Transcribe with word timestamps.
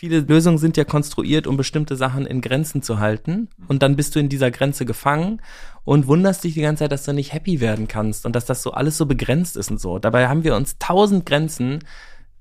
Viele 0.00 0.20
Lösungen 0.20 0.58
sind 0.58 0.76
ja 0.76 0.84
konstruiert, 0.84 1.48
um 1.48 1.56
bestimmte 1.56 1.96
Sachen 1.96 2.24
in 2.24 2.40
Grenzen 2.40 2.82
zu 2.82 3.00
halten. 3.00 3.48
Und 3.66 3.82
dann 3.82 3.96
bist 3.96 4.14
du 4.14 4.20
in 4.20 4.28
dieser 4.28 4.52
Grenze 4.52 4.86
gefangen 4.86 5.42
und 5.82 6.06
wunderst 6.06 6.44
dich 6.44 6.54
die 6.54 6.60
ganze 6.60 6.84
Zeit, 6.84 6.92
dass 6.92 7.02
du 7.02 7.12
nicht 7.12 7.32
happy 7.32 7.60
werden 7.60 7.88
kannst 7.88 8.24
und 8.24 8.36
dass 8.36 8.44
das 8.44 8.62
so 8.62 8.70
alles 8.70 8.96
so 8.96 9.06
begrenzt 9.06 9.56
ist 9.56 9.72
und 9.72 9.80
so. 9.80 9.98
Dabei 9.98 10.28
haben 10.28 10.44
wir 10.44 10.54
uns 10.54 10.78
tausend 10.78 11.26
Grenzen, 11.26 11.80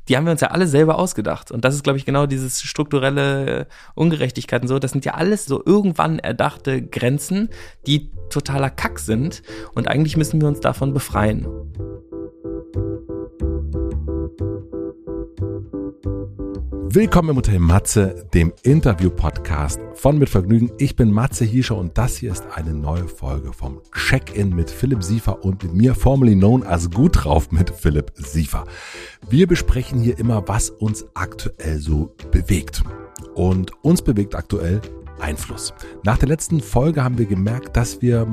die 0.07 0.15
haben 0.15 0.25
wir 0.25 0.33
uns 0.33 0.41
ja 0.41 0.51
alle 0.51 0.67
selber 0.67 0.99
ausgedacht. 0.99 1.49
Und 1.49 1.65
das 1.65 1.73
ist, 1.73 1.83
glaube 1.83 1.97
ich, 1.97 2.05
genau 2.05 2.27
dieses 2.27 2.61
strukturelle 2.61 3.65
Ungerechtigkeit 3.95 4.61
und 4.61 4.67
so. 4.67 4.77
Das 4.77 4.91
sind 4.91 5.03
ja 5.03 5.15
alles 5.15 5.45
so 5.45 5.63
irgendwann 5.65 6.19
erdachte 6.19 6.83
Grenzen, 6.83 7.49
die 7.87 8.11
totaler 8.29 8.69
Kack 8.69 8.99
sind. 8.99 9.41
Und 9.73 9.87
eigentlich 9.87 10.15
müssen 10.15 10.39
wir 10.39 10.47
uns 10.47 10.59
davon 10.59 10.93
befreien. 10.93 11.47
Willkommen 16.89 17.31
im 17.31 17.35
Hotel 17.35 17.59
Matze, 17.59 18.25
dem 18.33 18.53
Interview-Podcast 18.63 19.81
von 19.93 20.17
Mit 20.17 20.29
Vergnügen. 20.29 20.71
Ich 20.77 20.95
bin 20.95 21.11
Matze 21.11 21.43
Hiescher 21.43 21.75
und 21.75 21.97
das 21.97 22.15
hier 22.15 22.31
ist 22.31 22.45
eine 22.55 22.73
neue 22.73 23.09
Folge 23.09 23.51
vom 23.51 23.81
Check-In 23.93 24.55
mit 24.55 24.71
Philipp 24.71 25.03
Siefer 25.03 25.43
und 25.43 25.61
mit 25.63 25.73
mir, 25.73 25.93
formerly 25.95 26.33
known 26.33 26.63
as 26.63 26.89
Gut 26.89 27.25
drauf 27.25 27.51
mit 27.51 27.69
Philipp 27.71 28.13
Siefer. 28.15 28.63
Wir 29.29 29.47
besprechen 29.47 29.99
hier 29.99 30.17
immer, 30.17 30.47
was 30.47 30.69
uns 30.69 31.05
aktuell 31.13 31.77
so 31.79 32.15
bewegt. 32.31 32.83
Und 33.35 33.71
uns 33.83 34.01
bewegt 34.01 34.33
aktuell 34.33 34.79
Einfluss. 35.19 35.73
Nach 36.03 36.17
der 36.17 36.27
letzten 36.27 36.61
Folge 36.61 37.03
haben 37.03 37.17
wir 37.17 37.25
gemerkt, 37.25 37.75
dass 37.75 38.01
wir 38.01 38.25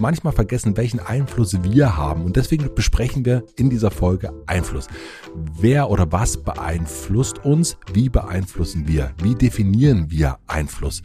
manchmal 0.00 0.32
vergessen, 0.32 0.76
welchen 0.76 1.00
Einfluss 1.00 1.56
wir 1.62 1.96
haben. 1.96 2.24
Und 2.24 2.36
deswegen 2.36 2.74
besprechen 2.74 3.24
wir 3.24 3.44
in 3.56 3.70
dieser 3.70 3.90
Folge 3.90 4.32
Einfluss. 4.46 4.88
Wer 5.34 5.90
oder 5.90 6.10
was 6.12 6.42
beeinflusst 6.42 7.44
uns? 7.44 7.76
Wie 7.92 8.08
beeinflussen 8.08 8.88
wir? 8.88 9.12
Wie 9.22 9.34
definieren 9.34 10.10
wir 10.10 10.38
Einfluss? 10.46 11.02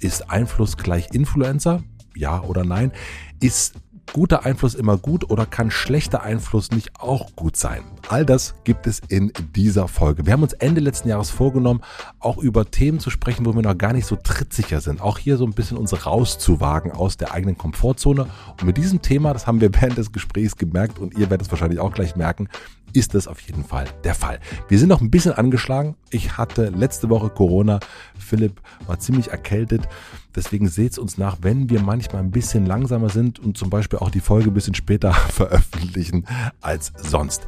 Ist 0.00 0.30
Einfluss 0.30 0.76
gleich 0.76 1.08
Influencer? 1.12 1.82
Ja 2.14 2.42
oder 2.42 2.64
nein? 2.64 2.92
Ist 3.40 3.74
guter 4.12 4.44
Einfluss 4.44 4.74
immer 4.74 4.96
gut 4.98 5.30
oder 5.30 5.46
kann 5.46 5.70
schlechter 5.70 6.22
Einfluss 6.22 6.70
nicht 6.70 7.00
auch 7.00 7.34
gut 7.34 7.56
sein? 7.56 7.82
All 8.08 8.24
das 8.24 8.54
gibt 8.64 8.86
es 8.86 9.00
in 9.08 9.32
dieser 9.54 9.88
Folge. 9.88 10.26
Wir 10.26 10.32
haben 10.32 10.42
uns 10.42 10.52
Ende 10.52 10.80
letzten 10.80 11.08
Jahres 11.08 11.30
vorgenommen, 11.30 11.80
auch 12.20 12.38
über 12.38 12.70
Themen 12.70 13.00
zu 13.00 13.10
sprechen, 13.10 13.46
wo 13.46 13.54
wir 13.54 13.62
noch 13.62 13.78
gar 13.78 13.92
nicht 13.92 14.06
so 14.06 14.16
trittsicher 14.16 14.80
sind. 14.80 15.00
Auch 15.00 15.18
hier 15.18 15.36
so 15.36 15.44
ein 15.44 15.52
bisschen 15.52 15.76
uns 15.76 16.06
rauszuwagen 16.06 16.92
aus 16.92 17.16
der 17.16 17.32
eigenen 17.32 17.58
Komfortzone. 17.58 18.26
Und 18.60 18.64
mit 18.64 18.76
diesem 18.76 19.02
Thema, 19.02 19.32
das 19.32 19.46
haben 19.46 19.60
wir 19.60 19.74
während 19.74 19.98
des 19.98 20.12
Gesprächs 20.12 20.56
gemerkt 20.56 20.98
und 20.98 21.14
ihr 21.14 21.30
werdet 21.30 21.46
es 21.46 21.50
wahrscheinlich 21.50 21.80
auch 21.80 21.92
gleich 21.92 22.16
merken, 22.16 22.48
ist 22.94 23.14
das 23.14 23.28
auf 23.28 23.40
jeden 23.40 23.64
Fall 23.64 23.86
der 24.04 24.14
Fall. 24.14 24.40
Wir 24.68 24.78
sind 24.78 24.88
noch 24.88 25.00
ein 25.00 25.10
bisschen 25.10 25.32
angeschlagen. 25.32 25.96
Ich 26.10 26.38
hatte 26.38 26.70
letzte 26.70 27.10
Woche 27.10 27.28
Corona. 27.28 27.80
Philipp 28.18 28.60
war 28.86 28.98
ziemlich 28.98 29.28
erkältet. 29.28 29.88
Deswegen 30.34 30.68
seht 30.68 30.92
es 30.92 30.98
uns 30.98 31.18
nach, 31.18 31.38
wenn 31.42 31.68
wir 31.68 31.82
manchmal 31.82 32.22
ein 32.22 32.30
bisschen 32.30 32.66
langsamer 32.66 33.08
sind 33.08 33.38
und 33.38 33.58
zum 33.58 33.68
Beispiel 33.68 33.98
auch 33.98 34.10
die 34.10 34.20
Folge 34.20 34.50
ein 34.50 34.54
bisschen 34.54 34.74
später 34.74 35.12
veröffentlichen 35.32 36.26
als 36.60 36.92
sonst. 36.96 37.46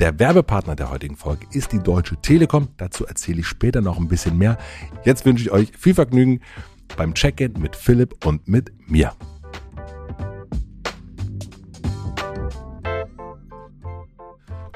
Der 0.00 0.18
Werbepartner 0.18 0.76
der 0.76 0.90
heutigen 0.90 1.16
Folge 1.16 1.46
ist 1.52 1.72
die 1.72 1.80
Deutsche 1.80 2.16
Telekom. 2.16 2.68
Dazu 2.76 3.04
erzähle 3.04 3.40
ich 3.40 3.46
später 3.46 3.80
noch 3.80 3.98
ein 3.98 4.08
bisschen 4.08 4.38
mehr. 4.38 4.56
Jetzt 5.04 5.24
wünsche 5.24 5.42
ich 5.44 5.50
euch 5.50 5.72
viel 5.76 5.94
Vergnügen 5.94 6.40
beim 6.96 7.14
Check-in 7.14 7.60
mit 7.60 7.76
Philipp 7.76 8.24
und 8.24 8.48
mit 8.48 8.72
mir. 8.88 9.12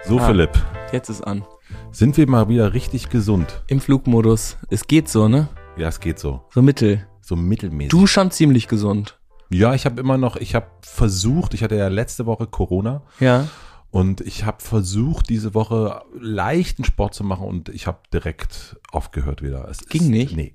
So, 0.04 0.18
ah, 0.18 0.26
Philipp. 0.26 0.50
Jetzt 0.92 1.08
ist 1.10 1.22
an. 1.22 1.44
Sind 1.92 2.16
wir 2.16 2.28
mal 2.28 2.48
wieder 2.48 2.74
richtig 2.74 3.08
gesund? 3.08 3.62
Im 3.68 3.80
Flugmodus. 3.80 4.56
Es 4.68 4.88
geht 4.88 5.08
so, 5.08 5.28
ne? 5.28 5.48
Ja, 5.76 5.88
es 5.88 6.00
geht 6.00 6.18
so. 6.18 6.42
So 6.50 6.60
mittel. 6.60 7.06
So 7.20 7.36
mittelmäßig. 7.36 7.90
Du 7.90 8.08
schon 8.08 8.32
ziemlich 8.32 8.66
gesund. 8.66 9.20
Ja, 9.48 9.74
ich 9.74 9.86
habe 9.86 10.00
immer 10.00 10.18
noch, 10.18 10.34
ich 10.34 10.56
habe 10.56 10.66
versucht, 10.80 11.54
ich 11.54 11.62
hatte 11.62 11.76
ja 11.76 11.86
letzte 11.86 12.26
Woche 12.26 12.48
Corona. 12.48 13.02
Ja. 13.20 13.46
Und 13.90 14.20
ich 14.22 14.44
habe 14.44 14.60
versucht, 14.60 15.28
diese 15.28 15.54
Woche 15.54 16.02
leichten 16.18 16.82
Sport 16.82 17.14
zu 17.14 17.22
machen 17.22 17.46
und 17.46 17.68
ich 17.68 17.86
habe 17.86 17.98
direkt 18.12 18.80
aufgehört 18.90 19.40
wieder. 19.40 19.68
Es 19.68 19.86
ging 19.86 20.02
ist, 20.02 20.08
nicht? 20.08 20.36
Nee, 20.36 20.54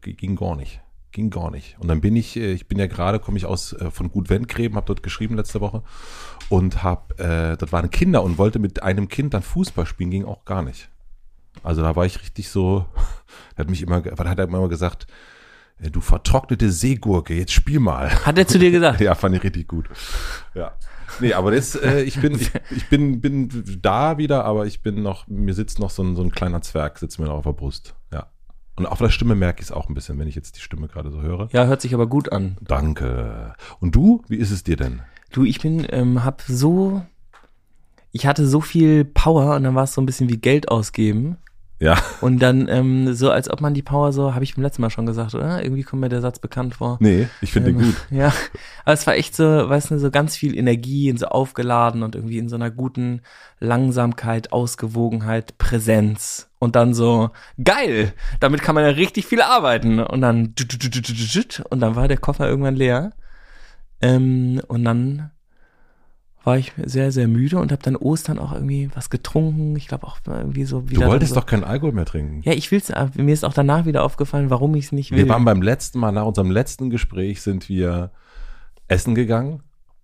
ging 0.00 0.34
gar 0.34 0.56
nicht. 0.56 0.80
Ging 1.10 1.30
gar 1.30 1.50
nicht. 1.50 1.76
Und 1.78 1.88
dann 1.88 2.00
bin 2.00 2.16
ich, 2.16 2.36
äh, 2.36 2.52
ich 2.52 2.68
bin 2.68 2.78
ja 2.78 2.86
gerade, 2.86 3.18
komme 3.18 3.38
ich 3.38 3.46
aus 3.46 3.72
äh, 3.72 3.90
von 3.90 4.10
Gut 4.10 4.28
Wendgräben, 4.28 4.76
habe 4.76 4.86
dort 4.86 5.02
geschrieben 5.02 5.36
letzte 5.36 5.60
Woche 5.60 5.82
und 6.48 6.82
habe, 6.82 7.18
äh, 7.18 7.56
dort 7.56 7.72
waren 7.72 7.90
Kinder 7.90 8.22
und 8.22 8.38
wollte 8.38 8.58
mit 8.58 8.82
einem 8.82 9.08
Kind 9.08 9.34
dann 9.34 9.42
Fußball 9.42 9.86
spielen, 9.86 10.10
ging 10.10 10.24
auch 10.24 10.44
gar 10.44 10.62
nicht. 10.62 10.90
Also 11.62 11.82
da 11.82 11.96
war 11.96 12.06
ich 12.06 12.20
richtig 12.20 12.48
so, 12.50 12.86
er 13.56 13.64
hat 13.64 13.70
mich 13.70 13.82
immer, 13.82 13.96
hat 13.96 14.38
er 14.38 14.44
immer 14.44 14.68
gesagt, 14.68 15.06
äh, 15.80 15.90
du 15.90 16.00
vertrocknete 16.00 16.70
Seegurke, 16.70 17.34
jetzt 17.34 17.52
spiel 17.52 17.80
mal. 17.80 18.10
Hat 18.26 18.38
er 18.38 18.46
zu 18.46 18.58
dir 18.58 18.70
gesagt? 18.70 19.00
ja, 19.02 19.14
fand 19.14 19.36
ich 19.36 19.42
richtig 19.42 19.68
gut. 19.68 19.88
Ja. 20.54 20.72
Nee, 21.20 21.32
aber 21.32 21.52
das, 21.52 21.74
äh, 21.74 22.02
ich 22.02 22.20
bin, 22.20 22.34
ich, 22.34 22.50
ich 22.70 22.88
bin, 22.88 23.20
bin 23.20 23.78
da 23.80 24.18
wieder, 24.18 24.44
aber 24.44 24.66
ich 24.66 24.82
bin 24.82 25.02
noch, 25.02 25.26
mir 25.26 25.54
sitzt 25.54 25.78
noch 25.78 25.90
so 25.90 26.02
ein, 26.02 26.14
so 26.16 26.22
ein 26.22 26.30
kleiner 26.30 26.60
Zwerg, 26.60 26.98
sitzt 26.98 27.18
mir 27.18 27.26
noch 27.26 27.36
auf 27.36 27.44
der 27.44 27.52
Brust. 27.52 27.94
Ja. 28.12 28.26
Und 28.78 28.86
auf 28.86 28.98
der 28.98 29.10
Stimme 29.10 29.34
merke 29.34 29.60
ich 29.60 29.66
es 29.66 29.72
auch 29.72 29.88
ein 29.88 29.94
bisschen, 29.94 30.18
wenn 30.18 30.28
ich 30.28 30.36
jetzt 30.36 30.56
die 30.56 30.60
Stimme 30.60 30.86
gerade 30.86 31.10
so 31.10 31.20
höre. 31.20 31.48
Ja, 31.52 31.66
hört 31.66 31.80
sich 31.80 31.94
aber 31.94 32.06
gut 32.06 32.30
an. 32.30 32.56
Danke. 32.60 33.54
Und 33.80 33.94
du, 33.94 34.22
wie 34.28 34.36
ist 34.36 34.52
es 34.52 34.62
dir 34.62 34.76
denn? 34.76 35.02
Du, 35.32 35.44
ich 35.44 35.60
bin, 35.60 35.84
ähm, 35.90 36.24
hab 36.24 36.42
so, 36.42 37.02
ich 38.12 38.26
hatte 38.26 38.46
so 38.46 38.60
viel 38.60 39.04
Power 39.04 39.56
und 39.56 39.64
dann 39.64 39.74
war 39.74 39.84
es 39.84 39.94
so 39.94 40.00
ein 40.00 40.06
bisschen 40.06 40.28
wie 40.28 40.38
Geld 40.38 40.68
ausgeben. 40.68 41.38
Ja. 41.80 41.96
Und 42.20 42.40
dann 42.40 42.68
ähm, 42.68 43.14
so, 43.14 43.30
als 43.30 43.50
ob 43.50 43.60
man 43.60 43.74
die 43.74 43.82
Power 43.82 44.12
so, 44.12 44.34
habe 44.34 44.42
ich 44.42 44.54
beim 44.54 44.62
letzten 44.62 44.82
Mal 44.82 44.90
schon 44.90 45.06
gesagt, 45.06 45.34
oder? 45.34 45.62
Irgendwie 45.62 45.84
kommt 45.84 46.00
mir 46.00 46.08
der 46.08 46.20
Satz 46.20 46.38
bekannt 46.38 46.74
vor. 46.74 46.98
Nee, 47.00 47.28
ich 47.40 47.52
finde 47.52 47.70
ähm, 47.70 47.78
den 47.78 47.86
gut. 47.86 47.96
Ja, 48.10 48.32
aber 48.84 48.94
es 48.94 49.06
war 49.06 49.14
echt 49.14 49.36
so, 49.36 49.44
weißt 49.44 49.92
du, 49.92 49.98
so 49.98 50.10
ganz 50.10 50.36
viel 50.36 50.56
Energie 50.56 51.10
und 51.10 51.18
so 51.18 51.26
aufgeladen 51.26 52.02
und 52.02 52.16
irgendwie 52.16 52.38
in 52.38 52.48
so 52.48 52.56
einer 52.56 52.70
guten 52.70 53.22
Langsamkeit, 53.60 54.52
Ausgewogenheit, 54.52 55.58
Präsenz. 55.58 56.47
Und 56.58 56.74
dann 56.74 56.92
so, 56.92 57.30
geil, 57.62 58.12
damit 58.40 58.62
kann 58.62 58.74
man 58.74 58.84
ja 58.84 58.90
richtig 58.90 59.26
viel 59.26 59.42
arbeiten. 59.42 60.00
Und 60.00 60.20
dann, 60.20 60.54
und 61.70 61.80
dann 61.80 61.96
war 61.96 62.08
der 62.08 62.16
Koffer 62.16 62.48
irgendwann 62.48 62.76
leer. 62.76 63.12
Ähm, 64.00 64.60
und 64.66 64.84
dann 64.84 65.30
war 66.44 66.56
ich 66.56 66.72
sehr, 66.82 67.12
sehr 67.12 67.28
müde 67.28 67.58
und 67.58 67.72
habe 67.72 67.82
dann 67.82 67.94
Ostern 67.94 68.38
auch 68.38 68.52
irgendwie 68.52 68.90
was 68.94 69.10
getrunken. 69.10 69.76
Ich 69.76 69.86
glaube 69.86 70.06
auch 70.06 70.18
irgendwie 70.26 70.64
so 70.64 70.88
wieder. 70.88 71.02
Du 71.02 71.06
wolltest 71.08 71.34
so, 71.34 71.40
doch 71.40 71.46
keinen 71.46 71.64
Alkohol 71.64 71.92
mehr 71.92 72.06
trinken. 72.06 72.40
Ja, 72.42 72.52
ich 72.52 72.70
will's. 72.70 72.90
Äh, 72.90 73.08
mir 73.16 73.34
ist 73.34 73.44
auch 73.44 73.52
danach 73.52 73.84
wieder 73.84 74.02
aufgefallen, 74.02 74.48
warum 74.50 74.74
ich 74.74 74.86
es 74.86 74.92
nicht 74.92 75.10
will. 75.10 75.18
Wir 75.18 75.28
waren 75.28 75.44
beim 75.44 75.62
letzten 75.62 75.98
Mal, 75.98 76.12
nach 76.12 76.24
unserem 76.24 76.50
letzten 76.50 76.90
Gespräch 76.90 77.42
sind 77.42 77.68
wir 77.68 78.12
essen 78.86 79.14
gegangen. 79.14 79.62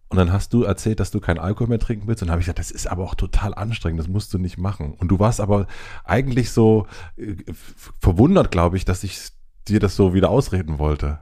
Und 0.08 0.18
dann 0.18 0.32
hast 0.32 0.52
du 0.52 0.62
erzählt, 0.62 1.00
dass 1.00 1.10
du 1.10 1.20
keinen 1.20 1.38
Alkohol 1.38 1.68
mehr 1.68 1.78
trinken 1.78 2.06
willst. 2.06 2.22
Und 2.22 2.28
dann 2.28 2.32
habe 2.32 2.40
ich 2.40 2.46
gesagt, 2.46 2.58
das 2.58 2.70
ist 2.70 2.86
aber 2.86 3.04
auch 3.04 3.14
total 3.14 3.54
anstrengend, 3.54 4.00
das 4.00 4.08
musst 4.08 4.32
du 4.32 4.38
nicht 4.38 4.58
machen. 4.58 4.94
Und 4.94 5.08
du 5.08 5.18
warst 5.18 5.40
aber 5.40 5.66
eigentlich 6.04 6.52
so 6.52 6.86
äh, 7.16 7.34
verwundert, 8.00 8.50
glaube 8.50 8.76
ich, 8.76 8.84
dass 8.84 9.02
ich 9.02 9.30
dir 9.66 9.80
das 9.80 9.96
so 9.96 10.14
wieder 10.14 10.30
ausreden 10.30 10.78
wollte. 10.78 11.20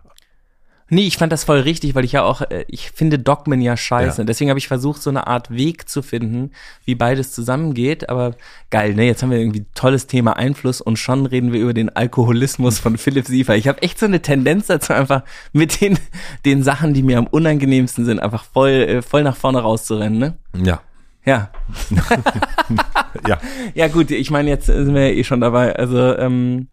Nee, 0.88 1.06
ich 1.06 1.16
fand 1.16 1.32
das 1.32 1.44
voll 1.44 1.60
richtig, 1.60 1.94
weil 1.94 2.04
ich 2.04 2.12
ja 2.12 2.22
auch, 2.22 2.42
äh, 2.42 2.64
ich 2.68 2.90
finde 2.90 3.18
Dogmen 3.18 3.60
ja 3.60 3.76
scheiße. 3.76 4.22
Ja. 4.22 4.24
Deswegen 4.24 4.50
habe 4.50 4.58
ich 4.58 4.68
versucht, 4.68 5.02
so 5.02 5.10
eine 5.10 5.26
Art 5.26 5.50
Weg 5.50 5.88
zu 5.88 6.02
finden, 6.02 6.50
wie 6.84 6.94
beides 6.94 7.32
zusammengeht. 7.32 8.08
Aber 8.08 8.34
geil, 8.70 8.94
ne? 8.94 9.06
Jetzt 9.06 9.22
haben 9.22 9.30
wir 9.30 9.38
irgendwie 9.38 9.64
tolles 9.74 10.06
Thema 10.06 10.36
Einfluss 10.36 10.80
und 10.80 10.98
schon 10.98 11.26
reden 11.26 11.52
wir 11.52 11.60
über 11.60 11.74
den 11.74 11.88
Alkoholismus 11.88 12.78
von 12.78 12.98
Philipp 12.98 13.26
Siefer. 13.26 13.56
Ich 13.56 13.68
habe 13.68 13.82
echt 13.82 13.98
so 13.98 14.06
eine 14.06 14.20
Tendenz 14.20 14.66
dazu, 14.66 14.92
einfach 14.92 15.22
mit 15.52 15.80
den, 15.80 15.98
den 16.44 16.62
Sachen, 16.62 16.94
die 16.94 17.02
mir 17.02 17.18
am 17.18 17.26
unangenehmsten 17.26 18.04
sind, 18.04 18.20
einfach 18.20 18.44
voll, 18.44 18.70
äh, 18.70 19.02
voll 19.02 19.22
nach 19.22 19.36
vorne 19.36 19.60
rauszurennen, 19.60 20.18
ne? 20.18 20.36
Ja. 20.62 20.80
Ja. 21.24 21.50
ja. 23.28 23.38
Ja, 23.74 23.88
gut, 23.88 24.10
ich 24.10 24.30
meine, 24.30 24.50
jetzt 24.50 24.66
sind 24.66 24.94
wir 24.94 25.08
ja 25.08 25.14
eh 25.14 25.24
schon 25.24 25.40
dabei. 25.40 25.74
Also, 25.76 26.16
ähm, 26.18 26.68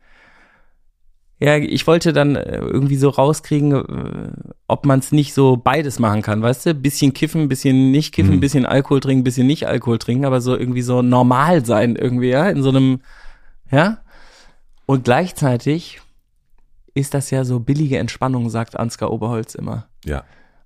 ja, 1.40 1.56
ich 1.56 1.88
wollte 1.88 2.12
dann 2.12 2.36
äh, 2.36 2.58
irgendwie 2.58 2.98
so 2.98 3.08
rauskriegen, 3.10 3.72
äh, 3.72 4.32
ob 4.68 4.86
man 4.86 5.00
es 5.00 5.14
nicht 5.14 5.34
so 5.34 5.56
beides 5.56 5.98
machen 5.98 6.22
kann, 6.22 6.42
weißt 6.42 6.66
du? 6.66 6.74
Bisschen 6.74 7.14
kiffen, 7.14 7.48
bisschen 7.48 7.92
nicht 7.92 8.14
kiffen, 8.14 8.36
mhm. 8.36 8.40
bisschen 8.42 8.66
Alkohol 8.66 9.00
trinken, 9.00 9.24
bisschen 9.24 9.48
nicht 9.48 9.66
Alkohol 9.66 10.00
trinken, 10.00 10.26
aber 10.26 10.42
so 10.42 10.58
irgendwie 10.58 10.82
so 10.82 11.02
normal 11.02 11.66
sein 11.66 11.96
irgendwie, 11.96 12.30
ja, 12.30 12.50
in 12.50 12.62
so 12.62 12.70
einem, 12.70 13.00
ja? 13.72 14.00
Und 14.86 15.06
gleichzeitig 15.06 16.02
ist 16.94 17.14
das 17.14 17.32
ja 17.32 17.46
so 17.46 17.62
billige 17.62 18.00
Entspannung, 18.00 18.50
sagt 18.50 18.78
Ansgar 18.78 19.12
Oberholz 19.12 19.56
immer. 19.56 19.88
Ja. 20.04 20.26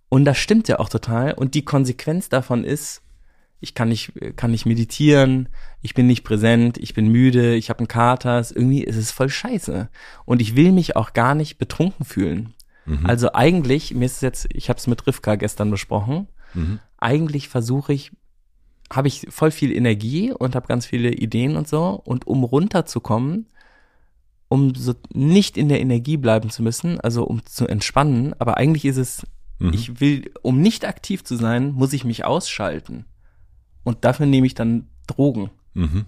Und 0.09 0.25
das 0.25 0.37
stimmt 0.37 0.67
ja 0.67 0.79
auch 0.79 0.89
total. 0.89 1.33
Und 1.33 1.53
die 1.53 1.65
Konsequenz 1.65 2.29
davon 2.29 2.63
ist, 2.63 3.02
ich 3.63 3.73
kann 3.73 3.87
nicht, 3.87 4.11
kann 4.35 4.51
nicht 4.51 4.65
meditieren, 4.65 5.47
ich 5.81 5.93
bin 5.93 6.05
nicht 6.05 6.25
präsent, 6.25 6.77
ich 6.77 6.93
bin 6.93 7.07
müde, 7.07 7.55
ich 7.55 7.69
habe 7.69 7.79
einen 7.79 7.87
Kater, 7.87 8.45
irgendwie 8.53 8.83
ist 8.83 8.97
es 8.97 9.11
voll 9.11 9.29
scheiße. 9.29 9.89
Und 10.25 10.41
ich 10.41 10.57
will 10.57 10.73
mich 10.73 10.97
auch 10.97 11.13
gar 11.13 11.33
nicht 11.33 11.57
betrunken 11.57 12.05
fühlen. 12.05 12.53
Mhm. 12.85 13.05
Also 13.05 13.31
eigentlich, 13.31 13.93
mir 13.93 14.05
ist 14.05 14.15
es 14.15 14.21
jetzt, 14.21 14.47
ich 14.51 14.67
habe 14.67 14.79
es 14.79 14.87
mit 14.87 15.07
Rivka 15.07 15.35
gestern 15.35 15.71
besprochen, 15.71 16.27
mhm. 16.53 16.79
eigentlich 16.97 17.47
versuche 17.47 17.93
ich, 17.93 18.11
habe 18.91 19.07
ich 19.07 19.27
voll 19.29 19.51
viel 19.51 19.71
Energie 19.71 20.33
und 20.33 20.55
habe 20.55 20.67
ganz 20.67 20.85
viele 20.85 21.13
Ideen 21.13 21.55
und 21.55 21.69
so. 21.69 22.01
Und 22.03 22.27
um 22.27 22.43
runterzukommen, 22.43 23.47
um 24.49 24.75
so 24.75 24.93
nicht 25.13 25.57
in 25.57 25.69
der 25.69 25.79
Energie 25.79 26.17
bleiben 26.17 26.49
zu 26.49 26.63
müssen, 26.63 26.99
also 26.99 27.23
um 27.23 27.45
zu 27.45 27.65
entspannen, 27.65 28.35
aber 28.39 28.57
eigentlich 28.57 28.83
ist 28.83 28.97
es, 28.97 29.25
mhm. 29.59 29.71
ich 29.73 30.01
will, 30.01 30.31
um 30.41 30.59
nicht 30.61 30.85
aktiv 30.85 31.23
zu 31.23 31.37
sein, 31.37 31.71
muss 31.71 31.93
ich 31.93 32.03
mich 32.03 32.25
ausschalten. 32.25 33.05
Und 33.83 34.05
dafür 34.05 34.25
nehme 34.25 34.47
ich 34.47 34.55
dann 34.55 34.87
Drogen. 35.07 35.51
Mhm. 35.73 36.05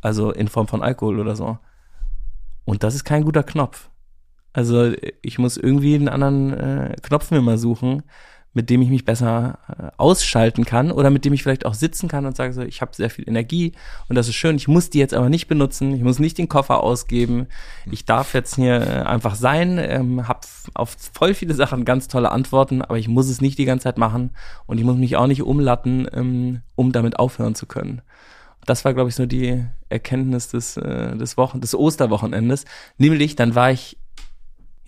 Also 0.00 0.32
in 0.32 0.48
Form 0.48 0.68
von 0.68 0.82
Alkohol 0.82 1.20
oder 1.20 1.36
so. 1.36 1.58
Und 2.64 2.82
das 2.82 2.94
ist 2.94 3.04
kein 3.04 3.24
guter 3.24 3.42
Knopf. 3.42 3.90
Also 4.52 4.92
ich 5.22 5.38
muss 5.38 5.56
irgendwie 5.56 5.94
einen 5.94 6.08
anderen 6.08 6.52
äh, 6.52 6.96
Knopf 7.02 7.30
mir 7.30 7.40
mal 7.40 7.58
suchen, 7.58 8.02
mit 8.54 8.70
dem 8.70 8.82
ich 8.82 8.88
mich 8.88 9.04
besser 9.04 9.58
äh, 9.68 9.88
ausschalten 9.98 10.64
kann 10.64 10.90
oder 10.90 11.10
mit 11.10 11.24
dem 11.24 11.32
ich 11.32 11.42
vielleicht 11.42 11.66
auch 11.66 11.74
sitzen 11.74 12.08
kann 12.08 12.26
und 12.26 12.36
sage 12.36 12.52
so, 12.52 12.62
ich 12.62 12.80
habe 12.80 12.94
sehr 12.94 13.10
viel 13.10 13.28
Energie 13.28 13.72
und 14.08 14.16
das 14.16 14.28
ist 14.28 14.34
schön, 14.34 14.56
ich 14.56 14.68
muss 14.68 14.90
die 14.90 14.98
jetzt 14.98 15.14
aber 15.14 15.28
nicht 15.28 15.48
benutzen, 15.48 15.94
ich 15.94 16.02
muss 16.02 16.18
nicht 16.18 16.38
den 16.38 16.48
Koffer 16.48 16.82
ausgeben, 16.82 17.46
ich 17.90 18.04
darf 18.04 18.34
jetzt 18.34 18.56
hier 18.56 18.80
äh, 18.80 19.02
einfach 19.02 19.34
sein, 19.34 19.78
ähm, 19.78 20.26
habe 20.26 20.40
auf 20.74 20.96
voll 21.12 21.34
viele 21.34 21.54
Sachen 21.54 21.84
ganz 21.84 22.08
tolle 22.08 22.30
Antworten, 22.30 22.82
aber 22.82 22.98
ich 22.98 23.08
muss 23.08 23.28
es 23.28 23.40
nicht 23.40 23.58
die 23.58 23.64
ganze 23.64 23.84
Zeit 23.84 23.98
machen 23.98 24.30
und 24.66 24.78
ich 24.78 24.84
muss 24.84 24.96
mich 24.96 25.16
auch 25.16 25.26
nicht 25.26 25.42
umlatten, 25.42 26.08
ähm, 26.12 26.62
um 26.74 26.92
damit 26.92 27.18
aufhören 27.18 27.54
zu 27.54 27.66
können. 27.66 28.02
Das 28.66 28.84
war, 28.84 28.92
glaube 28.92 29.08
ich, 29.08 29.14
so 29.14 29.24
die 29.24 29.64
Erkenntnis 29.88 30.48
des, 30.48 30.76
äh, 30.76 31.16
des 31.16 31.36
Wochen, 31.36 31.60
des 31.60 31.74
Osterwochenendes. 31.74 32.66
Nämlich, 32.98 33.34
dann 33.34 33.54
war 33.54 33.70
ich 33.70 33.97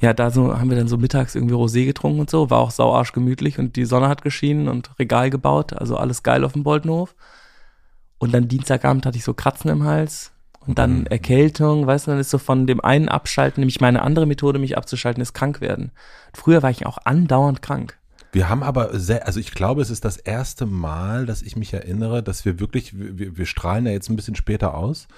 ja, 0.01 0.15
da 0.15 0.31
so 0.31 0.59
haben 0.59 0.71
wir 0.71 0.77
dann 0.77 0.89
so 0.89 0.97
mittags 0.97 1.35
irgendwie 1.35 1.55
Rosé 1.55 1.85
getrunken 1.85 2.21
und 2.21 2.31
so, 2.31 2.49
war 2.51 2.59
auch 2.59 2.71
sauarsch 2.71 3.13
gemütlich 3.13 3.59
und 3.59 3.77
die 3.77 3.85
Sonne 3.85 4.09
hat 4.09 4.23
geschienen 4.23 4.69
und 4.69 4.99
Regal 4.99 5.31
gebaut, 5.31 5.75
also 5.75 5.97
alles 5.97 6.23
geil 6.23 6.45
auf 6.45 6.53
dem 6.53 6.63
Boltenhof. 6.63 7.15
Und 8.19 8.33
dann 8.33 8.49
Dienstagabend 8.49 9.07
hatte 9.07 9.19
ich 9.19 9.25
so 9.25 9.35
Kratzen 9.35 9.71
im 9.71 9.85
Hals 9.85 10.33
und 10.67 10.79
dann 10.79 11.01
mhm. 11.01 11.07
Erkältung, 11.07 11.87
weißt 11.87 12.07
du, 12.07 12.13
dann 12.13 12.21
ist 12.21 12.31
so 12.31 12.39
von 12.39 12.67
dem 12.67 12.81
einen 12.83 13.09
abschalten, 13.09 13.61
nämlich 13.61 13.81
meine 13.81 14.03
andere 14.03 14.27
Methode, 14.27 14.59
mich 14.59 14.77
abzuschalten, 14.77 15.23
ist 15.23 15.35
krank 15.35 15.61
werden. 15.61 15.91
Früher 16.33 16.63
war 16.63 16.71
ich 16.71 16.87
auch 16.87 16.99
andauernd 17.05 17.61
krank. 17.61 17.99
Wir 18.33 18.49
haben 18.49 18.63
aber 18.63 18.99
sehr, 18.99 19.27
also 19.27 19.41
ich 19.41 19.53
glaube, 19.53 19.83
es 19.83 19.91
ist 19.91 20.05
das 20.05 20.17
erste 20.17 20.65
Mal, 20.65 21.27
dass 21.27 21.43
ich 21.43 21.57
mich 21.57 21.75
erinnere, 21.75 22.23
dass 22.23 22.45
wir 22.45 22.61
wirklich, 22.61 22.93
wir, 22.95 23.37
wir 23.37 23.47
strahlen 23.47 23.87
ja 23.87 23.93
jetzt 23.93 24.09
ein 24.09 24.17
bisschen 24.17 24.37
später 24.37 24.75
aus. 24.75 25.09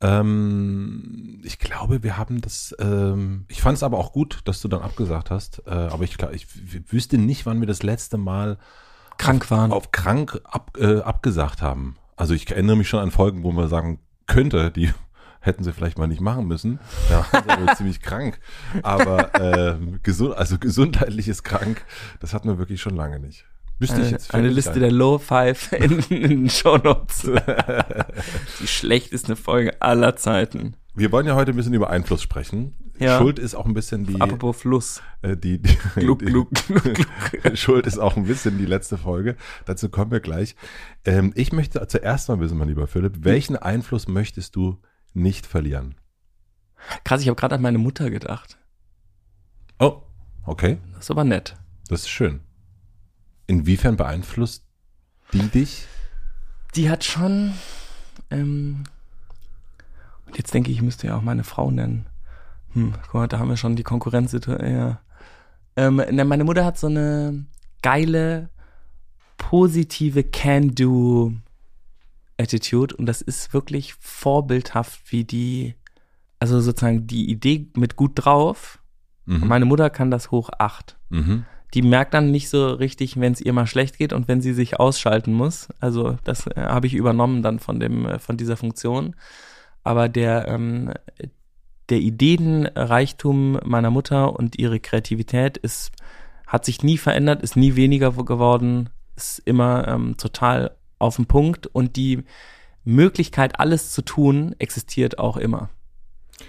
Ähm, 0.00 1.40
ich 1.42 1.58
glaube, 1.58 2.02
wir 2.02 2.18
haben 2.18 2.40
das, 2.40 2.74
ähm, 2.78 3.46
ich 3.48 3.62
fand 3.62 3.76
es 3.76 3.82
aber 3.82 3.98
auch 3.98 4.12
gut, 4.12 4.40
dass 4.44 4.60
du 4.60 4.68
dann 4.68 4.82
abgesagt 4.82 5.30
hast, 5.30 5.62
äh, 5.66 5.70
aber 5.70 6.04
ich 6.04 6.18
glaube, 6.18 6.34
ich 6.34 6.46
wüsste 6.92 7.18
nicht, 7.18 7.46
wann 7.46 7.60
wir 7.60 7.66
das 7.66 7.82
letzte 7.82 8.18
Mal 8.18 8.58
krank 9.18 9.50
waren. 9.50 9.72
Auf 9.72 9.92
krank 9.92 10.40
ab, 10.44 10.76
äh, 10.78 11.00
abgesagt 11.00 11.62
haben. 11.62 11.96
Also 12.16 12.34
ich 12.34 12.50
erinnere 12.50 12.76
mich 12.76 12.88
schon 12.88 13.00
an 13.00 13.10
Folgen, 13.10 13.42
wo 13.42 13.52
man 13.52 13.68
sagen 13.68 13.98
könnte, 14.26 14.70
die 14.70 14.92
hätten 15.40 15.64
sie 15.64 15.72
vielleicht 15.72 15.98
mal 15.98 16.08
nicht 16.08 16.20
machen 16.20 16.46
müssen. 16.46 16.78
Ja, 17.08 17.24
also 17.30 17.66
ziemlich 17.76 18.02
krank. 18.02 18.38
Aber 18.82 19.34
äh, 19.40 19.76
gesund, 20.02 20.36
also 20.36 20.58
gesundheitliches 20.58 21.42
krank, 21.42 21.84
das 22.20 22.34
hatten 22.34 22.48
wir 22.48 22.58
wirklich 22.58 22.80
schon 22.80 22.96
lange 22.96 23.20
nicht. 23.20 23.46
Müsste 23.78 24.00
ich 24.00 24.10
jetzt 24.10 24.32
eine 24.34 24.48
Liste 24.48 24.72
sein. 24.72 24.80
der 24.80 24.92
Low 24.92 25.18
Five 25.18 25.72
in, 25.78 25.98
in 26.08 26.28
den 26.28 26.50
Show 26.50 26.78
Notes. 26.78 27.22
Die 28.60 28.66
schlechteste 28.66 29.36
Folge 29.36 29.80
aller 29.80 30.16
Zeiten. 30.16 30.76
Wir 30.94 31.12
wollen 31.12 31.26
ja 31.26 31.34
heute 31.34 31.50
ein 31.50 31.56
bisschen 31.56 31.74
über 31.74 31.90
Einfluss 31.90 32.22
sprechen. 32.22 32.74
Ja. 32.98 33.18
Schuld 33.18 33.38
ist 33.38 33.54
auch 33.54 33.66
ein 33.66 33.74
bisschen 33.74 34.06
die. 34.06 34.18
Apropos 34.18 34.56
Fluss. 34.56 35.02
Äh, 35.20 35.36
die, 35.36 35.60
die, 35.60 35.76
gluck, 35.96 36.20
gluck, 36.20 36.50
gluck, 36.52 36.82
gluck. 36.82 37.56
Schuld 37.58 37.86
ist 37.86 37.98
auch 37.98 38.16
ein 38.16 38.24
bisschen 38.24 38.56
die 38.56 38.64
letzte 38.64 38.96
Folge. 38.96 39.36
Dazu 39.66 39.90
kommen 39.90 40.10
wir 40.10 40.20
gleich. 40.20 40.56
Ähm, 41.04 41.32
ich 41.34 41.52
möchte 41.52 41.86
zuerst 41.86 42.30
mal 42.30 42.40
wissen, 42.40 42.56
mein 42.56 42.68
lieber 42.68 42.86
Philipp, 42.86 43.24
welchen 43.24 43.56
Einfluss 43.56 44.08
möchtest 44.08 44.56
du 44.56 44.80
nicht 45.12 45.46
verlieren? 45.46 45.96
Krass, 47.04 47.20
ich 47.20 47.28
habe 47.28 47.36
gerade 47.36 47.56
an 47.56 47.62
meine 47.62 47.78
Mutter 47.78 48.08
gedacht. 48.08 48.58
Oh, 49.78 50.02
okay. 50.46 50.78
Das 50.94 51.04
ist 51.04 51.10
aber 51.10 51.24
nett. 51.24 51.56
Das 51.88 52.00
ist 52.00 52.08
schön. 52.08 52.40
Inwiefern 53.46 53.96
beeinflusst 53.96 54.66
die 55.32 55.48
dich? 55.48 55.86
Die 56.74 56.90
hat 56.90 57.04
schon, 57.04 57.52
ähm, 58.30 58.82
und 60.26 60.36
jetzt 60.36 60.52
denke 60.54 60.70
ich, 60.70 60.76
ich 60.78 60.82
müsste 60.82 61.06
ja 61.08 61.16
auch 61.16 61.22
meine 61.22 61.44
Frau 61.44 61.70
nennen. 61.70 62.06
Hm, 62.72 62.94
guck 63.02 63.14
mal, 63.14 63.28
da 63.28 63.38
haben 63.38 63.48
wir 63.48 63.56
schon 63.56 63.76
die 63.76 63.84
Konkurrenz. 63.84 64.32
Ja. 64.32 65.00
Ähm, 65.76 65.96
meine 65.96 66.44
Mutter 66.44 66.64
hat 66.64 66.78
so 66.78 66.88
eine 66.88 67.46
geile, 67.82 68.48
positive 69.38 70.24
Can-Do-Attitude 70.24 72.96
und 72.96 73.06
das 73.06 73.22
ist 73.22 73.54
wirklich 73.54 73.94
vorbildhaft, 73.94 75.12
wie 75.12 75.24
die, 75.24 75.74
also 76.38 76.60
sozusagen 76.60 77.06
die 77.06 77.30
Idee 77.30 77.70
mit 77.76 77.96
gut 77.96 78.12
drauf. 78.16 78.80
Mhm. 79.24 79.46
Meine 79.46 79.64
Mutter 79.64 79.88
kann 79.90 80.10
das 80.10 80.30
hoch 80.30 80.50
acht. 80.58 80.98
Mhm 81.10 81.46
die 81.76 81.82
merkt 81.82 82.14
dann 82.14 82.30
nicht 82.30 82.48
so 82.48 82.70
richtig, 82.70 83.20
wenn 83.20 83.34
es 83.34 83.40
ihr 83.42 83.52
mal 83.52 83.66
schlecht 83.66 83.98
geht 83.98 84.14
und 84.14 84.28
wenn 84.28 84.40
sie 84.40 84.54
sich 84.54 84.80
ausschalten 84.80 85.34
muss. 85.34 85.68
Also 85.78 86.16
das 86.24 86.46
äh, 86.46 86.54
habe 86.56 86.86
ich 86.86 86.94
übernommen 86.94 87.42
dann 87.42 87.58
von 87.58 87.78
dem 87.78 88.06
äh, 88.06 88.18
von 88.18 88.38
dieser 88.38 88.56
Funktion. 88.56 89.14
Aber 89.84 90.08
der 90.08 90.48
ähm, 90.48 90.94
der 91.90 91.98
Ideenreichtum 91.98 93.60
meiner 93.62 93.90
Mutter 93.90 94.34
und 94.34 94.58
ihre 94.58 94.80
Kreativität 94.80 95.58
ist 95.58 95.92
hat 96.46 96.64
sich 96.64 96.82
nie 96.82 96.96
verändert, 96.96 97.42
ist 97.42 97.56
nie 97.56 97.76
weniger 97.76 98.10
geworden, 98.12 98.88
ist 99.14 99.40
immer 99.40 99.86
ähm, 99.86 100.16
total 100.16 100.76
auf 100.98 101.16
dem 101.16 101.26
Punkt 101.26 101.66
und 101.66 101.96
die 101.96 102.24
Möglichkeit, 102.84 103.60
alles 103.60 103.90
zu 103.90 104.00
tun, 104.00 104.54
existiert 104.58 105.18
auch 105.18 105.36
immer. 105.36 105.68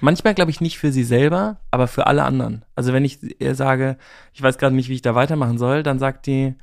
Manchmal 0.01 0.34
glaube 0.34 0.51
ich 0.51 0.62
nicht 0.62 0.78
für 0.78 0.92
sie 0.92 1.04
selber, 1.04 1.57
aber 1.72 1.88
für 1.88 2.07
alle 2.07 2.24
anderen. 2.24 2.66
Also 2.75 2.94
wenn 2.94 3.06
ich 3.06 3.19
ihr 3.42 3.56
sage, 3.56 3.98
ich 4.34 4.42
weiß 4.42 4.57
gerade 4.57 4.75
nicht, 4.75 4.89
wie 4.89 4.95
ich 4.95 5.01
da 5.01 5.16
weitermachen 5.16 5.57
soll, 5.57 5.84
dann 5.84 5.98
sagt 5.98 6.28
die, 6.28 6.56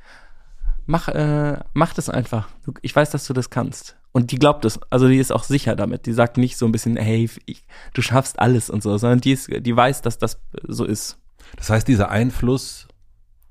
mach, 0.85 1.07
äh, 1.09 1.59
mach 1.73 1.93
das 1.93 2.09
einfach. 2.09 2.47
Ich 2.81 2.95
weiß, 2.95 3.09
dass 3.09 3.25
du 3.25 3.33
das 3.33 3.49
kannst. 3.49 3.97
Und 4.11 4.31
die 4.31 4.39
glaubt 4.39 4.63
es. 4.63 4.79
Also 4.89 5.09
die 5.09 5.17
ist 5.17 5.33
auch 5.33 5.43
sicher 5.43 5.75
damit. 5.75 6.05
Die 6.05 6.13
sagt 6.13 6.37
nicht 6.37 6.57
so 6.57 6.65
ein 6.65 6.71
bisschen, 6.71 6.95
hey, 6.95 7.29
ich, 7.45 7.65
du 7.93 8.01
schaffst 8.01 8.39
alles 8.39 8.69
und 8.69 8.81
so, 8.81 8.97
sondern 8.97 9.19
die 9.19 9.33
ist, 9.33 9.49
die 9.51 9.75
weiß, 9.75 10.01
dass 10.03 10.17
das 10.17 10.39
so 10.63 10.85
ist. 10.85 11.17
Das 11.57 11.69
heißt, 11.69 11.87
dieser 11.87 12.09
Einfluss 12.09 12.87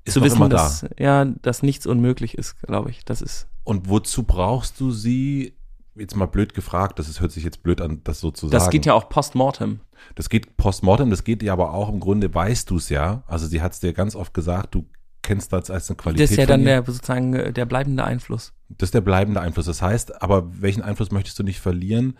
ist 0.05 0.13
zu 0.13 0.23
wissen, 0.23 0.37
immer 0.37 0.49
da. 0.49 0.57
Dass, 0.57 0.85
ja, 0.97 1.25
dass 1.25 1.61
nichts 1.61 1.85
unmöglich 1.85 2.37
ist, 2.37 2.59
glaube 2.61 2.89
ich. 2.89 3.05
Das 3.05 3.21
ist. 3.21 3.47
Und 3.63 3.89
wozu 3.89 4.23
brauchst 4.23 4.79
du 4.79 4.91
sie 4.91 5.54
jetzt 5.95 6.15
mal 6.15 6.25
blöd 6.25 6.53
gefragt, 6.53 6.99
das 6.99 7.07
ist, 7.07 7.21
hört 7.21 7.31
sich 7.31 7.43
jetzt 7.43 7.63
blöd 7.63 7.81
an, 7.81 8.01
das 8.03 8.19
so 8.19 8.31
zu 8.31 8.47
sagen. 8.47 8.51
Das 8.51 8.69
geht 8.69 8.85
ja 8.85 8.93
auch 8.93 9.09
postmortem. 9.09 9.79
Das 10.15 10.29
geht 10.29 10.57
postmortem, 10.57 11.09
das 11.09 11.23
geht 11.23 11.41
ja 11.41 11.53
aber 11.53 11.73
auch 11.73 11.89
im 11.89 11.99
Grunde, 11.99 12.33
weißt 12.33 12.69
du 12.69 12.77
es 12.77 12.89
ja. 12.89 13.23
Also 13.27 13.47
sie 13.47 13.61
hat 13.61 13.73
es 13.73 13.79
dir 13.79 13.93
ganz 13.93 14.15
oft 14.15 14.33
gesagt, 14.33 14.75
du 14.75 14.85
kennst 15.21 15.53
das 15.53 15.69
als 15.69 15.89
eine 15.89 15.97
Qualität. 15.97 16.25
Das 16.25 16.31
ist 16.31 16.37
ja 16.37 16.45
dann 16.45 16.63
der 16.63 16.83
sozusagen 16.85 17.33
äh, 17.33 17.53
der 17.53 17.65
bleibende 17.65 18.03
Einfluss. 18.03 18.53
Das 18.69 18.87
ist 18.87 18.93
der 18.93 19.01
bleibende 19.01 19.41
Einfluss. 19.41 19.65
Das 19.65 19.81
heißt, 19.81 20.21
aber 20.21 20.61
welchen 20.61 20.81
Einfluss 20.81 21.11
möchtest 21.11 21.39
du 21.39 21.43
nicht 21.43 21.59
verlieren? 21.59 22.17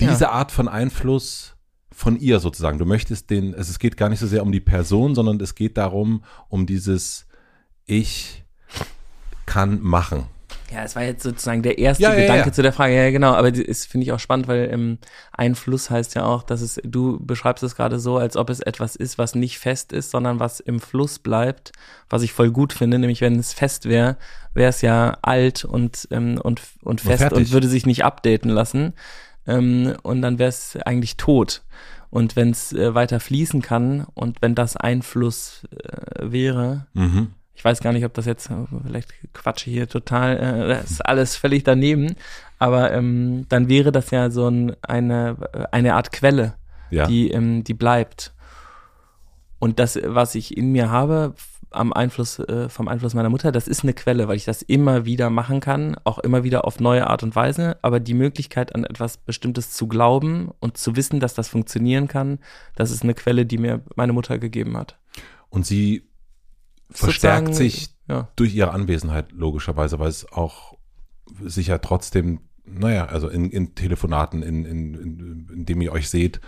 Diese 0.00 0.24
ja. 0.24 0.30
Art 0.30 0.50
von 0.50 0.68
Einfluss 0.68 1.54
von 1.92 2.18
ihr 2.18 2.40
sozusagen. 2.40 2.78
Du 2.78 2.86
möchtest 2.86 3.30
den, 3.30 3.54
also 3.54 3.70
es 3.70 3.78
geht 3.78 3.96
gar 3.96 4.08
nicht 4.08 4.18
so 4.18 4.26
sehr 4.26 4.42
um 4.42 4.52
die 4.52 4.60
Person, 4.60 5.14
sondern 5.14 5.40
es 5.40 5.54
geht 5.54 5.76
darum, 5.76 6.24
um 6.48 6.66
dieses 6.66 7.26
Ich 7.84 8.44
kann 9.46 9.80
machen. 9.80 10.26
Ja, 10.72 10.82
es 10.82 10.96
war 10.96 11.04
jetzt 11.04 11.22
sozusagen 11.22 11.62
der 11.62 11.78
erste 11.78 12.02
ja, 12.02 12.10
Gedanke 12.10 12.40
ja, 12.40 12.46
ja. 12.46 12.52
zu 12.52 12.62
der 12.62 12.72
Frage. 12.72 12.94
Ja, 12.96 13.10
genau, 13.10 13.34
aber 13.34 13.52
das 13.52 13.86
finde 13.86 14.04
ich 14.04 14.12
auch 14.12 14.18
spannend, 14.18 14.48
weil 14.48 14.68
ähm, 14.72 14.98
Einfluss 15.32 15.90
heißt 15.90 16.16
ja 16.16 16.24
auch, 16.24 16.42
dass 16.42 16.60
es, 16.60 16.80
du 16.82 17.24
beschreibst 17.24 17.62
es 17.62 17.76
gerade 17.76 18.00
so, 18.00 18.16
als 18.16 18.36
ob 18.36 18.50
es 18.50 18.60
etwas 18.60 18.96
ist, 18.96 19.16
was 19.16 19.36
nicht 19.36 19.58
fest 19.58 19.92
ist, 19.92 20.10
sondern 20.10 20.40
was 20.40 20.58
im 20.58 20.80
Fluss 20.80 21.20
bleibt, 21.20 21.70
was 22.10 22.22
ich 22.22 22.32
voll 22.32 22.50
gut 22.50 22.72
finde, 22.72 22.98
nämlich 22.98 23.20
wenn 23.20 23.38
es 23.38 23.52
fest 23.52 23.88
wäre, 23.88 24.16
wäre 24.54 24.70
es 24.70 24.82
ja 24.82 25.18
alt 25.22 25.64
und, 25.64 26.08
ähm, 26.10 26.40
und, 26.42 26.60
und 26.82 27.00
fest 27.00 27.32
und, 27.32 27.38
und 27.38 27.52
würde 27.52 27.68
sich 27.68 27.86
nicht 27.86 28.04
updaten 28.04 28.50
lassen. 28.50 28.94
Ähm, 29.46 29.94
und 30.02 30.20
dann 30.22 30.40
wäre 30.40 30.48
es 30.48 30.76
eigentlich 30.84 31.16
tot. 31.16 31.62
Und 32.10 32.34
wenn 32.34 32.50
es 32.50 32.72
äh, 32.72 32.94
weiter 32.94 33.20
fließen 33.20 33.62
kann 33.62 34.06
und 34.14 34.42
wenn 34.42 34.56
das 34.56 34.76
Einfluss 34.76 35.62
äh, 35.70 36.32
wäre, 36.32 36.86
mhm 36.94 37.35
ich 37.56 37.64
weiß 37.64 37.80
gar 37.80 37.92
nicht, 37.92 38.04
ob 38.04 38.12
das 38.14 38.26
jetzt, 38.26 38.50
vielleicht 38.84 39.08
quatsche 39.32 39.70
hier 39.70 39.88
total, 39.88 40.36
äh, 40.36 40.68
das 40.68 40.90
ist 40.90 41.06
alles 41.06 41.36
völlig 41.36 41.64
daneben, 41.64 42.14
aber 42.58 42.92
ähm, 42.92 43.46
dann 43.48 43.68
wäre 43.68 43.92
das 43.92 44.10
ja 44.10 44.30
so 44.30 44.48
ein, 44.48 44.76
eine, 44.82 45.36
eine 45.72 45.94
Art 45.94 46.12
Quelle, 46.12 46.54
ja. 46.90 47.06
die, 47.06 47.30
ähm, 47.30 47.64
die 47.64 47.74
bleibt. 47.74 48.34
Und 49.58 49.78
das, 49.78 49.98
was 50.04 50.34
ich 50.34 50.54
in 50.54 50.70
mir 50.72 50.90
habe, 50.90 51.34
am 51.70 51.94
Einfluss, 51.94 52.38
äh, 52.38 52.68
vom 52.68 52.88
Einfluss 52.88 53.14
meiner 53.14 53.30
Mutter, 53.30 53.52
das 53.52 53.68
ist 53.68 53.82
eine 53.82 53.94
Quelle, 53.94 54.28
weil 54.28 54.36
ich 54.36 54.44
das 54.44 54.60
immer 54.60 55.06
wieder 55.06 55.30
machen 55.30 55.60
kann, 55.60 55.96
auch 56.04 56.18
immer 56.18 56.44
wieder 56.44 56.66
auf 56.66 56.78
neue 56.78 57.06
Art 57.06 57.22
und 57.22 57.34
Weise. 57.34 57.78
Aber 57.80 58.00
die 58.00 58.14
Möglichkeit, 58.14 58.74
an 58.74 58.84
etwas 58.84 59.16
Bestimmtes 59.16 59.72
zu 59.72 59.88
glauben 59.88 60.50
und 60.60 60.76
zu 60.76 60.94
wissen, 60.94 61.20
dass 61.20 61.34
das 61.34 61.48
funktionieren 61.48 62.06
kann, 62.06 62.38
das 62.74 62.90
ist 62.90 63.02
eine 63.02 63.14
Quelle, 63.14 63.46
die 63.46 63.58
mir 63.58 63.80
meine 63.94 64.12
Mutter 64.12 64.38
gegeben 64.38 64.76
hat. 64.76 64.98
Und 65.48 65.64
sie 65.66 66.06
verstärkt 66.90 67.54
sich 67.54 67.90
ja. 68.08 68.28
durch 68.36 68.54
ihre 68.54 68.72
Anwesenheit 68.72 69.32
logischerweise, 69.32 69.98
weil 69.98 70.08
es 70.08 70.30
auch 70.30 70.76
sicher 71.40 71.80
trotzdem 71.80 72.40
naja, 72.66 73.06
also 73.06 73.28
in, 73.28 73.50
in 73.50 73.74
Telefonaten, 73.74 74.42
in, 74.42 74.64
in, 74.64 74.94
in, 74.94 75.48
in 75.52 75.66
dem 75.66 75.80
ihr 75.80 75.92
euch 75.92 76.10
seht, 76.10 76.40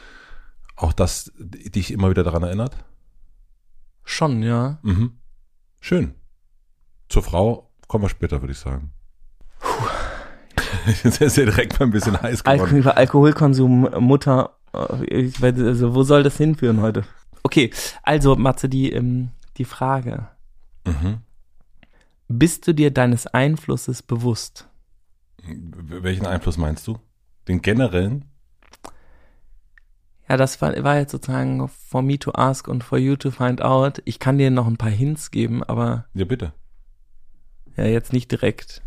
auch 0.77 0.93
das 0.93 1.33
dich 1.39 1.93
immer 1.93 2.11
wieder 2.11 2.25
daran 2.25 2.43
erinnert? 2.43 2.77
Schon, 4.05 4.43
ja. 4.43 4.79
Mhm. 4.83 5.13
Schön. 5.81 6.15
Zur 7.09 7.23
Frau 7.23 7.71
kommen 7.87 8.05
wir 8.05 8.09
später, 8.09 8.43
würde 8.43 8.53
ich 8.53 8.59
sagen. 8.59 8.93
Jetzt 11.05 11.21
ist 11.21 11.37
ja 11.37 11.45
direkt 11.45 11.79
mal 11.79 11.87
ein 11.87 11.93
bisschen 11.93 12.21
heiß 12.21 12.43
geworden. 12.45 12.61
Alkohol, 12.61 12.93
Alkoholkonsum, 12.93 13.89
Mutter, 14.01 14.57
äh, 14.73 15.05
ich 15.05 15.41
weiß, 15.41 15.59
also 15.61 15.95
wo 15.95 16.03
soll 16.03 16.23
das 16.23 16.37
hinführen 16.37 16.81
heute? 16.81 17.05
Okay, 17.43 17.71
also 18.03 18.37
Matze, 18.37 18.69
die, 18.69 18.93
ähm, 18.93 19.31
die 19.59 19.65
Frage. 19.65 20.29
Mhm. 20.87 21.19
Bist 22.29 22.67
du 22.67 22.75
dir 22.75 22.91
deines 22.91 23.27
Einflusses 23.27 24.03
bewusst? 24.03 24.69
Welchen 25.43 26.27
Einfluss 26.27 26.59
meinst 26.59 26.87
du? 26.87 26.99
Den 27.47 27.63
generellen? 27.63 28.27
Ja, 30.29 30.37
das 30.37 30.61
war, 30.61 30.83
war 30.85 30.99
jetzt 30.99 31.13
sozusagen 31.13 31.69
for 31.69 32.03
me 32.03 32.19
to 32.19 32.33
ask 32.35 32.69
und 32.69 32.85
for 32.85 32.99
you 32.99 33.17
to 33.17 33.31
find 33.31 33.63
out. 33.63 34.03
Ich 34.05 34.19
kann 34.19 34.37
dir 34.37 34.51
noch 34.51 34.67
ein 34.67 34.77
paar 34.77 34.91
Hints 34.91 35.31
geben, 35.31 35.63
aber. 35.65 36.05
Ja, 36.13 36.27
bitte. 36.27 36.53
Ja, 37.79 37.85
jetzt 37.85 38.13
nicht 38.13 38.29
direkt. 38.33 38.83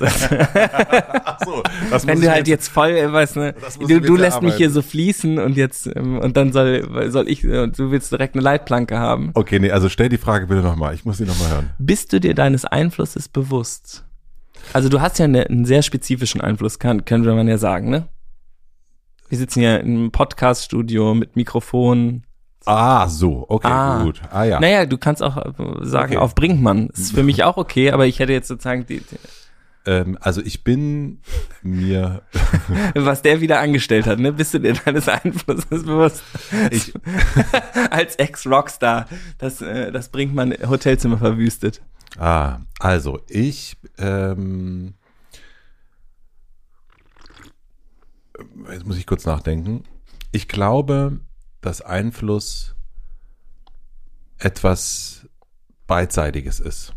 Ach 0.00 1.38
so, 1.44 1.62
das 1.88 2.04
Wenn 2.04 2.20
du 2.20 2.28
halt 2.28 2.48
jetzt 2.48 2.66
voll, 2.66 2.90
äh, 2.90 3.12
weißt 3.12 3.36
ne, 3.36 3.54
du, 3.78 4.00
du 4.00 4.16
lässt 4.16 4.42
mich 4.42 4.56
hier 4.56 4.70
so 4.70 4.82
fließen 4.82 5.38
und 5.38 5.56
jetzt, 5.56 5.86
ähm, 5.94 6.18
und 6.18 6.36
dann 6.36 6.52
soll, 6.52 7.12
soll 7.12 7.28
ich, 7.28 7.44
äh, 7.44 7.68
du 7.68 7.92
willst 7.92 8.10
direkt 8.10 8.34
eine 8.34 8.42
Leitplanke 8.42 8.98
haben. 8.98 9.30
Okay, 9.34 9.60
nee, 9.60 9.70
also 9.70 9.88
stell 9.88 10.08
die 10.08 10.18
Frage 10.18 10.48
bitte 10.48 10.62
nochmal. 10.62 10.94
Ich 10.94 11.04
muss 11.04 11.18
die 11.18 11.26
nochmal 11.26 11.48
hören. 11.48 11.70
Bist 11.78 12.12
du 12.12 12.18
dir 12.18 12.34
deines 12.34 12.64
Einflusses 12.64 13.28
bewusst? 13.28 14.04
Also 14.72 14.88
du 14.88 15.00
hast 15.00 15.20
ja 15.20 15.26
eine, 15.26 15.46
einen 15.46 15.64
sehr 15.64 15.82
spezifischen 15.82 16.40
Einfluss, 16.40 16.80
kann, 16.80 17.04
könnte 17.04 17.32
man 17.32 17.46
ja 17.46 17.56
sagen, 17.56 17.88
ne? 17.88 18.08
Wir 19.28 19.38
sitzen 19.38 19.60
hier 19.60 19.78
im 19.78 20.10
Podcast-Studio 20.10 21.14
mit 21.14 21.36
Mikrofon. 21.36 22.24
Ah, 22.66 23.08
so, 23.08 23.44
okay, 23.48 23.68
Ah. 23.68 24.02
gut. 24.02 24.22
Ah 24.30 24.44
ja. 24.44 24.58
Naja, 24.60 24.86
du 24.86 24.96
kannst 24.98 25.22
auch 25.22 25.36
äh, 25.36 25.52
sagen, 25.82 26.12
Okay. 26.14 26.16
auf 26.16 26.34
Brinkmann. 26.34 26.88
Ist 26.88 27.12
für 27.14 27.22
mich 27.22 27.44
auch 27.44 27.56
okay, 27.58 27.90
aber 27.90 28.06
ich 28.06 28.18
hätte 28.18 28.32
jetzt 28.32 28.48
sozusagen 28.48 28.86
die, 28.86 29.00
die, 29.00 29.16
Ähm, 29.86 30.16
also 30.22 30.40
ich 30.40 30.64
bin 30.64 31.18
mir, 31.62 32.22
was 32.94 33.20
der 33.20 33.42
wieder 33.42 33.60
angestellt 33.60 34.06
hat, 34.06 34.18
ne? 34.18 34.32
Bist 34.32 34.54
du 34.54 34.58
dir 34.60 34.72
deines 34.72 35.08
Einflusses 35.10 35.84
bewusst? 35.84 36.22
ich, 36.70 36.94
Als 37.90 38.16
Ex-Rockstar, 38.16 39.06
das, 39.36 39.60
äh, 39.60 39.92
das 39.92 40.08
Brinkmann 40.08 40.54
Hotelzimmer 40.66 41.18
verwüstet. 41.18 41.82
ah, 42.18 42.60
also 42.80 43.20
ich, 43.28 43.76
ähm, 43.98 44.94
jetzt 48.70 48.86
muss 48.86 48.96
ich 48.96 49.06
kurz 49.06 49.26
nachdenken. 49.26 49.84
Ich 50.32 50.48
glaube, 50.48 51.20
dass 51.64 51.80
Einfluss 51.80 52.74
etwas 54.38 55.28
beidseitiges 55.86 56.60
ist. 56.60 56.94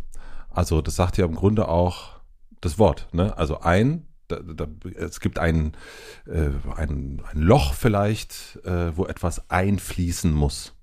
Also 0.50 0.81
das 0.81 0.95
sagt 0.95 1.17
ja 1.17 1.25
im 1.25 1.36
Grunde 1.36 1.67
auch 1.67 2.19
das 2.62 2.79
Wort. 2.79 3.07
Ne? 3.13 3.38
Also 3.38 3.62
ein, 3.62 4.07
da, 4.27 4.39
da, 4.39 4.67
es 4.95 5.19
gibt 5.19 5.39
ein, 5.39 5.77
äh, 6.25 6.50
ein, 6.75 7.21
ein 7.31 7.41
Loch 7.41 7.74
vielleicht, 7.74 8.59
äh, 8.65 8.95
wo 8.97 9.05
etwas 9.05 9.50
einfließen 9.50 10.33
muss. 10.33 10.74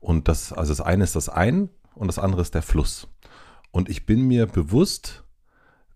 Und 0.00 0.28
das, 0.28 0.52
also 0.52 0.72
das 0.72 0.80
eine 0.80 1.04
ist 1.04 1.16
das 1.16 1.28
Ein 1.28 1.68
und 1.94 2.06
das 2.06 2.18
andere 2.18 2.42
ist 2.42 2.54
der 2.54 2.62
Fluss. 2.62 3.08
Und 3.70 3.88
ich 3.88 4.06
bin 4.06 4.26
mir 4.26 4.46
bewusst, 4.46 5.24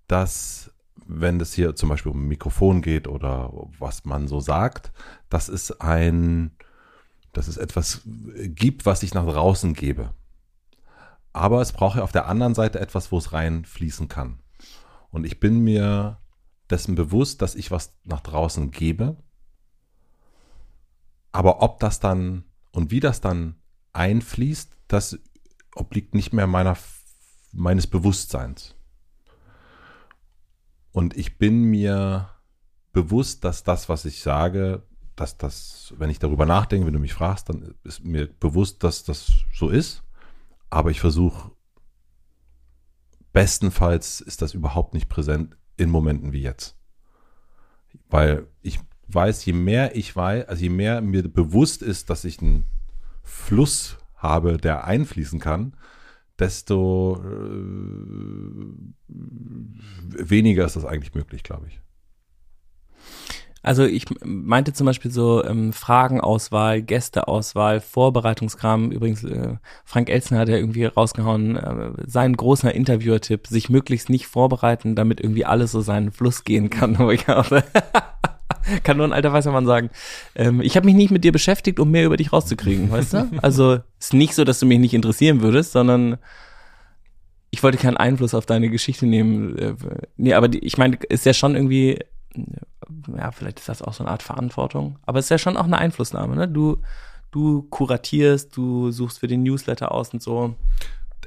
dass 0.07 0.71
wenn 1.07 1.41
es 1.41 1.55
hier 1.55 1.75
zum 1.75 1.89
Beispiel 1.89 2.13
um 2.13 2.25
ein 2.25 2.29
Mikrofon 2.29 2.83
geht 2.83 3.09
oder 3.09 3.53
was 3.79 4.05
man 4.05 4.29
so 4.29 4.41
sagt, 4.41 4.93
dass 5.29 5.49
es 5.49 5.81
ein, 5.81 6.53
dass 7.33 7.49
es 7.49 7.57
etwas 7.57 8.03
gibt, 8.05 8.87
was 8.87 9.03
ich 9.03 9.15
nach 9.15 9.27
draußen 9.27 9.75
gebe. 9.75 10.15
Aber 11.33 11.61
es 11.63 11.73
braucht 11.73 11.97
ja 11.97 12.03
auf 12.03 12.13
der 12.13 12.27
anderen 12.27 12.55
Seite 12.55 12.79
etwas, 12.79 13.11
wo 13.11 13.19
es 13.19 13.33
reinfließen 13.33 14.09
kann. 14.09 14.41
Und 15.11 15.25
ich 15.25 15.41
bin 15.41 15.61
mir 15.61 16.19
dessen 16.69 16.95
bewusst, 16.95 17.43
dass 17.43 17.55
ich 17.55 17.71
was 17.71 17.95
nach 18.05 18.21
draußen 18.21 18.71
gebe. 18.71 19.17
Aber 21.33 21.63
ob 21.63 21.81
das 21.81 22.01
dann 22.01 22.45
und 22.73 22.91
wie 22.91 23.01
das 23.01 23.21
dann 23.21 23.57
einfließt, 23.93 24.77
das 24.89 25.19
obliegt 25.75 26.15
nicht 26.15 26.33
mehr 26.33 26.47
meiner, 26.47 26.77
meines 27.53 27.87
Bewusstseins. 27.87 28.75
Und 30.91 31.17
ich 31.17 31.39
bin 31.39 31.65
mir 31.65 32.31
bewusst, 32.93 33.45
dass 33.45 33.65
das, 33.65 33.89
was 33.89 34.05
ich 34.05 34.21
sage, 34.21 34.83
dass 35.23 35.39
das, 35.39 35.95
wenn 35.97 36.11
ich 36.11 36.19
darüber 36.19 36.47
nachdenke, 36.47 36.85
wenn 36.85 36.93
du 36.93 36.99
mich 36.99 37.15
fragst, 37.15 37.49
dann 37.49 37.75
ist 37.85 38.05
mir 38.05 38.27
bewusst, 38.27 38.83
dass 38.83 39.05
das 39.05 39.31
so 39.55 39.69
ist. 39.69 40.03
Aber 40.69 40.91
ich 40.91 41.01
versuche, 41.01 41.53
bestenfalls 43.33 44.21
ist 44.21 44.43
das 44.43 44.53
überhaupt 44.53 44.95
nicht 44.95 45.09
präsent 45.09 45.57
in 45.77 45.91
Momenten 45.91 46.33
wie 46.33 46.43
jetzt. 46.43 46.77
Weil 48.11 48.49
ich 48.63 48.81
weiß, 49.09 49.45
je 49.45 49.53
mehr 49.53 49.95
ich 49.95 50.15
weiß, 50.15 50.49
also 50.49 50.61
je 50.61 50.71
mehr 50.71 51.01
mir 51.01 51.23
bewusst 51.29 51.83
ist, 51.83 52.11
dass 52.11 52.25
ich 52.25 52.41
einen 52.41 52.65
Fluss 53.23 53.99
habe, 54.17 54.57
der 54.57 54.85
einfließen 54.85 55.39
kann, 55.39 55.77
desto 56.39 57.23
äh, 57.25 58.65
weniger 59.09 60.65
ist 60.65 60.75
das 60.75 60.85
eigentlich 60.85 61.15
möglich, 61.15 61.45
glaube 61.45 61.69
ich. 61.69 61.81
Also 63.63 63.85
ich 63.85 64.07
meinte 64.25 64.73
zum 64.73 64.87
Beispiel 64.87 65.11
so 65.11 65.45
ähm, 65.45 65.73
Fragenauswahl, 65.73 66.83
Gästeauswahl, 66.83 67.81
Vorbereitungskram. 67.81 68.91
Übrigens, 68.91 69.23
äh, 69.23 69.57
Frank 69.85 70.11
Elsen 70.11 70.37
hat 70.37 70.49
ja 70.49 70.57
irgendwie 70.57 70.85
rausgehauen, 70.85 71.57
äh, 71.57 71.93
sein 72.07 72.35
großer 72.35 72.75
Interviewer-Tipp, 72.75 73.47
sich 73.47 73.71
möglichst 73.71 74.11
nicht 74.11 74.27
vorbereiten, 74.27 74.97
damit 74.97 75.21
irgendwie 75.21 75.45
alles 75.45 75.71
so 75.71 75.81
seinen 75.81 76.11
Fluss 76.11 76.43
gehen 76.43 76.71
kann. 76.71 76.97
Ich 77.11 77.25
kann 78.83 78.97
nur 78.97 79.07
ein 79.07 79.13
alter 79.13 79.33
weißer 79.33 79.53
Mann 79.53 79.67
sagen. 79.67 79.91
Ähm, 80.35 80.61
ich 80.61 80.77
habe 80.77 80.87
mich 80.87 80.97
nicht 80.97 81.13
mit 81.13 81.23
dir 81.23 81.33
beschäftigt, 81.33 81.79
um 81.79 81.91
mehr 81.91 82.07
über 82.07 82.17
dich 82.17 82.33
rauszukriegen, 82.33 82.91
weißt 82.91 83.15
du? 83.15 83.31
Also 83.43 83.79
ist 83.99 84.13
nicht 84.13 84.35
so, 84.35 84.43
dass 84.45 84.59
du 84.59 84.67
mich 84.67 84.81
nicht 84.81 84.95
interessieren 84.95 85.41
würdest, 85.41 85.73
sondern 85.73 86.19
ich 87.51 87.63
wollte 87.63 87.79
keinen 87.79 87.97
Einfluss 87.97 88.35
auf 88.35 88.47
deine 88.47 88.71
Geschichte 88.71 89.07
nehmen. 89.07 89.57
Äh, 89.57 89.75
Nee, 90.17 90.35
aber 90.35 90.49
die, 90.49 90.59
ich 90.61 90.79
meine, 90.79 90.97
ist 91.09 91.27
ja 91.27 91.35
schon 91.35 91.55
irgendwie 91.55 91.99
ja, 93.17 93.33
vielleicht 93.33 93.61
ist 93.61 93.69
das 93.69 93.83
auch 93.83 93.93
so 93.93 94.05
eine 94.05 94.11
Art 94.11 94.23
Verantwortung, 94.23 94.99
aber 95.07 95.19
es 95.19 95.27
ist 95.27 95.31
ja 95.31 95.39
schon 95.39 95.57
auch 95.57 95.65
eine 95.65 95.79
Einflussnahme, 95.79 96.37
ne? 96.37 96.49
Du, 96.49 96.79
du 97.31 97.63
kuratierst, 97.63 98.57
du 98.57 98.91
suchst 98.91 99.19
für 99.21 99.29
den 99.29 99.43
Newsletter 99.43 99.93
aus 99.93 100.11
und 100.11 100.23
so. 100.23 100.55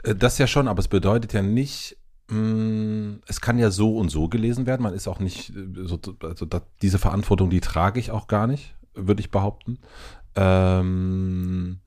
Äh, 0.04 0.16
Das 0.16 0.38
ja 0.38 0.48
schon, 0.48 0.68
aber 0.68 0.80
es 0.80 0.88
bedeutet 0.88 1.34
ja 1.34 1.42
nicht, 1.42 1.98
mh, 2.30 3.18
es 3.28 3.42
kann 3.42 3.58
ja 3.58 3.72
so 3.72 3.98
und 3.98 4.10
so 4.10 4.28
gelesen 4.28 4.66
werden. 4.66 4.84
Man 4.84 4.94
ist 4.94 5.08
auch 5.08 5.20
nicht, 5.20 5.52
äh, 5.52 5.88
so, 5.88 6.00
also 6.22 6.48
diese 6.82 7.00
Verantwortung, 7.00 7.50
die 7.50 7.62
trage 7.62 8.00
ich 8.00 8.12
auch 8.12 8.28
gar 8.28 8.48
nicht, 8.48 8.76
würde 8.94 9.22
ich 9.22 9.32
behaupten. 9.32 9.80
Ähm, 10.36 11.80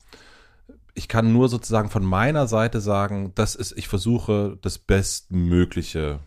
ich 0.93 1.07
kann 1.07 1.31
nur 1.31 1.47
sozusagen 1.47 1.89
von 1.89 2.03
meiner 2.03 2.47
Seite 2.47 2.81
sagen, 2.81 3.31
das 3.35 3.55
ist, 3.55 3.77
ich 3.77 3.87
versuche 3.87 4.57
das 4.61 4.77
Bestmögliche, 4.77 6.19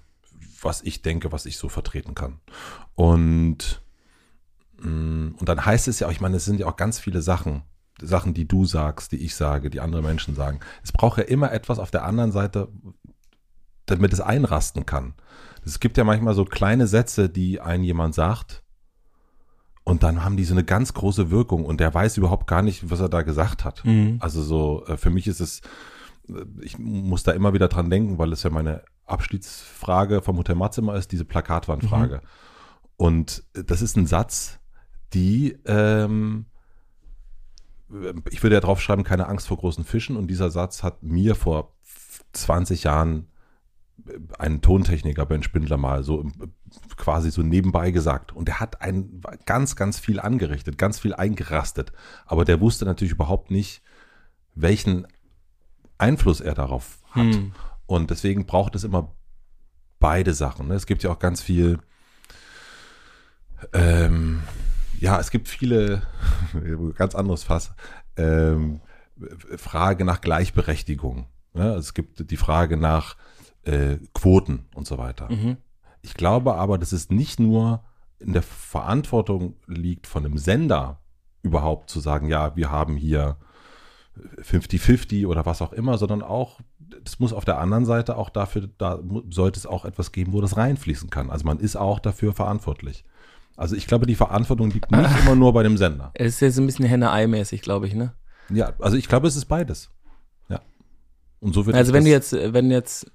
was 0.63 0.83
ich 0.83 1.03
denke, 1.03 1.33
was 1.33 1.47
ich 1.47 1.57
so 1.59 1.69
vertreten 1.69 2.15
kann. 2.15 2.41
Und, 2.95 3.83
mh, 4.79 5.35
und 5.39 5.49
dann 5.49 5.65
heißt 5.65 5.89
es 5.89 6.01
ja 6.01 6.07
auch, 6.07 6.13
ich 6.13 6.21
meine, 6.21 6.37
es 6.37 6.45
sind 6.45 6.61
ja 6.61 6.67
auch 6.67 6.77
ganz 6.77 6.99
viele 6.99 7.23
Sachen, 7.23 7.63
Sachen, 8.01 8.35
die 8.35 8.49
du 8.49 8.65
sagst, 8.65 9.13
die 9.13 9.25
ich 9.25 9.35
sage, 9.35 9.71
die 9.71 9.81
andere 9.81 10.03
Menschen 10.03 10.35
sagen. 10.35 10.61
Es 10.83 10.93
braucht 10.93 11.19
ja 11.19 11.25
immer 11.25 11.53
etwas 11.53 11.79
auf 11.79 11.91
der 11.91 12.05
anderen 12.05 12.33
Seite, 12.33 12.69
damit 13.87 14.13
es 14.13 14.21
einrasten 14.21 14.87
kann. 14.87 15.15
Es 15.65 15.81
gibt 15.81 15.97
ja 15.97 16.05
manchmal 16.05 16.35
so 16.35 16.45
kleine 16.45 16.87
Sätze, 16.87 17.29
die 17.29 17.61
ein 17.61 17.85
jemand 17.85 18.15
sagt, 18.15 18.63
und 19.85 20.03
dann 20.03 20.25
haben 20.25 20.37
die 20.37 20.45
so 20.45 20.55
eine 20.55 20.65
ganz 20.65 20.95
große 20.95 21.31
Wirkung 21.31 21.65
und 21.65 21.81
der 21.81 21.93
weiß 21.93 22.17
überhaupt 22.17 22.47
gar 22.47 22.63
nicht, 22.63 22.91
was 22.91 23.01
er 23.01 23.09
da 23.09 23.23
gesagt 23.23 23.65
hat. 23.65 23.85
Mhm. 23.85 24.17
Also 24.21 24.43
so, 24.43 24.85
äh, 24.87 24.97
für 24.97 25.11
mich 25.11 25.27
ist 25.27 25.41
es, 25.41 25.61
äh, 26.29 26.45
ich 26.61 26.79
muss 26.79 27.25
da 27.25 27.33
immer 27.33 27.53
wieder 27.53 27.69
dran 27.69 27.91
denken, 27.91 28.19
weil 28.19 28.33
es 28.33 28.45
ja 28.45 28.51
meine 28.51 28.85
Abschiedsfrage 29.07 30.23
vom 30.23 30.39
Hotel 30.39 30.55
Matze 30.55 30.81
immer 30.81 30.95
ist, 30.95 31.13
diese 31.13 31.25
Plakatwandfrage. 31.25 32.21
Und 32.97 33.45
das 33.53 33.83
ist 33.83 33.97
ein 33.97 34.07
Satz, 34.07 34.59
die, 35.13 35.59
ähm, 35.67 36.47
ich 38.31 38.43
würde 38.43 38.55
ja 38.55 38.61
drauf 38.61 38.81
schreiben, 38.81 39.05
keine 39.05 39.29
Angst 39.29 39.49
vor 39.49 39.59
großen 39.59 39.85
Fischen. 39.85 40.17
Und 40.17 40.29
dieser 40.29 40.51
Satz 40.51 40.83
hat 40.83 41.03
mir 41.03 41.35
vor 41.35 41.75
20 42.33 42.85
Jahren 42.85 43.29
ein 44.39 44.63
Tontechniker, 44.63 45.27
Ben 45.27 45.43
Spindler, 45.43 45.77
mal 45.77 46.03
so 46.03 46.27
quasi 46.97 47.31
so 47.31 47.43
nebenbei 47.43 47.91
gesagt. 47.91 48.33
Und 48.33 48.49
der 48.49 48.61
hat 48.61 48.81
ein 48.81 49.21
ganz, 49.47 49.77
ganz 49.77 49.99
viel 49.99 50.19
angerichtet, 50.19 50.79
ganz 50.79 50.99
viel 50.99 51.15
eingerastet. 51.15 51.93
Aber 52.27 52.45
der 52.45 52.61
wusste 52.61 52.85
natürlich 52.85 53.13
überhaupt 53.13 53.51
nicht, 53.51 53.83
welchen 54.55 55.07
Einfluss 55.99 56.41
er 56.41 56.55
darauf 56.55 56.99
hat. 57.11 57.35
Hm. 57.35 57.53
Und 57.97 58.11
deswegen 58.11 58.47
braucht 58.47 58.75
es 58.75 58.85
immer 58.85 59.15
beide 59.99 60.35
Sachen. 60.35 60.69
Ne? 60.69 60.75
Es 60.75 60.87
gibt 60.87 61.03
ja 61.03 61.11
auch 61.11 61.19
ganz 61.19 61.43
viel, 61.43 61.79
Ähm, 63.73 64.43
ja, 64.99 65.21
es 65.21 65.31
gibt 65.31 65.49
viele, 65.49 66.03
ganz 66.97 67.15
anderes 67.15 67.45
Fass, 67.45 67.73
ähm, 68.17 68.81
Frage 69.57 70.05
nach 70.05 70.21
Gleichberechtigung. 70.21 71.27
Ja, 71.55 71.77
es 71.77 71.95
gibt 71.95 72.31
die 72.31 72.37
Frage 72.37 72.77
nach 72.77 73.17
äh, 73.65 73.99
Quoten 74.15 74.67
und 74.75 74.87
so 74.87 74.99
weiter. 74.99 75.31
Mhm. 75.31 75.59
Ich 76.01 76.15
glaube 76.15 76.55
aber, 76.55 76.79
dass 76.79 76.93
es 76.93 77.11
nicht 77.11 77.39
nur 77.39 77.85
in 78.19 78.33
der 78.33 78.43
Verantwortung 78.43 79.55
liegt 79.67 80.07
von 80.07 80.25
einem 80.25 80.39
Sender 80.39 81.01
überhaupt 81.43 81.91
zu 81.91 82.01
sagen, 82.01 82.29
ja, 82.29 82.57
wir 82.57 82.71
haben 82.71 82.97
hier 82.97 83.37
50-50 84.41 85.27
oder 85.27 85.47
was 85.47 85.63
auch 85.63 85.73
immer, 85.73 85.99
sondern 85.99 86.23
auch, 86.23 86.61
es 87.05 87.19
muss 87.19 87.33
auf 87.33 87.45
der 87.45 87.59
anderen 87.59 87.85
Seite 87.85 88.17
auch 88.17 88.31
dafür, 88.31 88.69
da 88.79 89.01
sollte 89.31 89.59
es 89.59 89.67
auch 89.67 89.85
etwas 89.85 90.13
geben, 90.13 90.33
wo 90.33 90.41
das 90.41 90.57
reinfließen 90.57 91.11
kann. 91.11 91.31
Also 91.31 91.45
man 91.45 91.59
ist 91.59 91.77
auch 91.77 91.99
dafür 91.99 92.33
verantwortlich. 92.33 93.05
Also 93.57 93.77
ich 93.77 93.87
glaube, 93.87 94.07
die 94.07 94.15
Verantwortung 94.15 94.71
liegt 94.71 94.91
nicht 94.91 95.19
immer 95.21 95.35
nur 95.35 95.53
bei 95.53 95.63
dem 95.63 95.77
Sender. 95.77 96.11
Es 96.15 96.35
ist 96.35 96.41
jetzt 96.41 96.59
ein 96.59 96.67
bisschen 96.67 96.87
Henne-Ei-mäßig, 96.87 97.63
glaube 97.63 97.87
ich, 97.87 97.95
ne? 97.95 98.13
Ja, 98.49 98.73
also 98.81 98.97
ich 98.97 99.09
glaube, 99.09 99.29
es 99.29 99.37
ist 99.37 99.45
beides. 99.47 99.91
Ja. 100.49 100.61
Und 101.41 101.55
so 101.55 101.67
wird 101.67 101.77
Also 101.77 101.93
wenn 101.93 102.05
du 102.05 102.11
jetzt, 102.11 102.33
wenn 102.33 102.71
jetzt, 102.71 103.11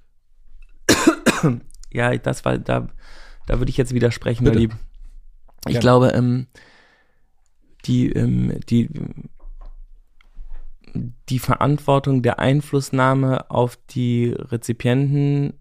ja, 1.92 2.16
das 2.16 2.44
war, 2.44 2.58
da, 2.58 2.86
da 3.46 3.58
würde 3.58 3.70
ich 3.70 3.76
jetzt 3.76 3.94
widersprechen, 3.94 4.44
Bitte. 4.44 4.58
Lieb. 4.58 4.76
Ich 5.66 5.72
Gerne. 5.72 5.80
glaube, 5.80 6.08
ähm, 6.08 6.46
die, 7.84 8.10
ähm, 8.12 8.60
die, 8.68 8.88
die 11.28 11.38
Verantwortung 11.38 12.22
der 12.22 12.38
Einflussnahme 12.38 13.50
auf 13.50 13.78
die 13.90 14.34
Rezipienten 14.36 15.54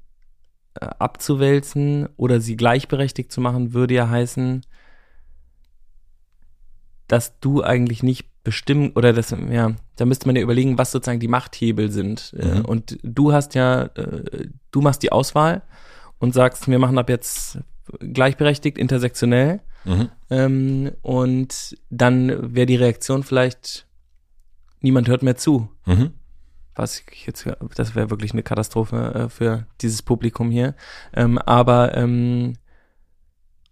äh, 0.80 0.86
abzuwälzen 1.00 2.10
oder 2.18 2.40
sie 2.42 2.58
gleichberechtigt 2.58 3.32
zu 3.32 3.42
machen, 3.42 3.74
würde 3.74 3.94
ja 3.96 4.10
heißen, 4.10 4.66
dass 7.08 7.40
du 7.40 7.64
eigentlich 7.64 8.04
nicht 8.04 8.28
bestimmen 8.44 8.92
oder 8.92 9.12
das, 9.14 9.36
ja, 9.50 9.74
da 9.96 10.06
müsste 10.06 10.28
man 10.28 10.36
ja 10.36 10.42
überlegen, 10.42 10.78
was 10.78 10.92
sozusagen 10.92 11.20
die 11.20 11.28
Machthebel 11.28 11.92
sind. 11.92 12.34
Äh, 12.38 12.60
mhm. 12.60 12.66
Und 12.66 12.98
du 13.04 13.34
hast 13.34 13.56
ja, 13.56 13.84
äh, 13.96 14.48
du 14.72 14.82
machst 14.82 15.04
die 15.04 15.12
Auswahl 15.12 15.64
und 16.20 16.34
sagst, 16.34 16.68
wir 16.68 16.80
machen 16.80 16.98
ab 16.98 17.10
jetzt 17.10 17.60
gleichberechtigt, 18.00 18.78
intersektionell. 18.78 19.62
Mhm. 19.86 20.10
Ähm, 20.30 20.92
und 21.02 21.78
dann 21.90 22.56
wäre 22.56 22.66
die 22.66 22.76
Reaktion 22.76 23.24
vielleicht, 23.24 23.87
niemand 24.82 25.08
hört 25.08 25.24
mehr 25.24 25.36
zu. 25.36 25.70
Mhm. 25.86 26.14
Was 26.76 27.04
ich 27.12 27.26
jetzt, 27.26 27.48
das 27.76 27.96
wäre 27.96 28.12
wirklich 28.12 28.34
eine 28.34 28.44
Katastrophe 28.44 29.14
äh, 29.14 29.30
für 29.30 29.66
dieses 29.82 30.04
Publikum 30.04 30.52
hier. 30.52 30.76
Ähm, 31.14 31.40
aber 31.40 31.98
ähm, 31.98 32.54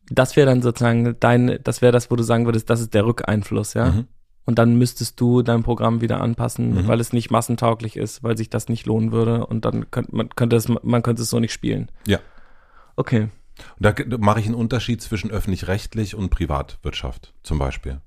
das 0.10 0.36
wäre 0.36 0.48
dann 0.48 0.62
sozusagen 0.62 1.16
dein, 1.20 1.60
das 1.64 1.82
wäre 1.82 1.92
das, 1.92 2.10
wo 2.10 2.16
du 2.16 2.24
sagen 2.24 2.46
würdest, 2.46 2.70
das 2.70 2.82
ist 2.82 2.94
der 2.94 3.06
Rückeinfluss, 3.06 3.74
ja. 3.74 3.92
Mhm. 3.92 4.08
Und 4.48 4.60
dann 4.60 4.76
müsstest 4.76 5.20
du 5.20 5.42
dein 5.42 5.64
Programm 5.64 6.02
wieder 6.02 6.22
anpassen, 6.22 6.76
mhm. 6.76 6.88
weil 6.88 7.00
es 7.00 7.14
nicht 7.14 7.32
massentauglich 7.32 7.98
ist, 7.98 8.22
weil 8.22 8.38
sich 8.38 8.50
das 8.50 8.70
nicht 8.70 8.86
lohnen 8.86 9.12
würde 9.12 9.48
und 9.48 9.66
dann 9.66 9.90
könnte 9.90 10.16
man 10.16 10.30
könnte 10.30 10.56
es 10.56 10.68
man 10.68 11.02
könnte 11.02 11.24
es 11.24 11.32
so 11.32 11.40
nicht 11.40 11.54
spielen. 11.54 11.90
Ja. 12.06 12.20
Okay. 12.96 13.30
Und 13.80 13.86
da 13.86 14.18
mache 14.20 14.40
ich 14.40 14.46
einen 14.46 14.56
Unterschied 14.56 15.02
zwischen 15.02 15.32
öffentlich-rechtlich 15.32 16.14
und 16.14 16.30
Privatwirtschaft 16.30 17.34
zum 17.42 17.58
Beispiel. 17.58 18.02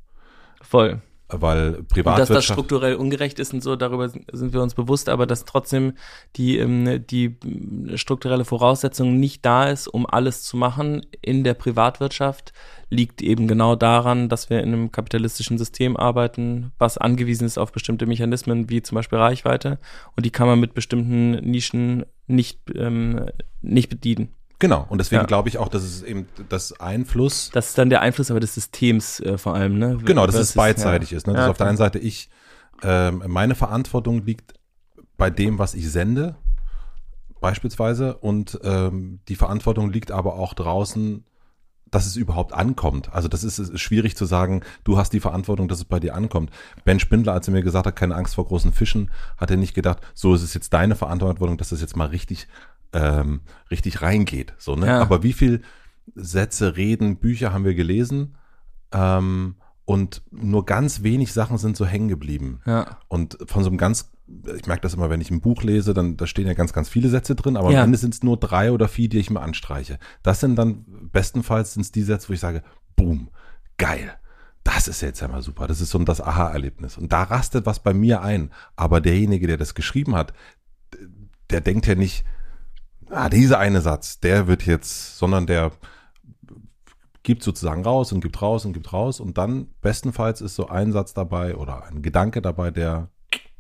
Voll. 0.60 1.00
Weil 1.30 1.82
Privatwirtschaft. 1.82 2.06
Und 2.06 2.18
dass 2.18 2.28
das 2.28 2.44
strukturell 2.44 2.94
ungerecht 2.94 3.38
ist 3.38 3.52
und 3.52 3.62
so, 3.62 3.76
darüber 3.76 4.08
sind 4.08 4.52
wir 4.54 4.62
uns 4.62 4.74
bewusst, 4.74 5.10
aber 5.10 5.26
dass 5.26 5.44
trotzdem 5.44 5.92
die, 6.36 6.56
ähm, 6.56 7.04
die 7.06 7.36
strukturelle 7.96 8.46
Voraussetzung 8.46 9.20
nicht 9.20 9.44
da 9.44 9.66
ist, 9.68 9.88
um 9.88 10.06
alles 10.06 10.42
zu 10.42 10.56
machen 10.56 11.04
in 11.20 11.44
der 11.44 11.52
Privatwirtschaft, 11.52 12.54
liegt 12.88 13.20
eben 13.20 13.46
genau 13.46 13.76
daran, 13.76 14.30
dass 14.30 14.48
wir 14.48 14.62
in 14.62 14.72
einem 14.72 14.90
kapitalistischen 14.90 15.58
System 15.58 15.98
arbeiten, 15.98 16.72
was 16.78 16.96
angewiesen 16.96 17.44
ist 17.44 17.58
auf 17.58 17.72
bestimmte 17.72 18.06
Mechanismen, 18.06 18.70
wie 18.70 18.80
zum 18.80 18.96
Beispiel 18.96 19.18
Reichweite. 19.18 19.78
Und 20.16 20.24
die 20.24 20.30
kann 20.30 20.46
man 20.46 20.58
mit 20.58 20.72
bestimmten 20.72 21.32
Nischen 21.32 22.06
nicht, 22.26 22.60
ähm, 22.74 23.26
nicht 23.60 23.90
bedienen. 23.90 24.32
Genau, 24.60 24.86
und 24.88 24.98
deswegen 24.98 25.22
ja. 25.22 25.26
glaube 25.26 25.48
ich 25.48 25.58
auch, 25.58 25.68
dass 25.68 25.82
es 25.82 26.02
eben 26.02 26.26
das 26.48 26.80
Einfluss. 26.80 27.50
Das 27.52 27.68
ist 27.70 27.78
dann 27.78 27.90
der 27.90 28.00
Einfluss 28.00 28.30
aber 28.30 28.40
des 28.40 28.54
Systems 28.54 29.20
äh, 29.20 29.38
vor 29.38 29.54
allem, 29.54 29.78
ne? 29.78 29.98
Genau, 30.04 30.26
dass 30.26 30.34
es 30.34 30.54
beidseitig 30.54 31.12
ja. 31.12 31.16
ist. 31.16 31.26
Ne? 31.26 31.34
Dass 31.34 31.44
ja, 31.44 31.50
auf 31.50 31.56
der 31.56 31.68
einen 31.68 31.76
Seite 31.76 31.98
ich, 31.98 32.28
äh, 32.82 33.12
meine 33.12 33.54
Verantwortung 33.54 34.24
liegt 34.24 34.54
bei 35.16 35.30
dem, 35.30 35.58
was 35.58 35.74
ich 35.74 35.88
sende, 35.90 36.36
beispielsweise, 37.40 38.16
und 38.16 38.58
ähm, 38.64 39.20
die 39.28 39.36
Verantwortung 39.36 39.90
liegt 39.90 40.10
aber 40.10 40.34
auch 40.34 40.54
draußen, 40.54 41.24
dass 41.90 42.06
es 42.06 42.16
überhaupt 42.16 42.52
ankommt. 42.52 43.12
Also 43.14 43.28
das 43.28 43.44
ist, 43.44 43.58
ist, 43.58 43.80
schwierig 43.80 44.16
zu 44.16 44.24
sagen, 44.24 44.62
du 44.84 44.98
hast 44.98 45.12
die 45.12 45.20
Verantwortung, 45.20 45.68
dass 45.68 45.78
es 45.78 45.84
bei 45.84 46.00
dir 46.00 46.14
ankommt. 46.14 46.50
Ben 46.84 47.00
Spindler, 47.00 47.32
als 47.32 47.48
er 47.48 47.52
mir 47.52 47.62
gesagt 47.62 47.86
hat, 47.86 47.96
keine 47.96 48.14
Angst 48.14 48.34
vor 48.34 48.46
großen 48.46 48.72
Fischen, 48.72 49.10
hat 49.36 49.50
er 49.50 49.56
nicht 49.56 49.74
gedacht, 49.74 50.00
so 50.14 50.34
ist 50.34 50.42
es 50.42 50.52
jetzt 50.54 50.72
deine 50.72 50.96
Verantwortung, 50.96 51.56
dass 51.56 51.70
das 51.70 51.80
jetzt 51.80 51.96
mal 51.96 52.08
richtig 52.08 52.48
ähm, 52.92 53.40
richtig 53.70 54.02
reingeht. 54.02 54.54
So, 54.58 54.76
ne? 54.76 54.86
Ja. 54.86 55.00
Aber 55.00 55.22
wie 55.22 55.32
viel 55.32 55.62
Sätze, 56.14 56.76
Reden, 56.76 57.16
Bücher 57.16 57.52
haben 57.52 57.64
wir 57.64 57.74
gelesen? 57.74 58.36
Ähm, 58.92 59.56
und 59.84 60.22
nur 60.30 60.66
ganz 60.66 61.02
wenig 61.02 61.32
Sachen 61.32 61.56
sind 61.56 61.76
so 61.76 61.86
hängen 61.86 62.08
geblieben. 62.08 62.60
Ja. 62.66 62.98
Und 63.08 63.38
von 63.46 63.62
so 63.62 63.70
einem 63.70 63.78
ganz, 63.78 64.10
ich 64.54 64.66
merke 64.66 64.82
das 64.82 64.94
immer, 64.94 65.08
wenn 65.08 65.22
ich 65.22 65.30
ein 65.30 65.40
Buch 65.40 65.62
lese, 65.62 65.94
dann 65.94 66.18
da 66.18 66.26
stehen 66.26 66.46
ja 66.46 66.52
ganz, 66.52 66.74
ganz 66.74 66.90
viele 66.90 67.08
Sätze 67.08 67.34
drin, 67.34 67.56
aber 67.56 67.70
ja. 67.70 67.78
am 67.78 67.86
Ende 67.86 67.98
sind 67.98 68.12
es 68.12 68.22
nur 68.22 68.36
drei 68.36 68.70
oder 68.70 68.86
vier, 68.86 69.08
die 69.08 69.18
ich 69.18 69.30
mir 69.30 69.40
anstreiche. 69.40 69.98
Das 70.22 70.40
sind 70.40 70.56
dann 70.56 70.84
bestenfalls 71.10 71.72
sind 71.72 71.82
es 71.82 71.92
die 71.92 72.02
Sätze, 72.02 72.28
wo 72.28 72.34
ich 72.34 72.40
sage, 72.40 72.62
boom, 72.96 73.30
geil. 73.78 74.12
Das 74.62 74.88
ist 74.88 75.00
jetzt 75.00 75.22
einmal 75.22 75.40
super. 75.40 75.66
Das 75.66 75.80
ist 75.80 75.88
so 75.88 75.98
das 76.00 76.20
Aha-Erlebnis. 76.20 76.98
Und 76.98 77.10
da 77.10 77.22
rastet 77.22 77.64
was 77.64 77.82
bei 77.82 77.94
mir 77.94 78.20
ein. 78.20 78.50
Aber 78.76 79.00
derjenige, 79.00 79.46
der 79.46 79.56
das 79.56 79.74
geschrieben 79.74 80.14
hat, 80.14 80.34
der 81.48 81.62
denkt 81.62 81.86
ja 81.86 81.94
nicht, 81.94 82.26
ah, 83.10 83.28
dieser 83.28 83.58
eine 83.58 83.80
Satz, 83.80 84.20
der 84.20 84.46
wird 84.46 84.66
jetzt, 84.66 85.18
sondern 85.18 85.46
der 85.46 85.72
gibt 87.22 87.42
sozusagen 87.42 87.84
raus 87.84 88.12
und 88.12 88.20
gibt 88.20 88.40
raus 88.40 88.64
und 88.64 88.72
gibt 88.72 88.92
raus 88.92 89.20
und 89.20 89.36
dann 89.36 89.68
bestenfalls 89.82 90.40
ist 90.40 90.54
so 90.54 90.68
ein 90.68 90.92
Satz 90.92 91.12
dabei 91.12 91.56
oder 91.56 91.84
ein 91.84 92.00
Gedanke 92.00 92.40
dabei, 92.40 92.70
der, 92.70 93.10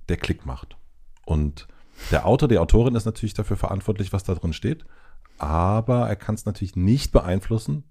der 0.08 0.16
Klick 0.16 0.46
macht. 0.46 0.76
Und 1.26 1.68
der 2.10 2.26
Autor, 2.26 2.48
die 2.48 2.58
Autorin 2.58 2.94
ist 2.94 3.04
natürlich 3.04 3.34
dafür 3.34 3.56
verantwortlich, 3.56 4.12
was 4.12 4.24
da 4.24 4.34
drin 4.34 4.54
steht, 4.54 4.86
aber 5.36 6.08
er 6.08 6.16
kann 6.16 6.34
es 6.34 6.46
natürlich 6.46 6.76
nicht 6.76 7.12
beeinflussen, 7.12 7.84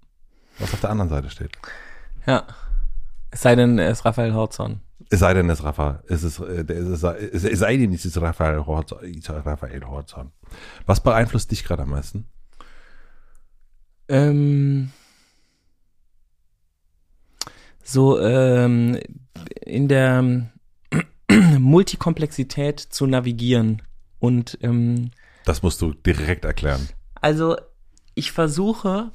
was 0.58 0.74
auf 0.74 0.80
der 0.80 0.90
anderen 0.90 1.10
Seite 1.10 1.30
steht. 1.30 1.52
Ja. 2.26 2.44
Es 3.30 3.42
sei 3.42 3.54
denn, 3.54 3.78
er 3.78 3.90
ist 3.90 4.04
Raphael 4.04 4.34
Horzon. 4.34 4.80
Es 5.10 5.20
sei 5.20 5.34
denn, 5.34 5.48
es 5.48 5.60
ist 5.60 5.64
Raphael. 5.64 6.00
Es 6.08 6.22
ist, 6.22 6.40
äh, 6.40 6.64
es, 6.72 7.44
es 7.44 7.58
sei 7.58 7.76
denn, 7.76 7.92
es 7.92 8.04
ist 8.04 8.20
Raphael 8.20 8.66
Horzon. 8.66 8.98
Raphael 9.26 9.84
Horzon. 9.86 10.32
Was 10.86 11.02
beeinflusst 11.02 11.50
dich 11.50 11.64
gerade 11.64 11.82
am 11.82 11.90
meisten? 11.90 12.26
Ähm, 14.08 14.90
so 17.82 18.20
ähm, 18.20 18.98
in 19.62 19.88
der 19.88 20.50
Multikomplexität 21.58 22.80
zu 22.80 23.06
navigieren 23.06 23.82
und 24.18 24.58
ähm, 24.62 25.10
das 25.44 25.62
musst 25.62 25.80
du 25.80 25.94
direkt 25.94 26.44
erklären. 26.44 26.88
Also 27.14 27.56
ich 28.14 28.32
versuche, 28.32 29.12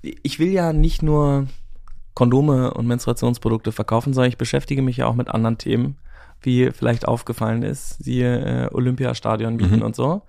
ich 0.00 0.38
will 0.38 0.52
ja 0.52 0.72
nicht 0.72 1.02
nur 1.02 1.48
Kondome 2.14 2.72
und 2.72 2.86
Menstruationsprodukte 2.86 3.72
verkaufen, 3.72 4.14
sondern 4.14 4.30
ich 4.30 4.38
beschäftige 4.38 4.82
mich 4.82 4.98
ja 4.98 5.06
auch 5.06 5.14
mit 5.14 5.28
anderen 5.28 5.58
Themen, 5.58 5.96
wie 6.40 6.70
vielleicht 6.70 7.08
aufgefallen 7.08 7.62
ist, 7.62 8.02
siehe 8.02 8.66
äh, 8.66 8.74
Olympiastadion 8.74 9.56
mieten 9.56 9.76
mhm. 9.76 9.82
und 9.82 9.96
so. 9.96 10.22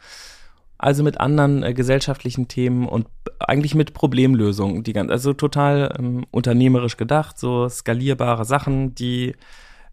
Also 0.77 1.03
mit 1.03 1.19
anderen 1.19 1.63
äh, 1.63 1.73
gesellschaftlichen 1.73 2.47
Themen 2.47 2.87
und 2.87 3.07
eigentlich 3.39 3.75
mit 3.75 3.93
Problemlösungen, 3.93 4.83
die 4.83 4.93
ganz, 4.93 5.11
also 5.11 5.33
total 5.33 5.95
ähm, 5.97 6.25
unternehmerisch 6.31 6.97
gedacht, 6.97 7.37
so 7.37 7.69
skalierbare 7.69 8.45
Sachen, 8.45 8.95
die 8.95 9.35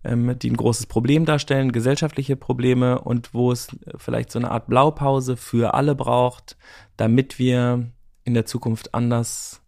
ähm, 0.05 0.37
die 0.39 0.51
ein 0.51 0.57
großes 0.57 0.87
Problem 0.87 1.27
darstellen, 1.27 1.73
gesellschaftliche 1.73 2.37
Probleme 2.37 3.01
und 3.01 3.35
wo 3.35 3.53
es 3.53 3.69
vielleicht 3.97 4.33
so 4.33 4.39
eine 4.39 4.51
Art 4.51 4.67
Blaupause 4.67 5.37
für 5.37 5.75
alle 5.75 5.95
braucht, 5.95 6.57
damit 6.97 7.39
wir 7.39 7.87
in 8.25 8.35
der 8.35 8.47
Zukunft 8.47 8.95
anders 8.95 9.61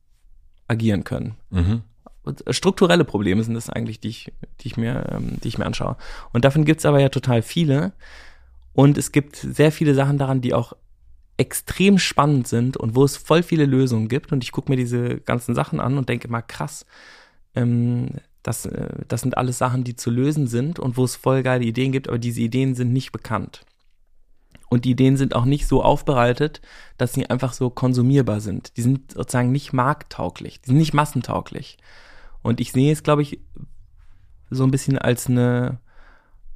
agieren 0.66 1.04
können. 1.04 1.36
Mhm 1.50 1.82
strukturelle 2.50 3.04
Probleme 3.04 3.42
sind 3.42 3.54
das 3.54 3.70
eigentlich, 3.70 4.00
die 4.00 4.08
ich, 4.08 4.32
die 4.60 4.68
ich 4.68 4.76
mir, 4.76 5.06
ähm, 5.12 5.38
die 5.42 5.48
ich 5.48 5.58
mir 5.58 5.66
anschaue. 5.66 5.96
Und 6.32 6.44
davon 6.44 6.64
gibt 6.64 6.80
es 6.80 6.86
aber 6.86 7.00
ja 7.00 7.08
total 7.08 7.42
viele. 7.42 7.92
Und 8.72 8.98
es 8.98 9.12
gibt 9.12 9.36
sehr 9.36 9.70
viele 9.70 9.94
Sachen 9.94 10.18
daran, 10.18 10.40
die 10.40 10.54
auch 10.54 10.74
extrem 11.36 11.98
spannend 11.98 12.48
sind 12.48 12.76
und 12.76 12.94
wo 12.94 13.04
es 13.04 13.16
voll 13.16 13.42
viele 13.42 13.66
Lösungen 13.66 14.08
gibt. 14.08 14.32
Und 14.32 14.44
ich 14.44 14.52
gucke 14.52 14.70
mir 14.70 14.76
diese 14.76 15.20
ganzen 15.20 15.54
Sachen 15.54 15.80
an 15.80 15.98
und 15.98 16.08
denke 16.08 16.28
mal, 16.28 16.42
krass, 16.42 16.86
ähm, 17.54 18.08
das, 18.42 18.66
äh, 18.66 18.88
das 19.08 19.22
sind 19.22 19.36
alles 19.36 19.58
Sachen, 19.58 19.84
die 19.84 19.96
zu 19.96 20.10
lösen 20.10 20.46
sind 20.46 20.78
und 20.78 20.96
wo 20.96 21.04
es 21.04 21.16
voll 21.16 21.42
geile 21.42 21.64
Ideen 21.64 21.92
gibt, 21.92 22.08
aber 22.08 22.18
diese 22.18 22.40
Ideen 22.40 22.74
sind 22.74 22.92
nicht 22.92 23.10
bekannt. 23.10 23.64
Und 24.68 24.84
die 24.84 24.90
Ideen 24.90 25.16
sind 25.16 25.34
auch 25.34 25.44
nicht 25.44 25.66
so 25.66 25.82
aufbereitet, 25.82 26.60
dass 26.98 27.12
sie 27.12 27.28
einfach 27.28 27.52
so 27.52 27.70
konsumierbar 27.70 28.40
sind. 28.40 28.76
Die 28.76 28.82
sind 28.82 29.12
sozusagen 29.12 29.52
nicht 29.52 29.72
markttauglich, 29.72 30.60
die 30.60 30.70
sind 30.70 30.78
nicht 30.78 30.94
massentauglich. 30.94 31.78
Und 32.44 32.60
ich 32.60 32.72
sehe 32.72 32.92
es, 32.92 33.02
glaube 33.02 33.22
ich, 33.22 33.40
so 34.50 34.64
ein 34.64 34.70
bisschen 34.70 34.98
als 34.98 35.28
eine 35.28 35.80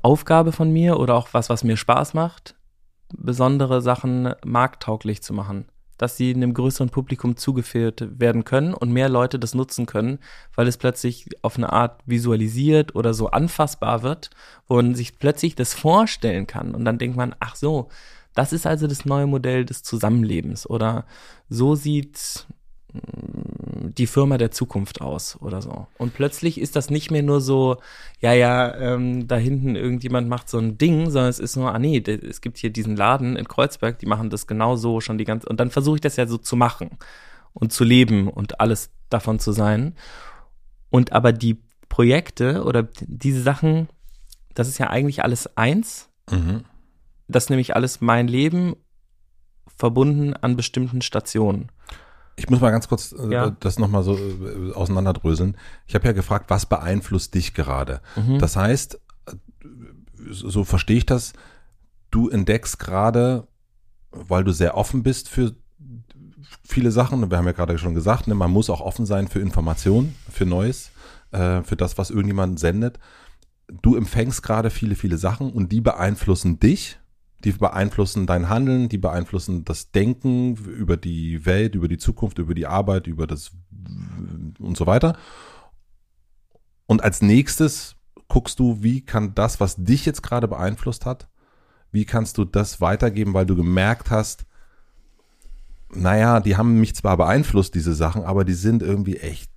Aufgabe 0.02 0.52
von 0.52 0.70
mir 0.70 1.00
oder 1.00 1.14
auch 1.14 1.28
was, 1.32 1.48
was 1.48 1.64
mir 1.64 1.78
Spaß 1.78 2.12
macht, 2.14 2.54
besondere 3.16 3.80
Sachen 3.80 4.34
markttauglich 4.44 5.22
zu 5.22 5.32
machen. 5.32 5.64
Dass 5.96 6.18
sie 6.18 6.32
einem 6.32 6.52
größeren 6.52 6.90
Publikum 6.90 7.36
zugeführt 7.36 8.06
werden 8.20 8.44
können 8.44 8.74
und 8.74 8.92
mehr 8.92 9.08
Leute 9.08 9.38
das 9.38 9.54
nutzen 9.54 9.86
können, 9.86 10.18
weil 10.54 10.68
es 10.68 10.76
plötzlich 10.76 11.26
auf 11.40 11.56
eine 11.56 11.72
Art 11.72 12.02
visualisiert 12.04 12.94
oder 12.94 13.14
so 13.14 13.30
anfassbar 13.30 14.02
wird, 14.02 14.28
wo 14.68 14.76
man 14.76 14.94
sich 14.94 15.18
plötzlich 15.18 15.54
das 15.54 15.72
vorstellen 15.72 16.46
kann. 16.46 16.74
Und 16.74 16.84
dann 16.84 16.98
denkt 16.98 17.16
man, 17.16 17.34
ach 17.40 17.56
so, 17.56 17.88
das 18.34 18.52
ist 18.52 18.66
also 18.66 18.86
das 18.86 19.06
neue 19.06 19.26
Modell 19.26 19.64
des 19.64 19.82
Zusammenlebens. 19.82 20.68
Oder 20.68 21.06
so 21.48 21.74
sieht 21.74 22.46
die 22.92 24.06
Firma 24.06 24.38
der 24.38 24.50
Zukunft 24.50 25.00
aus 25.00 25.38
oder 25.40 25.60
so. 25.60 25.86
Und 25.98 26.14
plötzlich 26.14 26.60
ist 26.60 26.74
das 26.74 26.90
nicht 26.90 27.10
mehr 27.10 27.22
nur 27.22 27.40
so, 27.40 27.76
ja, 28.20 28.32
ja, 28.32 28.74
ähm, 28.76 29.28
da 29.28 29.36
hinten 29.36 29.76
irgendjemand 29.76 30.28
macht 30.28 30.48
so 30.48 30.58
ein 30.58 30.78
Ding, 30.78 31.10
sondern 31.10 31.30
es 31.30 31.38
ist 31.38 31.56
nur, 31.56 31.74
ah 31.74 31.78
nee, 31.78 31.98
es 31.98 32.40
gibt 32.40 32.58
hier 32.58 32.70
diesen 32.70 32.96
Laden 32.96 33.36
in 33.36 33.46
Kreuzberg, 33.46 33.98
die 33.98 34.06
machen 34.06 34.30
das 34.30 34.46
genau 34.46 34.76
so 34.76 35.00
schon 35.00 35.18
die 35.18 35.24
ganze, 35.24 35.48
und 35.48 35.60
dann 35.60 35.70
versuche 35.70 35.96
ich 35.96 36.00
das 36.00 36.16
ja 36.16 36.26
so 36.26 36.38
zu 36.38 36.56
machen 36.56 36.90
und 37.52 37.72
zu 37.72 37.84
leben 37.84 38.28
und 38.28 38.60
alles 38.60 38.90
davon 39.10 39.38
zu 39.38 39.52
sein. 39.52 39.94
Und 40.90 41.12
aber 41.12 41.32
die 41.32 41.58
Projekte 41.88 42.64
oder 42.64 42.88
diese 43.00 43.42
Sachen, 43.42 43.88
das 44.54 44.68
ist 44.68 44.78
ja 44.78 44.88
eigentlich 44.88 45.22
alles 45.22 45.56
eins. 45.56 46.08
Mhm. 46.30 46.64
Das 47.26 47.44
ist 47.44 47.50
nämlich 47.50 47.76
alles 47.76 48.00
mein 48.00 48.28
Leben 48.28 48.74
verbunden 49.76 50.34
an 50.34 50.56
bestimmten 50.56 51.02
Stationen. 51.02 51.70
Ich 52.38 52.48
muss 52.48 52.60
mal 52.60 52.70
ganz 52.70 52.88
kurz 52.88 53.12
äh, 53.12 53.32
ja. 53.32 53.50
das 53.50 53.78
nochmal 53.78 54.04
so 54.04 54.16
äh, 54.16 54.72
auseinanderdröseln. 54.72 55.56
Ich 55.86 55.94
habe 55.94 56.06
ja 56.06 56.12
gefragt, 56.12 56.46
was 56.48 56.66
beeinflusst 56.66 57.34
dich 57.34 57.52
gerade? 57.52 58.00
Mhm. 58.16 58.38
Das 58.38 58.56
heißt, 58.56 59.00
so 60.30 60.64
verstehe 60.64 60.98
ich 60.98 61.06
das, 61.06 61.32
du 62.10 62.28
entdeckst 62.28 62.78
gerade, 62.78 63.46
weil 64.10 64.44
du 64.44 64.52
sehr 64.52 64.76
offen 64.76 65.02
bist 65.02 65.28
für 65.28 65.54
viele 66.62 66.92
Sachen, 66.92 67.30
wir 67.30 67.38
haben 67.38 67.46
ja 67.46 67.52
gerade 67.52 67.78
schon 67.78 67.94
gesagt, 67.94 68.26
ne, 68.28 68.34
man 68.34 68.50
muss 68.50 68.70
auch 68.70 68.80
offen 68.80 69.04
sein 69.04 69.28
für 69.28 69.40
Informationen, 69.40 70.14
für 70.30 70.46
Neues, 70.46 70.90
äh, 71.32 71.62
für 71.62 71.76
das, 71.76 71.98
was 71.98 72.10
irgendjemand 72.10 72.60
sendet. 72.60 72.98
Du 73.82 73.96
empfängst 73.96 74.42
gerade 74.42 74.70
viele, 74.70 74.94
viele 74.94 75.18
Sachen 75.18 75.52
und 75.52 75.72
die 75.72 75.80
beeinflussen 75.80 76.58
dich 76.60 76.98
die 77.44 77.52
beeinflussen 77.52 78.26
dein 78.26 78.48
Handeln, 78.48 78.88
die 78.88 78.98
beeinflussen 78.98 79.64
das 79.64 79.90
Denken 79.90 80.56
über 80.56 80.96
die 80.96 81.46
Welt, 81.46 81.74
über 81.74 81.88
die 81.88 81.98
Zukunft, 81.98 82.38
über 82.38 82.54
die 82.54 82.66
Arbeit, 82.66 83.06
über 83.06 83.26
das 83.26 83.52
und 84.58 84.76
so 84.76 84.86
weiter. 84.86 85.16
Und 86.86 87.04
als 87.04 87.22
nächstes 87.22 87.96
guckst 88.28 88.58
du, 88.58 88.82
wie 88.82 89.02
kann 89.04 89.34
das, 89.34 89.60
was 89.60 89.76
dich 89.76 90.04
jetzt 90.04 90.22
gerade 90.22 90.48
beeinflusst 90.48 91.06
hat, 91.06 91.28
wie 91.92 92.04
kannst 92.04 92.38
du 92.38 92.44
das 92.44 92.80
weitergeben, 92.80 93.34
weil 93.34 93.46
du 93.46 93.56
gemerkt 93.56 94.10
hast, 94.10 94.44
naja, 95.90 96.40
die 96.40 96.56
haben 96.56 96.80
mich 96.80 96.94
zwar 96.94 97.16
beeinflusst, 97.16 97.74
diese 97.74 97.94
Sachen, 97.94 98.24
aber 98.24 98.44
die 98.44 98.54
sind 98.54 98.82
irgendwie 98.82 99.16
echt 99.16 99.50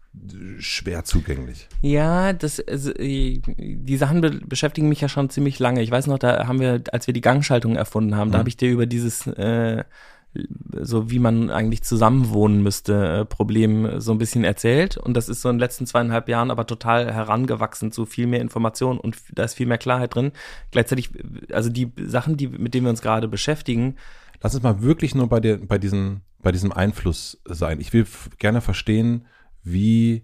schwer 0.60 1.04
zugänglich. 1.06 1.67
Ja, 1.82 2.34
das 2.34 2.60
also, 2.60 2.91
die 2.93 3.97
Sachen 3.97 4.21
be 4.21 4.32
beschäftigen 4.45 4.89
mich 4.89 5.02
ja 5.02 5.10
schon 5.10 5.30
ziemlich 5.30 5.58
lange. 5.60 5.82
Ich 5.82 5.91
weiß 5.91 6.08
noch, 6.08 6.19
da 6.19 6.47
haben 6.47 6.60
wir, 6.60 6.84
als 6.91 7.08
wir 7.08 7.13
die 7.13 7.21
Gangschaltung 7.21 7.76
erfunden 7.76 8.15
haben, 8.15 8.30
mhm. 8.30 8.32
da 8.34 8.39
habe 8.39 8.50
ich 8.50 8.58
dir 8.58 8.69
über 8.69 8.86
dieses 8.86 9.26
äh, 9.28 9.84
so 10.80 11.12
wie 11.12 11.19
man 11.19 11.50
eigentlich 11.50 11.84
zusammenwohnen 11.84 12.63
müsste, 12.63 13.19
äh, 13.19 13.26
Problem 13.26 14.00
so 14.00 14.13
ein 14.13 14.17
bisschen 14.17 14.43
erzählt. 14.43 14.95
Und 14.97 15.15
das 15.15 15.28
ist 15.28 15.41
so 15.41 15.50
in 15.50 15.56
den 15.56 15.60
letzten 15.60 15.86
zweieinhalb 15.86 16.30
Jahren 16.30 16.52
aber 16.52 16.65
total 16.65 17.13
herangewachsen 17.13 17.91
zu 17.91 18.06
viel 18.06 18.28
mehr 18.28 18.39
Information 18.39 18.97
und 18.97 19.17
da 19.34 19.43
ist 19.43 19.56
viel 19.56 19.67
mehr 19.67 19.78
Klarheit 19.78 20.15
drin. 20.15 20.32
Gleichzeitig, 20.71 21.10
also 21.52 21.69
die 21.69 21.91
Sachen, 21.97 22.38
die, 22.38 22.47
mit 22.47 22.74
denen 22.74 22.86
wir 22.86 22.91
uns 22.91 23.02
gerade 23.02 23.28
beschäftigen. 23.28 23.97
Lass 24.41 24.56
uns 24.56 24.63
mal 24.63 24.82
wirklich 24.82 25.15
nur 25.15 25.28
bei 25.28 25.41
dir, 25.41 25.60
bei 25.60 25.78
diesen, 25.78 26.21
bei 26.41 26.52
diesem 26.52 26.71
Einfluss 26.71 27.41
sein. 27.45 27.82
Ich 27.82 27.91
will 27.91 28.08
gerne 28.39 28.62
verstehen, 28.62 29.26
wie, 29.63 30.24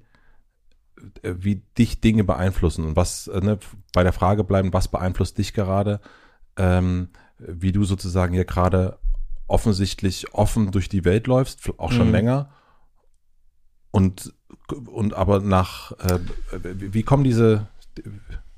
äh, 1.21 1.33
wie 1.37 1.61
dich 1.77 2.01
Dinge 2.01 2.23
beeinflussen 2.23 2.85
und 2.85 2.95
was, 2.95 3.27
äh, 3.27 3.39
ne, 3.41 3.59
bei 3.93 4.03
der 4.03 4.13
Frage 4.13 4.43
bleiben, 4.43 4.73
was 4.73 4.87
beeinflusst 4.87 5.37
dich 5.37 5.53
gerade, 5.53 5.99
ähm, 6.57 7.09
wie 7.37 7.71
du 7.71 7.83
sozusagen 7.83 8.33
hier 8.33 8.45
gerade 8.45 8.97
offensichtlich 9.47 10.33
offen 10.33 10.71
durch 10.71 10.89
die 10.89 11.05
Welt 11.05 11.27
läufst, 11.27 11.69
auch 11.77 11.91
schon 11.91 12.07
mhm. 12.07 12.13
länger. 12.13 12.49
Und, 13.91 14.33
und 14.87 15.13
aber 15.13 15.39
nach, 15.39 15.93
äh, 15.93 16.19
wie 16.61 17.03
kommen 17.03 17.23
diese, 17.23 17.67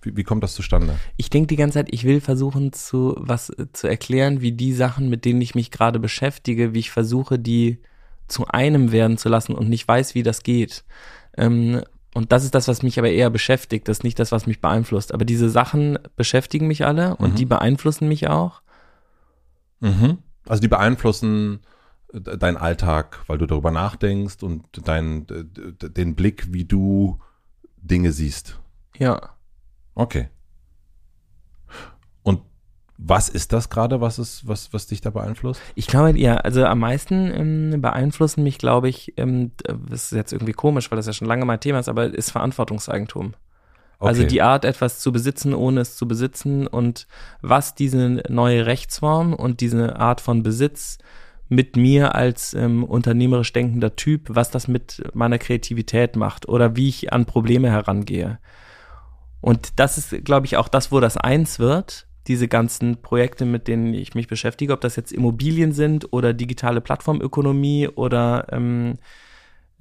wie, 0.01 0.17
wie 0.17 0.23
kommt 0.23 0.43
das 0.43 0.55
zustande? 0.55 0.97
Ich 1.17 1.29
denke 1.29 1.47
die 1.47 1.55
ganze 1.55 1.75
Zeit, 1.75 1.89
ich 1.91 2.03
will 2.03 2.21
versuchen 2.21 2.73
zu 2.73 3.15
was 3.17 3.51
zu 3.73 3.87
erklären, 3.87 4.41
wie 4.41 4.51
die 4.51 4.73
Sachen, 4.73 5.09
mit 5.09 5.25
denen 5.25 5.41
ich 5.41 5.55
mich 5.55 5.71
gerade 5.71 5.99
beschäftige, 5.99 6.73
wie 6.73 6.79
ich 6.79 6.91
versuche, 6.91 7.37
die 7.37 7.79
zu 8.29 8.47
einem 8.47 8.91
werden 8.91 9.17
zu 9.17 9.29
lassen 9.29 9.53
und 9.53 9.69
nicht 9.69 9.87
weiß, 9.87 10.15
wie 10.15 10.23
das 10.23 10.43
geht. 10.43 10.83
Ähm, 11.37 11.81
und 12.13 12.31
das 12.31 12.43
ist 12.43 12.55
das, 12.55 12.67
was 12.67 12.81
mich 12.81 12.97
aber 12.97 13.09
eher 13.09 13.29
beschäftigt, 13.29 13.87
das 13.87 13.99
ist 13.99 14.03
nicht 14.03 14.19
das, 14.19 14.31
was 14.31 14.47
mich 14.47 14.61
beeinflusst. 14.61 15.13
Aber 15.13 15.25
diese 15.25 15.49
Sachen 15.49 15.99
beschäftigen 16.15 16.67
mich 16.67 16.85
alle 16.85 17.15
und 17.17 17.33
mhm. 17.33 17.35
die 17.35 17.45
beeinflussen 17.45 18.07
mich 18.07 18.27
auch. 18.27 18.61
Mhm. 19.79 20.19
Also 20.47 20.61
die 20.61 20.67
beeinflussen 20.67 21.61
äh, 22.13 22.37
deinen 22.37 22.57
Alltag, 22.57 23.23
weil 23.27 23.37
du 23.37 23.45
darüber 23.45 23.71
nachdenkst 23.71 24.41
und 24.41 24.65
dein, 24.87 25.27
den 25.27 26.15
Blick, 26.15 26.51
wie 26.51 26.65
du 26.65 27.19
Dinge 27.77 28.11
siehst. 28.11 28.59
Ja. 28.97 29.35
Okay. 29.95 30.29
Was 33.01 33.29
ist 33.29 33.53
das 33.53 33.69
gerade, 33.69 34.01
was 34.01 34.19
ist, 34.19 34.45
was, 34.45 34.73
was 34.73 34.87
dich 34.87 34.99
da 34.99 35.09
beeinflusst? 35.09 35.61
Ich 35.75 35.87
glaube, 35.87 36.17
ja, 36.19 36.35
also 36.35 36.65
am 36.65 36.79
meisten 36.79 37.31
ähm, 37.31 37.81
beeinflussen 37.81 38.43
mich, 38.43 38.57
glaube 38.57 38.89
ich, 38.89 39.13
ähm, 39.15 39.51
das 39.63 40.11
ist 40.11 40.11
jetzt 40.11 40.33
irgendwie 40.33 40.51
komisch, 40.51 40.91
weil 40.91 40.97
das 40.97 41.07
ja 41.07 41.13
schon 41.13 41.27
lange 41.27 41.45
mein 41.45 41.61
Thema 41.61 41.79
ist, 41.79 41.87
aber 41.87 42.13
ist 42.13 42.31
Verantwortungseigentum. 42.31 43.35
Also 43.99 43.99
okay. 43.99 44.07
Also 44.09 44.23
die 44.25 44.41
Art, 44.41 44.65
etwas 44.65 44.99
zu 44.99 45.13
besitzen, 45.13 45.53
ohne 45.53 45.79
es 45.81 45.95
zu 45.95 46.09
besitzen 46.09 46.67
und 46.67 47.07
was 47.41 47.73
diese 47.73 48.21
neue 48.27 48.65
Rechtsform 48.65 49.33
und 49.33 49.61
diese 49.61 49.95
Art 49.95 50.19
von 50.19 50.43
Besitz 50.43 50.97
mit 51.47 51.77
mir 51.77 52.15
als 52.15 52.53
ähm, 52.53 52.83
unternehmerisch 52.83 53.53
denkender 53.53 53.95
Typ, 53.95 54.27
was 54.27 54.51
das 54.51 54.67
mit 54.67 55.01
meiner 55.13 55.37
Kreativität 55.37 56.17
macht 56.17 56.49
oder 56.49 56.75
wie 56.75 56.89
ich 56.89 57.13
an 57.13 57.25
Probleme 57.25 57.71
herangehe. 57.71 58.39
Und 59.41 59.79
das 59.79 59.97
ist, 59.97 60.25
glaube 60.25 60.47
ich, 60.47 60.57
auch 60.57 60.67
das, 60.67 60.91
wo 60.91 60.99
das 60.99 61.15
eins 61.15 61.59
wird 61.59 62.08
diese 62.27 62.47
ganzen 62.47 63.01
Projekte, 63.01 63.45
mit 63.45 63.67
denen 63.67 63.93
ich 63.93 64.13
mich 64.13 64.27
beschäftige, 64.27 64.73
ob 64.73 64.81
das 64.81 64.95
jetzt 64.95 65.11
Immobilien 65.11 65.71
sind 65.71 66.11
oder 66.13 66.33
digitale 66.33 66.81
Plattformökonomie 66.81 67.87
oder 67.87 68.47
ähm, 68.51 68.97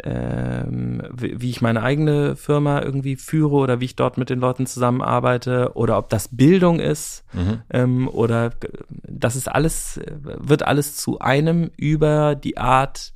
ähm, 0.04 1.02
wie 1.12 1.50
ich 1.50 1.60
meine 1.60 1.82
eigene 1.82 2.36
Firma 2.36 2.80
irgendwie 2.80 3.16
führe 3.16 3.56
oder 3.56 3.80
wie 3.80 3.86
ich 3.86 3.96
dort 3.96 4.16
mit 4.16 4.30
den 4.30 4.38
Leuten 4.38 4.66
zusammenarbeite 4.66 5.72
oder 5.74 5.98
ob 5.98 6.08
das 6.08 6.28
Bildung 6.36 6.78
ist 6.78 7.24
mhm. 7.32 7.62
ähm, 7.70 8.08
oder 8.08 8.52
das 8.88 9.34
ist 9.34 9.48
alles, 9.48 10.00
wird 10.22 10.62
alles 10.62 10.96
zu 10.96 11.18
einem 11.18 11.70
über 11.76 12.36
die 12.36 12.58
Art, 12.58 13.12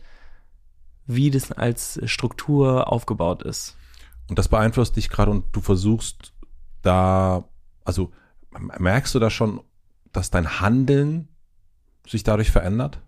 wie 1.07 1.31
das 1.31 1.53
als 1.53 2.01
Struktur 2.05 2.93
aufgebaut 2.93 3.45
ist. 3.45 3.77
Und 4.29 4.39
das 4.39 4.49
beeinflusst 4.49 4.97
dich 4.97 5.09
gerade 5.09 5.31
und 5.31 5.45
du 5.53 5.61
versuchst 5.61 6.33
da, 6.83 7.45
also 7.85 8.11
merkst 8.59 9.15
du 9.15 9.19
da 9.19 9.31
schon, 9.31 9.61
dass 10.13 10.31
dein 10.31 10.61
Handeln 10.61 11.29
sich 12.07 12.23
dadurch 12.23 12.51
verändert? 12.51 13.01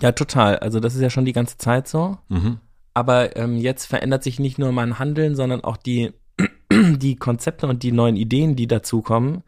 Ja, 0.00 0.12
total. 0.12 0.58
Also 0.58 0.80
das 0.80 0.94
ist 0.94 1.00
ja 1.00 1.10
schon 1.10 1.24
die 1.24 1.32
ganze 1.32 1.58
Zeit 1.58 1.88
so. 1.88 2.18
Mhm. 2.28 2.58
Aber 2.94 3.36
ähm, 3.36 3.56
jetzt 3.56 3.86
verändert 3.86 4.22
sich 4.22 4.38
nicht 4.38 4.58
nur 4.58 4.72
mein 4.72 4.98
Handeln, 4.98 5.34
sondern 5.34 5.62
auch 5.62 5.76
die, 5.76 6.12
die 6.72 7.16
Konzepte 7.16 7.66
und 7.66 7.82
die 7.82 7.92
neuen 7.92 8.16
Ideen, 8.16 8.56
die 8.56 8.66
dazukommen, 8.66 9.42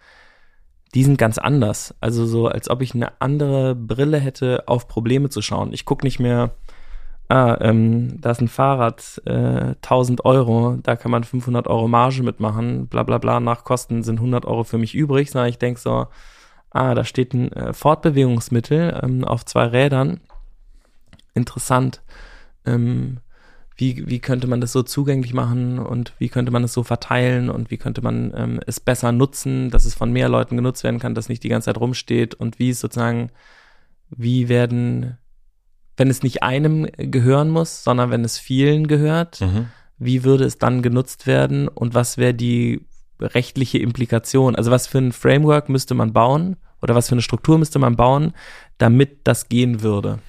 die 0.94 1.05
sind 1.05 1.18
ganz 1.18 1.38
anders. 1.38 1.94
Also 2.00 2.26
so, 2.26 2.48
als 2.48 2.68
ob 2.68 2.83
ich 2.83 2.94
eine 2.94 3.20
andere 3.20 3.74
Brille 3.76 4.18
hätte, 4.18 4.66
auf 4.66 4.88
Probleme 4.88 5.29
zu 5.29 5.40
schauen. 5.40 5.72
Ich 5.72 5.85
gucke 5.85 6.05
nicht 6.05 6.18
mehr 6.18 6.57
ah, 7.31 7.57
ähm, 7.61 8.21
da 8.21 8.33
ist 8.33 8.40
ein 8.40 8.49
Fahrrad, 8.49 9.23
äh, 9.25 9.75
1000 9.83 10.25
Euro, 10.25 10.79
da 10.83 10.97
kann 10.97 11.12
man 11.12 11.25
500 11.25 11.69
Euro 11.69 11.87
Marge 11.87 12.23
mitmachen, 12.23 12.88
bla 12.88 13.05
bla 13.05 13.19
bla, 13.19 13.38
nach 13.38 13.64
Kosten 13.64 14.03
sind 14.03 14.16
100 14.19 14.45
Euro 14.47 14.64
für 14.64 14.79
mich 14.79 14.95
übrig, 14.95 15.31
sondern 15.31 15.49
ich 15.49 15.59
denke 15.59 15.81
so, 15.81 16.09
ah, 16.71 16.95
da 16.95 17.05
steht 17.05 17.33
ein 17.33 17.53
äh, 17.53 17.73
Fortbewegungsmittel 17.73 19.01
ähm, 19.03 19.25
auf 19.25 19.45
zwei 19.45 19.66
Rädern, 19.66 20.21
interessant, 21.35 22.03
ähm, 22.66 23.21
wie, 23.77 24.09
wie 24.09 24.19
könnte 24.19 24.49
man 24.49 24.61
das 24.61 24.73
so 24.73 24.83
zugänglich 24.83 25.33
machen 25.33 25.79
und 25.79 26.12
wie 26.19 26.29
könnte 26.29 26.51
man 26.51 26.64
es 26.64 26.73
so 26.75 26.83
verteilen 26.83 27.49
und 27.49 27.71
wie 27.71 27.79
könnte 27.79 28.03
man 28.03 28.33
ähm, 28.37 28.61
es 28.66 28.81
besser 28.81 29.12
nutzen, 29.12 29.71
dass 29.71 29.85
es 29.85 29.95
von 29.95 30.12
mehr 30.12 30.29
Leuten 30.29 30.57
genutzt 30.57 30.83
werden 30.83 30.99
kann, 30.99 31.14
dass 31.14 31.29
nicht 31.29 31.45
die 31.45 31.49
ganze 31.49 31.66
Zeit 31.66 31.81
rumsteht 31.81 32.35
und 32.35 32.59
wie 32.59 32.71
es 32.71 32.81
sozusagen, 32.81 33.31
wie 34.11 34.49
werden, 34.49 35.16
wenn 36.00 36.08
es 36.08 36.22
nicht 36.22 36.42
einem 36.42 36.88
gehören 36.96 37.50
muss, 37.50 37.84
sondern 37.84 38.10
wenn 38.10 38.24
es 38.24 38.38
vielen 38.38 38.88
gehört, 38.88 39.42
mhm. 39.42 39.66
wie 39.98 40.24
würde 40.24 40.44
es 40.44 40.56
dann 40.56 40.80
genutzt 40.80 41.26
werden 41.26 41.68
und 41.68 41.92
was 41.92 42.16
wäre 42.16 42.32
die 42.32 42.86
rechtliche 43.20 43.76
Implikation? 43.76 44.56
Also 44.56 44.70
was 44.70 44.86
für 44.86 44.96
ein 44.96 45.12
Framework 45.12 45.68
müsste 45.68 45.92
man 45.92 46.14
bauen 46.14 46.56
oder 46.80 46.94
was 46.94 47.08
für 47.08 47.16
eine 47.16 47.20
Struktur 47.20 47.58
müsste 47.58 47.78
man 47.78 47.96
bauen, 47.96 48.32
damit 48.78 49.18
das 49.24 49.50
gehen 49.50 49.82
würde? 49.82 50.20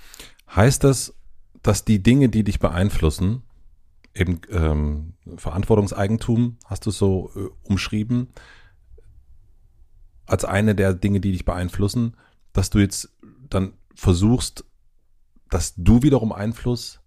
Heißt 0.54 0.84
das, 0.84 1.16
dass 1.64 1.86
die 1.86 2.04
Dinge, 2.04 2.28
die 2.28 2.44
dich 2.44 2.60
beeinflussen, 2.60 3.44
eben 4.14 4.42
ähm, 4.50 5.14
Verantwortungseigentum, 5.38 6.58
hast 6.66 6.86
du 6.86 6.92
so 6.92 7.32
äh, 7.34 7.48
umschrieben, 7.64 8.28
als 10.26 10.44
eine 10.44 10.76
der 10.76 10.94
Dinge, 10.96 11.22
die 11.22 11.32
dich 11.32 11.46
beeinflussen, 11.46 12.18
dass 12.52 12.72
du 12.72 12.80
jetzt 12.80 13.16
dann 13.50 13.72
versuchst, 13.96 14.66
dass 15.52 15.76
du 15.76 16.02
wiederum 16.02 16.32
Einfluss 16.32 17.00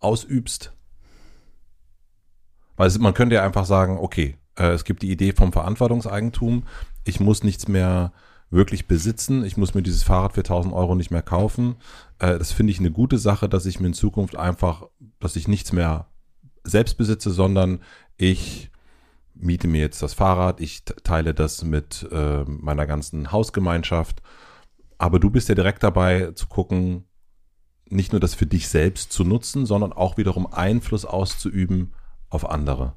ausübst. 0.00 0.72
Weil 2.76 2.90
man 2.98 3.14
könnte 3.14 3.36
ja 3.36 3.44
einfach 3.44 3.66
sagen, 3.66 3.98
okay, 3.98 4.36
äh, 4.56 4.70
es 4.70 4.84
gibt 4.84 5.02
die 5.02 5.12
Idee 5.12 5.32
vom 5.32 5.52
Verantwortungseigentum, 5.52 6.64
ich 7.04 7.20
muss 7.20 7.44
nichts 7.44 7.68
mehr 7.68 8.12
wirklich 8.50 8.86
besitzen. 8.86 9.44
Ich 9.44 9.56
muss 9.56 9.74
mir 9.74 9.82
dieses 9.82 10.02
Fahrrad 10.02 10.32
für 10.32 10.40
1000 10.40 10.72
Euro 10.74 10.94
nicht 10.94 11.10
mehr 11.10 11.22
kaufen. 11.22 11.76
Äh, 12.18 12.38
das 12.38 12.52
finde 12.52 12.72
ich 12.72 12.78
eine 12.78 12.90
gute 12.90 13.18
Sache, 13.18 13.48
dass 13.48 13.66
ich 13.66 13.80
mir 13.80 13.88
in 13.88 13.94
Zukunft 13.94 14.36
einfach, 14.36 14.84
dass 15.20 15.36
ich 15.36 15.48
nichts 15.48 15.72
mehr 15.72 16.06
selbst 16.64 16.96
besitze, 16.96 17.30
sondern 17.30 17.80
ich 18.16 18.70
miete 19.34 19.68
mir 19.68 19.80
jetzt 19.80 20.02
das 20.02 20.14
Fahrrad, 20.14 20.60
ich 20.60 20.84
teile 20.84 21.34
das 21.34 21.62
mit 21.62 22.08
äh, 22.10 22.44
meiner 22.44 22.86
ganzen 22.86 23.30
Hausgemeinschaft. 23.32 24.22
Aber 24.96 25.20
du 25.20 25.30
bist 25.30 25.48
ja 25.48 25.54
direkt 25.54 25.82
dabei 25.82 26.32
zu 26.32 26.48
gucken, 26.48 27.04
nicht 27.90 28.12
nur 28.12 28.20
das 28.20 28.34
für 28.34 28.46
dich 28.46 28.68
selbst 28.68 29.12
zu 29.12 29.24
nutzen, 29.24 29.66
sondern 29.66 29.92
auch 29.92 30.16
wiederum 30.16 30.46
Einfluss 30.52 31.04
auszuüben 31.04 31.92
auf 32.28 32.48
andere. 32.48 32.94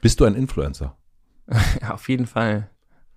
Bist 0.00 0.20
du 0.20 0.24
ein 0.24 0.34
Influencer? 0.34 0.96
Ja, 1.80 1.90
auf 1.94 2.08
jeden 2.08 2.26
Fall 2.26 2.70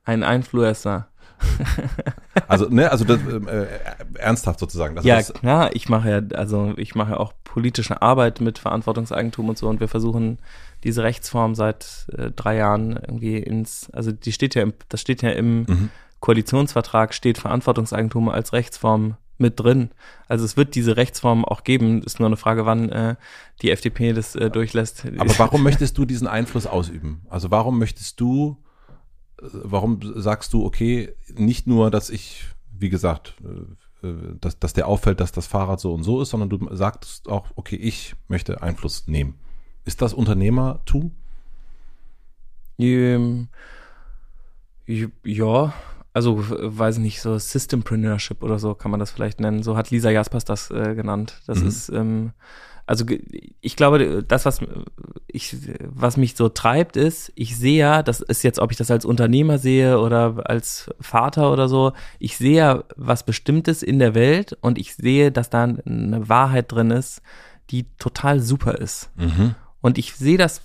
ein 0.04 0.24
Influencer. 0.24 1.08
also, 2.48 2.68
ne, 2.70 2.92
also 2.92 3.06
das, 3.06 3.20
äh, 3.22 3.68
ernsthaft 4.16 4.60
sozusagen. 4.60 4.96
Das 4.96 5.06
ja, 5.06 5.22
klar, 5.22 5.76
ich 5.76 5.88
mache 5.88 6.10
ja, 6.10 6.38
also 6.38 6.74
ich 6.78 6.96
mache 6.96 7.12
ja 7.12 7.18
auch 7.18 7.34
politische 7.44 8.02
Arbeit 8.02 8.42
mit 8.42 8.58
Verantwortungseigentum 8.58 9.50
und 9.50 9.58
so 9.58 9.68
und 9.68 9.80
wir 9.80 9.88
versuchen 9.88 10.40
diese 10.84 11.04
Rechtsform 11.04 11.54
seit 11.54 12.08
äh, 12.18 12.32
drei 12.32 12.56
Jahren 12.56 12.94
irgendwie 12.94 13.38
ins, 13.38 13.90
also 13.92 14.12
die 14.12 14.32
steht 14.32 14.56
ja 14.56 14.64
im, 14.64 14.74
das 14.90 15.02
steht 15.02 15.22
ja 15.22 15.30
im 15.30 15.60
mhm. 15.60 15.90
Koalitionsvertrag, 16.22 17.14
steht 17.14 17.38
Verantwortungseigentum 17.38 18.30
als 18.30 18.54
Rechtsform 18.54 19.18
mit 19.38 19.60
drin. 19.60 19.92
Also 20.28 20.46
es 20.46 20.58
wird 20.58 20.76
diese 20.76 20.98
Rechtsform 20.98 21.46
auch 21.46 21.64
geben. 21.64 22.02
Ist 22.02 22.20
nur 22.20 22.28
eine 22.28 22.38
Frage, 22.38 22.66
wann 22.66 22.90
äh, 22.90 23.16
die 23.62 23.72
FDP 23.72 24.14
das 24.14 24.36
äh, 24.36 24.50
durchlässt. 24.50 25.06
Aber 25.18 25.34
warum 25.38 25.64
möchtest 25.64 25.98
du 25.98 26.06
diesen 26.06 26.28
Einfluss 26.28 26.68
ausüben? 26.68 27.22
Also 27.30 27.52
warum 27.52 27.80
möchtest 27.80 28.20
du 28.20 28.58
warum 29.42 30.00
sagst 30.16 30.54
du, 30.54 30.66
okay, 30.66 31.14
nicht 31.34 31.68
nur, 31.68 31.92
dass 31.92 32.10
ich, 32.10 32.46
wie 32.72 32.90
gesagt, 32.90 33.36
äh, 33.44 34.08
äh, 34.08 34.36
dass, 34.40 34.60
dass 34.60 34.74
der 34.74 34.88
auffällt, 34.88 35.20
dass 35.20 35.32
das 35.32 35.48
Fahrrad 35.48 35.80
so 35.80 35.94
und 35.94 36.04
so 36.04 36.22
ist, 36.22 36.30
sondern 36.30 36.50
du 36.50 36.76
sagst 36.76 37.30
auch, 37.30 37.48
okay, 37.56 37.76
ich 37.76 38.16
möchte 38.28 38.62
Einfluss 38.62 39.08
nehmen. 39.08 39.36
Ist 39.86 40.02
das 40.02 40.14
Unternehmertum? 40.14 41.12
Ähm, 42.80 43.48
ja, 44.86 45.74
also 46.18 46.44
weiß 46.50 46.98
ich 46.98 47.04
nicht, 47.04 47.22
so 47.22 47.38
Systempreneurship 47.38 48.42
oder 48.42 48.58
so 48.58 48.74
kann 48.74 48.90
man 48.90 49.00
das 49.00 49.12
vielleicht 49.12 49.40
nennen. 49.40 49.62
So 49.62 49.78
hat 49.78 49.92
Lisa 49.92 50.10
Jaspers 50.10 50.46
das 50.46 50.72
äh, 50.72 50.96
genannt. 50.96 51.42
Das 51.46 51.62
mhm. 51.62 51.68
ist 51.68 51.90
ähm, 51.90 52.32
also 52.88 53.06
ich 53.60 53.76
glaube, 53.76 54.24
das, 54.24 54.46
was 54.46 54.62
ich, 55.28 55.58
was 55.82 56.16
mich 56.16 56.38
so 56.38 56.48
treibt, 56.48 56.96
ist, 56.96 57.34
ich 57.36 57.58
sehe 57.58 57.80
ja, 57.80 58.02
das 58.02 58.22
ist 58.22 58.44
jetzt, 58.44 58.60
ob 58.60 58.72
ich 58.72 58.78
das 58.78 58.90
als 58.90 59.04
Unternehmer 59.04 59.58
sehe 59.58 60.00
oder 60.00 60.50
als 60.50 60.90
Vater 61.02 61.52
oder 61.52 61.68
so, 61.68 61.92
ich 62.18 62.38
sehe 62.38 62.56
ja 62.56 62.84
was 62.96 63.26
Bestimmtes 63.26 63.84
in 63.84 64.00
der 64.00 64.16
Welt 64.16 64.58
und 64.62 64.78
ich 64.80 64.96
sehe, 64.96 65.34
dass 65.34 65.50
da 65.50 65.64
eine 65.64 66.30
Wahrheit 66.30 66.72
drin 66.72 66.92
ist, 66.92 67.22
die 67.72 67.86
total 68.00 68.40
super 68.40 68.76
ist. 68.76 69.12
Mhm. 69.18 69.56
Und 69.82 69.98
ich 69.98 70.16
sehe 70.16 70.38
das, 70.38 70.62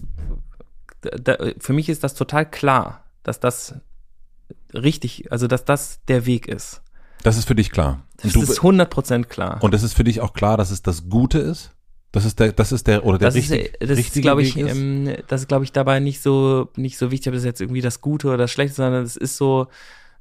da, 1.01 1.37
für 1.59 1.73
mich 1.73 1.88
ist 1.88 2.05
das 2.05 2.15
total 2.15 2.49
klar, 2.49 3.05
dass 3.25 3.41
das 3.41 3.75
richtig, 4.75 5.31
also 5.33 5.47
dass 5.47 5.65
das 5.65 6.01
der 6.09 6.27
Weg 6.27 6.49
ist. 6.49 6.83
Das 7.23 7.37
ist 7.37 7.47
für 7.47 7.55
dich 7.55 7.71
klar. 7.71 8.05
Das 8.17 8.35
ist 8.35 8.61
100% 8.61 9.25
klar. 9.25 9.62
Und 9.62 9.75
es 9.75 9.83
ist 9.83 9.95
für 9.95 10.05
dich 10.05 10.21
auch 10.21 10.33
klar, 10.33 10.57
dass 10.57 10.71
es 10.71 10.83
das 10.83 11.09
Gute 11.09 11.38
ist? 11.38 11.73
Das 12.11 12.27
ist 12.27 12.41
der, 12.41 12.53
das 12.53 12.73
ist 12.73 12.87
der 12.87 13.07
oder 13.07 13.19
der 13.19 13.29
das 13.29 13.35
richtig, 13.37 13.73
ist, 13.81 13.91
das 13.91 13.97
richtige 13.97 14.21
glaube 14.21 14.43
ich, 14.43 14.57
ähm, 14.59 15.17
das 15.29 15.43
ist 15.43 15.49
glaube 15.49 15.65
ich 15.65 15.73
dabei 15.73 15.99
nicht 15.99 16.21
so 16.21 16.69
nicht 16.77 16.99
so 16.99 17.11
wichtig, 17.11 17.29
ob 17.29 17.35
das 17.35 17.45
jetzt 17.45 17.62
irgendwie 17.62 17.81
das 17.81 18.03
Gute 18.03 18.29
oder 18.29 18.37
das 18.37 18.51
Schlechte, 18.51 18.77
sondern 18.77 19.03
es 19.03 19.17
ist 19.17 19.38
so, 19.38 19.69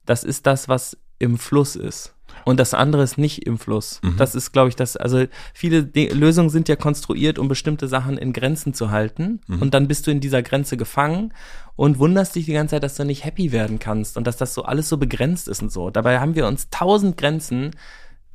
das 0.05 0.23
ist 0.23 0.45
das, 0.47 0.69
was 0.69 0.97
im 1.19 1.37
Fluss 1.37 1.75
ist. 1.75 2.15
Und 2.45 2.59
das 2.59 2.73
andere 2.73 3.03
ist 3.03 3.17
nicht 3.17 3.45
im 3.45 3.59
Fluss. 3.59 3.99
Mhm. 4.01 4.15
Das 4.17 4.35
ist, 4.35 4.51
glaube 4.51 4.69
ich, 4.69 4.75
das, 4.75 4.97
also 4.97 5.25
viele 5.53 5.83
De 5.83 6.11
Lösungen 6.13 6.49
sind 6.49 6.69
ja 6.69 6.75
konstruiert, 6.75 7.37
um 7.37 7.47
bestimmte 7.47 7.87
Sachen 7.87 8.17
in 8.17 8.33
Grenzen 8.33 8.73
zu 8.73 8.89
halten. 8.89 9.41
Mhm. 9.47 9.61
Und 9.61 9.73
dann 9.73 9.87
bist 9.87 10.07
du 10.07 10.11
in 10.11 10.21
dieser 10.21 10.41
Grenze 10.41 10.77
gefangen 10.77 11.33
und 11.81 11.97
wunderst 11.97 12.35
dich 12.35 12.45
die 12.45 12.53
ganze 12.53 12.75
Zeit, 12.75 12.83
dass 12.83 12.93
du 12.93 13.05
nicht 13.05 13.25
happy 13.25 13.51
werden 13.51 13.79
kannst 13.79 14.15
und 14.15 14.27
dass 14.27 14.37
das 14.37 14.53
so 14.53 14.61
alles 14.61 14.87
so 14.87 14.97
begrenzt 14.97 15.47
ist 15.47 15.63
und 15.63 15.71
so. 15.71 15.89
Dabei 15.89 16.19
haben 16.19 16.35
wir 16.35 16.45
uns 16.45 16.69
tausend 16.69 17.17
Grenzen 17.17 17.71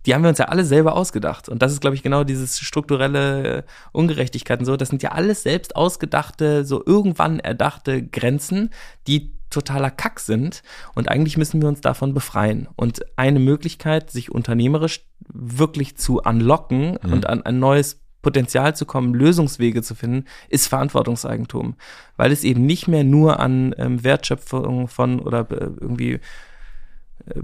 die 0.05 0.15
haben 0.15 0.23
wir 0.23 0.29
uns 0.29 0.39
ja 0.39 0.47
alle 0.47 0.65
selber 0.65 0.95
ausgedacht. 0.95 1.49
Und 1.49 1.63
das 1.63 1.73
ist, 1.73 1.81
glaube 1.81 1.97
ich, 1.97 2.03
genau 2.05 2.23
dieses 2.23 2.61
strukturelle 2.61 3.65
Ungerechtigkeiten 3.91 4.65
so. 4.65 4.77
Das 4.77 4.89
sind 4.89 5.03
ja 5.03 5.11
alles 5.11 5.43
selbst 5.43 5.75
ausgedachte, 5.75 6.65
so 6.65 6.81
irgendwann 6.87 7.41
erdachte 7.41 8.07
Grenzen, 8.07 8.71
die 9.09 9.33
totaler 9.51 9.91
Kack 9.91 10.21
sind. 10.21 10.63
Und 10.95 11.09
eigentlich 11.09 11.37
müssen 11.37 11.61
wir 11.61 11.69
uns 11.69 11.81
davon 11.81 12.15
befreien. 12.15 12.69
Und 12.77 13.05
eine 13.17 13.41
Möglichkeit, 13.41 14.11
sich 14.11 14.31
unternehmerisch 14.31 15.05
wirklich 15.29 15.97
zu 15.97 16.21
unlocken 16.21 16.99
mhm. 17.03 17.13
und 17.13 17.27
an 17.29 17.43
ein 17.43 17.59
neues 17.59 18.01
Potenzial 18.27 18.75
zu 18.75 18.87
kommen, 18.87 19.15
Lösungswege 19.15 19.83
zu 19.83 19.95
finden, 19.95 20.25
ist 20.49 20.67
Verantwortungseigentum. 20.67 21.77
Weil 22.17 22.33
es 22.33 22.43
eben 22.43 22.67
nicht 22.67 22.89
mehr 22.89 23.05
nur 23.05 23.39
an 23.39 23.73
ähm, 23.79 24.03
Wertschöpfung 24.03 24.89
von 24.89 25.21
oder 25.21 25.47
äh, 25.49 25.71
irgendwie 25.81 26.19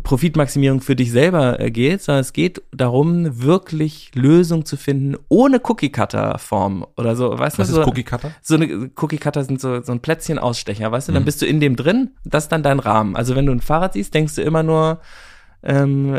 Profitmaximierung 0.02 0.80
für 0.80 0.96
dich 0.96 1.12
selber 1.12 1.60
äh, 1.60 1.70
geht, 1.70 2.02
sondern 2.02 2.22
es 2.22 2.32
geht 2.32 2.62
darum, 2.72 3.42
wirklich 3.44 4.10
Lösungen 4.16 4.64
zu 4.64 4.76
finden 4.76 5.16
ohne 5.28 5.60
Cookie-Cutter-Form 5.62 6.84
oder 6.96 7.14
so. 7.14 7.38
Weißt 7.38 7.60
Was 7.60 7.68
du, 7.68 7.76
ist 7.76 7.84
so, 7.84 7.88
Cookie-Cutter? 7.88 8.32
So 8.42 8.56
eine 8.56 8.90
Cookie-Cutter 8.96 9.44
sind 9.44 9.60
so, 9.60 9.80
so 9.82 9.92
ein 9.92 10.00
Plätzchen-Ausstecher, 10.00 10.90
weißt 10.90 11.08
du? 11.08 11.12
Dann 11.12 11.22
mhm. 11.22 11.26
bist 11.26 11.42
du 11.42 11.46
in 11.46 11.60
dem 11.60 11.76
drin, 11.76 12.10
das 12.24 12.44
ist 12.44 12.48
dann 12.50 12.64
dein 12.64 12.80
Rahmen. 12.80 13.14
Also 13.14 13.36
wenn 13.36 13.46
du 13.46 13.52
ein 13.52 13.60
Fahrrad 13.60 13.92
siehst, 13.92 14.14
denkst 14.14 14.34
du 14.34 14.42
immer 14.42 14.64
nur 14.64 15.00
ähm, 15.62 16.18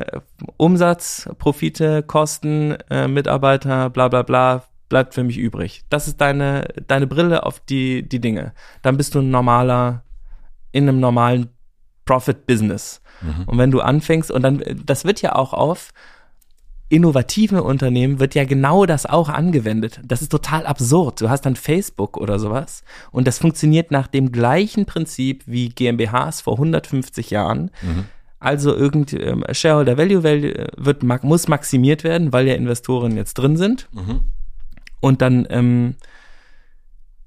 Umsatz, 0.58 1.30
Profite, 1.38 2.04
Kosten, 2.04 2.78
äh, 2.90 3.08
Mitarbeiter, 3.08 3.90
bla 3.90 4.08
bla 4.08 4.22
bla, 4.24 4.64
bleibt 4.90 5.14
für 5.14 5.24
mich 5.24 5.38
übrig. 5.38 5.84
Das 5.90 6.08
ist 6.08 6.22
deine, 6.22 6.68
deine 6.88 7.08
Brille 7.08 7.46
auf 7.46 7.60
die, 7.60 8.08
die 8.08 8.20
Dinge. 8.20 8.54
Dann 8.82 8.98
bist 8.98 9.16
du 9.16 9.20
ein 9.20 9.32
normaler, 9.32 10.04
in 10.72 10.88
einem 10.88 11.00
normalen 11.00 11.50
Profit-Business. 12.06 13.02
Mhm. 13.22 13.44
Und 13.46 13.58
wenn 13.58 13.72
du 13.72 13.82
anfängst, 13.82 14.32
und 14.32 14.42
dann, 14.42 14.64
das 14.86 15.06
wird 15.06 15.22
ja 15.22 15.36
auch 15.36 15.54
auf 15.54 15.94
innovative 16.94 17.64
Unternehmen 17.64 18.20
wird 18.20 18.36
ja 18.36 18.46
genau 18.46 18.86
das 18.86 19.08
auch 19.08 19.28
angewendet. 19.28 20.00
Das 20.06 20.22
ist 20.22 20.30
total 20.30 20.68
absurd. 20.68 21.22
Du 21.22 21.30
hast 21.30 21.42
dann 21.42 21.56
Facebook 21.56 22.18
oder 22.18 22.38
sowas 22.38 22.84
und 23.12 23.26
das 23.26 23.40
funktioniert 23.40 23.90
nach 23.90 24.06
dem 24.06 24.32
gleichen 24.32 24.86
Prinzip 24.86 25.44
wie 25.48 25.70
GmbHs 25.70 26.42
vor 26.42 26.54
150 26.54 27.32
Jahren. 27.32 27.72
Mhm. 27.82 28.06
Also 28.44 28.76
irgend 28.76 29.14
ähm, 29.14 29.44
Shareholder 29.52 29.98
Value, 29.98 30.24
Value 30.24 30.68
wird 30.78 31.04
muss 31.24 31.48
maximiert 31.48 32.04
werden, 32.04 32.34
weil 32.34 32.48
ja 32.48 32.56
Investoren 32.56 33.16
jetzt 33.16 33.36
drin 33.36 33.58
sind. 33.58 33.88
Mhm. 33.94 34.22
Und 35.00 35.22
dann 35.22 35.48
ähm, 35.50 35.96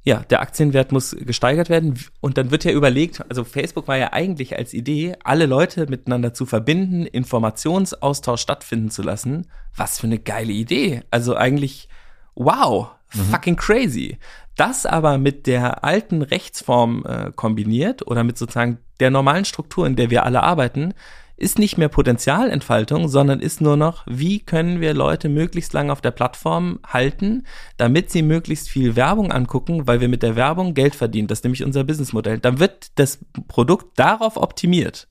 ja, 0.06 0.20
der 0.20 0.40
Aktienwert 0.40 0.92
muss 0.92 1.16
gesteigert 1.18 1.68
werden 1.68 1.98
und 2.20 2.38
dann 2.38 2.52
wird 2.52 2.62
ja 2.62 2.70
überlegt, 2.70 3.24
also 3.28 3.42
Facebook 3.42 3.88
war 3.88 3.96
ja 3.96 4.12
eigentlich 4.12 4.56
als 4.56 4.72
Idee, 4.72 5.16
alle 5.24 5.46
Leute 5.46 5.88
miteinander 5.90 6.32
zu 6.32 6.46
verbinden, 6.46 7.06
Informationsaustausch 7.06 8.40
stattfinden 8.40 8.90
zu 8.90 9.02
lassen. 9.02 9.48
Was 9.74 9.98
für 9.98 10.06
eine 10.06 10.20
geile 10.20 10.52
Idee. 10.52 11.02
Also 11.10 11.34
eigentlich, 11.34 11.88
wow, 12.36 12.90
mhm. 13.14 13.18
fucking 13.18 13.56
crazy. 13.56 14.18
Das 14.54 14.86
aber 14.86 15.18
mit 15.18 15.48
der 15.48 15.82
alten 15.82 16.22
Rechtsform 16.22 17.04
äh, 17.04 17.32
kombiniert 17.34 18.06
oder 18.06 18.22
mit 18.22 18.38
sozusagen 18.38 18.78
der 19.00 19.10
normalen 19.10 19.44
Struktur, 19.44 19.86
in 19.86 19.96
der 19.96 20.10
wir 20.10 20.24
alle 20.24 20.42
arbeiten, 20.42 20.94
ist 21.36 21.58
nicht 21.58 21.76
mehr 21.76 21.88
Potenzialentfaltung, 21.88 23.08
sondern 23.08 23.40
ist 23.40 23.60
nur 23.60 23.76
noch, 23.76 24.04
wie 24.06 24.40
können 24.40 24.80
wir 24.80 24.94
Leute 24.94 25.28
möglichst 25.28 25.74
lange 25.74 25.92
auf 25.92 26.00
der 26.00 26.10
Plattform 26.10 26.80
halten, 26.86 27.44
damit 27.76 28.10
sie 28.10 28.22
möglichst 28.22 28.70
viel 28.70 28.96
Werbung 28.96 29.30
angucken, 29.30 29.86
weil 29.86 30.00
wir 30.00 30.08
mit 30.08 30.22
der 30.22 30.34
Werbung 30.34 30.72
Geld 30.72 30.94
verdienen. 30.94 31.28
Das 31.28 31.40
ist 31.40 31.44
nämlich 31.44 31.62
unser 31.62 31.84
Businessmodell. 31.84 32.38
Dann 32.38 32.58
wird 32.58 32.98
das 32.98 33.18
Produkt 33.48 33.98
darauf 33.98 34.38
optimiert. 34.38 35.08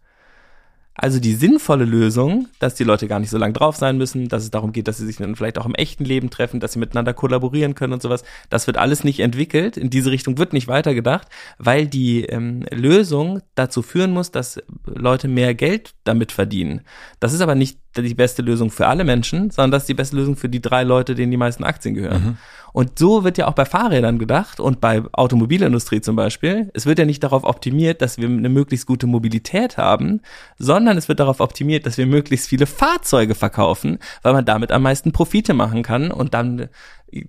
Also 0.98 1.20
die 1.20 1.34
sinnvolle 1.34 1.84
Lösung, 1.84 2.48
dass 2.60 2.76
die 2.76 2.86
Leute 2.86 3.10
gar 3.10 3.20
nicht 3.20 3.30
so 3.30 3.38
lange 3.38 3.52
drauf 3.52 3.76
sein 3.76 3.98
müssen, 3.98 4.30
dass 4.30 4.44
es 4.44 4.52
darum 4.52 4.72
geht, 4.72 4.88
dass 4.88 4.98
sie 4.98 5.06
sich 5.06 5.18
dann 5.18 5.36
vielleicht 5.36 5.58
auch 5.58 5.66
im 5.66 5.76
echten 5.76 6.06
Leben 6.06 6.30
treffen, 6.30 6.62
dass 6.62 6.72
sie 6.72 6.80
miteinander 6.80 7.14
kollaborieren 7.14 7.76
können 7.76 7.92
und 7.92 8.02
sowas, 8.02 8.24
das 8.50 8.66
wird 8.66 8.78
alles 8.78 9.04
nicht 9.04 9.20
entwickelt. 9.20 9.76
In 9.76 9.90
diese 9.90 10.10
Richtung 10.10 10.38
wird 10.38 10.54
nicht 10.54 10.70
weitergedacht, 10.70 11.28
weil 11.58 11.86
die 11.86 12.24
ähm, 12.24 12.64
Lösung 12.72 13.42
dazu 13.56 13.82
führen 13.82 14.12
muss, 14.12 14.32
dass 14.32 14.62
Leute 14.86 15.28
mehr 15.28 15.54
Geld 15.54 15.96
damit 16.06 16.32
verdienen. 16.32 16.82
Das 17.20 17.34
ist 17.34 17.42
aber 17.42 17.56
nicht 17.56 17.78
die 17.98 18.14
beste 18.14 18.42
Lösung 18.42 18.72
für 18.72 18.88
alle 18.88 19.04
Menschen, 19.04 19.52
sondern 19.52 19.72
das 19.72 19.84
ist 19.84 19.90
die 19.90 19.94
beste 19.96 20.16
Lösung 20.16 20.38
für 20.38 20.50
die 20.50 20.62
drei 20.62 20.84
Leute, 20.84 21.14
denen 21.14 21.32
die 21.32 21.38
meisten 21.38 21.66
Aktien 21.66 21.94
gehören. 21.94 22.24
Mhm. 22.24 22.38
Und 22.76 23.00
so 23.00 23.24
wird 23.24 23.38
ja 23.38 23.48
auch 23.48 23.54
bei 23.54 23.64
Fahrrädern 23.64 24.20
gedacht 24.20 24.60
und 24.60 24.82
bei 24.82 25.02
Automobilindustrie 25.14 26.02
zum 26.02 26.18
Beispiel. 26.18 26.72
Es 26.74 26.86
wird 26.86 27.00
ja 27.00 27.06
nicht 27.06 27.24
darauf 27.24 27.46
optimiert, 27.46 28.02
dass 28.02 28.18
wir 28.18 28.28
eine 28.28 28.50
möglichst 28.50 28.86
gute 28.86 29.08
Mobilität 29.08 29.78
haben, 29.78 30.20
sondern 30.60 30.98
es 30.98 31.08
wird 31.08 31.22
darauf 31.22 31.40
optimiert, 31.40 31.86
dass 31.86 31.98
wir 31.98 32.06
möglichst 32.06 32.50
viele 32.50 32.66
Fahrzeuge 32.66 33.34
verkaufen, 33.34 34.00
weil 34.24 34.34
man 34.34 34.44
damit 34.44 34.74
am 34.74 34.82
meisten 34.82 35.14
Profite 35.14 35.54
machen 35.54 35.84
kann 35.84 36.12
und 36.12 36.34
dann 36.34 36.68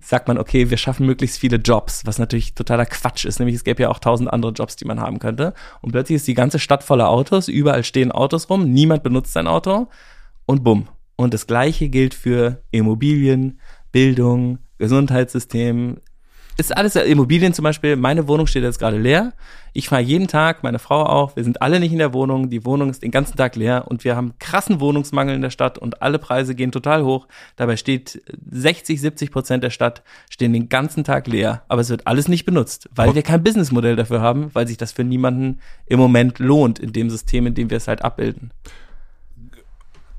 sagt 0.01 0.27
man, 0.27 0.37
okay, 0.37 0.69
wir 0.69 0.75
schaffen 0.75 1.05
möglichst 1.05 1.39
viele 1.39 1.55
Jobs, 1.55 2.05
was 2.05 2.19
natürlich 2.19 2.53
totaler 2.53 2.85
Quatsch 2.85 3.23
ist. 3.23 3.39
Nämlich 3.39 3.55
es 3.55 3.63
gäbe 3.63 3.83
ja 3.83 3.89
auch 3.89 3.99
tausend 3.99 4.29
andere 4.33 4.51
Jobs, 4.51 4.75
die 4.75 4.83
man 4.83 4.99
haben 4.99 5.19
könnte. 5.19 5.53
Und 5.79 5.93
plötzlich 5.93 6.17
ist 6.17 6.27
die 6.27 6.33
ganze 6.33 6.59
Stadt 6.59 6.83
voller 6.83 7.07
Autos, 7.07 7.47
überall 7.47 7.85
stehen 7.85 8.11
Autos 8.11 8.49
rum, 8.49 8.69
niemand 8.69 9.01
benutzt 9.01 9.31
sein 9.31 9.47
Auto 9.47 9.87
und 10.45 10.65
bumm. 10.65 10.89
Und 11.15 11.33
das 11.33 11.47
gleiche 11.47 11.87
gilt 11.87 12.15
für 12.15 12.63
Immobilien, 12.71 13.61
Bildung, 13.93 14.59
Gesundheitssystem. 14.77 15.97
Ist 16.59 16.75
alles 16.75 16.95
Immobilien 16.95 17.53
zum 17.53 17.61
Beispiel. 17.61 17.95
Meine 17.95 18.27
Wohnung 18.27 18.47
steht 18.47 18.63
jetzt 18.63 18.79
gerade 18.79 18.97
leer. 18.97 19.33
Ich 19.73 19.89
fahre 19.89 20.01
jeden 20.01 20.27
Tag, 20.27 20.63
meine 20.63 20.79
Frau 20.79 21.05
auch. 21.05 21.35
Wir 21.35 21.43
sind 21.43 21.61
alle 21.61 21.79
nicht 21.79 21.91
in 21.91 21.99
der 21.99 22.13
Wohnung. 22.13 22.49
Die 22.49 22.65
Wohnung 22.65 22.89
ist 22.89 23.03
den 23.03 23.11
ganzen 23.11 23.37
Tag 23.37 23.55
leer 23.55 23.85
und 23.87 24.03
wir 24.03 24.15
haben 24.15 24.33
krassen 24.39 24.79
Wohnungsmangel 24.79 25.35
in 25.35 25.43
der 25.43 25.51
Stadt 25.51 25.77
und 25.77 26.01
alle 26.01 26.17
Preise 26.17 26.55
gehen 26.55 26.71
total 26.71 27.03
hoch. 27.03 27.27
Dabei 27.57 27.77
steht 27.77 28.23
60, 28.49 28.99
70 28.99 29.29
Prozent 29.29 29.63
der 29.63 29.69
Stadt 29.69 30.01
stehen 30.31 30.51
den 30.51 30.67
ganzen 30.67 31.03
Tag 31.03 31.27
leer. 31.27 31.61
Aber 31.67 31.81
es 31.81 31.91
wird 31.91 32.07
alles 32.07 32.27
nicht 32.27 32.45
benutzt, 32.45 32.89
weil 32.95 33.13
wir 33.13 33.21
kein 33.21 33.43
Businessmodell 33.43 33.95
dafür 33.95 34.21
haben, 34.21 34.49
weil 34.53 34.67
sich 34.67 34.77
das 34.77 34.91
für 34.91 35.03
niemanden 35.03 35.59
im 35.85 35.99
Moment 35.99 36.39
lohnt 36.39 36.79
in 36.79 36.91
dem 36.91 37.11
System, 37.11 37.45
in 37.45 37.53
dem 37.53 37.69
wir 37.69 37.77
es 37.77 37.87
halt 37.87 38.01
abbilden. 38.01 38.51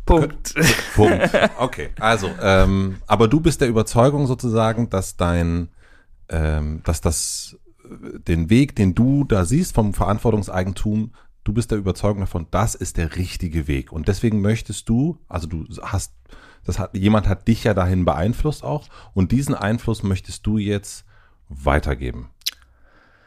Punkt. 0.09 0.55
Punkt. 0.95 1.31
Okay, 1.59 1.91
also, 2.01 2.31
ähm, 2.41 2.97
aber 3.07 3.29
du 3.29 3.41
bist 3.41 3.61
der 3.61 3.69
Überzeugung 3.69 4.27
sozusagen, 4.27 4.91
dass 4.91 5.17
dein, 5.17 5.69
ähm, 6.29 6.81
dass 6.85 7.01
das, 7.01 7.57
den 8.27 8.51
Weg, 8.51 8.75
den 8.77 8.95
du 8.95 9.25
da 9.25 9.45
siehst 9.45 9.75
vom 9.75 9.95
Verantwortungseigentum, 9.95 11.13
du 11.45 11.53
bist 11.53 11.71
der 11.71 11.79
Überzeugung 11.79 12.21
davon, 12.21 12.47
das 12.51 12.75
ist 12.75 12.97
der 12.97 13.17
richtige 13.17 13.69
Weg. 13.69 13.93
Und 13.93 14.09
deswegen 14.09 14.41
möchtest 14.41 14.89
du, 14.89 15.19
also 15.29 15.47
du 15.47 15.65
hast, 15.83 16.13
das 16.65 16.79
hat, 16.79 16.95
jemand 16.95 17.29
hat 17.29 17.49
dich 17.49 17.65
ja 17.65 17.75
dahin 17.75 18.05
beeinflusst 18.05 18.65
auch, 18.65 18.89
und 19.15 19.33
diesen 19.33 19.55
Einfluss 19.55 20.03
möchtest 20.03 20.47
du 20.47 20.59
jetzt 20.59 21.05
weitergeben. 21.49 22.31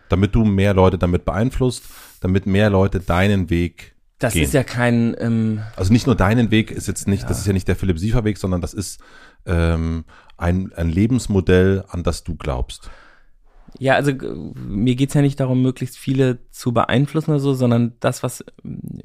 Damit 0.09 0.35
du 0.35 0.45
mehr 0.45 0.73
Leute 0.73 0.97
damit 0.97 1.25
beeinflusst, 1.25 1.83
damit 2.19 2.45
mehr 2.45 2.69
Leute 2.69 2.99
deinen 2.99 3.49
Weg 3.49 3.95
das 4.23 4.33
gehen. 4.33 4.43
ist 4.43 4.53
ja 4.53 4.63
kein. 4.63 5.15
Ähm, 5.19 5.61
also 5.75 5.91
nicht 5.91 6.05
nur 6.05 6.15
deinen 6.15 6.51
Weg 6.51 6.71
ist 6.71 6.87
jetzt 6.87 7.07
nicht, 7.07 7.23
ja. 7.23 7.27
das 7.29 7.39
ist 7.39 7.47
ja 7.47 7.53
nicht 7.53 7.67
der 7.67 7.75
Philipp 7.75 7.99
Siefer 7.99 8.23
Weg, 8.23 8.37
sondern 8.37 8.61
das 8.61 8.73
ist 8.73 9.01
ähm, 9.45 10.05
ein, 10.37 10.71
ein 10.73 10.89
Lebensmodell, 10.89 11.83
an 11.89 12.03
das 12.03 12.23
du 12.23 12.35
glaubst. 12.35 12.89
Ja, 13.79 13.95
also 13.95 14.11
mir 14.55 14.95
geht's 14.95 15.13
ja 15.13 15.21
nicht 15.21 15.39
darum, 15.39 15.61
möglichst 15.61 15.97
viele 15.97 16.39
zu 16.51 16.73
beeinflussen 16.73 17.31
oder 17.31 17.39
so, 17.39 17.53
sondern 17.53 17.93
das, 17.99 18.21
was 18.21 18.43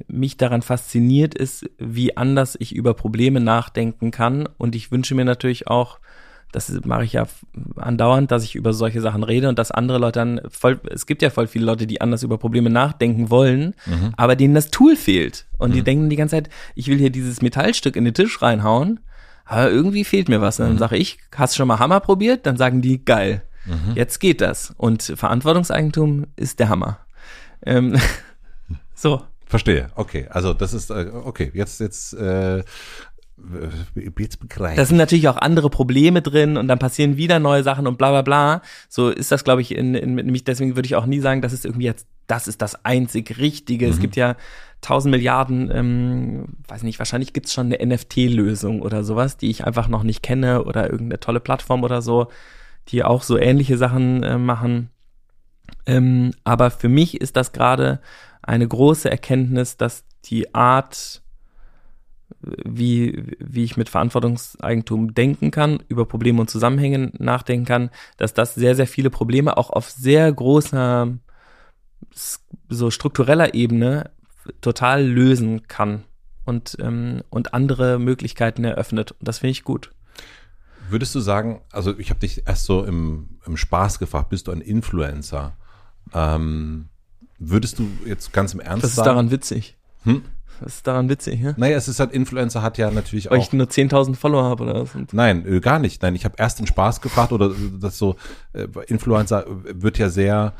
mich 0.07 0.37
daran 0.37 0.61
fasziniert, 0.61 1.35
ist, 1.35 1.69
wie 1.77 2.17
anders 2.17 2.57
ich 2.59 2.75
über 2.75 2.93
Probleme 2.93 3.39
nachdenken 3.39 4.11
kann. 4.11 4.47
Und 4.57 4.75
ich 4.75 4.91
wünsche 4.91 5.15
mir 5.15 5.25
natürlich 5.25 5.67
auch, 5.67 5.99
das 6.51 6.71
mache 6.85 7.03
ich 7.03 7.13
ja 7.13 7.27
andauernd, 7.75 8.31
dass 8.31 8.43
ich 8.43 8.55
über 8.55 8.73
solche 8.73 9.01
Sachen 9.01 9.23
rede 9.23 9.49
und 9.49 9.59
dass 9.59 9.71
andere 9.71 9.97
Leute 9.97 10.19
dann 10.19 10.41
voll, 10.49 10.79
es 10.89 11.05
gibt 11.05 11.21
ja 11.21 11.29
voll 11.29 11.47
viele 11.47 11.65
Leute, 11.65 11.87
die 11.87 12.01
anders 12.01 12.23
über 12.23 12.37
Probleme 12.37 12.69
nachdenken 12.69 13.29
wollen, 13.29 13.75
mhm. 13.85 14.13
aber 14.15 14.35
denen 14.35 14.55
das 14.55 14.71
Tool 14.71 14.95
fehlt. 14.95 15.45
Und 15.57 15.71
mhm. 15.71 15.73
die 15.75 15.83
denken 15.83 16.09
die 16.09 16.15
ganze 16.15 16.35
Zeit, 16.35 16.49
ich 16.75 16.87
will 16.87 16.97
hier 16.97 17.09
dieses 17.09 17.41
Metallstück 17.41 17.95
in 17.95 18.05
den 18.05 18.13
Tisch 18.13 18.41
reinhauen, 18.41 19.01
aber 19.45 19.69
irgendwie 19.69 20.03
fehlt 20.03 20.29
mir 20.29 20.41
was. 20.41 20.59
Und 20.59 20.65
dann 20.65 20.73
mhm. 20.75 20.79
sage 20.79 20.97
ich, 20.97 21.19
hast 21.35 21.53
du 21.53 21.57
schon 21.57 21.67
mal 21.67 21.79
Hammer 21.79 21.99
probiert? 21.99 22.45
Dann 22.45 22.57
sagen 22.57 22.81
die, 22.81 23.03
geil. 23.03 23.43
Mhm. 23.65 23.95
Jetzt 23.95 24.19
geht 24.19 24.41
das. 24.41 24.73
Und 24.77 25.03
Verantwortungseigentum 25.03 26.27
ist 26.35 26.59
der 26.59 26.69
Hammer. 26.69 26.99
Ähm, 27.65 27.97
so. 28.95 29.21
Verstehe, 29.49 29.87
okay. 29.95 30.27
Also 30.29 30.53
das 30.53 30.73
ist, 30.73 30.89
äh, 30.89 31.09
okay, 31.13 31.51
jetzt, 31.53 31.79
jetzt 31.79 32.13
äh, 32.13 32.65
jetzt 34.17 34.39
begreifen. 34.39 34.77
Da 34.77 34.85
sind 34.85 34.97
natürlich 34.97 35.27
auch 35.27 35.37
andere 35.37 35.69
Probleme 35.69 36.21
drin 36.21 36.57
und 36.57 36.67
dann 36.67 36.79
passieren 36.79 37.17
wieder 37.17 37.39
neue 37.39 37.63
Sachen 37.63 37.87
und 37.87 37.97
bla 37.97 38.09
bla 38.09 38.21
bla. 38.21 38.61
So 38.89 39.09
ist 39.09 39.31
das, 39.31 39.43
glaube 39.43 39.61
ich, 39.61 39.75
in, 39.75 39.95
in, 39.95 40.15
mich. 40.15 40.43
Deswegen 40.43 40.75
würde 40.75 40.87
ich 40.87 40.95
auch 40.95 41.05
nie 41.05 41.19
sagen, 41.19 41.41
das 41.41 41.53
ist 41.53 41.65
irgendwie 41.65 41.85
jetzt, 41.85 42.07
das 42.25 42.47
ist 42.47 42.61
das 42.61 42.83
einzig 42.83 43.37
Richtige. 43.37 43.85
Mhm. 43.85 43.91
Es 43.91 43.99
gibt 43.99 44.15
ja 44.15 44.35
tausend 44.81 45.11
Milliarden, 45.11 45.71
ähm, 45.71 46.45
weiß 46.67 46.83
nicht, 46.83 46.99
wahrscheinlich 46.99 47.33
gibt's 47.33 47.53
schon 47.53 47.71
eine 47.71 47.95
NFT-Lösung 47.95 48.81
oder 48.81 49.03
sowas, 49.03 49.37
die 49.37 49.49
ich 49.49 49.65
einfach 49.65 49.87
noch 49.87 50.03
nicht 50.03 50.23
kenne 50.23 50.63
oder 50.63 50.89
irgendeine 50.89 51.19
tolle 51.19 51.39
Plattform 51.39 51.83
oder 51.83 52.01
so, 52.01 52.27
die 52.89 53.03
auch 53.03 53.23
so 53.23 53.37
ähnliche 53.37 53.77
Sachen 53.77 54.23
äh, 54.23 54.37
machen. 54.37 54.89
Ähm, 55.85 56.31
aber 56.43 56.71
für 56.71 56.89
mich 56.89 57.21
ist 57.21 57.35
das 57.35 57.51
gerade 57.51 57.99
eine 58.41 58.67
große 58.67 59.09
Erkenntnis, 59.09 59.77
dass 59.77 60.05
die 60.25 60.53
Art, 60.53 61.21
wie, 62.63 63.35
wie 63.39 63.63
ich 63.63 63.77
mit 63.77 63.89
Verantwortungseigentum 63.89 65.13
denken 65.13 65.51
kann, 65.51 65.79
über 65.87 66.05
Probleme 66.05 66.41
und 66.41 66.49
Zusammenhänge 66.49 67.11
nachdenken 67.17 67.65
kann, 67.65 67.89
dass 68.17 68.33
das 68.33 68.55
sehr, 68.55 68.75
sehr 68.75 68.87
viele 68.87 69.09
Probleme 69.09 69.57
auch 69.57 69.69
auf 69.69 69.89
sehr 69.89 70.31
großer, 70.31 71.17
so 72.69 72.91
struktureller 72.91 73.53
Ebene 73.53 74.11
total 74.61 75.05
lösen 75.05 75.67
kann 75.67 76.03
und, 76.45 76.77
ähm, 76.79 77.23
und 77.29 77.53
andere 77.53 77.99
Möglichkeiten 77.99 78.63
eröffnet. 78.63 79.11
Und 79.11 79.27
das 79.27 79.39
finde 79.39 79.51
ich 79.51 79.63
gut. 79.63 79.91
Würdest 80.89 81.13
du 81.15 81.19
sagen, 81.19 81.61
also 81.71 81.97
ich 81.97 82.09
habe 82.09 82.21
dich 82.21 82.47
erst 82.47 82.65
so 82.65 82.85
im, 82.85 83.39
im 83.45 83.57
Spaß 83.57 83.99
gefragt, 83.99 84.29
bist 84.29 84.47
du 84.47 84.51
ein 84.51 84.61
Influencer? 84.61 85.57
Ähm, 86.13 86.87
würdest 87.39 87.79
du 87.79 87.89
jetzt 88.05 88.31
ganz 88.31 88.53
im 88.53 88.61
Ernst 88.61 88.81
sagen? 88.81 88.81
Das 88.81 88.91
ist 88.91 89.05
daran 89.05 89.31
witzig. 89.31 89.77
Hm? 90.03 90.23
Was 90.61 90.75
ist 90.77 90.87
daran 90.87 91.09
witzig, 91.09 91.41
ja? 91.41 91.53
Naja, 91.57 91.77
es 91.77 91.87
ist 91.87 91.99
halt, 91.99 92.11
Influencer 92.11 92.61
hat 92.61 92.77
ja 92.77 92.91
natürlich 92.91 93.25
Weil 93.25 93.39
auch. 93.39 93.41
Weil 93.41 93.47
ich 93.47 93.53
nur 93.53 93.67
10.000 93.67 94.15
Follower 94.15 94.43
habe 94.43 94.63
oder 94.63 94.81
was? 94.81 94.89
Nein, 95.11 95.45
äh, 95.45 95.59
gar 95.59 95.79
nicht. 95.79 96.01
Nein, 96.01 96.15
ich 96.15 96.25
habe 96.25 96.35
erst 96.37 96.59
den 96.59 96.67
Spaß 96.67 97.01
gefragt 97.01 97.31
oder 97.31 97.51
das 97.79 97.97
so, 97.97 98.15
äh, 98.53 98.67
Influencer 98.87 99.45
wird 99.47 99.97
ja 99.97 100.09
sehr 100.09 100.53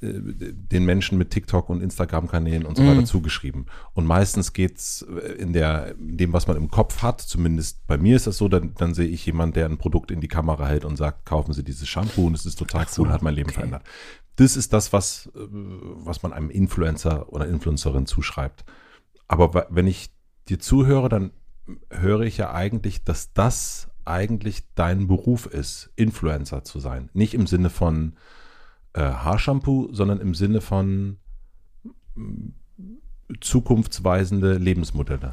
äh, 0.00 0.12
den 0.12 0.84
Menschen 0.84 1.18
mit 1.18 1.30
TikTok 1.30 1.70
und 1.70 1.82
Instagram-Kanälen 1.82 2.66
und 2.66 2.76
so 2.76 2.84
weiter 2.84 3.02
mm. 3.02 3.06
zugeschrieben. 3.06 3.66
Und 3.94 4.06
meistens 4.06 4.52
geht's 4.52 5.04
in 5.38 5.52
der, 5.52 5.94
in 5.98 6.16
dem, 6.16 6.32
was 6.32 6.46
man 6.46 6.56
im 6.56 6.70
Kopf 6.70 7.02
hat, 7.02 7.20
zumindest 7.20 7.86
bei 7.86 7.96
mir 7.96 8.16
ist 8.16 8.26
das 8.26 8.36
so, 8.36 8.48
dann, 8.48 8.74
dann 8.76 8.94
sehe 8.94 9.08
ich 9.08 9.24
jemanden, 9.24 9.54
der 9.54 9.66
ein 9.66 9.78
Produkt 9.78 10.10
in 10.10 10.20
die 10.20 10.28
Kamera 10.28 10.66
hält 10.66 10.84
und 10.84 10.96
sagt, 10.96 11.24
kaufen 11.24 11.52
Sie 11.52 11.62
dieses 11.62 11.88
Shampoo 11.88 12.26
und 12.26 12.34
es 12.34 12.46
ist 12.46 12.58
total 12.58 12.86
so, 12.88 13.02
cool, 13.02 13.10
hat 13.10 13.22
mein 13.22 13.34
Leben 13.34 13.48
okay. 13.48 13.60
verändert. 13.60 13.82
Das 14.36 14.56
ist 14.56 14.72
das, 14.72 14.92
was, 14.92 15.30
was 15.34 16.22
man 16.22 16.32
einem 16.32 16.50
Influencer 16.50 17.32
oder 17.32 17.46
Influencerin 17.46 18.06
zuschreibt. 18.06 18.64
Aber 19.28 19.66
wenn 19.70 19.86
ich 19.86 20.10
dir 20.48 20.58
zuhöre, 20.58 21.08
dann 21.08 21.30
höre 21.90 22.22
ich 22.22 22.38
ja 22.38 22.52
eigentlich, 22.52 23.04
dass 23.04 23.32
das 23.32 23.88
eigentlich 24.04 24.62
dein 24.74 25.06
Beruf 25.06 25.46
ist, 25.46 25.90
Influencer 25.96 26.64
zu 26.64 26.80
sein. 26.80 27.10
Nicht 27.12 27.34
im 27.34 27.46
Sinne 27.46 27.68
von 27.68 28.14
äh, 28.94 29.02
Haarshampoo, 29.02 29.90
sondern 29.92 30.18
im 30.20 30.34
Sinne 30.34 30.62
von 30.62 31.18
mm, 32.14 32.48
zukunftsweisende 33.40 34.54
Lebensmodelle. 34.54 35.32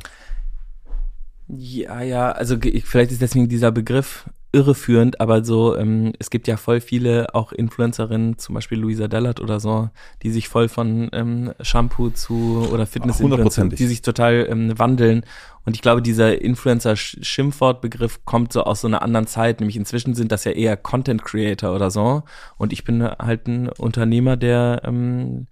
Ja, 1.47 2.01
ja, 2.01 2.31
also 2.31 2.58
vielleicht 2.60 3.12
ist 3.12 3.21
deswegen 3.21 3.48
dieser 3.48 3.71
Begriff 3.71 4.29
irreführend, 4.56 5.19
aber 5.19 5.43
so, 5.43 5.75
ähm, 5.75 6.13
es 6.17 6.29
gibt 6.29 6.47
ja 6.47 6.56
voll 6.56 6.79
viele 6.79 7.35
auch 7.35 7.51
Influencerinnen, 7.51 8.37
zum 8.37 8.56
Beispiel 8.56 8.79
Luisa 8.79 9.10
Dellert 9.10 9.41
oder 9.41 9.60
so, 9.60 9.89
die 10.23 10.31
sich 10.31 10.47
voll 10.47 10.69
von 10.69 11.10
ähm, 11.12 11.53
Shampoo 11.60 12.10
zu 12.10 12.65
oder 12.71 12.85
Fitness-Influencer, 12.85 13.67
die 13.67 13.85
sich 13.85 14.01
total 14.01 14.47
ähm, 14.49 14.79
wandeln. 14.79 15.25
Und 15.65 15.75
ich 15.75 15.81
glaube, 15.81 16.01
dieser 16.01 16.41
Influencer-Schimpfwortbegriff 16.41 18.23
kommt 18.23 18.53
so 18.53 18.63
aus 18.63 18.79
so 18.79 18.87
einer 18.87 19.01
anderen 19.01 19.27
Zeit, 19.27 19.60
nämlich 19.60 19.75
inzwischen 19.75 20.15
sind 20.15 20.31
das 20.31 20.45
ja 20.45 20.51
eher 20.53 20.77
Content-Creator 20.77 21.75
oder 21.75 21.91
so. 21.91 22.23
Und 22.58 22.71
ich 22.71 22.85
bin 22.85 23.03
halt 23.03 23.47
ein 23.47 23.67
Unternehmer, 23.67 24.37
der, 24.37 24.83
ähm, 24.85 25.47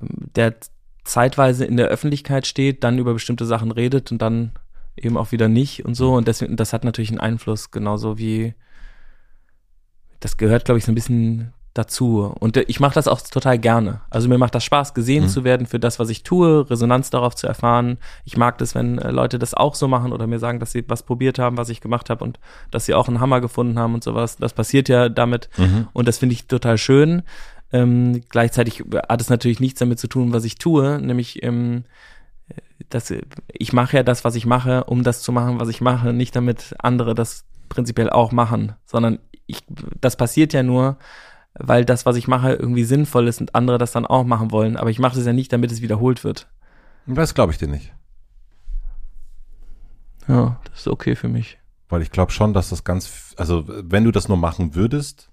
der 0.00 0.54
zeitweise 1.04 1.66
in 1.66 1.76
der 1.76 1.88
Öffentlichkeit 1.88 2.46
steht, 2.46 2.84
dann 2.84 2.98
über 2.98 3.12
bestimmte 3.12 3.44
Sachen 3.44 3.70
redet 3.70 4.10
und 4.12 4.22
dann 4.22 4.52
eben 4.96 5.16
auch 5.16 5.32
wieder 5.32 5.48
nicht 5.48 5.84
und 5.84 5.94
so. 5.94 6.14
Und 6.14 6.28
deswegen, 6.28 6.56
das 6.56 6.72
hat 6.72 6.84
natürlich 6.84 7.10
einen 7.10 7.20
Einfluss, 7.20 7.70
genauso 7.70 8.18
wie 8.18 8.54
das 10.20 10.36
gehört, 10.36 10.64
glaube 10.64 10.78
ich, 10.78 10.84
so 10.84 10.92
ein 10.92 10.94
bisschen 10.94 11.52
dazu. 11.76 12.32
Und 12.38 12.56
ich 12.56 12.80
mache 12.80 12.94
das 12.94 13.08
auch 13.08 13.20
total 13.20 13.58
gerne. 13.58 14.00
Also 14.10 14.28
mir 14.28 14.38
macht 14.38 14.54
das 14.54 14.64
Spaß, 14.64 14.94
gesehen 14.94 15.24
mhm. 15.24 15.28
zu 15.28 15.44
werden 15.44 15.66
für 15.66 15.78
das, 15.78 15.98
was 15.98 16.08
ich 16.08 16.22
tue, 16.22 16.68
Resonanz 16.70 17.10
darauf 17.10 17.34
zu 17.34 17.46
erfahren. 17.46 17.98
Ich 18.24 18.36
mag 18.36 18.58
das, 18.58 18.74
wenn 18.74 18.98
äh, 18.98 19.10
Leute 19.10 19.38
das 19.38 19.54
auch 19.54 19.74
so 19.74 19.88
machen 19.88 20.12
oder 20.12 20.26
mir 20.26 20.38
sagen, 20.38 20.58
dass 20.58 20.72
sie 20.72 20.84
was 20.88 21.02
probiert 21.02 21.38
haben, 21.38 21.56
was 21.56 21.68
ich 21.68 21.80
gemacht 21.80 22.10
habe 22.10 22.24
und 22.24 22.40
dass 22.70 22.86
sie 22.86 22.94
auch 22.94 23.08
einen 23.08 23.20
Hammer 23.20 23.40
gefunden 23.40 23.78
haben 23.78 23.94
und 23.94 24.02
sowas. 24.02 24.36
Das 24.36 24.54
passiert 24.54 24.88
ja 24.88 25.08
damit. 25.08 25.50
Mhm. 25.58 25.88
Und 25.92 26.08
das 26.08 26.18
finde 26.18 26.34
ich 26.34 26.46
total 26.46 26.78
schön. 26.78 27.22
Ähm, 27.72 28.22
gleichzeitig 28.28 28.84
hat 29.08 29.20
es 29.20 29.28
natürlich 29.28 29.60
nichts 29.60 29.80
damit 29.80 29.98
zu 29.98 30.06
tun, 30.06 30.32
was 30.32 30.44
ich 30.44 30.56
tue, 30.56 31.00
nämlich 31.00 31.42
ähm, 31.42 31.84
dass 32.88 33.12
ich 33.48 33.72
mache 33.72 33.96
ja 33.96 34.02
das, 34.02 34.24
was 34.24 34.34
ich 34.34 34.46
mache, 34.46 34.84
um 34.84 35.02
das 35.02 35.22
zu 35.22 35.32
machen, 35.32 35.60
was 35.60 35.68
ich 35.68 35.80
mache, 35.80 36.12
nicht 36.12 36.36
damit 36.36 36.74
andere 36.78 37.14
das 37.14 37.44
prinzipiell 37.68 38.10
auch 38.10 38.32
machen, 38.32 38.74
sondern 38.84 39.18
ich, 39.46 39.64
das 40.00 40.16
passiert 40.16 40.52
ja 40.52 40.62
nur, 40.62 40.98
weil 41.54 41.84
das, 41.84 42.06
was 42.06 42.16
ich 42.16 42.28
mache, 42.28 42.52
irgendwie 42.52 42.84
sinnvoll 42.84 43.28
ist 43.28 43.40
und 43.40 43.54
andere 43.54 43.78
das 43.78 43.92
dann 43.92 44.06
auch 44.06 44.24
machen 44.24 44.50
wollen. 44.50 44.76
Aber 44.76 44.90
ich 44.90 44.98
mache 44.98 45.16
das 45.16 45.26
ja 45.26 45.32
nicht, 45.32 45.52
damit 45.52 45.72
es 45.72 45.82
wiederholt 45.82 46.24
wird. 46.24 46.48
Das 47.06 47.34
glaube 47.34 47.52
ich 47.52 47.58
dir 47.58 47.68
nicht. 47.68 47.92
Ja, 50.28 50.60
das 50.64 50.80
ist 50.80 50.88
okay 50.88 51.14
für 51.14 51.28
mich. 51.28 51.58
Weil 51.88 52.02
ich 52.02 52.10
glaube 52.10 52.32
schon, 52.32 52.52
dass 52.52 52.70
das 52.70 52.84
ganz, 52.84 53.34
also 53.36 53.64
wenn 53.66 54.04
du 54.04 54.10
das 54.10 54.28
nur 54.28 54.36
machen 54.36 54.74
würdest, 54.74 55.30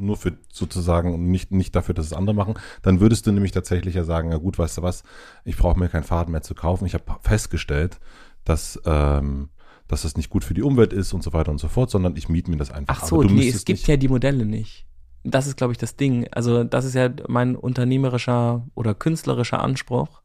nur 0.00 0.16
für 0.16 0.32
sozusagen 0.52 1.30
nicht, 1.30 1.52
nicht 1.52 1.76
dafür, 1.76 1.94
dass 1.94 2.06
es 2.06 2.12
andere 2.12 2.34
machen, 2.34 2.54
dann 2.82 3.00
würdest 3.00 3.26
du 3.26 3.32
nämlich 3.32 3.52
tatsächlich 3.52 3.94
ja 3.94 4.04
sagen, 4.04 4.32
ja 4.32 4.38
gut, 4.38 4.58
weißt 4.58 4.78
du 4.78 4.82
was, 4.82 5.02
ich 5.44 5.56
brauche 5.56 5.78
mir 5.78 5.88
kein 5.88 6.04
Faden 6.04 6.32
mehr 6.32 6.42
zu 6.42 6.54
kaufen. 6.54 6.86
Ich 6.86 6.94
habe 6.94 7.04
festgestellt, 7.22 8.00
dass, 8.44 8.80
ähm, 8.86 9.50
dass 9.88 10.02
das 10.02 10.16
nicht 10.16 10.30
gut 10.30 10.44
für 10.44 10.54
die 10.54 10.62
Umwelt 10.62 10.92
ist 10.92 11.12
und 11.12 11.22
so 11.22 11.32
weiter 11.32 11.50
und 11.50 11.58
so 11.58 11.68
fort, 11.68 11.90
sondern 11.90 12.16
ich 12.16 12.28
miete 12.28 12.50
mir 12.50 12.56
das 12.56 12.70
einfach. 12.70 13.02
Ach 13.02 13.06
so, 13.06 13.22
nee, 13.22 13.48
es 13.48 13.64
gibt 13.64 13.86
ja 13.86 13.96
die 13.96 14.08
Modelle 14.08 14.44
nicht 14.44 14.86
das 15.24 15.46
ist, 15.46 15.56
glaube 15.56 15.72
ich, 15.72 15.78
das 15.78 15.96
Ding. 15.96 16.26
Also, 16.32 16.64
das 16.64 16.84
ist 16.84 16.94
ja 16.94 17.10
mein 17.28 17.56
unternehmerischer 17.56 18.66
oder 18.74 18.94
künstlerischer 18.94 19.60
Anspruch, 19.60 20.22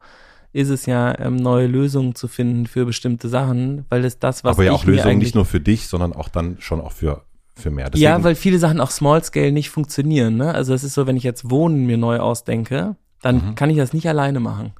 ist 0.54 0.70
es 0.70 0.86
ja, 0.86 1.20
ähm, 1.20 1.36
neue 1.36 1.68
Lösungen 1.68 2.16
zu 2.16 2.28
finden 2.28 2.66
für 2.66 2.86
bestimmte 2.86 3.28
Sachen, 3.28 3.86
weil 3.90 4.06
es 4.06 4.20
das, 4.20 4.44
was 4.44 4.56
Aber 4.56 4.64
ja 4.64 4.72
auch 4.72 4.86
Lösungen 4.86 5.18
nicht 5.18 5.36
nur 5.36 5.46
für 5.46 5.60
dich, 5.60 5.88
sondern 5.88 6.14
auch 6.14 6.30
dann 6.30 6.58
schon 6.60 6.80
auch 6.80 6.94
für 6.94 7.24
für 7.56 7.72
mehr. 7.72 7.90
Deswegen 7.90 8.04
ja, 8.04 8.24
weil 8.24 8.36
viele 8.36 8.60
Sachen 8.60 8.80
auch 8.82 8.92
Small 8.92 9.24
Scale 9.24 9.52
nicht 9.52 9.70
funktionieren. 9.70 10.36
Ne? 10.36 10.54
Also 10.54 10.74
es 10.74 10.84
ist 10.84 10.94
so, 10.94 11.08
wenn 11.08 11.18
ich 11.18 11.24
jetzt 11.24 11.50
Wohnen 11.50 11.86
mir 11.86 11.98
neu 11.98 12.20
ausdenke, 12.20 12.96
dann 13.22 13.50
mhm. 13.50 13.56
kann 13.56 13.70
ich 13.70 13.78
das 13.78 13.94
nicht 13.94 14.08
alleine 14.08 14.40
machen. 14.40 14.74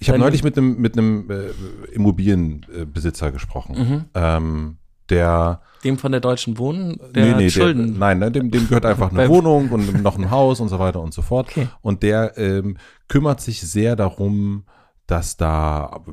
Ich 0.00 0.08
habe 0.08 0.18
neulich 0.18 0.42
mit 0.42 0.58
einem 0.58 0.78
mit 0.78 0.98
einem 0.98 1.30
äh, 1.30 1.92
Immobilienbesitzer 1.92 3.30
gesprochen, 3.30 3.76
mhm. 3.78 4.04
ähm, 4.14 4.76
der 5.08 5.60
dem 5.84 5.96
von 5.96 6.12
der 6.12 6.20
Deutschen 6.20 6.58
Wohnen, 6.58 6.98
der 7.14 7.36
nee, 7.36 7.44
nee, 7.44 7.50
Schulden. 7.50 7.92
Der, 7.92 7.98
nein, 7.98 8.18
ne, 8.18 8.30
dem, 8.30 8.50
dem 8.50 8.68
gehört 8.68 8.84
einfach 8.84 9.12
eine 9.16 9.28
Wohnung 9.28 9.70
und 9.70 10.02
noch 10.02 10.18
ein 10.18 10.30
Haus 10.30 10.60
und 10.60 10.68
so 10.68 10.78
weiter 10.78 11.00
und 11.00 11.14
so 11.14 11.22
fort. 11.22 11.48
Okay. 11.50 11.68
Und 11.80 12.02
der 12.02 12.36
ähm, 12.36 12.76
kümmert 13.08 13.40
sich 13.40 13.60
sehr 13.60 13.96
darum, 13.96 14.64
dass 15.06 15.36
da 15.36 16.04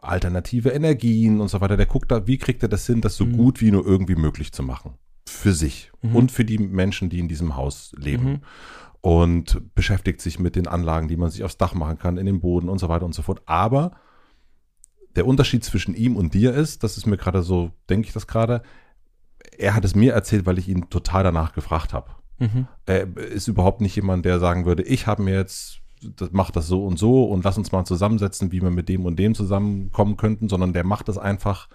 alternative 0.00 0.70
Energien 0.70 1.40
und 1.40 1.48
so 1.48 1.60
weiter, 1.60 1.76
der 1.76 1.86
guckt 1.86 2.10
da, 2.10 2.26
wie 2.26 2.38
kriegt 2.38 2.62
er 2.62 2.68
das 2.68 2.86
hin, 2.86 3.00
das 3.00 3.16
so 3.16 3.24
mhm. 3.24 3.36
gut 3.36 3.60
wie 3.60 3.70
nur 3.70 3.84
irgendwie 3.84 4.14
möglich 4.14 4.52
zu 4.52 4.62
machen. 4.62 4.94
Für 5.28 5.52
sich 5.52 5.90
mhm. 6.02 6.16
und 6.16 6.32
für 6.32 6.44
die 6.44 6.58
Menschen, 6.58 7.10
die 7.10 7.18
in 7.18 7.28
diesem 7.28 7.56
Haus 7.56 7.92
leben. 7.96 8.30
Mhm. 8.30 8.40
Und 9.02 9.74
beschäftigt 9.76 10.20
sich 10.20 10.40
mit 10.40 10.56
den 10.56 10.66
Anlagen, 10.66 11.06
die 11.06 11.16
man 11.16 11.30
sich 11.30 11.44
aufs 11.44 11.58
Dach 11.58 11.74
machen 11.74 11.96
kann, 11.98 12.16
in 12.16 12.26
den 12.26 12.40
Boden 12.40 12.68
und 12.68 12.78
so 12.78 12.88
weiter 12.88 13.04
und 13.04 13.14
so 13.14 13.22
fort. 13.22 13.40
Aber 13.46 13.92
der 15.14 15.26
Unterschied 15.26 15.64
zwischen 15.64 15.94
ihm 15.94 16.16
und 16.16 16.34
dir 16.34 16.54
ist, 16.54 16.82
das 16.82 16.96
ist 16.96 17.06
mir 17.06 17.16
gerade 17.16 17.42
so, 17.42 17.70
denke 17.88 18.08
ich 18.08 18.12
das 18.12 18.26
gerade, 18.26 18.62
er 19.58 19.74
hat 19.74 19.84
es 19.84 19.94
mir 19.94 20.12
erzählt, 20.12 20.46
weil 20.46 20.58
ich 20.58 20.68
ihn 20.68 20.90
total 20.90 21.22
danach 21.22 21.52
gefragt 21.52 21.92
habe. 21.92 22.10
Mhm. 22.38 22.68
Er 22.84 23.16
ist 23.16 23.48
überhaupt 23.48 23.80
nicht 23.80 23.96
jemand, 23.96 24.24
der 24.24 24.38
sagen 24.38 24.66
würde, 24.66 24.82
ich 24.82 25.06
habe 25.06 25.22
mir 25.22 25.34
jetzt, 25.34 25.80
das 26.02 26.32
macht 26.32 26.56
das 26.56 26.66
so 26.66 26.84
und 26.84 26.98
so 26.98 27.24
und 27.24 27.44
lass 27.44 27.56
uns 27.56 27.72
mal 27.72 27.84
zusammensetzen, 27.84 28.52
wie 28.52 28.60
wir 28.60 28.70
mit 28.70 28.88
dem 28.88 29.06
und 29.06 29.16
dem 29.16 29.34
zusammenkommen 29.34 30.16
könnten, 30.16 30.48
sondern 30.48 30.72
der 30.72 30.84
macht 30.84 31.08
das 31.08 31.16
einfach 31.16 31.68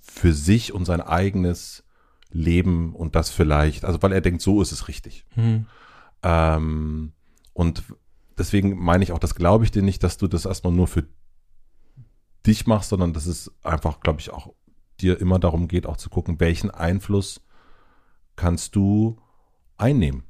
für 0.00 0.32
sich 0.32 0.72
und 0.72 0.86
sein 0.86 1.00
eigenes 1.00 1.84
Leben 2.30 2.94
und 2.94 3.14
das 3.14 3.30
vielleicht, 3.30 3.84
also 3.84 4.02
weil 4.02 4.12
er 4.12 4.20
denkt, 4.20 4.42
so 4.42 4.60
ist 4.60 4.72
es 4.72 4.88
richtig. 4.88 5.24
Mhm. 5.34 5.66
Ähm, 6.22 7.12
und 7.52 7.82
deswegen 8.36 8.78
meine 8.78 9.04
ich 9.04 9.12
auch, 9.12 9.18
das 9.18 9.34
glaube 9.34 9.64
ich 9.64 9.70
dir 9.70 9.82
nicht, 9.82 10.02
dass 10.02 10.18
du 10.18 10.26
das 10.26 10.44
erstmal 10.44 10.72
nur 10.72 10.88
für 10.88 11.04
dich 12.46 12.66
machst, 12.66 12.90
sondern 12.90 13.12
dass 13.12 13.26
es 13.26 13.52
einfach, 13.62 14.00
glaube 14.00 14.20
ich, 14.20 14.30
auch 14.30 14.52
dir 15.00 15.20
immer 15.20 15.38
darum 15.38 15.68
geht, 15.68 15.86
auch 15.86 15.96
zu 15.96 16.10
gucken, 16.10 16.40
welchen 16.40 16.70
Einfluss 16.70 17.40
kannst 18.36 18.76
du 18.76 19.18
einnehmen. 19.76 20.24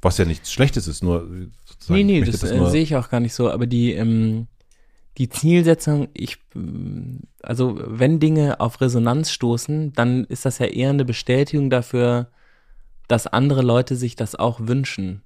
Was 0.00 0.18
ja 0.18 0.24
nichts 0.24 0.52
Schlechtes 0.52 0.86
ist, 0.86 1.02
nur 1.02 1.28
Nee, 1.88 2.04
nee, 2.04 2.20
das, 2.22 2.40
das 2.40 2.50
äh, 2.50 2.70
sehe 2.70 2.82
ich 2.82 2.94
auch 2.96 3.08
gar 3.10 3.20
nicht 3.20 3.34
so, 3.34 3.50
aber 3.50 3.66
die, 3.66 3.92
ähm, 3.92 4.46
die 5.16 5.28
Zielsetzung, 5.28 6.08
ich, 6.14 6.38
also 7.42 7.78
wenn 7.84 8.20
Dinge 8.20 8.60
auf 8.60 8.80
Resonanz 8.80 9.32
stoßen, 9.32 9.92
dann 9.94 10.24
ist 10.24 10.44
das 10.44 10.58
ja 10.58 10.66
eher 10.66 10.90
eine 10.90 11.04
Bestätigung 11.04 11.70
dafür, 11.70 12.28
dass 13.08 13.26
andere 13.26 13.62
Leute 13.62 13.96
sich 13.96 14.14
das 14.14 14.36
auch 14.36 14.60
wünschen. 14.62 15.22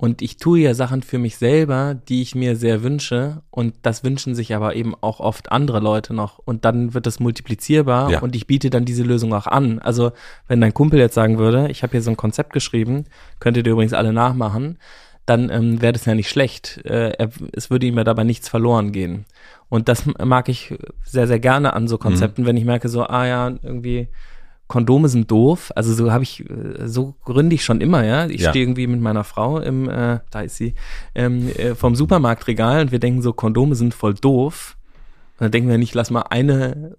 Und 0.00 0.22
ich 0.22 0.38
tue 0.38 0.60
ja 0.60 0.72
Sachen 0.72 1.02
für 1.02 1.18
mich 1.18 1.36
selber, 1.36 1.94
die 1.94 2.22
ich 2.22 2.34
mir 2.34 2.56
sehr 2.56 2.82
wünsche. 2.82 3.42
Und 3.50 3.74
das 3.82 4.02
wünschen 4.02 4.34
sich 4.34 4.54
aber 4.54 4.74
eben 4.74 4.94
auch 4.98 5.20
oft 5.20 5.52
andere 5.52 5.78
Leute 5.78 6.14
noch. 6.14 6.38
Und 6.38 6.64
dann 6.64 6.94
wird 6.94 7.04
das 7.04 7.20
multiplizierbar 7.20 8.10
ja. 8.10 8.20
und 8.20 8.34
ich 8.34 8.46
biete 8.46 8.70
dann 8.70 8.86
diese 8.86 9.02
Lösung 9.02 9.34
auch 9.34 9.46
an. 9.46 9.78
Also 9.78 10.12
wenn 10.48 10.62
dein 10.62 10.72
Kumpel 10.72 10.98
jetzt 10.98 11.14
sagen 11.14 11.36
würde, 11.36 11.70
ich 11.70 11.82
habe 11.82 11.90
hier 11.90 12.00
so 12.00 12.08
ein 12.08 12.16
Konzept 12.16 12.54
geschrieben, 12.54 13.04
könntet 13.40 13.66
ihr 13.66 13.74
übrigens 13.74 13.92
alle 13.92 14.14
nachmachen, 14.14 14.78
dann 15.30 15.48
ähm, 15.48 15.80
wäre 15.80 15.92
das 15.92 16.06
ja 16.06 16.14
nicht 16.14 16.28
schlecht. 16.28 16.80
Äh, 16.84 17.10
er, 17.10 17.30
es 17.52 17.70
würde 17.70 17.86
ihm 17.86 17.96
ja 17.96 18.04
dabei 18.04 18.24
nichts 18.24 18.48
verloren 18.48 18.90
gehen. 18.90 19.26
Und 19.68 19.88
das 19.88 20.04
mag 20.06 20.48
ich 20.48 20.74
sehr, 21.04 21.28
sehr 21.28 21.38
gerne 21.38 21.72
an 21.74 21.86
so 21.86 21.98
Konzepten, 21.98 22.42
mhm. 22.42 22.46
wenn 22.46 22.56
ich 22.56 22.64
merke 22.64 22.88
so, 22.88 23.04
ah 23.04 23.26
ja, 23.26 23.48
irgendwie 23.62 24.08
Kondome 24.66 25.08
sind 25.08 25.30
doof. 25.30 25.70
Also 25.76 25.94
so 25.94 26.10
habe 26.10 26.24
ich, 26.24 26.50
äh, 26.50 26.88
so 26.88 27.14
gründe 27.24 27.54
ich 27.54 27.64
schon 27.64 27.80
immer, 27.80 28.04
ja. 28.04 28.26
Ich 28.26 28.40
ja. 28.40 28.50
stehe 28.50 28.64
irgendwie 28.64 28.88
mit 28.88 29.00
meiner 29.00 29.22
Frau 29.22 29.60
im, 29.60 29.88
äh, 29.88 30.18
da 30.32 30.40
ist 30.40 30.56
sie, 30.56 30.74
ähm, 31.14 31.48
äh, 31.56 31.76
vom 31.76 31.94
Supermarktregal 31.94 32.82
und 32.82 32.92
wir 32.92 32.98
denken 32.98 33.22
so, 33.22 33.32
Kondome 33.32 33.76
sind 33.76 33.94
voll 33.94 34.14
doof. 34.14 34.76
Und 35.38 35.44
dann 35.44 35.52
denken 35.52 35.70
wir 35.70 35.78
nicht, 35.78 35.94
lass 35.94 36.10
mal 36.10 36.22
eine 36.22 36.96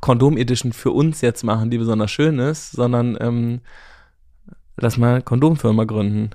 Kondom-Edition 0.00 0.72
für 0.72 0.90
uns 0.90 1.20
jetzt 1.20 1.44
machen, 1.44 1.70
die 1.70 1.78
besonders 1.78 2.10
schön 2.10 2.40
ist, 2.40 2.72
sondern 2.72 3.16
ähm, 3.20 3.60
lass 4.76 4.96
mal 4.96 5.22
Kondomfirma 5.22 5.84
gründen. 5.84 6.30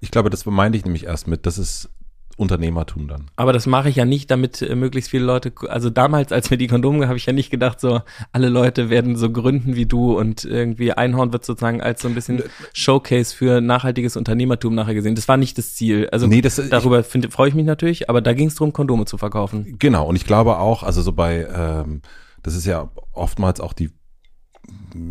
Ich 0.00 0.10
glaube, 0.10 0.30
das 0.30 0.44
meinte 0.46 0.78
ich 0.78 0.84
nämlich 0.84 1.04
erst 1.04 1.26
mit, 1.26 1.46
das 1.46 1.58
ist 1.58 1.90
Unternehmertum 2.36 3.08
dann. 3.08 3.30
Aber 3.36 3.54
das 3.54 3.66
mache 3.66 3.88
ich 3.88 3.96
ja 3.96 4.04
nicht, 4.04 4.30
damit 4.30 4.60
äh, 4.60 4.74
möglichst 4.74 5.10
viele 5.10 5.24
Leute, 5.24 5.52
also 5.68 5.88
damals, 5.88 6.32
als 6.32 6.50
mir 6.50 6.58
die 6.58 6.66
Kondome 6.66 7.08
habe 7.08 7.16
ich 7.16 7.24
ja 7.24 7.32
nicht 7.32 7.50
gedacht, 7.50 7.80
so 7.80 8.02
alle 8.30 8.50
Leute 8.50 8.90
werden 8.90 9.16
so 9.16 9.30
gründen 9.30 9.74
wie 9.74 9.86
du 9.86 10.18
und 10.18 10.44
irgendwie 10.44 10.92
Einhorn 10.92 11.32
wird 11.32 11.46
sozusagen 11.46 11.80
als 11.80 12.02
so 12.02 12.08
ein 12.08 12.14
bisschen 12.14 12.42
Showcase 12.74 13.34
für 13.34 13.62
nachhaltiges 13.62 14.16
Unternehmertum 14.16 14.74
nachher 14.74 14.94
gesehen. 14.94 15.14
Das 15.14 15.28
war 15.28 15.38
nicht 15.38 15.56
das 15.56 15.74
Ziel. 15.74 16.10
Also 16.12 16.26
nee, 16.26 16.42
das, 16.42 16.60
darüber 16.68 17.02
freue 17.02 17.48
ich 17.48 17.54
mich 17.54 17.64
natürlich, 17.64 18.10
aber 18.10 18.20
da 18.20 18.34
ging 18.34 18.48
es 18.48 18.54
darum, 18.54 18.74
Kondome 18.74 19.06
zu 19.06 19.16
verkaufen. 19.16 19.76
Genau, 19.78 20.06
und 20.06 20.16
ich 20.16 20.26
glaube 20.26 20.58
auch, 20.58 20.82
also 20.82 21.00
so 21.00 21.12
bei, 21.12 21.48
ähm, 21.50 22.02
das 22.42 22.54
ist 22.54 22.66
ja 22.66 22.90
oftmals 23.12 23.60
auch 23.60 23.72
die 23.72 23.90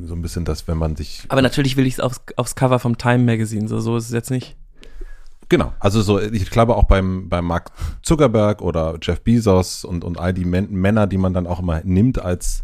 so 0.06 0.14
ein 0.14 0.22
bisschen 0.22 0.46
das, 0.46 0.68
wenn 0.68 0.78
man 0.78 0.96
sich. 0.96 1.24
Aber 1.30 1.42
natürlich 1.42 1.78
will 1.78 1.88
ich 1.88 1.94
es 1.94 2.00
aufs, 2.00 2.22
aufs 2.36 2.56
Cover 2.56 2.78
vom 2.78 2.98
Time 2.98 3.20
Magazine, 3.20 3.68
so, 3.68 3.80
so 3.80 3.98
ist 3.98 4.06
es 4.06 4.12
jetzt 4.12 4.30
nicht. 4.30 4.58
Genau, 5.50 5.74
also 5.80 6.02
so, 6.02 6.20
ich 6.20 6.50
glaube 6.50 6.76
auch 6.76 6.86
beim, 6.86 7.30
beim 7.30 7.46
Mark 7.46 7.72
Zuckerberg 8.02 8.62
oder 8.62 8.98
Jeff 9.02 9.22
Bezos 9.22 9.84
und, 9.86 10.04
und 10.04 10.20
all 10.20 10.34
die 10.34 10.46
Männer, 10.46 11.08
die 11.08 11.18
man 11.18 11.34
dann 11.34 11.46
auch 11.46 11.60
immer 11.60 11.82
nimmt 11.84 12.20
als, 12.20 12.64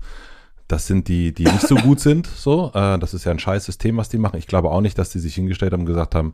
das 0.68 0.88
sind 0.88 1.08
die, 1.08 1.34
die 1.34 1.44
nicht 1.44 1.68
so 1.68 1.76
gut 1.76 2.00
sind, 2.02 2.28
so, 2.28 2.72
äh, 2.74 2.98
das 2.98 3.14
ist 3.14 3.26
ja 3.26 3.32
ein 3.32 3.40
scheiß 3.40 3.66
System, 3.66 3.98
was 3.98 4.10
die 4.10 4.18
machen. 4.18 4.38
Ich 4.38 4.48
glaube 4.48 4.72
auch 4.72 4.82
nicht, 4.82 4.98
dass 4.98 5.12
die 5.12 5.20
sich 5.20 5.36
hingestellt 5.36 5.74
haben 5.74 5.82
und 5.82 5.86
gesagt 5.86 6.16
haben, 6.16 6.34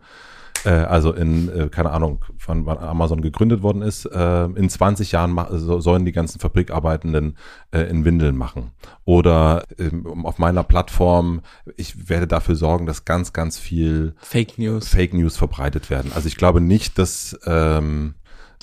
äh, 0.66 0.70
also 0.70 1.14
in, 1.14 1.50
äh, 1.50 1.70
keine 1.70 1.92
Ahnung, 1.92 2.24
von 2.38 2.66
wann 2.66 2.78
Amazon 2.78 3.22
gegründet 3.22 3.62
worden 3.62 3.82
ist, 3.82 4.06
äh, 4.06 4.46
in 4.46 4.70
20 4.70 5.12
Jahren 5.12 5.38
so, 5.58 5.80
sollen 5.80 6.06
die 6.06 6.12
ganzen 6.12 6.40
Fabrikarbeitenden 6.40 7.38
äh, 7.72 7.82
in 7.82 8.06
Windeln 8.06 8.36
machen. 8.36 8.72
Oder 9.06 9.64
ähm, 9.78 10.26
auf 10.26 10.38
meiner 10.38 10.64
Plattform, 10.64 11.42
ich 11.76 12.10
werde 12.10 12.28
dafür 12.28 12.56
sorgen, 12.56 12.86
dass 12.86 13.06
ganz, 13.06 13.34
ganz 13.34 13.58
viel 13.58 14.16
Fake 14.20 14.58
News, 14.58 14.88
Fake 14.88 15.14
News 15.14 15.38
verbreitet 15.38 15.90
werden. 15.90 16.12
Also 16.14 16.28
ich 16.28 16.38
glaube 16.38 16.62
nicht, 16.62 16.98
dass 16.98 17.38
ähm, 17.46 18.16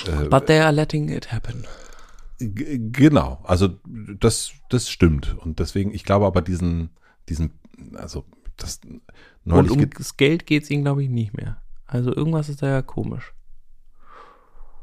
äh, 0.06 0.28
But 0.28 0.46
they 0.46 0.60
are 0.60 0.72
letting 0.72 1.08
it 1.08 1.32
happen. 1.32 1.64
Genau, 2.38 3.40
also 3.44 3.68
das, 4.18 4.52
das 4.68 4.90
stimmt. 4.90 5.36
Und 5.38 5.60
deswegen, 5.60 5.94
ich 5.94 6.04
glaube 6.04 6.26
aber 6.26 6.42
diesen, 6.42 6.90
diesen, 7.28 7.52
also 7.94 8.24
das 8.56 8.80
Und 9.44 9.70
um 9.70 9.90
das 9.90 10.16
Geld 10.16 10.46
geht 10.46 10.64
es 10.64 10.70
ihnen, 10.70 10.82
glaube 10.82 11.04
ich, 11.04 11.10
nicht 11.10 11.34
mehr. 11.36 11.58
Also 11.94 12.12
irgendwas 12.12 12.48
ist 12.48 12.60
da 12.60 12.66
ja 12.66 12.82
komisch. 12.82 13.32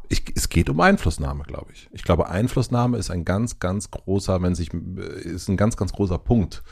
ich, 0.08 0.24
es 0.34 0.48
geht 0.48 0.70
um 0.70 0.80
Einflussnahme, 0.80 1.44
glaube 1.44 1.74
ich. 1.74 1.90
Ich 1.92 2.04
glaube, 2.04 2.30
Einflussnahme 2.30 2.98
ist 2.98 3.12
ein 3.12 3.26
ganz, 3.26 3.60
ganz 3.60 3.92
großer, 3.92 4.42
wenn 4.42 4.56
sich, 4.56 4.74
ist 4.74 5.50
ein 5.50 5.58
ganz, 5.58 5.76
ganz 5.76 5.92
großer 5.92 6.18
Punkt. 6.18 6.64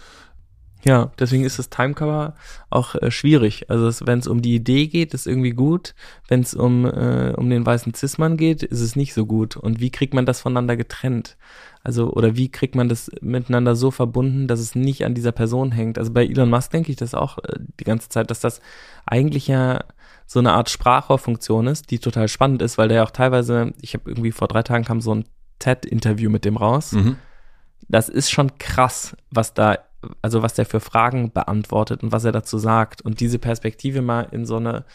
Ja, 0.86 1.12
deswegen 1.20 1.44
ist 1.44 1.60
das 1.60 1.70
Timecover 1.70 2.36
auch 2.70 2.96
äh, 2.96 3.12
schwierig. 3.12 3.70
Also 3.70 4.06
wenn 4.06 4.20
es 4.20 4.28
um 4.28 4.42
die 4.42 4.56
Idee 4.56 4.88
geht, 4.88 5.14
ist 5.14 5.28
irgendwie 5.28 5.52
gut. 5.52 5.94
Wenn 6.30 6.40
es 6.40 6.54
um, 6.54 6.86
äh, 6.86 7.34
um 7.36 7.50
den 7.50 7.66
weißen 7.66 7.94
Cis-Mann 7.94 8.38
geht, 8.38 8.64
ist 8.64 8.80
es 8.80 8.96
nicht 8.96 9.14
so 9.14 9.26
gut. 9.26 9.58
Und 9.58 9.82
wie 9.82 9.90
kriegt 9.92 10.14
man 10.14 10.26
das 10.26 10.40
voneinander 10.40 10.78
getrennt? 10.78 11.36
Also, 11.84 12.14
oder 12.14 12.38
wie 12.38 12.50
kriegt 12.50 12.76
man 12.76 12.88
das 12.88 13.12
miteinander 13.22 13.76
so 13.76 13.92
verbunden, 13.92 14.48
dass 14.48 14.62
es 14.62 14.74
nicht 14.74 15.04
an 15.04 15.16
dieser 15.16 15.34
Person 15.34 15.74
hängt? 15.74 15.98
Also 15.98 16.14
bei 16.14 16.26
Elon 16.26 16.50
Musk 16.50 16.72
denke 16.72 16.92
ich 16.92 16.98
das 16.98 17.14
auch 17.14 17.40
äh, 17.40 17.60
die 17.80 17.84
ganze 17.86 18.08
Zeit, 18.08 18.32
dass 18.32 18.40
das 18.40 18.62
eigentlich 19.06 19.48
ja 19.48 19.84
so 20.32 20.38
eine 20.38 20.54
Art 20.54 20.70
Sprachrohrfunktion 20.70 21.66
ist, 21.66 21.90
die 21.90 21.98
total 21.98 22.28
spannend 22.28 22.62
ist, 22.62 22.78
weil 22.78 22.88
der 22.88 22.98
ja 22.98 23.04
auch 23.04 23.10
teilweise, 23.10 23.74
ich 23.82 23.96
habe 23.96 24.12
irgendwie 24.12 24.32
vor 24.32 24.48
drei 24.48 24.62
Tagen 24.62 24.86
kam 24.86 25.02
so 25.02 25.16
ein 25.16 25.26
TED-Interview 25.58 26.30
mit 26.30 26.46
dem 26.46 26.56
raus. 26.56 26.92
Mhm. 26.92 27.16
Das 27.88 28.10
ist 28.10 28.30
schon 28.30 28.60
krass, 28.60 29.18
was 29.32 29.56
da, 29.56 29.80
also 30.22 30.44
was 30.44 30.54
der 30.54 30.68
für 30.68 30.82
Fragen 30.82 31.32
beantwortet 31.32 32.04
und 32.04 32.12
was 32.12 32.26
er 32.26 32.32
dazu 32.32 32.60
sagt. 32.60 33.02
Und 33.02 33.22
diese 33.22 33.40
Perspektive 33.40 34.04
mal 34.04 34.28
in 34.30 34.46
so 34.46 34.58
eine 34.58 34.86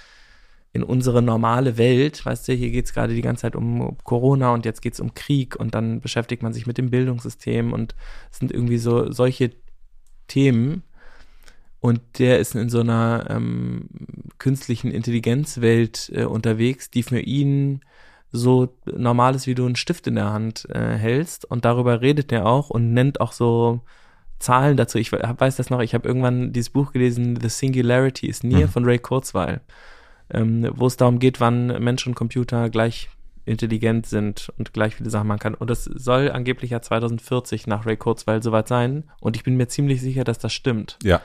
in 0.72 0.85
unsere 0.85 1.20
normale 1.20 1.78
Welt, 1.78 2.24
weißt 2.24 2.47
du, 2.47 2.53
hier 2.53 2.70
geht's 2.70 2.93
gerade 2.93 3.14
die 3.14 3.22
ganze 3.22 3.43
Zeit 3.43 3.57
um 3.57 3.97
Corona 4.05 4.53
und 4.53 4.64
jetzt 4.64 4.82
geht's 4.82 5.01
um 5.01 5.14
Krieg 5.14 5.57
und 5.57 5.74
dann 5.74 6.01
beschäftigt 6.01 6.45
man 6.45 6.53
sich 6.53 6.66
mit 6.66 6.78
dem 6.78 6.91
Bildungssystem 6.91 7.72
und 7.72 7.97
es 8.30 8.39
sind 8.39 8.53
irgendwie 8.53 8.78
so 8.78 9.11
solche 9.11 9.51
Themen. 10.28 10.85
Und 11.85 12.01
der 12.18 12.39
ist 12.39 12.55
in 12.55 12.70
so 12.70 12.80
einer 12.80 13.26
ähm, 13.28 13.89
künstlichen 14.39 14.91
Intelligenzwelt 14.91 16.11
äh, 16.14 16.24
unterwegs, 16.24 16.89
die 16.91 17.03
für 17.03 17.20
ihn 17.20 17.80
so 18.32 18.74
normal 18.87 19.35
ist, 19.35 19.47
wie 19.47 19.55
du 19.55 19.66
einen 19.66 19.76
Stift 19.76 20.07
in 20.07 20.14
der 20.14 20.32
Hand 20.32 20.66
äh, 20.70 20.97
hältst. 20.97 21.45
Und 21.45 21.64
darüber 21.64 22.01
redet 22.01 22.32
er 22.32 22.47
auch 22.47 22.70
und 22.70 22.95
nennt 22.95 23.20
auch 23.20 23.32
so 23.32 23.82
Zahlen 24.39 24.76
dazu. 24.76 24.99
Ich 24.99 25.12
weiß 25.12 25.57
das 25.57 25.68
noch, 25.68 25.80
ich 25.80 25.95
habe 25.95 26.09
irgendwann 26.09 26.53
dieses 26.53 26.70
Buch 26.70 26.93
gelesen, 26.93 27.39
The 27.41 27.49
Singularity 27.49 28.28
is 28.28 28.43
Near 28.43 28.66
mhm. 28.66 28.70
von 28.70 28.85
Ray 28.85 28.99
Kurzweil 28.99 29.61
ähm, 30.30 30.70
wo 30.74 30.87
es 30.87 30.97
darum 30.97 31.18
geht, 31.18 31.41
wann 31.41 31.66
Mensch 31.82 32.07
und 32.07 32.14
Computer 32.14 32.70
gleich 32.70 33.09
intelligent 33.47 34.07
sind 34.07 34.51
und 34.57 34.72
gleich 34.72 34.97
viele 34.97 35.11
Sachen 35.11 35.28
machen 35.28 35.41
kann. 35.41 35.55
Und 35.55 35.68
das 35.68 35.85
soll 35.85 36.30
angeblich 36.30 36.70
ja 36.70 36.80
2040 36.80 37.66
nach 37.66 37.85
Ray 37.85 37.97
Kurzweil 37.97 38.43
soweit 38.43 38.68
sein. 38.68 39.05
Und 39.20 39.37
ich 39.37 39.45
bin 39.45 39.57
mir 39.57 39.68
ziemlich 39.68 40.01
sicher, 40.01 40.24
dass 40.24 40.39
das 40.39 40.53
stimmt. 40.55 40.99
Ja. 41.03 41.20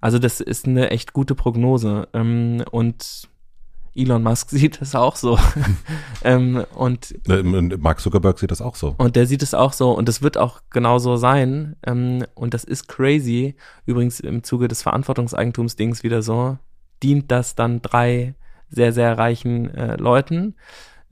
Also 0.00 0.18
das 0.18 0.40
ist 0.40 0.66
eine 0.66 0.90
echt 0.90 1.12
gute 1.12 1.34
Prognose. 1.34 2.08
Ähm, 2.12 2.64
und 2.70 3.28
Elon 3.94 4.22
Musk 4.22 4.50
sieht 4.50 4.80
das 4.80 4.94
auch 4.94 5.16
so. 5.16 5.38
ähm, 6.24 6.64
und 6.74 7.14
Mark 7.78 8.00
Zuckerberg 8.00 8.38
sieht 8.38 8.50
das 8.50 8.62
auch 8.62 8.76
so. 8.76 8.94
Und 8.98 9.16
der 9.16 9.26
sieht 9.26 9.42
es 9.42 9.54
auch 9.54 9.72
so. 9.72 9.92
Und 9.92 10.08
es 10.08 10.22
wird 10.22 10.38
auch 10.38 10.60
genauso 10.70 11.16
sein. 11.16 11.76
Ähm, 11.86 12.24
und 12.34 12.54
das 12.54 12.64
ist 12.64 12.88
crazy. 12.88 13.56
Übrigens 13.86 14.20
im 14.20 14.42
Zuge 14.42 14.68
des 14.68 14.82
Verantwortungseigentumsdings 14.82 16.02
wieder 16.02 16.22
so 16.22 16.58
dient 17.02 17.30
das 17.30 17.54
dann 17.54 17.82
drei 17.82 18.34
sehr, 18.68 18.92
sehr 18.92 19.18
reichen 19.18 19.74
äh, 19.74 19.96
Leuten, 19.96 20.54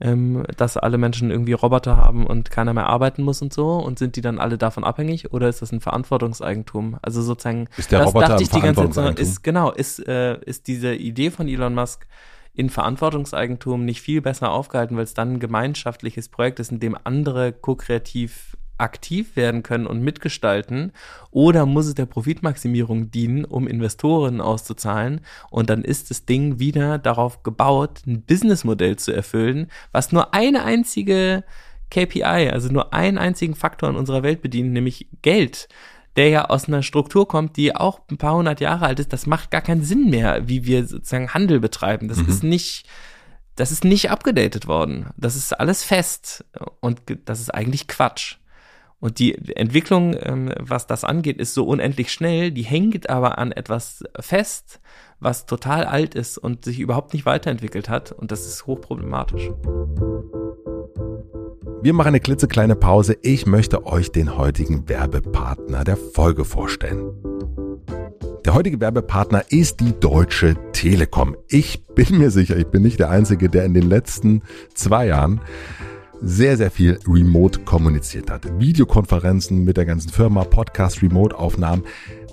ähm, 0.01 0.45
dass 0.57 0.77
alle 0.77 0.97
Menschen 0.97 1.29
irgendwie 1.29 1.53
Roboter 1.53 1.97
haben 1.97 2.25
und 2.25 2.51
keiner 2.51 2.73
mehr 2.73 2.87
arbeiten 2.87 3.23
muss 3.23 3.41
und 3.41 3.51
so 3.51 3.77
und 3.77 3.99
sind 3.99 4.15
die 4.15 4.21
dann 4.21 4.39
alle 4.39 4.57
davon 4.57 4.83
abhängig 4.83 5.33
oder 5.33 5.49
ist 5.49 5.61
das 5.61 5.71
ein 5.71 5.81
Verantwortungseigentum? 5.81 6.97
Also 7.01 7.21
sozusagen, 7.21 7.67
ist 7.77 7.91
der 7.91 7.99
das 7.99 8.07
Roboter 8.09 8.27
dachte 8.29 8.43
ich 8.43 8.49
die 8.49 8.61
ganze 8.61 8.89
Zeit, 8.91 9.19
ist 9.19 9.43
genau, 9.43 9.71
ist, 9.71 9.99
äh, 10.07 10.39
ist 10.41 10.67
diese 10.67 10.93
Idee 10.93 11.31
von 11.31 11.47
Elon 11.47 11.75
Musk 11.75 12.07
in 12.53 12.69
Verantwortungseigentum 12.69 13.85
nicht 13.85 14.01
viel 14.01 14.21
besser 14.21 14.51
aufgehalten, 14.51 14.95
weil 14.97 15.03
es 15.03 15.13
dann 15.13 15.33
ein 15.33 15.39
gemeinschaftliches 15.39 16.29
Projekt 16.29 16.59
ist, 16.59 16.71
in 16.71 16.79
dem 16.79 16.97
andere 17.03 17.53
ko-kreativ 17.53 18.57
aktiv 18.79 19.35
werden 19.35 19.63
können 19.63 19.87
und 19.87 20.01
mitgestalten 20.01 20.91
oder 21.31 21.65
muss 21.65 21.87
es 21.87 21.95
der 21.95 22.05
Profitmaximierung 22.05 23.11
dienen, 23.11 23.45
um 23.45 23.67
Investoren 23.67 24.41
auszuzahlen 24.41 25.21
und 25.49 25.69
dann 25.69 25.83
ist 25.83 26.09
das 26.09 26.25
Ding 26.25 26.59
wieder 26.59 26.97
darauf 26.97 27.43
gebaut, 27.43 28.01
ein 28.07 28.21
Businessmodell 28.21 28.97
zu 28.97 29.11
erfüllen, 29.11 29.69
was 29.91 30.11
nur 30.11 30.33
eine 30.33 30.63
einzige 30.63 31.43
KPI, 31.91 32.49
also 32.51 32.71
nur 32.71 32.93
einen 32.93 33.17
einzigen 33.17 33.55
Faktor 33.55 33.89
in 33.89 33.95
unserer 33.95 34.23
Welt 34.23 34.41
bedient, 34.41 34.71
nämlich 34.71 35.07
Geld 35.21 35.67
der 36.15 36.27
ja 36.27 36.45
aus 36.49 36.67
einer 36.67 36.83
Struktur 36.83 37.27
kommt, 37.27 37.55
die 37.55 37.73
auch 37.75 38.01
ein 38.11 38.17
paar 38.17 38.35
hundert 38.35 38.59
Jahre 38.59 38.85
alt 38.85 38.99
ist, 38.99 39.13
das 39.13 39.25
macht 39.25 39.51
gar 39.51 39.61
keinen 39.61 39.83
Sinn 39.83 40.09
mehr, 40.09 40.49
wie 40.49 40.65
wir 40.65 40.85
sozusagen 40.85 41.33
Handel 41.33 41.61
betreiben. 41.61 42.09
Das 42.09 42.17
mhm. 42.17 42.27
ist 42.27 42.43
nicht, 42.43 42.85
das 43.55 43.71
ist 43.71 43.85
nicht 43.85 44.11
abgedatet 44.11 44.67
worden. 44.67 45.11
Das 45.17 45.35
ist 45.37 45.57
alles 45.57 45.83
fest 45.83 46.43
und 46.81 47.01
das 47.23 47.39
ist 47.39 47.53
eigentlich 47.53 47.87
Quatsch. 47.87 48.38
Und 48.99 49.19
die 49.19 49.35
Entwicklung, 49.55 50.15
ähm, 50.19 50.51
was 50.59 50.85
das 50.85 51.03
angeht, 51.03 51.37
ist 51.37 51.53
so 51.53 51.65
unendlich 51.65 52.11
schnell, 52.11 52.51
die 52.51 52.63
hängt 52.63 53.09
aber 53.09 53.37
an 53.37 53.51
etwas 53.51 54.03
fest, 54.19 54.81
was 55.19 55.45
total 55.45 55.85
alt 55.85 56.15
ist 56.15 56.37
und 56.37 56.65
sich 56.65 56.79
überhaupt 56.79 57.13
nicht 57.13 57.25
weiterentwickelt 57.25 57.87
hat. 57.87 58.11
Und 58.11 58.31
das 58.31 58.45
ist 58.45 58.67
hochproblematisch. 58.67 59.49
Wir 61.81 61.93
machen 61.93 62.09
eine 62.09 62.19
klitzekleine 62.19 62.75
Pause. 62.75 63.15
Ich 63.21 63.45
möchte 63.45 63.85
euch 63.85 64.11
den 64.11 64.37
heutigen 64.37 64.89
Werbepartner 64.89 65.85
der 65.85 65.95
Folge 65.95 66.43
vorstellen. 66.43 67.13
Der 68.45 68.53
heutige 68.53 68.81
Werbepartner 68.81 69.43
ist 69.49 69.79
die 69.79 69.97
Deutsche 69.97 70.55
Telekom. 70.73 71.37
Ich 71.47 71.85
bin 71.85 72.17
mir 72.17 72.31
sicher, 72.31 72.57
ich 72.57 72.67
bin 72.67 72.81
nicht 72.81 72.99
der 72.99 73.09
Einzige, 73.09 73.47
der 73.47 73.63
in 73.63 73.73
den 73.73 73.87
letzten 73.87 74.41
zwei 74.73 75.07
Jahren 75.07 75.39
sehr, 76.21 76.57
sehr 76.57 76.71
viel 76.71 76.99
remote 77.07 77.59
kommuniziert 77.61 78.29
hat. 78.29 78.59
Videokonferenzen 78.59 79.63
mit 79.63 79.77
der 79.77 79.85
ganzen 79.85 80.09
Firma, 80.09 80.43
Podcast, 80.43 81.01
Remote-Aufnahmen 81.01 81.83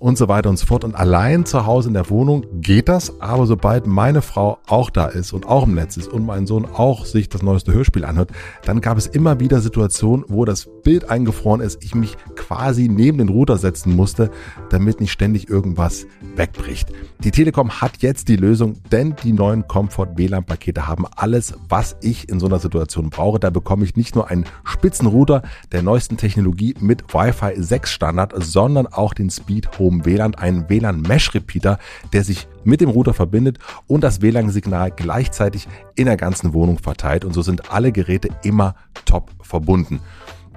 und 0.00 0.18
so 0.18 0.28
weiter 0.28 0.50
und 0.50 0.58
so 0.58 0.66
fort. 0.66 0.84
Und 0.84 0.94
allein 0.94 1.44
zu 1.44 1.66
Hause 1.66 1.88
in 1.88 1.94
der 1.94 2.10
Wohnung 2.10 2.46
geht 2.60 2.88
das, 2.88 3.20
aber 3.20 3.46
sobald 3.46 3.86
meine 3.86 4.22
Frau 4.22 4.58
auch 4.66 4.90
da 4.90 5.06
ist 5.06 5.32
und 5.32 5.46
auch 5.46 5.64
im 5.64 5.74
Netz 5.74 5.96
ist 5.96 6.08
und 6.08 6.26
mein 6.26 6.46
Sohn 6.46 6.66
auch 6.66 7.06
sich 7.06 7.28
das 7.28 7.42
neueste 7.42 7.72
Hörspiel 7.72 8.04
anhört, 8.04 8.30
dann 8.64 8.80
gab 8.80 8.98
es 8.98 9.06
immer 9.06 9.40
wieder 9.40 9.60
Situationen, 9.60 10.24
wo 10.28 10.44
das 10.44 10.68
Bild 10.82 11.08
eingefroren 11.10 11.60
ist, 11.60 11.82
ich 11.82 11.94
mich 11.94 12.16
quasi 12.34 12.88
neben 12.88 13.18
den 13.18 13.28
Router 13.28 13.56
setzen 13.56 13.94
musste, 13.94 14.30
damit 14.70 15.00
nicht 15.00 15.12
ständig 15.12 15.48
irgendwas 15.48 16.06
wegbricht. 16.36 16.92
Die 17.20 17.30
Telekom 17.30 17.80
hat 17.80 17.98
jetzt 17.98 18.28
die 18.28 18.36
Lösung, 18.36 18.76
denn 18.92 19.16
die 19.22 19.32
neuen 19.32 19.66
Comfort 19.66 20.16
WLAN-Pakete 20.16 20.86
haben 20.86 21.06
alles, 21.16 21.54
was 21.68 21.96
ich 22.02 22.28
in 22.28 22.40
so 22.40 22.46
einer 22.46 22.58
Situation 22.58 23.10
brauche. 23.10 23.40
Da 23.40 23.50
bekomme 23.50 23.84
ich 23.84 23.96
nicht 23.96 24.14
nur 24.14 24.28
einen 24.28 24.44
Spitzenrouter 24.64 25.42
der 25.72 25.82
neuesten 25.82 26.16
Technologie 26.16 26.74
mit 26.80 27.14
Wi-Fi 27.14 27.54
6 27.56 27.90
Standard, 27.90 28.34
sondern 28.36 28.86
auch 28.86 29.14
den 29.14 29.30
Speed 29.30 29.78
Home 29.78 29.85
Home 29.86 30.04
WLAN 30.04 30.34
einen 30.34 30.68
WLAN 30.68 31.00
Mesh 31.00 31.32
Repeater, 31.32 31.78
der 32.12 32.24
sich 32.24 32.48
mit 32.64 32.80
dem 32.80 32.90
Router 32.90 33.14
verbindet 33.14 33.58
und 33.86 34.02
das 34.02 34.20
WLAN-Signal 34.20 34.90
gleichzeitig 34.90 35.68
in 35.94 36.06
der 36.06 36.16
ganzen 36.16 36.52
Wohnung 36.52 36.78
verteilt 36.78 37.24
und 37.24 37.32
so 37.32 37.42
sind 37.42 37.70
alle 37.70 37.92
Geräte 37.92 38.30
immer 38.42 38.74
top 39.04 39.30
verbunden. 39.42 40.00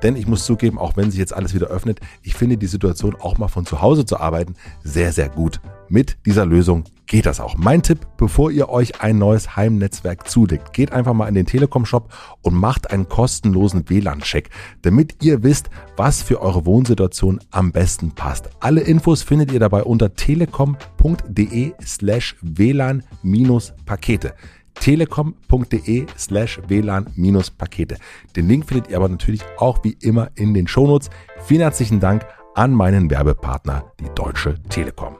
Denn 0.03 0.15
ich 0.15 0.27
muss 0.27 0.45
zugeben, 0.45 0.77
auch 0.77 0.97
wenn 0.97 1.11
sich 1.11 1.19
jetzt 1.19 1.33
alles 1.33 1.53
wieder 1.53 1.67
öffnet, 1.67 1.99
ich 2.21 2.35
finde 2.35 2.57
die 2.57 2.67
Situation 2.67 3.15
auch 3.15 3.37
mal 3.37 3.47
von 3.47 3.65
zu 3.65 3.81
Hause 3.81 4.05
zu 4.05 4.19
arbeiten 4.19 4.55
sehr, 4.83 5.11
sehr 5.11 5.29
gut. 5.29 5.59
Mit 5.89 6.17
dieser 6.25 6.45
Lösung 6.45 6.83
geht 7.07 7.25
das 7.25 7.39
auch. 7.39 7.57
Mein 7.57 7.81
Tipp, 7.81 8.05
bevor 8.17 8.51
ihr 8.51 8.69
euch 8.69 9.01
ein 9.01 9.17
neues 9.17 9.55
Heimnetzwerk 9.55 10.29
zulegt, 10.29 10.71
geht 10.73 10.91
einfach 10.91 11.13
mal 11.13 11.27
in 11.27 11.33
den 11.33 11.47
Telekom-Shop 11.47 12.13
und 12.43 12.53
macht 12.53 12.91
einen 12.91 13.09
kostenlosen 13.09 13.89
WLAN-Check, 13.89 14.51
damit 14.83 15.23
ihr 15.23 15.41
wisst, 15.41 15.71
was 15.97 16.21
für 16.21 16.39
eure 16.41 16.67
Wohnsituation 16.67 17.39
am 17.49 17.71
besten 17.71 18.11
passt. 18.11 18.49
Alle 18.59 18.81
Infos 18.81 19.23
findet 19.23 19.51
ihr 19.51 19.59
dabei 19.59 19.83
unter 19.83 20.13
telekom.de 20.13 21.73
slash 21.81 22.35
WLAN-Pakete 22.41 24.35
telekom.de 24.75 26.05
slash 26.17 26.59
WLAN-Pakete. 26.67 27.97
Den 28.35 28.47
Link 28.47 28.65
findet 28.65 28.89
ihr 28.89 28.97
aber 28.97 29.09
natürlich 29.09 29.41
auch 29.57 29.83
wie 29.83 29.97
immer 30.01 30.31
in 30.35 30.53
den 30.53 30.67
Shownotes. 30.67 31.09
Vielen 31.43 31.61
herzlichen 31.61 31.99
Dank 31.99 32.25
an 32.55 32.73
meinen 32.73 33.09
Werbepartner, 33.09 33.91
die 33.99 34.09
Deutsche 34.15 34.55
Telekom. 34.69 35.17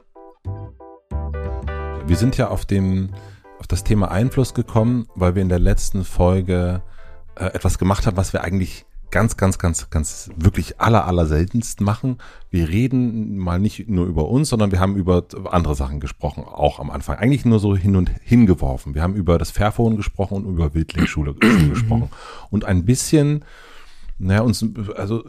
Wir 2.06 2.16
sind 2.16 2.36
ja 2.36 2.48
auf 2.48 2.66
dem, 2.66 3.10
auf 3.58 3.66
das 3.66 3.84
Thema 3.84 4.10
Einfluss 4.10 4.54
gekommen, 4.54 5.06
weil 5.14 5.34
wir 5.34 5.42
in 5.42 5.48
der 5.48 5.58
letzten 5.58 6.04
Folge 6.04 6.82
äh, 7.36 7.46
etwas 7.46 7.78
gemacht 7.78 8.06
haben, 8.06 8.16
was 8.16 8.32
wir 8.32 8.42
eigentlich 8.42 8.84
ganz, 9.10 9.36
ganz, 9.36 9.58
ganz, 9.58 9.90
ganz 9.90 10.30
wirklich 10.36 10.80
aller, 10.80 11.06
aller 11.06 11.26
seltenst 11.26 11.80
machen. 11.80 12.18
Wir 12.50 12.68
reden 12.68 13.36
mal 13.38 13.58
nicht 13.58 13.88
nur 13.88 14.06
über 14.06 14.28
uns, 14.28 14.48
sondern 14.48 14.72
wir 14.72 14.80
haben 14.80 14.96
über 14.96 15.24
andere 15.50 15.74
Sachen 15.74 16.00
gesprochen, 16.00 16.44
auch 16.44 16.78
am 16.78 16.90
Anfang. 16.90 17.18
Eigentlich 17.18 17.44
nur 17.44 17.58
so 17.58 17.76
hin 17.76 17.96
und 17.96 18.10
hingeworfen. 18.22 18.94
Wir 18.94 19.02
haben 19.02 19.14
über 19.14 19.38
das 19.38 19.50
Fairphone 19.50 19.96
gesprochen 19.96 20.44
und 20.44 20.54
über 20.54 20.74
Wildlingsschule 20.74 21.34
gesprochen. 21.68 22.10
Und 22.50 22.64
ein 22.64 22.84
bisschen, 22.84 23.44
naja, 24.18 24.40
uns 24.42 24.64
also 24.96 25.24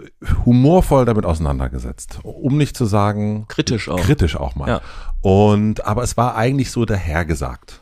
humorvoll 0.46 1.06
damit 1.06 1.26
auseinandergesetzt. 1.26 2.20
Um 2.24 2.58
nicht 2.58 2.78
zu 2.78 2.86
sagen. 2.86 3.46
Kritisch 3.48 3.90
auch. 3.90 4.00
Kritisch 4.00 4.36
auch 4.36 4.56
mal. 4.56 4.68
Ja. 4.68 4.82
Und, 5.22 5.86
aber 5.86 6.04
es 6.04 6.18
war 6.18 6.36
eigentlich 6.36 6.72
so 6.72 6.86
dahergesagt. 6.86 7.81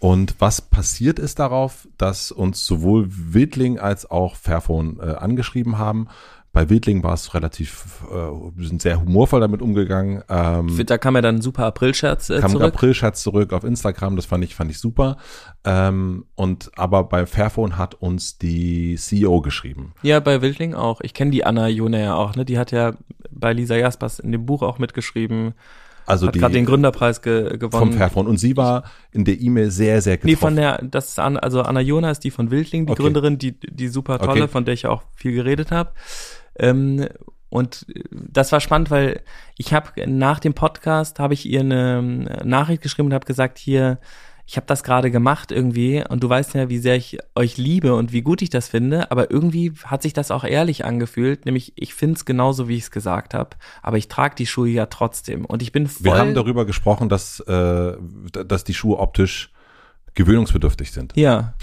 Und 0.00 0.34
was 0.40 0.60
passiert 0.60 1.18
ist 1.18 1.38
darauf, 1.38 1.86
dass 1.98 2.32
uns 2.32 2.66
sowohl 2.66 3.06
Wildling 3.08 3.78
als 3.78 4.10
auch 4.10 4.34
Fairphone 4.34 4.98
äh, 4.98 5.12
angeschrieben 5.12 5.78
haben 5.78 6.08
bei 6.52 6.68
Wildling 6.68 7.04
war 7.04 7.14
es 7.14 7.32
relativ, 7.34 8.02
äh, 8.10 8.14
wir 8.14 8.66
sind 8.66 8.82
sehr 8.82 9.00
humorvoll 9.00 9.40
damit 9.40 9.62
umgegangen. 9.62 10.24
Ähm, 10.28 10.84
da 10.84 10.98
kam 10.98 11.14
ja 11.14 11.20
dann 11.20 11.36
ein 11.36 11.42
super 11.42 11.66
April-Scherz 11.66 12.30
äh, 12.30 12.40
kam 12.40 12.50
zurück. 12.50 12.62
Kam 12.62 12.72
April-Scherz 12.72 13.22
zurück 13.22 13.52
auf 13.52 13.62
Instagram, 13.62 14.16
das 14.16 14.26
fand 14.26 14.42
ich, 14.42 14.56
fand 14.56 14.70
ich 14.70 14.78
super. 14.78 15.16
Ähm, 15.64 16.24
und 16.34 16.72
aber 16.76 17.04
bei 17.04 17.26
Fairphone 17.26 17.78
hat 17.78 17.94
uns 17.94 18.38
die 18.38 18.96
CEO 18.96 19.42
geschrieben. 19.42 19.94
Ja, 20.02 20.18
bei 20.18 20.42
Wildling 20.42 20.74
auch. 20.74 21.00
Ich 21.02 21.14
kenne 21.14 21.30
die 21.30 21.44
Anna 21.44 21.68
Jone 21.68 22.02
ja 22.02 22.14
auch, 22.16 22.34
ne? 22.34 22.44
Die 22.44 22.58
hat 22.58 22.72
ja 22.72 22.94
bei 23.30 23.52
Lisa 23.52 23.76
Jaspers 23.76 24.18
in 24.18 24.32
dem 24.32 24.44
Buch 24.44 24.62
auch 24.62 24.78
mitgeschrieben. 24.78 25.54
Also 26.10 26.26
hat 26.26 26.34
gerade 26.34 26.54
den 26.54 26.66
Gründerpreis 26.66 27.22
ge 27.22 27.56
gewonnen. 27.58 27.90
Vom 27.90 27.92
Fairphone. 27.92 28.26
Und 28.26 28.38
sie 28.38 28.56
war 28.56 28.84
in 29.12 29.24
der 29.24 29.40
E-Mail 29.40 29.70
sehr, 29.70 30.02
sehr 30.02 30.16
getroffen. 30.16 30.30
Nee, 30.30 30.36
von 30.36 30.56
der, 30.56 30.78
das 30.82 31.10
ist 31.10 31.18
an, 31.18 31.36
also 31.36 31.62
Anna 31.62 31.80
Jona 31.80 32.10
ist 32.10 32.24
die 32.24 32.30
von 32.30 32.50
Wildling, 32.50 32.86
die 32.86 32.92
okay. 32.92 33.02
Gründerin, 33.02 33.38
die, 33.38 33.58
die 33.60 33.88
super 33.88 34.18
tolle, 34.18 34.42
okay. 34.42 34.48
von 34.48 34.64
der 34.64 34.74
ich 34.74 34.86
auch 34.86 35.02
viel 35.14 35.32
geredet 35.32 35.70
habe. 35.70 35.92
Ähm, 36.58 37.06
und 37.48 37.86
das 38.12 38.52
war 38.52 38.60
spannend, 38.60 38.90
weil 38.90 39.22
ich 39.56 39.74
habe 39.74 39.90
nach 40.06 40.38
dem 40.38 40.54
Podcast 40.54 41.18
habe 41.18 41.34
ich 41.34 41.46
ihr 41.46 41.60
eine 41.60 42.40
Nachricht 42.44 42.80
geschrieben 42.80 43.08
und 43.08 43.14
habe 43.14 43.26
gesagt, 43.26 43.58
hier, 43.58 43.98
ich 44.50 44.56
habe 44.56 44.66
das 44.66 44.82
gerade 44.82 45.12
gemacht 45.12 45.52
irgendwie 45.52 46.02
und 46.08 46.24
du 46.24 46.28
weißt 46.28 46.54
ja, 46.54 46.68
wie 46.68 46.78
sehr 46.78 46.96
ich 46.96 47.18
euch 47.36 47.56
liebe 47.56 47.94
und 47.94 48.12
wie 48.12 48.22
gut 48.22 48.42
ich 48.42 48.50
das 48.50 48.66
finde, 48.66 49.08
aber 49.12 49.30
irgendwie 49.30 49.72
hat 49.84 50.02
sich 50.02 50.12
das 50.12 50.32
auch 50.32 50.42
ehrlich 50.42 50.84
angefühlt, 50.84 51.46
nämlich 51.46 51.72
ich 51.76 51.94
finde 51.94 52.16
es 52.16 52.24
genauso, 52.24 52.66
wie 52.66 52.74
ich 52.74 52.82
es 52.82 52.90
gesagt 52.90 53.32
habe, 53.32 53.50
aber 53.80 53.96
ich 53.96 54.08
trage 54.08 54.34
die 54.34 54.46
Schuhe 54.46 54.68
ja 54.68 54.86
trotzdem 54.86 55.44
und 55.44 55.62
ich 55.62 55.70
bin 55.70 55.86
voll 55.86 56.04
Wir 56.04 56.18
haben 56.18 56.34
darüber 56.34 56.66
gesprochen, 56.66 57.08
dass, 57.08 57.38
äh, 57.38 57.92
dass 58.32 58.64
die 58.64 58.74
Schuhe 58.74 58.98
optisch 58.98 59.52
gewöhnungsbedürftig 60.14 60.90
sind. 60.90 61.12
Ja. 61.14 61.54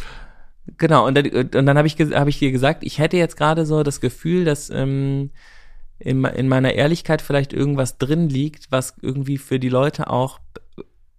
Genau, 0.77 1.07
und 1.07 1.15
dann, 1.15 1.25
und 1.27 1.65
dann 1.65 1.77
habe 1.77 1.87
ich, 1.87 1.97
hab 1.99 2.29
ich 2.29 2.39
dir 2.39 2.53
gesagt, 2.53 2.85
ich 2.85 2.99
hätte 2.99 3.17
jetzt 3.17 3.35
gerade 3.35 3.65
so 3.65 3.83
das 3.83 3.99
Gefühl, 3.99 4.45
dass 4.45 4.69
ähm, 4.69 5.31
in, 5.99 6.23
in 6.23 6.47
meiner 6.47 6.73
Ehrlichkeit 6.73 7.21
vielleicht 7.21 7.51
irgendwas 7.51 7.97
drin 7.97 8.29
liegt, 8.29 8.71
was 8.71 8.95
irgendwie 9.01 9.37
für 9.37 9.59
die 9.59 9.67
Leute 9.67 10.09
auch 10.09 10.39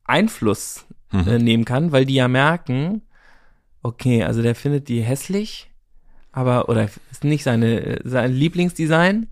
Einfluss 0.05 0.87
äh, 1.13 1.39
mhm. 1.39 1.45
nehmen 1.45 1.65
kann, 1.65 1.93
weil 1.93 2.07
die 2.07 2.15
ja 2.15 2.29
merken, 2.29 3.03
okay, 3.83 4.25
also 4.25 4.43
der 4.43 4.55
findet 4.55 4.89
die 4.89 5.01
hässlich, 5.01 5.71
aber, 6.33 6.69
oder 6.69 6.89
ist 7.11 7.25
nicht 7.25 7.45
seine, 7.45 8.01
sein 8.05 8.33
Lieblingsdesign, 8.33 9.29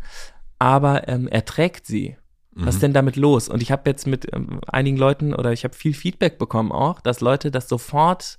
aber 0.58 1.08
ähm, 1.08 1.28
er 1.28 1.44
trägt 1.44 1.86
sie. 1.86 2.16
Was 2.58 2.76
ist 2.76 2.80
mhm. 2.80 2.86
denn 2.86 2.92
damit 2.94 3.16
los? 3.16 3.50
Und 3.50 3.62
ich 3.62 3.70
habe 3.70 3.88
jetzt 3.90 4.06
mit 4.06 4.34
ähm, 4.34 4.60
einigen 4.66 4.96
Leuten 4.96 5.34
oder 5.34 5.52
ich 5.52 5.64
habe 5.64 5.74
viel 5.74 5.92
Feedback 5.92 6.38
bekommen 6.38 6.72
auch, 6.72 7.02
dass 7.02 7.20
Leute 7.20 7.50
das 7.50 7.68
sofort 7.68 8.38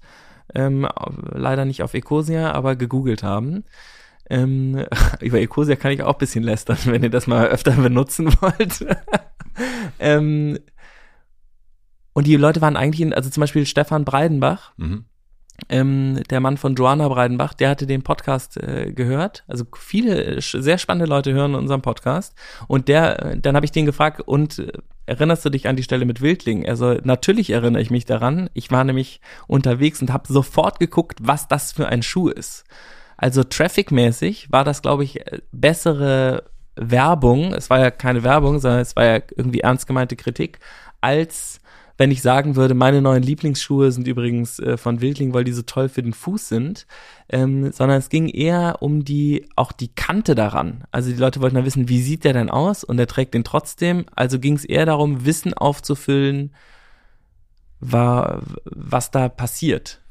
ähm, 0.55 0.87
leider 1.31 1.65
nicht 1.65 1.83
auf 1.83 1.93
Ecosia, 1.93 2.51
aber 2.51 2.75
gegoogelt 2.75 3.21
haben. 3.21 3.63
Ähm, 4.27 4.85
über 5.21 5.39
Ecosia 5.39 5.75
kann 5.75 5.91
ich 5.91 6.01
auch 6.01 6.13
ein 6.13 6.19
bisschen 6.19 6.43
lästern, 6.43 6.79
wenn 6.85 7.03
ihr 7.03 7.11
das 7.11 7.27
mal 7.27 7.47
öfter 7.47 7.73
benutzen 7.73 8.33
wollt. 8.41 8.85
ähm, 9.99 10.57
und 12.17 12.25
die 12.25 12.35
Leute 12.35 12.61
waren 12.61 12.75
eigentlich, 12.75 13.01
in, 13.01 13.13
also 13.13 13.29
zum 13.29 13.41
Beispiel 13.41 13.67
Stefan 13.67 14.03
Breidenbach, 14.03 14.71
mhm. 14.77 15.05
ähm, 15.69 16.23
der 16.31 16.39
Mann 16.39 16.57
von 16.57 16.73
Joanna 16.73 17.07
Breidenbach, 17.09 17.53
der 17.53 17.69
hatte 17.69 17.85
den 17.85 18.01
Podcast 18.01 18.57
äh, 18.57 18.91
gehört. 18.91 19.43
Also 19.47 19.65
viele 19.77 20.41
sehr 20.41 20.79
spannende 20.79 21.07
Leute 21.07 21.31
hören 21.31 21.53
unseren 21.53 21.83
Podcast. 21.83 22.33
Und 22.67 22.87
der, 22.87 23.35
dann 23.35 23.55
habe 23.55 23.67
ich 23.67 23.71
den 23.71 23.85
gefragt, 23.85 24.21
und 24.21 24.57
äh, 24.57 24.71
erinnerst 25.05 25.45
du 25.45 25.51
dich 25.51 25.67
an 25.67 25.75
die 25.75 25.83
Stelle 25.83 26.05
mit 26.05 26.19
Wildling? 26.19 26.67
Also 26.67 26.95
natürlich 27.03 27.51
erinnere 27.51 27.83
ich 27.83 27.91
mich 27.91 28.05
daran. 28.05 28.49
Ich 28.55 28.71
war 28.71 28.83
nämlich 28.83 29.21
unterwegs 29.45 30.01
und 30.01 30.11
habe 30.11 30.33
sofort 30.33 30.79
geguckt, 30.79 31.19
was 31.21 31.47
das 31.47 31.71
für 31.71 31.87
ein 31.87 32.01
Schuh 32.01 32.29
ist. 32.29 32.63
Also 33.15 33.43
trafficmäßig 33.43 34.51
war 34.51 34.63
das, 34.63 34.81
glaube 34.81 35.03
ich, 35.03 35.19
bessere 35.51 36.45
Werbung. 36.75 37.53
Es 37.53 37.69
war 37.69 37.77
ja 37.77 37.91
keine 37.91 38.23
Werbung, 38.23 38.57
sondern 38.57 38.79
es 38.79 38.95
war 38.95 39.05
ja 39.05 39.19
irgendwie 39.35 39.59
ernst 39.59 39.85
gemeinte 39.85 40.15
Kritik, 40.15 40.57
als 40.99 41.61
wenn 41.97 42.11
ich 42.11 42.21
sagen 42.21 42.55
würde, 42.55 42.75
meine 42.75 43.01
neuen 43.01 43.23
Lieblingsschuhe 43.23 43.91
sind 43.91 44.07
übrigens 44.07 44.59
äh, 44.59 44.77
von 44.77 45.01
Wildling, 45.01 45.33
weil 45.33 45.43
die 45.43 45.51
so 45.51 45.63
toll 45.63 45.89
für 45.89 46.03
den 46.03 46.13
Fuß 46.13 46.47
sind, 46.47 46.85
ähm, 47.27 47.71
sondern 47.71 47.97
es 47.97 48.09
ging 48.09 48.29
eher 48.29 48.77
um 48.81 49.03
die, 49.03 49.49
auch 49.55 49.71
die 49.71 49.87
Kante 49.89 50.35
daran. 50.35 50.83
Also 50.91 51.09
die 51.09 51.17
Leute 51.17 51.41
wollten 51.41 51.55
dann 51.55 51.65
wissen, 51.65 51.89
wie 51.89 52.01
sieht 52.01 52.23
der 52.23 52.33
denn 52.33 52.51
aus 52.51 52.83
und 52.83 52.99
er 52.99 53.07
trägt 53.07 53.33
den 53.33 53.43
trotzdem. 53.43 54.05
Also 54.15 54.39
ging 54.39 54.55
es 54.55 54.63
eher 54.63 54.85
darum, 54.85 55.25
Wissen 55.25 55.53
aufzufüllen, 55.55 56.53
war, 57.79 58.41
was 58.63 59.11
da 59.11 59.27
passiert. 59.27 60.01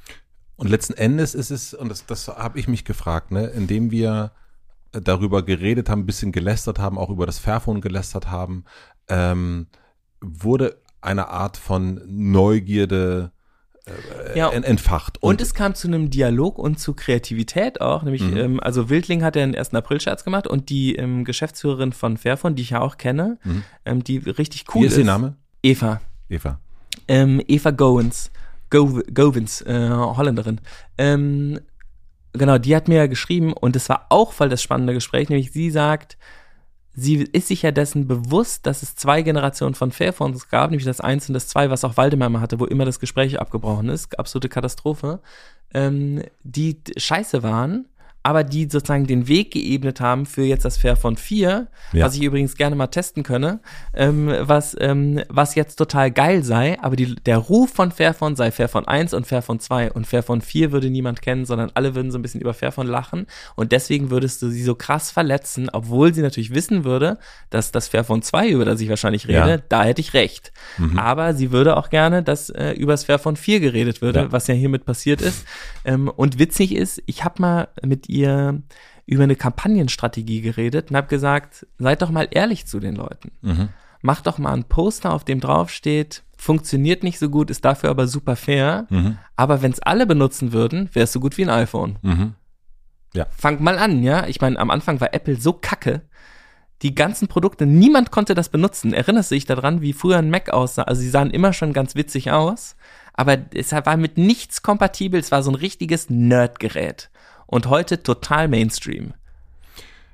Und 0.57 0.69
letzten 0.69 0.95
Endes 0.95 1.35
ist 1.35 1.51
es, 1.51 1.75
und 1.75 1.89
das, 1.89 2.07
das 2.07 2.29
habe 2.29 2.59
ich 2.59 2.67
mich 2.67 2.85
gefragt, 2.85 3.31
ne, 3.31 3.47
indem 3.47 3.91
wir 3.91 4.33
darüber 4.93 5.45
geredet 5.45 5.89
haben, 5.89 6.01
ein 6.01 6.07
bisschen 6.07 6.33
gelästert 6.33 6.79
haben, 6.79 6.99
auch 6.99 7.11
über 7.11 7.27
das 7.27 7.39
Fairphone 7.39 7.81
gelästert 7.81 8.31
haben, 8.31 8.65
ähm, 9.09 9.67
wurde 10.21 10.81
eine 11.01 11.29
Art 11.29 11.57
von 11.57 12.01
Neugierde 12.07 13.33
äh, 13.87 14.39
ja, 14.39 14.51
entfacht. 14.51 15.23
Und, 15.23 15.31
und, 15.31 15.41
es 15.41 15.55
kam 15.55 15.75
zu 15.75 15.89
einem 15.89 16.11
Dialog 16.11 16.59
und 16.59 16.79
zu 16.81 16.95
Kreativität 16.95 17.81
auch, 17.81 18.03
nämlich, 18.03 18.23
mhm. 18.23 18.37
ähm, 18.37 18.61
also 18.61 18.91
Wildling 18.91 19.23
hat 19.23 19.37
ja 19.37 19.47
den 19.47 19.55
1. 19.55 19.75
April-Scherz 19.75 20.25
gemacht 20.25 20.47
und 20.47 20.69
die 20.71 20.97
ähm, 20.97 21.25
Geschäftsführerin 21.25 21.93
von 21.93 22.17
Fairphone, 22.17 22.57
die 22.57 22.63
ich 22.63 22.71
ja 22.71 22.81
auch 22.81 22.97
kenne, 22.97 23.39
mhm. 23.45 23.63
ähm, 23.85 24.05
die 24.05 24.19
richtig 24.19 24.65
cool 24.75 24.83
Wie 24.83 24.87
ist. 24.87 24.97
Wie 24.97 25.01
ist 25.01 25.07
ihr 25.07 25.13
Name? 25.13 25.37
Eva. 25.63 26.01
Eva. 26.29 26.59
Ähm, 27.09 27.41
Eva 27.47 27.71
Goins. 27.71 28.31
Go 28.71 29.01
Govins, 29.15 29.63
äh, 29.63 29.91
Holländerin. 29.91 30.61
Ähm, 30.99 31.61
genau, 32.33 32.59
die 32.59 32.75
hat 32.75 32.89
mir 32.89 32.97
ja 32.97 33.07
geschrieben 33.07 33.53
und 33.53 33.77
es 33.77 33.89
war 33.89 34.07
auch 34.09 34.33
voll 34.33 34.49
das 34.49 34.63
spannende 34.63 34.93
Gespräch, 34.93 35.29
nämlich 35.29 35.53
sie 35.53 35.71
sagt, 35.71 36.19
sie 36.97 37.17
ist 37.33 37.49
sich 37.49 37.63
ja 37.63 37.71
dessen 37.71 38.09
bewusst, 38.09 38.67
dass 38.67 38.83
es 38.83 38.97
zwei 38.97 39.23
Generationen 39.23 39.75
von 39.75 39.93
Fairphones 39.93 40.49
gab, 40.49 40.71
nämlich 40.71 40.87
das 40.87 41.01
eins 41.01 41.29
und 41.29 41.35
das 41.35 41.47
zwei, 41.47 41.71
was 41.71 41.85
auch 41.85 41.97
Waldemar 41.97 42.31
mal 42.31 42.41
hatte, 42.41 42.59
wo 42.59 42.65
immer 42.65 42.87
das 42.87 42.99
Gespräch 42.99 43.39
abgebrochen 43.39 43.91
ist, 43.91 44.19
absolute 44.19 44.49
Katastrophe, 44.49 45.21
ähm, 45.75 46.23
die 46.43 46.79
scheiße 46.97 47.43
waren 47.43 47.85
aber 48.27 48.43
die 48.43 48.65
sozusagen 48.65 49.07
den 49.07 49.29
Weg 49.29 49.53
geebnet 49.53 50.01
haben 50.01 50.27
für 50.27 50.43
jetzt 50.43 50.65
das 50.65 50.77
Fairphone 50.77 51.17
4, 51.17 51.69
ja. 51.93 52.05
was 52.05 52.17
ich 52.17 52.25
übrigens 52.25 52.57
gerne 52.57 52.75
mal 52.75 52.89
testen 52.89 53.23
könne, 53.23 53.61
ähm, 53.95 54.35
was, 54.41 54.77
ähm, 54.81 55.23
was 55.29 55.55
jetzt 55.55 55.77
total 55.77 56.11
geil 56.11 56.43
sei, 56.43 56.77
aber 56.83 56.97
die, 56.97 57.15
der 57.15 57.39
Ruf 57.39 57.71
von 57.71 57.93
Fairphone 57.93 58.35
sei 58.35 58.51
Fairphone 58.51 58.89
1 58.89 59.15
und 59.15 59.29
Fairphone 59.29 59.61
2 59.61 59.93
und 59.93 60.09
Fairphone 60.09 60.41
4 60.41 60.73
würde 60.73 60.91
niemand 60.91 61.23
kennen, 61.23 61.45
sondern 61.45 61.71
alle 61.75 61.95
würden 61.95 62.11
so 62.11 62.19
ein 62.19 62.23
bisschen 62.23 62.41
über 62.41 62.53
Fairphone 62.53 62.89
lachen 62.89 63.29
und 63.55 63.71
deswegen 63.71 64.11
würdest 64.11 64.43
du 64.43 64.49
sie 64.49 64.65
so 64.65 64.75
krass 64.75 65.13
verletzen, 65.13 65.71
obwohl 65.73 66.13
sie 66.13 66.23
natürlich 66.23 66.53
wissen 66.53 66.83
würde, 66.83 67.19
dass 67.51 67.71
das 67.71 67.87
Fairphone 67.87 68.23
2, 68.23 68.49
über 68.49 68.65
das 68.65 68.81
ich 68.81 68.89
wahrscheinlich 68.89 69.29
rede, 69.29 69.51
ja. 69.51 69.59
da 69.69 69.85
hätte 69.85 70.01
ich 70.01 70.15
recht. 70.15 70.51
Mhm. 70.79 70.99
Aber 70.99 71.33
sie 71.33 71.53
würde 71.53 71.77
auch 71.77 71.91
gerne, 71.91 72.25
dass 72.25 72.51
äh, 72.51 72.73
über 72.73 72.93
das 72.93 73.05
Fairphone 73.05 73.37
4 73.37 73.61
geredet 73.61 74.03
würde, 74.03 74.19
ja. 74.19 74.33
was 74.33 74.49
ja 74.49 74.55
hiermit 74.55 74.85
passiert 74.85 75.23
ist. 75.23 75.45
Ähm, 75.85 76.09
und 76.09 76.41
witzig 76.41 76.75
ist, 76.75 77.01
ich 77.07 77.23
habe 77.23 77.41
mal 77.41 77.69
mit 77.85 78.09
ihr 78.09 78.16
über 79.07 79.23
eine 79.23 79.37
Kampagnenstrategie 79.37 80.41
geredet 80.41 80.91
und 80.91 80.97
habe 80.97 81.07
gesagt, 81.07 81.67
seid 81.79 82.03
doch 82.03 82.11
mal 82.11 82.29
ehrlich 82.31 82.67
zu 82.67 82.81
den 82.81 82.97
Leuten. 82.97 83.31
Mhm. 83.41 83.69
Macht 84.03 84.27
doch 84.27 84.39
mal 84.39 84.53
ein 84.53 84.65
Poster, 84.65 85.13
auf 85.13 85.25
dem 85.25 85.41
drauf 85.41 85.71
steht, 85.71 86.23
funktioniert 86.37 87.03
nicht 87.03 87.19
so 87.19 87.31
gut, 87.31 87.51
ist 87.51 87.65
dafür 87.65 87.91
aber 87.91 88.09
super 88.09 88.37
fair. 88.37 88.87
Mhm. 88.91 89.19
Aber 89.37 89.63
wenn 89.63 89.73
es 89.73 89.81
alle 89.81 90.07
benutzen 90.07 90.53
würden, 90.53 90.91
wäre 90.93 91.05
es 91.05 91.13
so 91.13 91.21
gut 91.21 91.39
wie 91.39 91.45
ein 91.45 91.51
iPhone. 91.51 91.99
Mhm. 92.03 92.35
Ja. 93.15 93.27
Fangt 93.31 93.61
mal 93.61 93.79
an, 93.79 94.03
ja. 94.03 94.27
Ich 94.27 94.41
meine, 94.41 94.59
am 94.59 94.71
Anfang 94.71 95.01
war 95.01 95.15
Apple 95.15 95.37
so 95.37 95.53
kacke. 95.55 96.03
Die 96.83 96.95
ganzen 96.95 97.29
Produkte, 97.29 97.65
niemand 97.65 98.11
konnte 98.11 98.35
das 98.35 98.51
benutzen. 98.51 98.93
Erinnerst 98.93 99.31
du 99.31 99.35
dich 99.35 99.47
daran, 99.47 99.81
wie 99.81 99.95
früher 99.95 100.19
ein 100.19 100.29
Mac 100.29 100.51
aussah? 100.51 100.83
Also 100.83 101.01
sie 101.01 101.09
sahen 101.09 101.31
immer 101.31 101.55
schon 101.55 101.73
ganz 101.73 101.95
witzig 101.95 102.33
aus, 102.33 102.77
aber 103.15 103.39
es 103.55 103.73
war 103.73 103.97
mit 103.97 104.19
nichts 104.19 104.63
kompatibel. 104.63 105.19
Es 105.19 105.33
war 105.33 105.43
so 105.43 105.51
ein 105.51 105.55
richtiges 105.55 106.11
Nerdgerät 106.11 107.09
und 107.47 107.69
heute 107.69 108.03
total 108.03 108.49
Mainstream. 108.49 109.15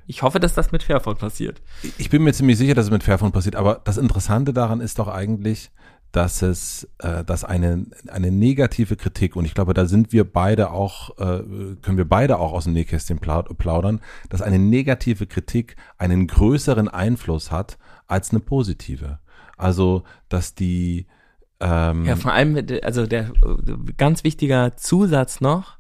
Ich 0.07 0.23
hoffe, 0.23 0.41
dass 0.41 0.55
das 0.55 0.73
mit 0.73 0.83
Fairphone 0.83 1.17
passiert. 1.17 1.63
Ich 1.97 2.11
bin 2.11 2.23
mir 2.23 2.33
ziemlich 2.33 2.59
sicher, 2.59 2.75
dass 2.75 2.87
es 2.87 2.91
mit 2.91 3.03
Fairphone 3.03 3.33
passiert, 3.33 3.57
aber 3.57 3.81
das 3.85 3.99
Interessante 3.99 4.53
daran 4.53 4.81
ist 4.81 4.99
doch 4.99 5.09
eigentlich, 5.09 5.71
dass 6.13 6.43
es, 6.43 6.89
äh, 6.99 7.25
dass 7.25 7.43
eine, 7.43 7.87
eine 8.09 8.31
negative 8.31 8.97
Kritik, 8.97 9.35
und 9.35 9.47
ich 9.47 9.55
glaube, 9.55 9.73
da 9.73 9.87
sind 9.87 10.13
wir 10.13 10.31
beide 10.31 10.71
auch, 10.71 11.19
äh, 11.19 11.43
können 11.81 11.97
wir 11.97 12.09
beide 12.09 12.39
auch 12.39 12.53
aus 12.53 12.65
dem 12.65 12.75
Nähkästchen 12.75 13.19
plaudern, 13.19 14.01
dass 14.29 14.43
eine 14.43 14.59
negative 14.59 15.27
Kritik 15.27 15.77
einen 15.97 16.27
größeren 16.27 16.89
Einfluss 16.89 17.51
hat 17.51 17.79
als 18.07 18.31
eine 18.31 18.41
positive. 18.41 19.21
Also, 19.57 20.03
dass 20.29 20.55
die, 20.55 21.07
ähm, 21.61 22.05
ja, 22.05 22.17
vor 22.17 22.33
allem, 22.33 22.63
also 22.83 23.07
der 23.07 23.33
ganz 23.97 24.25
wichtiger 24.25 24.77
Zusatz 24.77 25.41
noch, 25.41 25.79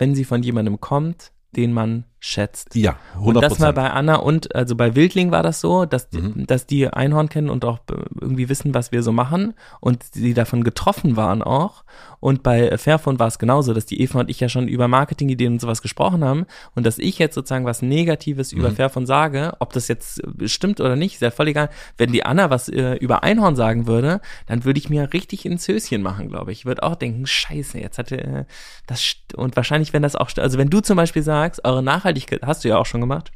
wenn 0.00 0.14
sie 0.14 0.24
von 0.24 0.42
jemandem 0.42 0.80
kommt, 0.80 1.30
den 1.54 1.74
man 1.74 2.04
schätzt. 2.20 2.74
Ja, 2.74 2.96
100%. 3.16 3.22
Und 3.24 3.40
das 3.42 3.58
mal 3.58 3.72
bei 3.72 3.90
Anna 3.90 4.16
und, 4.16 4.54
also 4.54 4.76
bei 4.76 4.94
Wildling 4.94 5.30
war 5.30 5.42
das 5.42 5.60
so, 5.60 5.86
dass, 5.86 6.12
Mhm. 6.12 6.46
dass 6.46 6.66
die 6.66 6.86
Einhorn 6.86 7.30
kennen 7.30 7.48
und 7.48 7.64
auch 7.64 7.78
irgendwie 8.20 8.50
wissen, 8.50 8.74
was 8.74 8.92
wir 8.92 9.02
so 9.02 9.10
machen 9.10 9.54
und 9.80 10.04
sie 10.12 10.34
davon 10.34 10.62
getroffen 10.62 11.16
waren 11.16 11.42
auch. 11.42 11.82
Und 12.20 12.42
bei 12.42 12.76
Fairphone 12.76 13.18
war 13.18 13.28
es 13.28 13.38
genauso, 13.38 13.72
dass 13.72 13.86
die 13.86 14.02
Eva 14.02 14.20
und 14.20 14.28
ich 14.28 14.38
ja 14.38 14.50
schon 14.50 14.68
über 14.68 14.86
Marketingideen 14.86 15.54
und 15.54 15.60
sowas 15.60 15.80
gesprochen 15.80 16.22
haben 16.22 16.44
und 16.74 16.84
dass 16.84 16.98
ich 16.98 17.18
jetzt 17.18 17.34
sozusagen 17.34 17.64
was 17.64 17.80
Negatives 17.80 18.52
über 18.52 18.70
Fairphone 18.70 19.06
sage, 19.06 19.54
ob 19.58 19.72
das 19.72 19.88
jetzt 19.88 20.22
äh, 20.22 20.46
stimmt 20.46 20.80
oder 20.80 20.96
nicht, 20.96 21.14
ist 21.14 21.22
ja 21.22 21.30
voll 21.30 21.48
egal. 21.48 21.70
Wenn 21.96 22.12
die 22.12 22.26
Anna 22.26 22.50
was 22.50 22.68
äh, 22.68 22.96
über 22.96 23.22
Einhorn 23.22 23.56
sagen 23.56 23.86
würde, 23.86 24.20
dann 24.46 24.64
würde 24.66 24.78
ich 24.78 24.90
mir 24.90 25.10
richtig 25.14 25.46
ins 25.46 25.66
Höschen 25.66 26.02
machen, 26.02 26.28
glaube 26.28 26.52
ich. 26.52 26.60
Ich 26.60 26.64
würde 26.66 26.82
auch 26.82 26.96
denken, 26.96 27.26
scheiße, 27.26 27.78
jetzt 27.78 27.96
hatte 27.96 28.18
äh, 28.22 28.44
das, 28.86 29.14
und 29.34 29.56
wahrscheinlich, 29.56 29.94
wenn 29.94 30.02
das 30.02 30.14
auch, 30.16 30.30
also 30.36 30.58
wenn 30.58 30.68
du 30.68 30.80
zum 30.80 30.96
Beispiel 30.98 31.22
sagst, 31.22 31.64
eure 31.64 31.82
Nachhaltigkeit, 31.82 32.09
hast 32.42 32.64
du 32.64 32.68
ja 32.68 32.78
auch 32.78 32.86
schon 32.86 33.00
gemacht, 33.00 33.32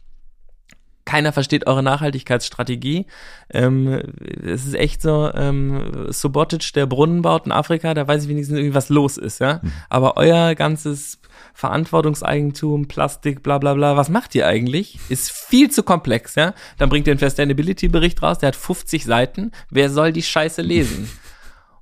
keiner 1.05 1.33
versteht 1.33 1.67
eure 1.67 1.83
Nachhaltigkeitsstrategie. 1.83 3.07
Ähm, 3.53 4.01
es 4.43 4.67
ist 4.67 4.75
echt 4.75 5.03
so, 5.03 5.31
ähm, 5.35 6.07
Subotic, 6.09 6.73
der 6.73 6.87
Brunnen 6.87 7.23
baut 7.23 7.47
in 7.47 7.53
Afrika, 7.53 7.95
da 7.95 8.09
weiß 8.09 8.25
ich 8.25 8.29
wenigstens 8.29 8.57
irgendwie, 8.57 8.75
was 8.75 8.89
los 8.89 9.19
ist, 9.19 9.39
ja. 9.39 9.61
Aber 9.91 10.17
euer 10.17 10.55
ganzes 10.55 11.21
Verantwortungseigentum, 11.53 12.89
Plastik, 12.89 13.43
bla 13.43 13.59
bla 13.59 13.75
bla, 13.75 13.97
was 13.97 14.09
macht 14.09 14.35
ihr 14.35 14.47
eigentlich? 14.47 14.99
Ist 15.09 15.31
viel 15.31 15.71
zu 15.71 15.83
komplex, 15.83 16.37
ja. 16.37 16.55
Dann 16.79 16.89
bringt 16.89 17.07
ihr 17.07 17.13
einen 17.13 17.21
Sustainability-Bericht 17.21 18.23
raus, 18.23 18.39
der 18.39 18.49
hat 18.49 18.57
50 18.57 19.05
Seiten. 19.05 19.53
Wer 19.71 19.91
soll 19.91 20.13
die 20.13 20.23
Scheiße 20.23 20.63
lesen? 20.63 21.09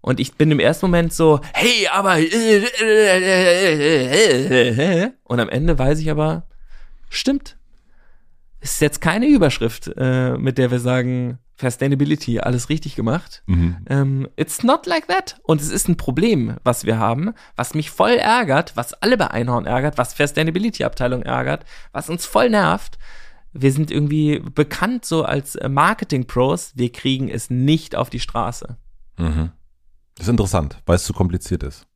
Und 0.00 0.18
ich 0.18 0.34
bin 0.34 0.50
im 0.50 0.58
ersten 0.58 0.86
Moment 0.86 1.12
so, 1.12 1.40
hey, 1.54 1.86
aber 1.92 2.16
und 5.22 5.38
am 5.40 5.48
Ende 5.48 5.78
weiß 5.78 6.00
ich 6.00 6.10
aber, 6.10 6.48
stimmt. 7.12 7.56
Es 8.60 8.74
ist 8.74 8.80
jetzt 8.80 9.00
keine 9.00 9.26
Überschrift, 9.26 9.90
äh, 9.96 10.36
mit 10.36 10.56
der 10.56 10.70
wir 10.70 10.78
sagen, 10.78 11.38
Sustainability, 11.60 12.40
alles 12.40 12.68
richtig 12.68 12.94
gemacht. 12.96 13.42
Ähm, 13.88 14.28
it's 14.36 14.62
not 14.62 14.86
like 14.86 15.06
that. 15.08 15.40
Und 15.42 15.60
es 15.60 15.70
ist 15.70 15.88
ein 15.88 15.96
Problem, 15.96 16.56
was 16.64 16.84
wir 16.84 16.98
haben, 16.98 17.34
was 17.56 17.74
mich 17.74 17.90
voll 17.90 18.12
ärgert, 18.12 18.76
was 18.76 18.94
alle 18.94 19.16
bei 19.16 19.28
Einhorn 19.30 19.66
ärgert, 19.66 19.98
was 19.98 20.16
Sustainability-Abteilung 20.16 21.22
ärgert, 21.22 21.64
was 21.92 22.08
uns 22.08 22.24
voll 22.26 22.50
nervt. 22.50 22.98
Wir 23.52 23.72
sind 23.72 23.90
irgendwie 23.90 24.38
bekannt 24.38 25.04
so 25.04 25.24
als 25.24 25.58
Marketing-Pros, 25.68 26.72
wir 26.74 26.90
kriegen 26.90 27.28
es 27.28 27.50
nicht 27.50 27.94
auf 27.96 28.10
die 28.10 28.20
Straße. 28.20 28.76
Das 30.14 30.26
ist 30.26 30.30
interessant, 30.30 30.78
weil 30.86 30.96
es 30.96 31.04
zu 31.04 31.12
kompliziert 31.12 31.62
ist. 31.62 31.86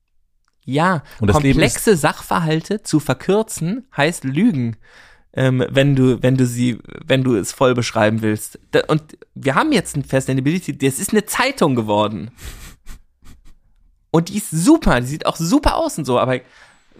Ja, 0.66 1.02
Und 1.20 1.30
komplexe 1.30 1.96
Sachverhalte 1.96 2.82
zu 2.82 3.00
verkürzen 3.00 3.86
heißt 3.96 4.24
Lügen, 4.24 4.76
ähm, 5.32 5.64
wenn 5.70 5.94
du, 5.94 6.22
wenn 6.22 6.36
du 6.36 6.44
sie, 6.44 6.78
wenn 7.06 7.22
du 7.22 7.36
es 7.36 7.52
voll 7.52 7.74
beschreiben 7.74 8.20
willst. 8.20 8.58
Da, 8.72 8.80
und 8.88 9.16
wir 9.34 9.54
haben 9.54 9.72
jetzt 9.72 9.96
ein 9.96 10.02
Sustainability, 10.02 10.76
das 10.76 10.98
ist 10.98 11.12
eine 11.12 11.24
Zeitung 11.24 11.76
geworden. 11.76 12.30
Und 14.10 14.28
die 14.28 14.38
ist 14.38 14.50
super, 14.50 15.00
die 15.00 15.06
sieht 15.06 15.26
auch 15.26 15.36
super 15.36 15.76
aus 15.76 15.98
und 15.98 16.04
so, 16.04 16.18
aber 16.18 16.40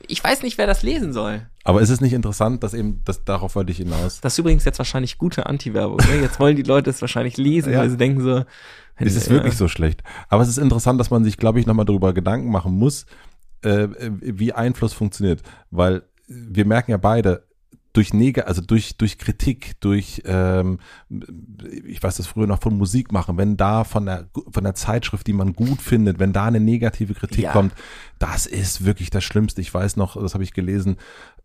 ich 0.06 0.22
weiß 0.22 0.42
nicht, 0.42 0.58
wer 0.58 0.66
das 0.66 0.82
lesen 0.82 1.12
soll. 1.12 1.46
Aber 1.64 1.80
ist 1.80 1.90
es 1.90 2.00
nicht 2.00 2.12
interessant, 2.12 2.62
dass 2.62 2.74
eben, 2.74 3.00
das, 3.04 3.24
darauf 3.24 3.56
wollte 3.56 3.72
ich 3.72 3.78
hinaus. 3.78 4.20
Das 4.20 4.34
ist 4.34 4.38
übrigens 4.38 4.64
jetzt 4.64 4.78
wahrscheinlich 4.78 5.18
gute 5.18 5.46
Anti-Werbung. 5.46 5.96
Ne? 5.96 6.20
Jetzt 6.22 6.38
wollen 6.38 6.54
die 6.54 6.62
Leute 6.62 6.90
es 6.90 7.00
wahrscheinlich 7.00 7.36
lesen, 7.38 7.72
Ja. 7.72 7.80
weil 7.80 7.90
sie 7.90 7.96
denken 7.96 8.20
so, 8.20 8.44
Es 8.96 9.16
ist 9.16 9.26
ja. 9.26 9.32
wirklich 9.32 9.56
so 9.56 9.66
schlecht. 9.66 10.02
Aber 10.28 10.42
es 10.42 10.48
ist 10.48 10.58
interessant, 10.58 11.00
dass 11.00 11.10
man 11.10 11.24
sich, 11.24 11.38
glaube 11.38 11.58
ich, 11.58 11.66
nochmal 11.66 11.86
darüber 11.86 12.12
Gedanken 12.12 12.50
machen 12.50 12.78
muss, 12.78 13.06
äh, 13.62 13.88
wie 14.20 14.52
Einfluss 14.52 14.92
funktioniert. 14.92 15.42
Weil 15.70 16.02
wir 16.26 16.64
merken 16.64 16.90
ja 16.90 16.96
beide, 16.96 17.46
durch 17.96 18.12
Neg 18.12 18.46
also 18.46 18.60
durch, 18.60 18.98
durch 18.98 19.16
Kritik, 19.16 19.80
durch, 19.80 20.22
ähm, 20.26 20.78
ich 21.86 22.02
weiß 22.02 22.18
das 22.18 22.26
früher 22.26 22.46
noch 22.46 22.60
von 22.60 22.76
Musik 22.76 23.10
machen, 23.10 23.38
wenn 23.38 23.56
da 23.56 23.84
von 23.84 24.04
der, 24.04 24.28
von 24.50 24.64
der 24.64 24.74
Zeitschrift, 24.74 25.26
die 25.26 25.32
man 25.32 25.54
gut 25.54 25.80
findet, 25.80 26.18
wenn 26.18 26.34
da 26.34 26.44
eine 26.44 26.60
negative 26.60 27.14
Kritik 27.14 27.44
Ja. 27.44 27.52
kommt, 27.52 27.72
das 28.18 28.44
ist 28.44 28.84
wirklich 28.84 29.08
das 29.08 29.24
Schlimmste. 29.24 29.62
Ich 29.62 29.72
weiß 29.72 29.96
noch, 29.96 30.20
das 30.20 30.34
habe 30.34 30.44
ich 30.44 30.52
gelesen, 30.52 30.96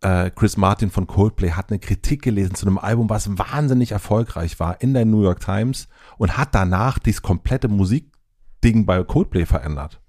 äh, 0.02 0.30
Chris 0.30 0.58
Martin 0.58 0.92
von 0.92 1.08
Coldplay 1.08 1.52
hat 1.52 1.70
eine 1.70 1.80
Kritik 1.80 2.22
gelesen 2.22 2.56
zu 2.56 2.68
einem 2.68 2.78
Album, 2.78 3.10
was 3.10 3.38
wahnsinnig 3.38 3.94
erfolgreich 3.94 4.60
war 4.60 4.82
in 4.82 4.94
der 4.94 5.06
New 5.06 5.24
York 5.24 5.40
Times 5.40 5.88
und 6.18 6.38
hat 6.38 6.54
danach 6.54 7.00
dieses 7.00 7.22
komplette 7.22 7.70
Musikding 7.70 8.86
bei 8.86 9.02
Coldplay 9.04 9.46
verändert. 9.46 10.01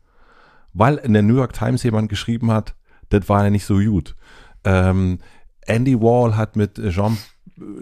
Weil 0.73 0.97
in 0.97 1.13
der 1.13 1.23
New 1.23 1.37
York 1.37 1.53
Times 1.53 1.83
jemand 1.83 2.09
geschrieben 2.09 2.51
hat, 2.51 2.75
das 3.11 3.29
war 3.29 3.45
ja 3.45 3.51
nicht 3.51 3.67
so 3.67 3.79
gut. 3.79 4.17
Ähm, 4.65 5.19
Andy 5.67 6.01
Wall 6.01 6.37
hat 6.37 6.57
mit 6.57 6.81
Jean, 6.91 7.19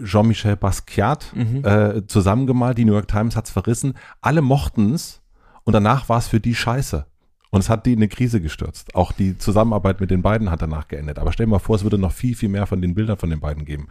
Jean-Michel 0.03 0.55
Basquiat 0.57 1.33
äh, 1.63 2.05
zusammengemalt, 2.05 2.77
die 2.77 2.85
New 2.85 2.93
York 2.93 3.07
Times 3.07 3.35
hat's 3.35 3.49
verrissen. 3.49 3.93
Alle 4.21 4.41
mochten's 4.41 5.21
und 5.63 5.73
danach 5.73 6.09
war 6.09 6.17
es 6.17 6.27
für 6.27 6.39
die 6.39 6.55
scheiße. 6.55 7.05
Und 7.51 7.59
es 7.59 7.69
hat 7.69 7.85
die 7.85 7.93
in 7.93 7.99
eine 7.99 8.07
Krise 8.07 8.39
gestürzt. 8.39 8.95
Auch 8.95 9.11
die 9.11 9.37
Zusammenarbeit 9.37 9.99
mit 9.99 10.09
den 10.09 10.21
beiden 10.21 10.49
hat 10.49 10.61
danach 10.61 10.87
geendet. 10.87 11.19
Aber 11.19 11.33
stell 11.33 11.45
dir 11.45 11.51
mal 11.51 11.59
vor, 11.59 11.75
es 11.75 11.83
würde 11.83 11.97
noch 11.97 12.13
viel, 12.13 12.33
viel 12.33 12.47
mehr 12.47 12.65
von 12.65 12.81
den 12.81 12.95
Bildern 12.95 13.17
von 13.17 13.29
den 13.29 13.41
beiden 13.41 13.65
geben. 13.65 13.89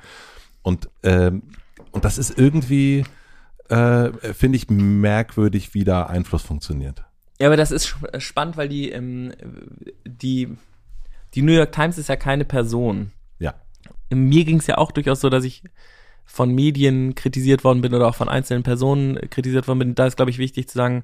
Und, 0.62 0.88
ähm, 1.02 1.42
und 1.92 2.06
das 2.06 2.16
ist 2.16 2.38
irgendwie, 2.38 3.04
äh, 3.68 4.12
finde 4.32 4.56
ich, 4.56 4.70
merkwürdig, 4.70 5.74
wie 5.74 5.84
da 5.84 6.04
Einfluss 6.04 6.42
funktioniert. 6.42 7.04
Ja, 7.40 7.46
aber 7.48 7.56
das 7.56 7.70
ist 7.70 7.84
sp- 7.88 8.06
spannend, 8.18 8.56
weil 8.56 8.68
die, 8.68 8.90
ähm, 8.90 9.32
die, 10.06 10.48
die 11.34 11.42
New 11.42 11.52
York 11.52 11.72
Times 11.72 11.98
ist 11.98 12.08
ja 12.08 12.16
keine 12.16 12.44
Person. 12.44 13.12
Ja. 13.38 13.54
Mir 14.10 14.44
ging 14.44 14.58
es 14.58 14.66
ja 14.66 14.78
auch 14.78 14.92
durchaus 14.92 15.20
so, 15.20 15.30
dass 15.30 15.44
ich 15.44 15.62
von 16.26 16.54
Medien 16.54 17.14
kritisiert 17.14 17.64
worden 17.64 17.80
bin 17.80 17.94
oder 17.94 18.06
auch 18.08 18.14
von 18.14 18.28
einzelnen 18.28 18.62
Personen 18.62 19.18
kritisiert 19.30 19.66
worden 19.66 19.78
bin. 19.80 19.94
Da 19.94 20.06
ist, 20.06 20.16
glaube 20.16 20.30
ich, 20.30 20.38
wichtig 20.38 20.68
zu 20.68 20.74
sagen, 20.76 21.02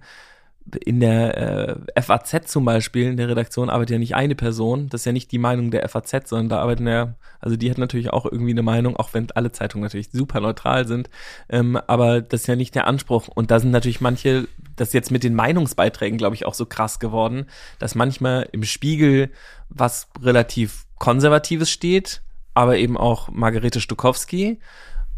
in 0.84 0.98
der 1.00 1.78
äh, 1.96 2.02
FAZ 2.02 2.48
zum 2.50 2.64
Beispiel, 2.64 3.06
in 3.06 3.16
der 3.16 3.28
Redaktion 3.28 3.70
arbeitet 3.70 3.92
ja 3.94 3.98
nicht 3.98 4.16
eine 4.16 4.34
Person. 4.34 4.88
Das 4.88 5.02
ist 5.02 5.04
ja 5.04 5.12
nicht 5.12 5.30
die 5.30 5.38
Meinung 5.38 5.70
der 5.70 5.88
FAZ, 5.88 6.28
sondern 6.28 6.48
da 6.48 6.58
arbeiten 6.58 6.86
ja, 6.88 7.14
also 7.40 7.56
die 7.56 7.70
hat 7.70 7.78
natürlich 7.78 8.10
auch 8.12 8.24
irgendwie 8.26 8.50
eine 8.50 8.62
Meinung, 8.62 8.96
auch 8.96 9.14
wenn 9.14 9.30
alle 9.32 9.52
Zeitungen 9.52 9.84
natürlich 9.84 10.10
super 10.12 10.40
neutral 10.40 10.86
sind. 10.86 11.08
Ähm, 11.48 11.76
aber 11.86 12.20
das 12.20 12.42
ist 12.42 12.46
ja 12.48 12.56
nicht 12.56 12.74
der 12.74 12.86
Anspruch. 12.88 13.28
Und 13.28 13.50
da 13.52 13.60
sind 13.60 13.70
natürlich 13.70 14.00
manche, 14.00 14.48
das 14.76 14.88
ist 14.88 14.94
jetzt 14.94 15.10
mit 15.10 15.24
den 15.24 15.34
Meinungsbeiträgen, 15.34 16.18
glaube 16.18 16.34
ich, 16.34 16.46
auch 16.46 16.54
so 16.54 16.66
krass 16.66 16.98
geworden, 16.98 17.46
dass 17.78 17.94
manchmal 17.94 18.48
im 18.52 18.62
Spiegel 18.62 19.30
was 19.68 20.08
relativ 20.22 20.86
Konservatives 20.98 21.70
steht, 21.70 22.22
aber 22.54 22.76
eben 22.78 22.96
auch 22.96 23.28
Margarete 23.28 23.80
Stukowski. 23.80 24.58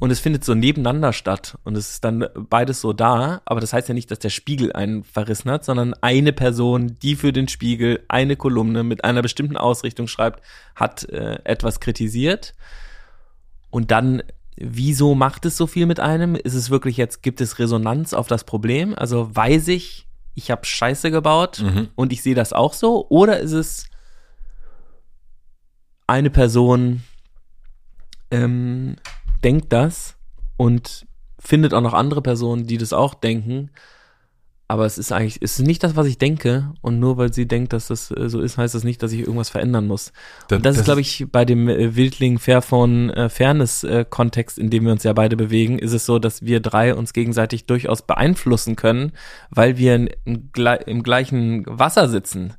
Und 0.01 0.13
es 0.13 0.21
findet 0.21 0.45
so 0.45 0.55
nebeneinander 0.55 1.13
statt. 1.13 1.59
Und 1.65 1.77
es 1.77 1.91
ist 1.91 2.05
dann 2.05 2.25
beides 2.35 2.81
so 2.81 2.93
da. 2.93 3.43
Aber 3.45 3.61
das 3.61 3.73
heißt 3.73 3.89
ja 3.89 3.95
nicht, 3.95 4.11
dass 4.11 4.21
der 4.21 4.31
Spiegel 4.31 4.73
einen 4.73 5.03
verrissen 5.03 5.51
hat, 5.51 5.65
sondern 5.65 5.93
eine 5.95 6.33
Person, 6.33 6.97
die 7.03 7.17
für 7.17 7.33
den 7.33 7.49
Spiegel 7.49 8.05
eine 8.07 8.37
Kolumne 8.37 8.85
mit 8.85 9.03
einer 9.05 9.23
bestimmten 9.23 9.57
Ausrichtung 9.57 10.07
schreibt, 10.07 10.41
hat 10.77 11.09
äh, 11.09 11.41
etwas 11.43 11.81
kritisiert. 11.81 12.55
Und 13.71 13.91
dann, 13.91 14.23
wieso 14.61 15.15
macht 15.15 15.47
es 15.47 15.57
so 15.57 15.67
viel 15.67 15.87
mit 15.87 16.01
einem? 16.01 16.35
Ist 16.35 16.55
es 16.55 16.71
wirklich 16.71 16.97
jetzt, 16.97 17.23
gibt 17.23 17.41
es 17.41 17.59
Resonanz 17.59 18.13
auf 18.13 18.27
das 18.27 18.45
Problem? 18.45 18.95
Also 18.97 19.35
weiß 19.35 19.69
ich, 19.69 20.07
ich 20.35 20.51
habe 20.51 20.65
Scheiße 20.65 21.11
gebaut 21.11 21.61
und 21.97 22.13
ich 22.13 22.23
sehe 22.23 22.35
das 22.35 22.53
auch 22.53 22.73
so? 22.73 23.07
Oder 23.09 23.41
ist 23.41 23.53
es 23.53 23.87
eine 26.07 26.31
Person, 26.31 27.03
ähm, 28.31 28.97
denkt 29.45 29.73
das 29.73 30.17
und 30.57 31.07
findet 31.39 31.75
auch 31.75 31.81
noch 31.81 31.95
andere 31.95 32.23
Personen, 32.23 32.67
die 32.67 32.79
das 32.79 32.93
auch 32.93 33.15
denken. 33.15 33.71
Aber 34.71 34.85
es 34.85 34.99
ist 34.99 35.13
eigentlich, 35.13 35.39
es 35.41 35.59
ist 35.59 35.67
nicht 35.67 35.83
das, 35.83 35.97
was 35.97 36.07
ich 36.07 36.19
denke. 36.19 36.71
Und 36.83 37.01
nur 37.01 37.17
weil 37.17 37.33
sie 37.33 37.49
denkt, 37.49 37.73
dass 37.73 37.89
das 37.89 38.11
äh, 38.11 38.29
so 38.29 38.41
ist, 38.41 38.59
heißt 38.59 38.75
das 38.75 38.85
nicht, 38.85 39.03
dass 39.03 39.13
ich 39.13 39.21
irgendwas 39.21 39.49
verändern 39.49 39.87
muss. 39.87 40.13
Und 40.51 40.65
das, 40.65 40.77
ist, 40.77 40.85
glaube 40.85 41.01
ich, 41.01 41.27
bei 41.33 41.47
dem 41.47 41.71
äh, 41.71 41.97
Wildling 41.97 42.39
Fairphone 42.39 43.09
äh, 43.09 43.29
Fairness 43.31 43.83
äh, 43.83 44.05
in 44.57 44.69
dem 44.69 44.85
wir 44.85 44.93
uns 44.93 45.05
ja 45.05 45.15
beide 45.15 45.37
bewegen, 45.39 45.79
ist 45.79 45.95
es 45.95 46.05
so, 46.05 46.19
dass 46.19 46.43
wir 46.43 46.61
drei 46.61 46.95
uns 46.95 47.15
gegenseitig 47.15 47.65
durchaus 47.65 48.03
beeinflussen 48.03 48.77
können, 48.77 49.13
weil 49.49 49.79
wir 49.79 49.95
in, 49.95 50.11
in, 50.27 50.51
im 50.87 51.03
gleichen 51.03 51.65
Wasser 51.67 52.11
sitzen. 52.11 52.53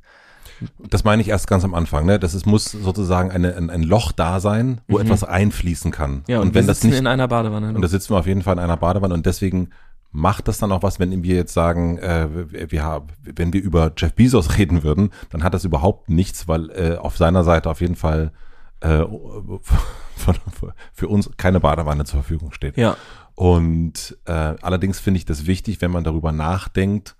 Das 0.78 1.04
meine 1.04 1.22
ich 1.22 1.28
erst 1.28 1.46
ganz 1.46 1.64
am 1.64 1.74
Anfang. 1.74 2.06
Ne? 2.06 2.18
Das 2.18 2.34
ist, 2.34 2.44
muss 2.44 2.64
sozusagen 2.64 3.30
eine, 3.30 3.56
ein, 3.56 3.70
ein 3.70 3.82
Loch 3.82 4.10
da 4.10 4.40
sein, 4.40 4.80
wo 4.88 4.98
etwas 4.98 5.24
einfließen 5.24 5.90
kann. 5.92 6.10
Mhm. 6.10 6.22
Ja, 6.26 6.40
und, 6.40 6.48
und 6.48 6.54
wenn 6.54 6.64
wir 6.64 6.68
das 6.68 6.80
sitzen 6.80 6.90
nicht, 6.90 6.98
in 6.98 7.06
einer 7.06 7.28
Badewanne. 7.28 7.72
und 7.72 7.80
da 7.80 7.88
sitzen 7.88 8.12
wir 8.12 8.18
auf 8.18 8.26
jeden 8.26 8.42
Fall 8.42 8.54
in 8.54 8.58
einer 8.58 8.76
Badewanne 8.76 9.14
und 9.14 9.26
deswegen 9.26 9.70
macht 10.12 10.48
das 10.48 10.58
dann 10.58 10.72
auch 10.72 10.82
was, 10.82 10.98
wenn 10.98 11.22
wir 11.22 11.36
jetzt 11.36 11.54
sagen, 11.54 11.98
äh, 11.98 12.28
wir, 12.70 12.82
haben, 12.82 13.08
wenn 13.22 13.52
wir 13.52 13.62
über 13.62 13.92
Jeff 13.96 14.14
Bezos 14.14 14.58
reden 14.58 14.82
würden, 14.82 15.10
dann 15.30 15.44
hat 15.44 15.54
das 15.54 15.64
überhaupt 15.64 16.08
nichts, 16.08 16.48
weil 16.48 16.70
äh, 16.70 16.96
auf 16.96 17.16
seiner 17.16 17.44
Seite 17.44 17.70
auf 17.70 17.80
jeden 17.80 17.96
Fall 17.96 18.32
äh, 18.80 19.04
von, 20.16 20.36
für 20.92 21.08
uns 21.08 21.30
keine 21.36 21.60
Badewanne 21.60 22.04
zur 22.04 22.20
Verfügung 22.20 22.52
steht. 22.52 22.76
ja. 22.76 22.96
Und 23.36 24.18
äh, 24.26 24.32
allerdings 24.32 25.00
finde 25.00 25.16
ich 25.16 25.24
das 25.24 25.46
wichtig, 25.46 25.80
wenn 25.80 25.90
man 25.90 26.04
darüber 26.04 26.30
nachdenkt, 26.30 27.16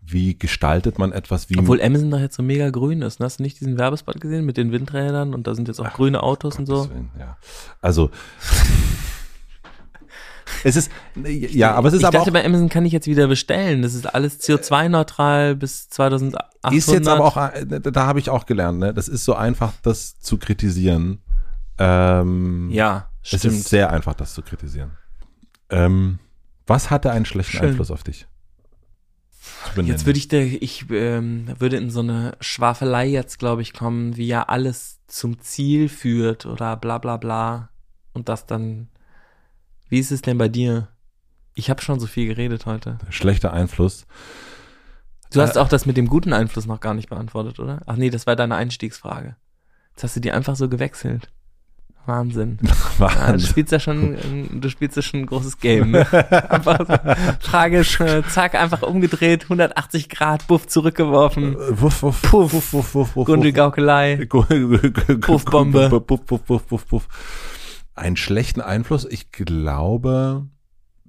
wie 0.00 0.36
gestaltet 0.36 0.98
man 0.98 1.12
etwas, 1.12 1.48
wie. 1.48 1.58
Obwohl 1.58 1.80
Amazon 1.80 2.10
doch 2.10 2.18
jetzt 2.18 2.34
so 2.34 2.42
mega 2.42 2.70
grün 2.70 3.02
ist. 3.02 3.20
Ne? 3.20 3.26
Hast 3.26 3.38
du 3.38 3.44
nicht 3.44 3.60
diesen 3.60 3.78
Werbespot 3.78 4.20
gesehen 4.20 4.44
mit 4.44 4.56
den 4.56 4.72
Windrädern 4.72 5.34
und 5.34 5.46
da 5.46 5.54
sind 5.54 5.68
jetzt 5.68 5.80
auch 5.80 5.86
Ach, 5.86 5.94
grüne 5.94 6.24
Autos 6.24 6.58
und 6.58 6.66
so? 6.66 6.90
Willen, 6.90 7.10
ja. 7.18 7.36
Also. 7.80 8.10
Es 10.64 10.76
ist, 10.76 10.90
ja, 11.24 11.72
aber 11.74 11.88
es 11.88 11.94
ist 11.94 12.00
ich 12.00 12.06
aber 12.06 12.18
dachte, 12.18 12.32
bei 12.32 12.44
Amazon 12.44 12.68
kann 12.68 12.84
ich 12.84 12.92
jetzt 12.92 13.06
wieder 13.06 13.26
bestellen. 13.28 13.82
Das 13.82 13.94
ist 13.94 14.06
alles 14.06 14.40
CO2-neutral 14.40 15.56
bis 15.56 15.88
2008. 15.88 16.44
Ist 16.72 16.90
jetzt 16.90 17.08
aber 17.08 17.24
auch, 17.24 17.36
äh, 17.36 17.66
da 17.66 18.06
habe 18.06 18.18
ich 18.18 18.30
auch 18.30 18.46
gelernt, 18.46 18.78
ne? 18.78 18.94
Das 18.94 19.08
ist 19.08 19.24
so 19.24 19.34
einfach, 19.34 19.72
das 19.82 20.20
zu 20.20 20.38
kritisieren. 20.38 21.20
Ähm, 21.78 22.70
ja, 22.70 23.08
stimmt. 23.22 23.44
Es 23.44 23.52
ist 23.60 23.68
sehr 23.68 23.90
einfach, 23.90 24.14
das 24.14 24.34
zu 24.34 24.42
kritisieren. 24.42 24.92
Ähm, 25.70 26.18
was 26.66 26.90
hatte 26.90 27.10
einen 27.10 27.24
schlechten 27.24 27.56
Schön. 27.56 27.68
Einfluss 27.70 27.90
auf 27.90 28.02
dich? 28.02 28.26
Jetzt 29.76 30.06
würde 30.06 30.18
ich, 30.18 30.28
der, 30.28 30.44
ich 30.44 30.86
ähm, 30.90 31.46
würde 31.58 31.76
in 31.76 31.90
so 31.90 32.00
eine 32.00 32.36
Schwafelei 32.40 33.06
jetzt, 33.06 33.38
glaube 33.38 33.62
ich, 33.62 33.72
kommen, 33.72 34.16
wie 34.16 34.26
ja 34.26 34.42
alles 34.42 35.00
zum 35.06 35.40
Ziel 35.40 35.88
führt 35.88 36.46
oder 36.46 36.76
bla 36.76 36.98
bla 36.98 37.16
bla. 37.16 37.70
Und 38.12 38.28
das 38.28 38.46
dann. 38.46 38.88
Wie 39.88 39.98
ist 39.98 40.12
es 40.12 40.22
denn 40.22 40.38
bei 40.38 40.48
dir? 40.48 40.88
Ich 41.54 41.70
habe 41.70 41.82
schon 41.82 41.98
so 41.98 42.06
viel 42.06 42.26
geredet 42.26 42.66
heute. 42.66 42.98
Schlechter 43.10 43.52
Einfluss. 43.52 44.06
Du 45.32 45.40
hast 45.40 45.56
äh, 45.56 45.58
auch 45.60 45.68
das 45.68 45.86
mit 45.86 45.96
dem 45.96 46.06
guten 46.06 46.32
Einfluss 46.32 46.66
noch 46.66 46.80
gar 46.80 46.94
nicht 46.94 47.08
beantwortet, 47.08 47.58
oder? 47.58 47.80
Ach 47.86 47.96
nee, 47.96 48.10
das 48.10 48.26
war 48.26 48.36
deine 48.36 48.56
Einstiegsfrage. 48.56 49.36
Jetzt 49.90 50.04
hast 50.04 50.16
du 50.16 50.20
die 50.20 50.32
einfach 50.32 50.56
so 50.56 50.68
gewechselt. 50.68 51.30
Wahnsinn. 52.06 52.58
Wahnsinn. 52.98 53.20
Ja, 53.20 53.32
du 53.32 53.40
spielst 53.40 53.72
ja 53.72 53.80
schon, 53.80 54.60
du 54.60 54.70
spielst 54.70 54.96
ja 54.96 55.02
schon 55.02 55.20
ein 55.20 55.26
großes 55.26 55.58
Game. 55.58 55.90
Ne? 55.90 56.06
einfach 56.50 56.78
so, 56.78 56.96
tragisch, 57.42 58.00
äh, 58.00 58.22
zack, 58.28 58.54
einfach 58.54 58.82
umgedreht, 58.82 59.44
180 59.44 60.08
Grad, 60.08 60.46
Buff 60.46 60.66
zurückgeworfen. 60.66 61.54
Äh, 61.54 61.80
wuff, 61.80 62.02
wuff, 62.02 62.22
puff, 62.22 62.52
wuff, 62.52 62.72
wuff, 62.72 62.94
wuff, 62.94 63.16
wuff, 63.16 63.26
Gundelgaukelei. 63.26 64.26
Puffbombe. 65.20 65.88
Puff, 65.90 66.24
puff, 66.26 66.44
puff, 66.46 66.66
puff, 66.66 66.88
puff. 66.88 67.08
Einen 67.98 68.16
schlechten 68.16 68.60
Einfluss, 68.60 69.04
ich 69.04 69.32
glaube, 69.32 70.46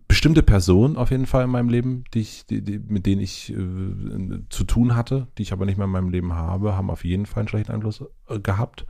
bestimmte 0.07 0.41
Personen 0.41 0.97
auf 0.97 1.11
jeden 1.11 1.27
Fall 1.27 1.43
in 1.43 1.51
meinem 1.51 1.69
Leben, 1.69 2.03
die 2.13 2.21
ich, 2.21 2.45
die, 2.47 2.61
die, 2.61 2.79
mit 2.79 3.05
denen 3.05 3.21
ich 3.21 3.53
äh, 3.53 4.41
zu 4.49 4.63
tun 4.63 4.95
hatte, 4.95 5.27
die 5.37 5.43
ich 5.43 5.53
aber 5.53 5.65
nicht 5.65 5.77
mehr 5.77 5.85
in 5.85 5.91
meinem 5.91 6.09
Leben 6.09 6.33
habe, 6.33 6.75
haben 6.75 6.89
auf 6.89 7.05
jeden 7.05 7.25
Fall 7.25 7.41
einen 7.41 7.47
schlechten 7.47 7.71
Einfluss 7.71 8.03
äh, 8.27 8.39
gehabt 8.39 8.85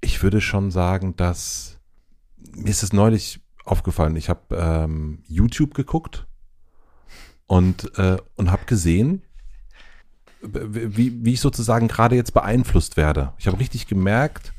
ich 0.00 0.22
würde 0.22 0.40
schon 0.40 0.70
sagen, 0.70 1.16
dass 1.16 1.78
mir 2.36 2.70
ist 2.70 2.82
es 2.82 2.92
neulich 2.92 3.40
aufgefallen. 3.64 4.16
Ich 4.16 4.28
habe 4.28 4.56
ähm, 4.56 5.22
YouTube 5.26 5.74
geguckt 5.74 6.26
und 7.46 7.98
äh, 7.98 8.18
und 8.36 8.50
habe 8.50 8.64
gesehen, 8.66 9.22
wie, 10.40 11.24
wie 11.24 11.32
ich 11.32 11.40
sozusagen 11.40 11.88
gerade 11.88 12.14
jetzt 12.14 12.32
beeinflusst 12.32 12.96
werde. 12.96 13.32
Ich 13.38 13.48
habe 13.48 13.58
richtig 13.58 13.88
gemerkt, 13.88 14.52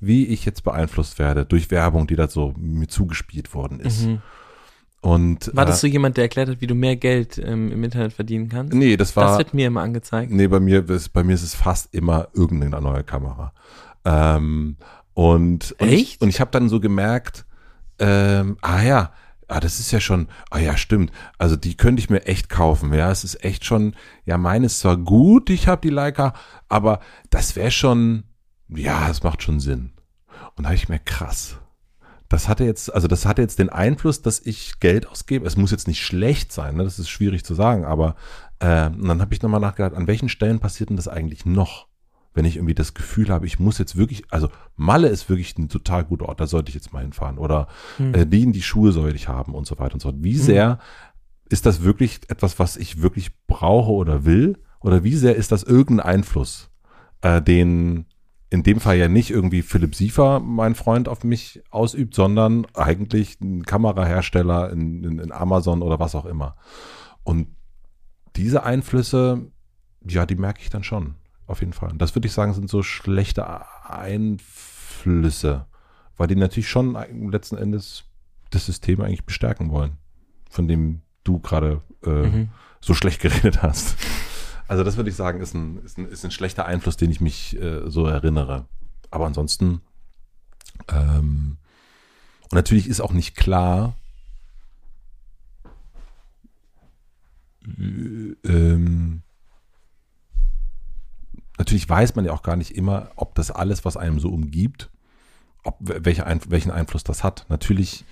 wie 0.00 0.26
ich 0.26 0.44
jetzt 0.44 0.64
beeinflusst 0.64 1.18
werde 1.18 1.44
durch 1.44 1.70
Werbung, 1.70 2.06
die 2.06 2.16
da 2.16 2.28
so 2.28 2.54
mir 2.58 2.88
zugespielt 2.88 3.54
worden 3.54 3.80
ist. 3.80 4.06
Mhm. 4.06 4.22
Und, 5.00 5.54
war 5.54 5.66
das 5.66 5.78
äh, 5.78 5.80
so 5.82 5.86
jemand, 5.86 6.16
der 6.16 6.24
erklärt 6.24 6.48
hat, 6.48 6.60
wie 6.60 6.66
du 6.66 6.74
mehr 6.74 6.96
Geld 6.96 7.38
ähm, 7.38 7.70
im 7.70 7.84
Internet 7.84 8.12
verdienen 8.12 8.48
kannst? 8.48 8.74
Nee, 8.74 8.96
das 8.96 9.14
war. 9.14 9.28
Das 9.28 9.38
wird 9.38 9.54
mir 9.54 9.68
immer 9.68 9.82
angezeigt. 9.82 10.32
Nee, 10.32 10.48
bei 10.48 10.58
mir, 10.58 10.84
bei 11.12 11.22
mir 11.22 11.34
ist 11.34 11.44
es 11.44 11.54
fast 11.54 11.94
immer 11.94 12.28
irgendeine 12.34 12.80
neue 12.80 13.04
Kamera. 13.04 13.52
Ähm, 14.04 14.76
und, 15.14 15.76
und 15.78 15.88
Echt? 15.88 16.16
Ich, 16.16 16.20
und 16.20 16.28
ich 16.28 16.40
habe 16.40 16.50
dann 16.50 16.68
so 16.68 16.80
gemerkt, 16.80 17.46
ähm, 17.98 18.56
ah 18.62 18.82
ja, 18.82 19.12
ah, 19.48 19.60
das 19.60 19.80
ist 19.80 19.92
ja 19.92 20.00
schon, 20.00 20.28
ah 20.50 20.58
ja, 20.58 20.76
stimmt. 20.76 21.12
Also 21.38 21.56
die 21.56 21.76
könnte 21.76 22.00
ich 22.00 22.10
mir 22.10 22.26
echt 22.26 22.48
kaufen. 22.48 22.92
Ja, 22.92 23.10
es 23.10 23.24
ist 23.24 23.44
echt 23.44 23.64
schon, 23.64 23.94
ja, 24.24 24.38
meine 24.38 24.66
ist 24.66 24.80
zwar 24.80 24.96
gut, 24.96 25.50
ich 25.50 25.68
habe 25.68 25.82
die 25.82 25.94
Leica, 25.94 26.34
aber 26.68 27.00
das 27.30 27.56
wäre 27.56 27.70
schon, 27.70 28.24
ja, 28.68 29.08
es 29.08 29.22
macht 29.22 29.42
schon 29.42 29.60
Sinn. 29.60 29.92
Und 30.56 30.64
da 30.64 30.70
habe 30.70 30.76
ich 30.76 30.88
mir 30.88 30.98
krass. 30.98 31.58
Das 32.28 32.48
hatte 32.48 32.64
jetzt, 32.64 32.92
also 32.92 33.06
das 33.06 33.24
hatte 33.24 33.42
jetzt 33.42 33.58
den 33.58 33.68
Einfluss, 33.68 34.20
dass 34.20 34.40
ich 34.40 34.80
Geld 34.80 35.06
ausgebe. 35.06 35.46
Es 35.46 35.56
muss 35.56 35.70
jetzt 35.70 35.86
nicht 35.86 36.04
schlecht 36.04 36.52
sein, 36.52 36.76
ne? 36.76 36.84
das 36.84 36.98
ist 36.98 37.08
schwierig 37.08 37.44
zu 37.44 37.54
sagen, 37.54 37.84
aber 37.84 38.16
äh, 38.58 38.86
und 38.86 39.06
dann 39.06 39.20
habe 39.20 39.32
ich 39.32 39.42
nochmal 39.42 39.60
nachgedacht, 39.60 39.94
an 39.94 40.08
welchen 40.08 40.28
Stellen 40.28 40.58
passiert 40.58 40.90
denn 40.90 40.96
das 40.96 41.08
eigentlich 41.08 41.46
noch? 41.46 41.86
wenn 42.36 42.44
ich 42.44 42.56
irgendwie 42.56 42.74
das 42.74 42.92
Gefühl 42.92 43.30
habe, 43.30 43.46
ich 43.46 43.58
muss 43.58 43.78
jetzt 43.78 43.96
wirklich, 43.96 44.24
also 44.30 44.50
Malle 44.76 45.08
ist 45.08 45.30
wirklich 45.30 45.56
ein 45.56 45.70
total 45.70 46.04
guter 46.04 46.26
Ort, 46.26 46.38
da 46.38 46.46
sollte 46.46 46.68
ich 46.68 46.74
jetzt 46.74 46.92
mal 46.92 47.00
hinfahren. 47.00 47.38
Oder 47.38 47.66
hm. 47.96 48.14
äh, 48.14 48.26
die 48.26 48.42
in 48.42 48.52
die 48.52 48.62
Schuhe 48.62 48.92
sollte 48.92 49.16
ich 49.16 49.26
haben 49.26 49.54
und 49.54 49.66
so 49.66 49.78
weiter 49.78 49.94
und 49.94 50.00
so 50.00 50.10
fort. 50.10 50.22
Wie 50.22 50.34
hm. 50.34 50.40
sehr 50.40 50.78
ist 51.48 51.64
das 51.64 51.82
wirklich 51.82 52.20
etwas, 52.28 52.58
was 52.58 52.76
ich 52.76 53.00
wirklich 53.00 53.30
brauche 53.46 53.90
oder 53.90 54.26
will? 54.26 54.58
Oder 54.80 55.02
wie 55.02 55.16
sehr 55.16 55.34
ist 55.34 55.50
das 55.50 55.62
irgendein 55.62 56.06
Einfluss, 56.06 56.70
äh, 57.22 57.40
den 57.40 58.04
in 58.48 58.62
dem 58.62 58.80
Fall 58.80 58.96
ja 58.96 59.08
nicht 59.08 59.30
irgendwie 59.30 59.62
Philipp 59.62 59.94
Siefer, 59.94 60.40
mein 60.40 60.74
Freund, 60.74 61.08
auf 61.08 61.24
mich 61.24 61.62
ausübt, 61.70 62.14
sondern 62.14 62.66
eigentlich 62.74 63.40
ein 63.40 63.64
Kamerahersteller 63.64 64.70
in, 64.70 65.02
in, 65.02 65.18
in 65.18 65.32
Amazon 65.32 65.82
oder 65.82 65.98
was 65.98 66.14
auch 66.14 66.26
immer. 66.26 66.56
Und 67.24 67.48
diese 68.36 68.62
Einflüsse, 68.62 69.50
ja, 70.08 70.26
die 70.26 70.36
merke 70.36 70.60
ich 70.60 70.70
dann 70.70 70.84
schon 70.84 71.16
auf 71.46 71.60
jeden 71.60 71.72
Fall. 71.72 71.90
Und 71.90 72.00
das 72.00 72.14
würde 72.14 72.26
ich 72.26 72.32
sagen, 72.32 72.54
sind 72.54 72.70
so 72.70 72.82
schlechte 72.82 73.46
Einflüsse, 73.84 75.66
weil 76.16 76.28
die 76.28 76.36
natürlich 76.36 76.68
schon 76.68 76.96
letzten 77.30 77.56
Endes 77.56 78.04
das 78.50 78.66
System 78.66 79.00
eigentlich 79.00 79.26
bestärken 79.26 79.70
wollen, 79.70 79.96
von 80.50 80.68
dem 80.68 81.02
du 81.24 81.40
gerade 81.40 81.82
äh, 82.04 82.10
mhm. 82.10 82.48
so 82.80 82.94
schlecht 82.94 83.20
geredet 83.22 83.62
hast. 83.62 83.96
Also 84.68 84.82
das 84.82 84.96
würde 84.96 85.10
ich 85.10 85.16
sagen, 85.16 85.40
ist 85.40 85.54
ein, 85.54 85.82
ist 85.84 85.98
ein, 85.98 86.08
ist 86.08 86.24
ein 86.24 86.30
schlechter 86.30 86.66
Einfluss, 86.66 86.96
den 86.96 87.10
ich 87.10 87.20
mich 87.20 87.60
äh, 87.60 87.88
so 87.88 88.06
erinnere. 88.06 88.66
Aber 89.10 89.26
ansonsten, 89.26 89.80
ähm, 90.88 91.56
und 92.42 92.52
natürlich 92.52 92.88
ist 92.88 93.00
auch 93.00 93.12
nicht 93.12 93.36
klar, 93.36 93.94
äh, 97.64 98.34
ähm, 98.44 99.22
natürlich 101.58 101.88
weiß 101.88 102.16
man 102.16 102.24
ja 102.24 102.32
auch 102.32 102.42
gar 102.42 102.56
nicht 102.56 102.76
immer, 102.76 103.10
ob 103.14 103.34
das 103.36 103.50
alles, 103.50 103.84
was 103.84 103.96
einem 103.96 104.18
so 104.18 104.30
umgibt, 104.30 104.90
ob, 105.62 105.76
welche 105.80 106.26
Ein, 106.26 106.40
welchen 106.48 106.72
Einfluss 106.72 107.04
das 107.04 107.22
hat. 107.22 107.46
Natürlich, 107.48 108.04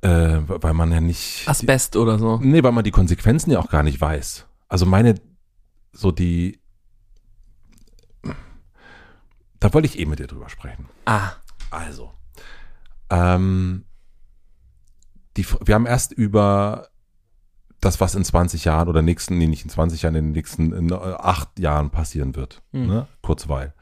äh, 0.00 0.40
weil 0.46 0.74
man 0.74 0.90
ja 0.90 1.00
nicht. 1.00 1.48
Asbest 1.48 1.96
oder 1.96 2.18
so. 2.18 2.38
Nee, 2.38 2.62
weil 2.62 2.72
man 2.72 2.84
die 2.84 2.90
Konsequenzen 2.90 3.50
ja 3.52 3.60
auch 3.60 3.70
gar 3.70 3.82
nicht 3.84 4.00
weiß. 4.00 4.47
Also 4.68 4.86
meine, 4.86 5.14
so 5.92 6.10
die. 6.12 6.60
Da 9.60 9.74
wollte 9.74 9.86
ich 9.88 9.98
eh 9.98 10.06
mit 10.06 10.20
dir 10.20 10.26
drüber 10.26 10.48
sprechen. 10.48 10.88
Ah. 11.04 11.32
Also. 11.70 12.12
Ähm, 13.10 13.84
die, 15.36 15.46
wir 15.64 15.74
haben 15.74 15.86
erst 15.86 16.12
über 16.12 16.88
das, 17.80 18.00
was 18.00 18.14
in 18.14 18.24
20 18.24 18.64
Jahren 18.64 18.88
oder 18.88 19.02
nächsten, 19.02 19.38
nee, 19.38 19.46
nicht 19.46 19.64
in 19.64 19.70
20 19.70 20.02
Jahren, 20.02 20.14
in 20.14 20.26
den 20.26 20.32
nächsten 20.32 20.72
in, 20.72 20.90
äh, 20.90 20.94
acht 20.94 21.58
Jahren 21.58 21.90
passieren 21.90 22.34
wird. 22.36 22.62
Hm. 22.72 22.86
Ne? 22.86 23.08
Kurzweil. 23.22 23.74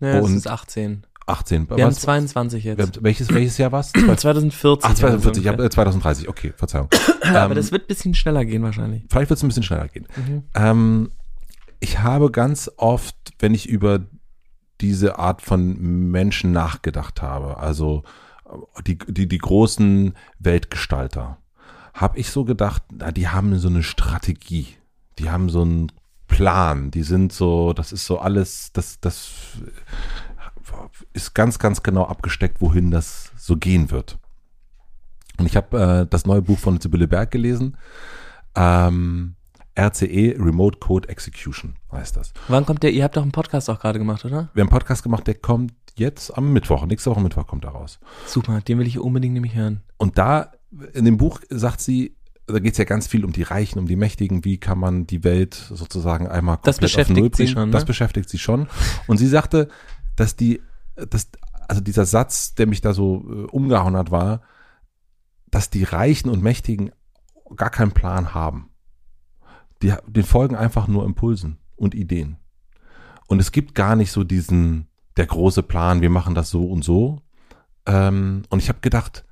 Ja, 0.00 0.20
Und 0.20 0.36
ist 0.36 0.48
18. 0.48 1.06
18. 1.26 1.68
Wir 1.70 1.76
was, 1.76 1.82
haben 1.82 1.94
22 1.94 2.64
jetzt. 2.64 3.02
Welches, 3.02 3.32
welches 3.32 3.58
Jahr 3.58 3.72
was? 3.72 3.92
2040. 3.92 4.84
Ach, 4.90 4.94
2040, 4.94 5.44
ja, 5.44 5.70
2030, 5.70 6.28
okay, 6.28 6.52
Verzeihung. 6.56 6.88
Aber 7.22 7.50
ähm, 7.50 7.54
das 7.54 7.72
wird 7.72 7.84
ein 7.84 7.88
bisschen 7.88 8.14
schneller 8.14 8.44
gehen 8.44 8.62
wahrscheinlich. 8.62 9.04
Vielleicht 9.10 9.30
wird 9.30 9.38
es 9.38 9.42
ein 9.42 9.48
bisschen 9.48 9.62
schneller 9.62 9.88
gehen. 9.88 10.06
Mhm. 10.16 10.42
Ähm, 10.54 11.12
ich 11.80 12.00
habe 12.00 12.30
ganz 12.30 12.70
oft, 12.76 13.16
wenn 13.38 13.54
ich 13.54 13.68
über 13.68 14.00
diese 14.80 15.18
Art 15.18 15.40
von 15.42 16.10
Menschen 16.10 16.52
nachgedacht 16.52 17.22
habe, 17.22 17.58
also 17.58 18.02
die, 18.86 18.98
die, 18.98 19.28
die 19.28 19.38
großen 19.38 20.14
Weltgestalter, 20.38 21.38
habe 21.94 22.18
ich 22.18 22.30
so 22.30 22.44
gedacht, 22.44 22.82
na, 22.92 23.12
die 23.12 23.28
haben 23.28 23.56
so 23.58 23.68
eine 23.68 23.82
Strategie, 23.82 24.68
die 25.18 25.30
haben 25.30 25.48
so 25.48 25.62
einen 25.62 25.92
Plan, 26.26 26.90
die 26.90 27.02
sind 27.02 27.32
so, 27.32 27.72
das 27.72 27.92
ist 27.92 28.06
so 28.06 28.18
alles, 28.18 28.72
das, 28.72 29.00
das 29.00 29.30
ist 31.12 31.34
ganz, 31.34 31.58
ganz 31.58 31.82
genau 31.82 32.06
abgesteckt, 32.06 32.60
wohin 32.60 32.90
das 32.90 33.32
so 33.36 33.56
gehen 33.56 33.90
wird. 33.90 34.18
Und 35.38 35.46
ich 35.46 35.56
habe 35.56 36.02
äh, 36.02 36.06
das 36.08 36.26
neue 36.26 36.42
Buch 36.42 36.58
von 36.58 36.80
Sibylle 36.80 37.08
Berg 37.08 37.30
gelesen. 37.30 37.76
Ähm, 38.54 39.34
RCE, 39.76 40.36
Remote 40.38 40.78
Code 40.78 41.08
Execution 41.08 41.74
heißt 41.90 42.16
das. 42.16 42.32
Wann 42.48 42.64
kommt 42.64 42.82
der? 42.82 42.92
Ihr 42.92 43.02
habt 43.02 43.16
doch 43.16 43.22
einen 43.22 43.32
Podcast 43.32 43.68
auch 43.68 43.80
gerade 43.80 43.98
gemacht, 43.98 44.24
oder? 44.24 44.50
Wir 44.54 44.62
haben 44.62 44.68
einen 44.68 44.78
Podcast 44.78 45.02
gemacht, 45.02 45.26
der 45.26 45.34
kommt 45.34 45.72
jetzt 45.96 46.36
am 46.36 46.52
Mittwoch. 46.52 46.86
Nächste 46.86 47.10
Woche 47.10 47.20
Mittwoch 47.20 47.46
kommt 47.46 47.64
er 47.64 47.70
raus. 47.70 47.98
Super, 48.26 48.60
den 48.60 48.78
will 48.78 48.86
ich 48.86 48.98
unbedingt 48.98 49.34
nämlich 49.34 49.54
hören. 49.54 49.82
Und 49.96 50.18
da 50.18 50.52
in 50.92 51.04
dem 51.04 51.16
Buch 51.16 51.40
sagt 51.50 51.80
sie, 51.80 52.16
da 52.46 52.58
geht 52.58 52.72
es 52.72 52.78
ja 52.78 52.84
ganz 52.84 53.06
viel 53.06 53.24
um 53.24 53.32
die 53.32 53.42
Reichen, 53.42 53.78
um 53.78 53.86
die 53.86 53.96
Mächtigen, 53.96 54.44
wie 54.44 54.58
kann 54.58 54.78
man 54.78 55.06
die 55.06 55.24
Welt 55.24 55.54
sozusagen 55.54 56.28
einmal 56.28 56.56
komplett 56.56 56.74
das 56.74 56.78
beschäftigt 56.78 57.18
auf 57.18 57.20
Null 57.20 57.30
bringen. 57.30 57.48
Sie 57.48 57.52
schon, 57.52 57.68
ne? 57.70 57.72
Das 57.72 57.84
beschäftigt 57.84 58.28
sie 58.28 58.38
schon. 58.38 58.68
Und 59.06 59.16
sie 59.16 59.26
sagte, 59.26 59.68
dass 60.16 60.36
die, 60.36 60.62
dass, 60.94 61.30
also 61.68 61.80
dieser 61.80 62.06
Satz, 62.06 62.54
der 62.54 62.66
mich 62.66 62.80
da 62.80 62.92
so 62.92 63.24
äh, 63.28 63.46
umgehauen 63.50 63.96
hat, 63.96 64.10
war, 64.10 64.42
dass 65.46 65.70
die 65.70 65.84
Reichen 65.84 66.30
und 66.30 66.42
Mächtigen 66.42 66.90
gar 67.56 67.70
keinen 67.70 67.92
Plan 67.92 68.34
haben. 68.34 68.70
die, 69.82 69.94
die 70.06 70.22
folgen 70.22 70.56
einfach 70.56 70.88
nur 70.88 71.04
Impulsen 71.04 71.58
und 71.76 71.94
Ideen. 71.94 72.38
Und 73.26 73.40
es 73.40 73.52
gibt 73.52 73.74
gar 73.74 73.96
nicht 73.96 74.12
so 74.12 74.24
diesen, 74.24 74.88
der 75.16 75.26
große 75.26 75.62
Plan, 75.62 76.00
wir 76.00 76.10
machen 76.10 76.34
das 76.34 76.50
so 76.50 76.64
und 76.66 76.82
so. 76.82 77.22
Ähm, 77.86 78.42
und 78.50 78.58
ich 78.60 78.68
habe 78.68 78.80
gedacht, 78.80 79.24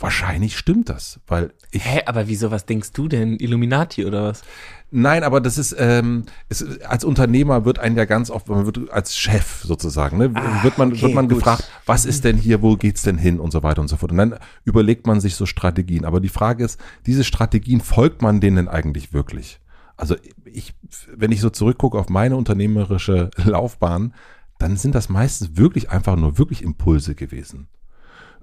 wahrscheinlich 0.00 0.56
stimmt 0.56 0.88
das, 0.88 1.20
weil 1.26 1.52
ich. 1.70 1.84
Hä, 1.84 2.02
aber 2.06 2.28
wieso, 2.28 2.50
was 2.50 2.66
denkst 2.66 2.92
du 2.92 3.08
denn? 3.08 3.36
Illuminati 3.38 4.04
oder 4.04 4.24
was? 4.24 4.42
Nein, 4.90 5.22
aber 5.22 5.40
das 5.40 5.58
ist, 5.58 5.76
ähm, 5.78 6.24
es, 6.48 6.80
als 6.80 7.04
Unternehmer 7.04 7.66
wird 7.66 7.78
ein 7.78 7.94
ja 7.96 8.06
ganz 8.06 8.30
oft, 8.30 8.48
man 8.48 8.64
wird 8.64 8.90
als 8.90 9.16
Chef 9.16 9.62
sozusagen, 9.62 10.16
ne, 10.16 10.30
ah, 10.34 10.62
wird 10.62 10.78
man, 10.78 10.92
okay, 10.92 11.02
wird 11.02 11.14
man 11.14 11.28
gefragt, 11.28 11.70
was 11.84 12.06
ist 12.06 12.24
denn 12.24 12.38
hier, 12.38 12.62
wo 12.62 12.76
geht's 12.76 13.02
denn 13.02 13.18
hin 13.18 13.38
und 13.38 13.50
so 13.50 13.62
weiter 13.62 13.82
und 13.82 13.88
so 13.88 13.96
fort. 13.96 14.12
Und 14.12 14.18
dann 14.18 14.38
überlegt 14.64 15.06
man 15.06 15.20
sich 15.20 15.34
so 15.34 15.44
Strategien. 15.44 16.06
Aber 16.06 16.20
die 16.20 16.30
Frage 16.30 16.64
ist, 16.64 16.80
diese 17.04 17.24
Strategien, 17.24 17.82
folgt 17.82 18.22
man 18.22 18.40
denen 18.40 18.66
eigentlich 18.66 19.12
wirklich? 19.12 19.60
Also 19.98 20.16
ich, 20.44 20.74
wenn 21.14 21.32
ich 21.32 21.40
so 21.40 21.50
zurückgucke 21.50 21.98
auf 21.98 22.08
meine 22.08 22.36
unternehmerische 22.36 23.30
Laufbahn, 23.44 24.14
dann 24.58 24.76
sind 24.76 24.94
das 24.94 25.08
meistens 25.08 25.56
wirklich 25.56 25.90
einfach 25.90 26.16
nur 26.16 26.38
wirklich 26.38 26.62
Impulse 26.62 27.14
gewesen. 27.14 27.68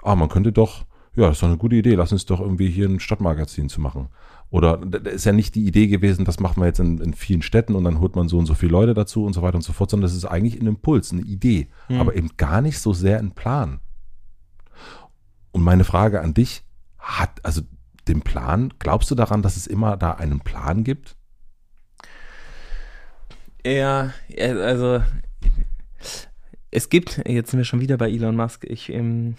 Ah, 0.03 0.15
man 0.15 0.29
könnte 0.29 0.51
doch, 0.51 0.85
ja, 1.15 1.27
das 1.27 1.37
ist 1.37 1.43
doch 1.43 1.47
eine 1.47 1.57
gute 1.57 1.75
Idee, 1.75 1.95
lass 1.95 2.11
uns 2.11 2.25
doch 2.25 2.41
irgendwie 2.41 2.69
hier 2.69 2.87
ein 2.87 2.99
Stadtmagazin 2.99 3.69
zu 3.69 3.81
machen. 3.81 4.09
Oder 4.49 4.77
das 4.77 5.13
ist 5.13 5.25
ja 5.25 5.31
nicht 5.31 5.55
die 5.55 5.65
Idee 5.65 5.87
gewesen, 5.87 6.25
das 6.25 6.39
machen 6.39 6.61
wir 6.61 6.67
jetzt 6.67 6.79
in, 6.79 6.99
in, 6.99 7.13
vielen 7.13 7.41
Städten 7.41 7.75
und 7.75 7.83
dann 7.83 7.99
holt 7.99 8.15
man 8.15 8.27
so 8.27 8.37
und 8.37 8.45
so 8.45 8.53
viele 8.53 8.73
Leute 8.73 8.93
dazu 8.93 9.25
und 9.25 9.33
so 9.33 9.41
weiter 9.41 9.55
und 9.55 9.63
so 9.63 9.73
fort, 9.73 9.89
sondern 9.89 10.09
das 10.09 10.15
ist 10.15 10.25
eigentlich 10.25 10.61
ein 10.61 10.67
Impuls, 10.67 11.11
eine 11.11 11.21
Idee, 11.21 11.67
mhm. 11.89 11.99
aber 11.99 12.15
eben 12.15 12.29
gar 12.37 12.61
nicht 12.61 12.79
so 12.79 12.93
sehr 12.93 13.19
ein 13.19 13.31
Plan. 13.31 13.79
Und 15.51 15.63
meine 15.63 15.83
Frage 15.83 16.21
an 16.21 16.33
dich, 16.33 16.63
hat, 16.99 17.43
also 17.43 17.61
den 18.07 18.21
Plan, 18.21 18.73
glaubst 18.79 19.09
du 19.09 19.15
daran, 19.15 19.41
dass 19.41 19.57
es 19.57 19.67
immer 19.67 19.97
da 19.97 20.11
einen 20.11 20.41
Plan 20.41 20.83
gibt? 20.83 21.15
Ja, 23.65 24.11
also 24.37 25.01
es 26.71 26.89
gibt, 26.89 27.21
jetzt 27.25 27.51
sind 27.51 27.57
wir 27.57 27.65
schon 27.65 27.79
wieder 27.79 27.97
bei 27.97 28.11
Elon 28.11 28.35
Musk, 28.35 28.65
ich, 28.65 28.91
ähm, 28.91 29.35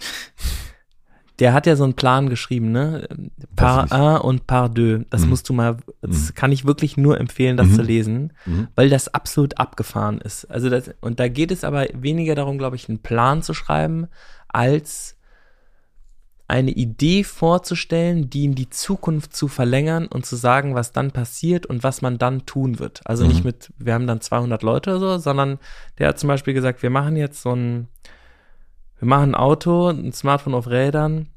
der 1.39 1.53
hat 1.53 1.67
ja 1.67 1.75
so 1.75 1.83
einen 1.83 1.93
Plan 1.93 2.29
geschrieben, 2.29 2.71
ne? 2.71 3.07
Par 3.55 3.91
1 3.91 4.21
und 4.23 4.47
Par 4.47 4.73
2. 4.73 5.05
Das 5.09 5.21
mhm. 5.21 5.29
musst 5.29 5.47
du 5.49 5.53
mal, 5.53 5.77
das 6.01 6.29
mhm. 6.29 6.33
kann 6.35 6.51
ich 6.51 6.65
wirklich 6.65 6.97
nur 6.97 7.19
empfehlen, 7.19 7.57
das 7.57 7.67
mhm. 7.67 7.75
zu 7.75 7.81
lesen, 7.83 8.33
mhm. 8.45 8.67
weil 8.75 8.89
das 8.89 9.13
absolut 9.13 9.59
abgefahren 9.59 10.19
ist. 10.19 10.45
Also 10.45 10.69
das, 10.69 10.91
und 11.01 11.19
da 11.19 11.27
geht 11.27 11.51
es 11.51 11.63
aber 11.63 11.87
weniger 11.93 12.33
darum, 12.33 12.57
glaube 12.57 12.75
ich, 12.75 12.89
einen 12.89 12.99
Plan 12.99 13.43
zu 13.43 13.53
schreiben, 13.53 14.07
als 14.47 15.17
eine 16.47 16.71
Idee 16.71 17.23
vorzustellen, 17.23 18.29
die 18.29 18.45
in 18.45 18.55
die 18.55 18.69
Zukunft 18.69 19.35
zu 19.35 19.49
verlängern 19.49 20.07
und 20.07 20.25
zu 20.25 20.37
sagen, 20.37 20.75
was 20.75 20.93
dann 20.93 21.11
passiert 21.11 21.65
und 21.65 21.83
was 21.83 22.01
man 22.01 22.17
dann 22.17 22.45
tun 22.45 22.79
wird. 22.79 23.01
Also 23.05 23.27
nicht 23.27 23.39
mhm. 23.39 23.47
mit, 23.47 23.73
wir 23.77 23.93
haben 23.93 24.07
dann 24.07 24.21
200 24.21 24.63
Leute 24.63 24.91
oder 24.91 24.99
so, 24.99 25.17
sondern 25.17 25.59
der 25.99 26.07
hat 26.07 26.19
zum 26.19 26.29
Beispiel 26.29 26.53
gesagt, 26.53 26.81
wir 26.83 26.89
machen 26.89 27.17
jetzt 27.17 27.41
so 27.41 27.53
ein, 27.53 27.89
wir 28.99 29.07
machen 29.07 29.31
ein 29.31 29.35
Auto, 29.35 29.89
ein 29.89 30.13
Smartphone 30.13 30.55
auf 30.55 30.67
Rädern 30.67 31.27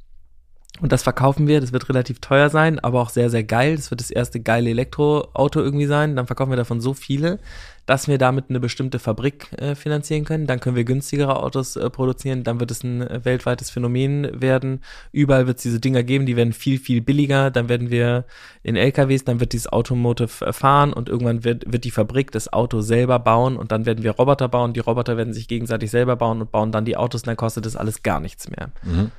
und 0.80 0.92
das 0.92 1.02
verkaufen 1.02 1.46
wir. 1.46 1.60
Das 1.60 1.72
wird 1.72 1.88
relativ 1.88 2.20
teuer 2.20 2.48
sein, 2.48 2.78
aber 2.78 3.00
auch 3.00 3.10
sehr, 3.10 3.28
sehr 3.28 3.44
geil. 3.44 3.76
Das 3.76 3.90
wird 3.90 4.00
das 4.00 4.10
erste 4.10 4.40
geile 4.40 4.70
Elektroauto 4.70 5.60
irgendwie 5.60 5.86
sein. 5.86 6.16
Dann 6.16 6.26
verkaufen 6.26 6.50
wir 6.50 6.56
davon 6.56 6.80
so 6.80 6.94
viele, 6.94 7.38
dass 7.86 8.08
wir 8.08 8.18
damit 8.18 8.46
eine 8.48 8.60
bestimmte 8.60 8.98
Fabrik 8.98 9.52
äh, 9.58 9.74
finanzieren 9.74 10.24
können. 10.24 10.46
Dann 10.46 10.60
können 10.60 10.76
wir 10.76 10.84
günstigere 10.84 11.36
Autos 11.36 11.76
äh, 11.76 11.90
produzieren. 11.90 12.44
Dann 12.44 12.60
wird 12.60 12.70
es 12.70 12.84
ein 12.84 13.02
äh, 13.02 13.24
weltweites 13.24 13.70
Phänomen 13.70 14.40
werden. 14.40 14.82
Überall 15.12 15.46
wird 15.46 15.58
es 15.58 15.62
diese 15.62 15.80
Dinger 15.80 16.02
geben, 16.02 16.26
die 16.26 16.36
werden 16.36 16.52
viel, 16.52 16.78
viel 16.78 17.00
billiger. 17.00 17.50
Dann 17.50 17.68
werden 17.68 17.90
wir 17.90 18.26
in 18.62 18.76
LKWs, 18.76 19.24
dann 19.24 19.40
wird 19.40 19.52
dieses 19.52 19.72
Automotive 19.72 20.44
äh, 20.46 20.52
fahren 20.52 20.92
und 20.92 21.08
irgendwann 21.08 21.44
wird, 21.44 21.72
wird 21.72 21.84
die 21.84 21.90
Fabrik 21.90 22.30
das 22.30 22.52
Auto 22.52 22.80
selber 22.80 23.18
bauen 23.18 23.56
und 23.56 23.72
dann 23.72 23.86
werden 23.86 24.04
wir 24.04 24.12
Roboter 24.12 24.48
bauen. 24.48 24.72
Die 24.72 24.80
Roboter 24.80 25.16
werden 25.16 25.32
sich 25.32 25.48
gegenseitig 25.48 25.90
selber 25.90 26.16
bauen 26.16 26.40
und 26.40 26.52
bauen 26.52 26.72
dann 26.72 26.84
die 26.84 26.96
Autos 26.96 27.22
und 27.22 27.28
dann 27.28 27.36
kostet 27.36 27.66
das 27.66 27.76
alles 27.76 28.02
gar 28.02 28.20
nichts 28.20 28.48
mehr. 28.50 28.70
Mhm. 28.82 29.10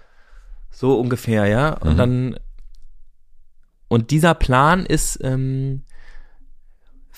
So 0.69 0.99
ungefähr, 0.99 1.47
ja. 1.47 1.73
Und 1.73 1.93
mhm. 1.93 1.97
dann 1.97 2.35
und 3.91 4.11
dieser 4.11 4.33
Plan 4.35 4.85
ist 4.85 5.19
ähm, 5.21 5.83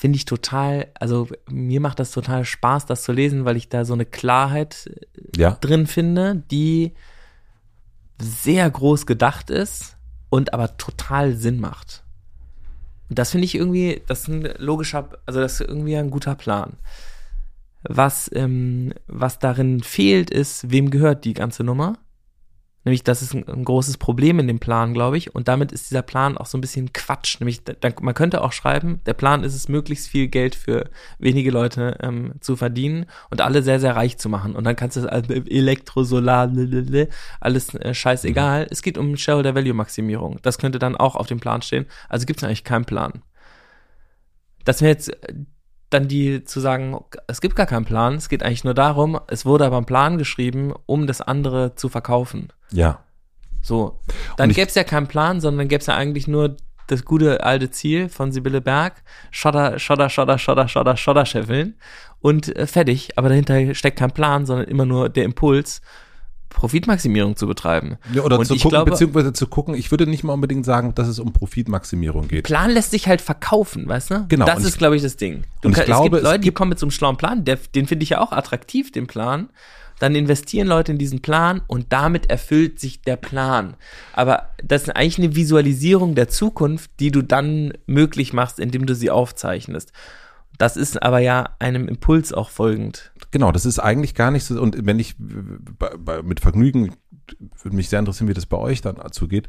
finde 0.03 0.17
ich 0.17 0.25
total, 0.25 0.87
also 0.99 1.29
mir 1.49 1.79
macht 1.79 1.97
das 1.97 2.11
total 2.11 2.43
Spaß, 2.43 2.85
das 2.87 3.03
zu 3.03 3.13
lesen, 3.13 3.45
weil 3.45 3.55
ich 3.55 3.69
da 3.69 3.85
so 3.85 3.93
eine 3.93 4.05
Klarheit 4.05 4.91
äh, 5.15 5.39
ja. 5.39 5.51
drin 5.61 5.87
finde, 5.87 6.43
die 6.51 6.91
sehr 8.19 8.69
groß 8.69 9.05
gedacht 9.05 9.49
ist 9.49 9.95
und 10.29 10.53
aber 10.53 10.75
total 10.75 11.37
Sinn 11.37 11.61
macht. 11.61 12.03
Und 13.07 13.17
das 13.17 13.31
finde 13.31 13.45
ich 13.45 13.55
irgendwie, 13.55 14.01
das 14.05 14.23
ist 14.23 14.27
ein 14.27 14.49
logischer, 14.57 15.07
also 15.25 15.39
das 15.39 15.61
ist 15.61 15.69
irgendwie 15.69 15.95
ein 15.95 16.11
guter 16.11 16.35
Plan. 16.35 16.73
Was, 17.83 18.29
ähm, 18.33 18.93
was 19.07 19.39
darin 19.39 19.83
fehlt, 19.83 20.29
ist, 20.29 20.69
wem 20.69 20.91
gehört 20.91 21.23
die 21.23 21.33
ganze 21.33 21.63
Nummer? 21.63 21.97
Nämlich, 22.85 23.03
das 23.03 23.21
ist 23.21 23.33
ein, 23.33 23.47
ein, 23.47 23.63
großes 23.63 23.97
Problem 23.97 24.39
in 24.39 24.47
dem 24.47 24.59
Plan, 24.59 24.93
glaube 24.93 25.17
ich. 25.17 25.33
Und 25.33 25.47
damit 25.47 25.71
ist 25.71 25.89
dieser 25.89 26.01
Plan 26.01 26.37
auch 26.37 26.45
so 26.45 26.57
ein 26.57 26.61
bisschen 26.61 26.91
Quatsch. 26.91 27.39
Nämlich, 27.39 27.63
da, 27.63 27.89
man 28.01 28.13
könnte 28.13 28.41
auch 28.41 28.51
schreiben, 28.51 28.99
der 29.05 29.13
Plan 29.13 29.43
ist 29.43 29.55
es, 29.55 29.69
möglichst 29.69 30.07
viel 30.07 30.27
Geld 30.27 30.53
für 30.53 30.89
wenige 31.17 31.49
Leute 31.49 31.97
ähm, 32.01 32.33
zu 32.41 32.55
verdienen 32.57 33.05
und 33.29 33.39
alle 33.39 33.63
sehr, 33.63 33.79
sehr 33.79 33.95
reich 33.95 34.17
zu 34.17 34.27
machen. 34.27 34.55
Und 34.55 34.65
dann 34.65 34.75
kannst 34.75 34.97
du 34.97 35.01
das 35.01 35.09
also 35.09 35.33
Elektro, 35.33 36.03
Solar, 36.03 36.51
alles 37.39 37.73
äh, 37.73 37.93
scheißegal. 37.93 38.63
Mhm. 38.63 38.67
Es 38.69 38.81
geht 38.81 38.97
um 38.97 39.15
Shareholder 39.15 39.55
Value 39.55 39.73
Maximierung. 39.73 40.39
Das 40.41 40.57
könnte 40.57 40.79
dann 40.79 40.97
auch 40.97 41.15
auf 41.15 41.27
dem 41.27 41.39
Plan 41.39 41.61
stehen. 41.61 41.85
Also 42.09 42.25
gibt 42.25 42.41
es 42.41 42.43
eigentlich 42.43 42.65
keinen 42.65 42.85
Plan. 42.85 43.21
Das 44.65 44.81
wäre 44.81 44.91
jetzt 44.91 45.11
dann 45.93 46.07
die 46.07 46.43
zu 46.43 46.59
sagen, 46.59 46.99
es 47.27 47.41
gibt 47.41 47.55
gar 47.55 47.65
keinen 47.65 47.85
Plan, 47.85 48.15
es 48.15 48.29
geht 48.29 48.43
eigentlich 48.43 48.63
nur 48.63 48.73
darum, 48.73 49.19
es 49.27 49.45
wurde 49.45 49.65
aber 49.65 49.77
ein 49.77 49.85
Plan 49.85 50.17
geschrieben, 50.17 50.73
um 50.85 51.07
das 51.07 51.21
andere 51.21 51.75
zu 51.75 51.89
verkaufen. 51.89 52.49
Ja. 52.71 52.99
So, 53.61 53.99
dann 54.35 54.49
gäbe 54.49 54.67
es 54.67 54.75
ja 54.75 54.83
keinen 54.83 55.07
Plan, 55.07 55.39
sondern 55.39 55.67
gäbe 55.67 55.79
es 55.79 55.87
ja 55.87 55.95
eigentlich 55.95 56.27
nur 56.27 56.57
das 56.87 57.05
gute 57.05 57.43
alte 57.43 57.71
Ziel 57.71 58.09
von 58.09 58.31
Sibylle 58.31 58.61
Berg, 58.61 59.03
Schotter, 59.31 59.79
Schotter, 59.79 60.09
Schotter, 60.09 60.37
Schotter, 60.37 60.67
Schotter, 60.67 60.97
Schotter 60.97 61.25
scheffeln 61.25 61.75
und 62.19 62.53
äh, 62.55 62.67
fertig. 62.67 63.17
Aber 63.17 63.29
dahinter 63.29 63.73
steckt 63.73 63.99
kein 63.99 64.11
Plan, 64.11 64.45
sondern 64.45 64.67
immer 64.67 64.85
nur 64.85 65.09
der 65.09 65.23
Impuls, 65.23 65.81
Profitmaximierung 66.53 67.35
zu 67.35 67.47
betreiben. 67.47 67.97
Ja, 68.13 68.21
oder 68.23 68.39
und 68.39 68.45
zu 68.45 68.55
gucken, 68.55 68.69
glaube, 68.69 68.91
beziehungsweise 68.91 69.33
zu 69.33 69.47
gucken, 69.47 69.75
ich 69.75 69.91
würde 69.91 70.07
nicht 70.07 70.23
mal 70.23 70.33
unbedingt 70.33 70.65
sagen, 70.65 70.95
dass 70.95 71.07
es 71.07 71.19
um 71.19 71.33
Profitmaximierung 71.33 72.27
geht. 72.27 72.45
Plan 72.45 72.71
lässt 72.71 72.91
sich 72.91 73.07
halt 73.07 73.21
verkaufen, 73.21 73.87
weißt 73.87 74.11
du? 74.11 74.25
Genau. 74.29 74.45
Das 74.45 74.63
ist, 74.63 74.77
glaube 74.77 74.95
ich, 74.95 75.01
das 75.01 75.17
Ding. 75.17 75.43
Du 75.61 75.67
und 75.67 75.73
kann, 75.73 75.81
ich 75.81 75.85
glaube, 75.87 76.17
es 76.17 76.21
gibt 76.21 76.23
Leute, 76.23 76.39
die 76.39 76.51
kommen 76.51 76.69
mit 76.69 76.79
so 76.79 76.85
einem 76.85 76.91
schlauen 76.91 77.17
Plan, 77.17 77.43
der, 77.43 77.57
den 77.75 77.87
finde 77.87 78.03
ich 78.03 78.09
ja 78.11 78.21
auch 78.21 78.31
attraktiv, 78.31 78.91
den 78.91 79.07
Plan. 79.07 79.49
Dann 79.99 80.15
investieren 80.15 80.67
Leute 80.67 80.91
in 80.91 80.97
diesen 80.97 81.21
Plan 81.21 81.61
und 81.67 81.93
damit 81.93 82.29
erfüllt 82.29 82.79
sich 82.79 83.01
der 83.01 83.15
Plan. 83.15 83.75
Aber 84.11 84.49
das 84.63 84.83
ist 84.83 84.89
eigentlich 84.89 85.19
eine 85.19 85.35
Visualisierung 85.35 86.15
der 86.15 86.27
Zukunft, 86.29 86.91
die 86.99 87.11
du 87.11 87.21
dann 87.21 87.73
möglich 87.85 88.33
machst, 88.33 88.59
indem 88.59 88.85
du 88.85 88.95
sie 88.95 89.09
aufzeichnest. 89.09 89.91
Das 90.57 90.77
ist 90.77 91.01
aber 91.01 91.19
ja 91.19 91.55
einem 91.59 91.87
Impuls 91.87 92.31
auch 92.33 92.49
folgend. 92.49 93.11
Genau, 93.31 93.51
das 93.51 93.65
ist 93.65 93.79
eigentlich 93.79 94.15
gar 94.15 94.31
nicht 94.31 94.43
so. 94.43 94.61
Und 94.61 94.85
wenn 94.85 94.99
ich 94.99 95.15
bei, 95.17 95.89
bei, 95.97 96.21
mit 96.21 96.39
Vergnügen, 96.39 96.93
würde 97.61 97.75
mich 97.75 97.89
sehr 97.89 97.99
interessieren, 97.99 98.27
wie 98.27 98.33
das 98.33 98.45
bei 98.45 98.57
euch 98.57 98.81
dann 98.81 98.97
zugeht. 99.11 99.47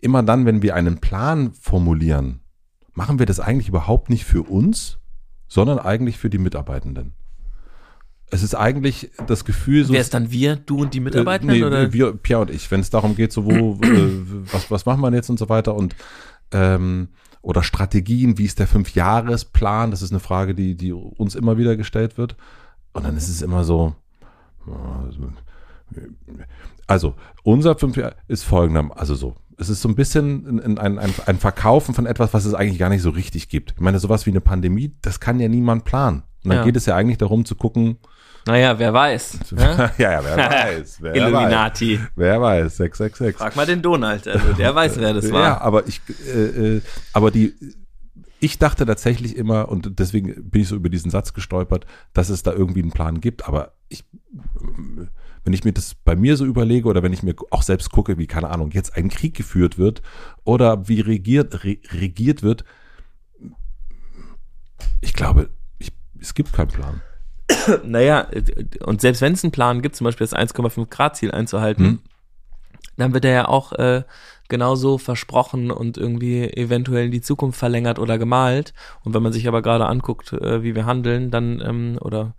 Immer 0.00 0.22
dann, 0.22 0.44
wenn 0.44 0.62
wir 0.62 0.74
einen 0.74 0.98
Plan 0.98 1.52
formulieren, 1.52 2.40
machen 2.92 3.18
wir 3.18 3.26
das 3.26 3.40
eigentlich 3.40 3.68
überhaupt 3.68 4.10
nicht 4.10 4.24
für 4.24 4.42
uns, 4.42 4.98
sondern 5.48 5.78
eigentlich 5.78 6.18
für 6.18 6.30
die 6.30 6.38
Mitarbeitenden. 6.38 7.12
Es 8.28 8.42
ist 8.42 8.56
eigentlich 8.56 9.10
das 9.26 9.44
Gefühl 9.44 9.84
so. 9.84 9.92
Wer 9.92 10.00
ist 10.00 10.12
dann 10.12 10.32
wir, 10.32 10.56
du 10.56 10.78
und 10.78 10.94
die 10.94 11.00
Mitarbeitenden? 11.00 11.56
Äh, 11.56 11.60
nee, 11.60 11.64
oder? 11.64 11.92
wir, 11.92 12.12
Pierre 12.12 12.42
und 12.42 12.50
ich, 12.50 12.70
wenn 12.70 12.80
es 12.80 12.90
darum 12.90 13.14
geht, 13.14 13.32
so 13.32 13.44
wo, 13.44 13.78
äh, 13.84 14.10
was, 14.52 14.70
was 14.70 14.84
machen 14.84 15.00
wir 15.00 15.12
jetzt 15.12 15.30
und 15.30 15.38
so 15.38 15.48
weiter 15.48 15.76
und 15.76 15.94
ähm, 16.50 17.08
oder 17.46 17.62
Strategien, 17.62 18.38
wie 18.38 18.44
ist 18.44 18.58
der 18.58 18.66
Fünfjahresplan? 18.66 19.92
Das 19.92 20.02
ist 20.02 20.10
eine 20.10 20.18
Frage, 20.18 20.52
die, 20.52 20.74
die 20.74 20.92
uns 20.92 21.36
immer 21.36 21.56
wieder 21.56 21.76
gestellt 21.76 22.18
wird. 22.18 22.34
Und 22.92 23.06
dann 23.06 23.16
ist 23.16 23.28
es 23.28 23.40
immer 23.40 23.62
so, 23.62 23.94
also 26.88 27.14
unser 27.44 27.76
Fünfjahr 27.76 28.16
ist 28.26 28.42
folgender, 28.42 28.90
also 28.98 29.14
so, 29.14 29.36
es 29.58 29.68
ist 29.68 29.80
so 29.80 29.88
ein 29.88 29.94
bisschen 29.94 30.58
ein, 30.58 30.76
ein, 30.76 30.98
ein, 30.98 31.38
Verkaufen 31.38 31.94
von 31.94 32.06
etwas, 32.06 32.34
was 32.34 32.46
es 32.46 32.54
eigentlich 32.54 32.80
gar 32.80 32.88
nicht 32.88 33.02
so 33.02 33.10
richtig 33.10 33.48
gibt. 33.48 33.74
Ich 33.76 33.80
meine, 33.80 34.00
sowas 34.00 34.26
wie 34.26 34.30
eine 34.30 34.40
Pandemie, 34.40 34.96
das 35.02 35.20
kann 35.20 35.38
ja 35.38 35.46
niemand 35.46 35.84
planen. 35.84 36.24
Und 36.42 36.50
dann 36.50 36.58
ja. 36.58 36.64
geht 36.64 36.74
es 36.74 36.86
ja 36.86 36.96
eigentlich 36.96 37.18
darum 37.18 37.44
zu 37.44 37.54
gucken, 37.54 37.98
naja, 38.46 38.78
wer 38.78 38.92
weiß. 38.92 39.38
ja, 39.56 39.92
ja, 39.98 40.24
wer 40.24 40.36
weiß. 40.36 40.98
Wer 41.00 41.14
Illuminati. 41.14 41.98
Weiß. 41.98 42.08
Wer 42.16 42.40
weiß, 42.40 42.76
666. 42.76 43.36
Frag 43.36 43.56
mal 43.56 43.66
den 43.66 43.82
Donald, 43.82 44.26
also 44.28 44.52
der 44.52 44.74
weiß, 44.74 44.98
wer 44.98 45.12
das 45.12 45.30
war. 45.32 45.42
Ja, 45.42 45.60
aber 45.60 45.86
ich, 45.86 46.00
äh, 46.26 46.76
äh, 46.76 46.82
aber 47.12 47.30
die, 47.30 47.54
ich 48.40 48.58
dachte 48.58 48.86
tatsächlich 48.86 49.36
immer, 49.36 49.68
und 49.68 49.98
deswegen 49.98 50.50
bin 50.50 50.62
ich 50.62 50.68
so 50.68 50.76
über 50.76 50.88
diesen 50.88 51.10
Satz 51.10 51.32
gestolpert, 51.34 51.86
dass 52.12 52.28
es 52.28 52.42
da 52.42 52.52
irgendwie 52.52 52.82
einen 52.82 52.92
Plan 52.92 53.20
gibt, 53.20 53.46
aber 53.48 53.72
ich, 53.88 54.04
wenn 55.44 55.52
ich 55.52 55.64
mir 55.64 55.72
das 55.72 55.94
bei 55.94 56.16
mir 56.16 56.36
so 56.36 56.44
überlege 56.44 56.88
oder 56.88 57.02
wenn 57.02 57.12
ich 57.12 57.22
mir 57.22 57.34
auch 57.50 57.62
selbst 57.62 57.90
gucke, 57.90 58.18
wie, 58.18 58.26
keine 58.26 58.50
Ahnung, 58.50 58.70
jetzt 58.72 58.96
ein 58.96 59.08
Krieg 59.08 59.34
geführt 59.34 59.78
wird 59.78 60.02
oder 60.44 60.88
wie 60.88 61.00
regiert, 61.00 61.64
re, 61.64 61.78
regiert 61.92 62.42
wird, 62.42 62.64
Ich 65.00 65.12
glaube, 65.12 65.50
ich, 65.78 65.92
es 66.20 66.34
gibt 66.34 66.52
keinen 66.52 66.68
Plan. 66.68 67.00
naja, 67.84 68.28
und 68.84 69.00
selbst 69.00 69.20
wenn 69.20 69.32
es 69.32 69.44
einen 69.44 69.52
Plan 69.52 69.82
gibt, 69.82 69.96
zum 69.96 70.04
Beispiel 70.04 70.26
das 70.26 70.36
1,5 70.36 70.86
Grad 70.88 71.16
Ziel 71.16 71.30
einzuhalten, 71.30 71.84
hm. 71.84 71.98
dann 72.96 73.14
wird 73.14 73.24
er 73.24 73.32
ja 73.32 73.48
auch 73.48 73.72
äh, 73.72 74.04
genauso 74.48 74.98
versprochen 74.98 75.70
und 75.70 75.98
irgendwie 75.98 76.44
eventuell 76.44 77.06
in 77.06 77.10
die 77.10 77.20
Zukunft 77.20 77.58
verlängert 77.58 77.98
oder 77.98 78.18
gemalt. 78.18 78.74
Und 79.04 79.14
wenn 79.14 79.22
man 79.22 79.32
sich 79.32 79.48
aber 79.48 79.62
gerade 79.62 79.86
anguckt, 79.86 80.32
äh, 80.32 80.62
wie 80.62 80.74
wir 80.74 80.86
handeln, 80.86 81.30
dann 81.30 81.60
ähm, 81.64 81.98
oder 82.00 82.34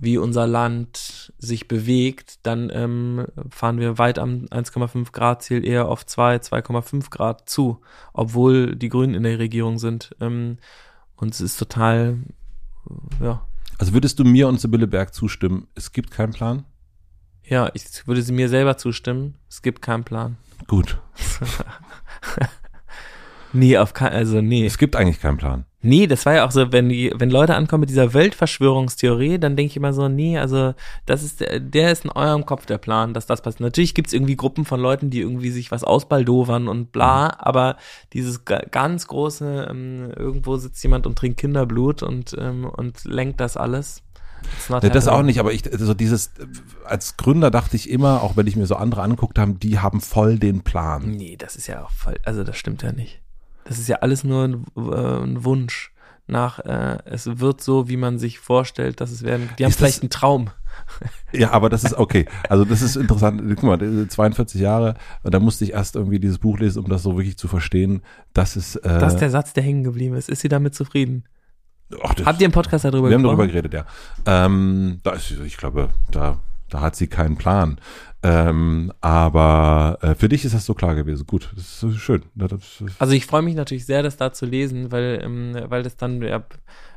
wie 0.00 0.16
unser 0.16 0.46
Land 0.46 1.32
sich 1.38 1.66
bewegt, 1.66 2.46
dann 2.46 2.70
ähm, 2.72 3.26
fahren 3.50 3.80
wir 3.80 3.98
weit 3.98 4.18
am 4.18 4.46
1,5 4.46 5.10
Grad 5.10 5.42
Ziel 5.42 5.66
eher 5.66 5.88
auf 5.88 6.06
2, 6.06 6.36
2,5 6.36 7.10
Grad 7.10 7.48
zu, 7.48 7.80
obwohl 8.12 8.76
die 8.76 8.90
Grünen 8.90 9.14
in 9.14 9.24
der 9.24 9.40
Regierung 9.40 9.78
sind. 9.78 10.14
Ähm, 10.20 10.58
und 11.16 11.34
es 11.34 11.40
ist 11.40 11.56
total, 11.58 12.18
ja. 13.20 13.42
Also 13.78 13.92
würdest 13.92 14.18
du 14.18 14.24
mir 14.24 14.48
und 14.48 14.60
Sibylle 14.60 14.88
Berg 14.88 15.14
zustimmen, 15.14 15.68
es 15.74 15.92
gibt 15.92 16.10
keinen 16.10 16.32
Plan? 16.32 16.64
Ja, 17.44 17.70
ich 17.72 18.06
würde 18.06 18.22
sie 18.22 18.32
mir 18.32 18.48
selber 18.48 18.76
zustimmen. 18.76 19.36
Es 19.48 19.62
gibt 19.62 19.80
keinen 19.80 20.04
Plan. 20.04 20.36
Gut. 20.66 21.00
nee, 23.52 23.78
auf 23.78 23.94
keinen, 23.94 24.12
also 24.12 24.42
nee. 24.42 24.66
Es 24.66 24.76
gibt 24.76 24.96
eigentlich 24.96 25.20
keinen 25.20 25.38
Plan. 25.38 25.64
Nee, 25.80 26.08
das 26.08 26.26
war 26.26 26.34
ja 26.34 26.46
auch 26.46 26.50
so, 26.50 26.72
wenn 26.72 26.88
die, 26.88 27.12
wenn 27.14 27.30
Leute 27.30 27.54
ankommen 27.54 27.82
mit 27.82 27.90
dieser 27.90 28.12
Weltverschwörungstheorie, 28.12 29.38
dann 29.38 29.54
denke 29.54 29.70
ich 29.70 29.76
immer 29.76 29.92
so, 29.92 30.08
nee, 30.08 30.36
also 30.36 30.74
das 31.06 31.22
ist 31.22 31.40
der, 31.40 31.60
der 31.60 31.92
ist 31.92 32.04
in 32.04 32.10
eurem 32.10 32.44
Kopf 32.46 32.66
der 32.66 32.78
Plan, 32.78 33.14
dass 33.14 33.26
das 33.26 33.42
passiert. 33.42 33.60
Natürlich 33.60 33.94
gibt's 33.94 34.12
irgendwie 34.12 34.34
Gruppen 34.36 34.64
von 34.64 34.80
Leuten, 34.80 35.10
die 35.10 35.20
irgendwie 35.20 35.50
sich 35.50 35.70
was 35.70 35.84
ausbaldowern 35.84 36.66
und 36.66 36.90
bla, 36.90 37.26
mhm. 37.26 37.34
aber 37.38 37.76
dieses 38.12 38.44
ganz 38.44 39.06
große, 39.06 39.68
ähm, 39.70 40.10
irgendwo 40.16 40.56
sitzt 40.56 40.82
jemand 40.82 41.06
und 41.06 41.16
trinkt 41.16 41.38
Kinderblut 41.38 42.02
und, 42.02 42.34
ähm, 42.36 42.64
und 42.64 43.04
lenkt 43.04 43.40
das 43.40 43.56
alles. 43.56 44.02
Nee, 44.68 44.90
das 44.90 45.08
auch 45.08 45.22
nicht, 45.22 45.38
aber 45.38 45.52
ich, 45.52 45.62
so 45.78 45.94
dieses, 45.94 46.32
als 46.84 47.16
Gründer 47.16 47.50
dachte 47.50 47.76
ich 47.76 47.88
immer, 47.88 48.22
auch 48.22 48.36
wenn 48.36 48.46
ich 48.46 48.56
mir 48.56 48.66
so 48.66 48.76
andere 48.76 49.02
angeguckt 49.02 49.38
habe, 49.38 49.54
die 49.54 49.78
haben 49.78 50.00
voll 50.00 50.38
den 50.38 50.62
Plan. 50.62 51.10
Nee, 51.12 51.36
das 51.36 51.54
ist 51.54 51.68
ja 51.68 51.84
auch 51.84 51.90
voll, 51.90 52.16
also 52.24 52.42
das 52.44 52.56
stimmt 52.56 52.82
ja 52.82 52.92
nicht. 52.92 53.20
Das 53.68 53.78
ist 53.78 53.86
ja 53.86 53.96
alles 53.96 54.24
nur 54.24 54.44
ein, 54.44 54.64
äh, 54.76 55.24
ein 55.24 55.44
Wunsch 55.44 55.92
nach, 56.26 56.58
äh, 56.60 56.98
es 57.04 57.38
wird 57.38 57.62
so, 57.62 57.88
wie 57.88 57.96
man 57.96 58.18
sich 58.18 58.38
vorstellt, 58.38 59.00
dass 59.00 59.10
es 59.10 59.22
werden. 59.22 59.48
Die 59.58 59.64
haben 59.64 59.70
ist 59.70 59.78
vielleicht 59.78 60.02
einen 60.02 60.10
Traum. 60.10 60.50
Ja, 61.32 61.50
aber 61.50 61.68
das 61.68 61.84
ist 61.84 61.94
okay. 61.94 62.26
Also 62.48 62.64
das 62.64 62.82
ist 62.82 62.96
interessant. 62.96 63.42
Guck 63.56 63.62
mal, 63.64 64.08
42 64.08 64.60
Jahre, 64.60 64.94
da 65.24 65.40
musste 65.40 65.64
ich 65.64 65.72
erst 65.72 65.96
irgendwie 65.96 66.20
dieses 66.20 66.38
Buch 66.38 66.58
lesen, 66.58 66.84
um 66.84 66.88
das 66.88 67.02
so 67.02 67.16
wirklich 67.16 67.36
zu 67.36 67.48
verstehen. 67.48 68.02
Das 68.32 68.56
ist. 68.56 68.76
Äh, 68.76 69.00
das 69.00 69.14
ist 69.14 69.20
der 69.20 69.30
Satz, 69.30 69.52
der 69.52 69.62
hängen 69.62 69.82
geblieben 69.82 70.14
ist. 70.14 70.28
Ist 70.28 70.40
sie 70.40 70.48
damit 70.48 70.74
zufrieden? 70.74 71.24
Ach, 72.02 72.14
das, 72.14 72.26
Habt 72.26 72.40
ihr 72.40 72.46
im 72.46 72.52
Podcast 72.52 72.84
darüber 72.84 73.10
wir 73.10 73.16
gesprochen? 73.16 73.24
Wir 73.24 73.30
haben 73.30 73.38
darüber 73.38 73.52
geredet, 73.52 73.74
ja. 73.74 74.44
Ähm, 74.46 75.00
da 75.02 75.12
ist, 75.12 75.30
ich 75.30 75.56
glaube, 75.56 75.88
da, 76.10 76.38
da 76.70 76.80
hat 76.80 76.96
sie 76.96 77.06
keinen 77.06 77.36
Plan. 77.36 77.80
Ähm, 78.22 78.92
aber 79.00 79.98
äh, 80.02 80.14
für 80.14 80.28
dich 80.28 80.44
ist 80.44 80.54
das 80.54 80.66
so 80.66 80.74
klar 80.74 80.94
gewesen. 80.96 81.26
Gut, 81.26 81.50
das 81.54 81.82
ist 81.82 81.98
schön. 81.98 82.22
Das, 82.34 82.50
das, 82.50 82.84
also 82.98 83.12
ich 83.14 83.26
freue 83.26 83.42
mich 83.42 83.54
natürlich 83.54 83.86
sehr, 83.86 84.02
das 84.02 84.16
da 84.16 84.32
zu 84.32 84.44
lesen, 84.44 84.90
weil, 84.90 85.20
ähm, 85.22 85.56
weil 85.68 85.84
das 85.84 85.96
dann, 85.96 86.20
ja, 86.22 86.44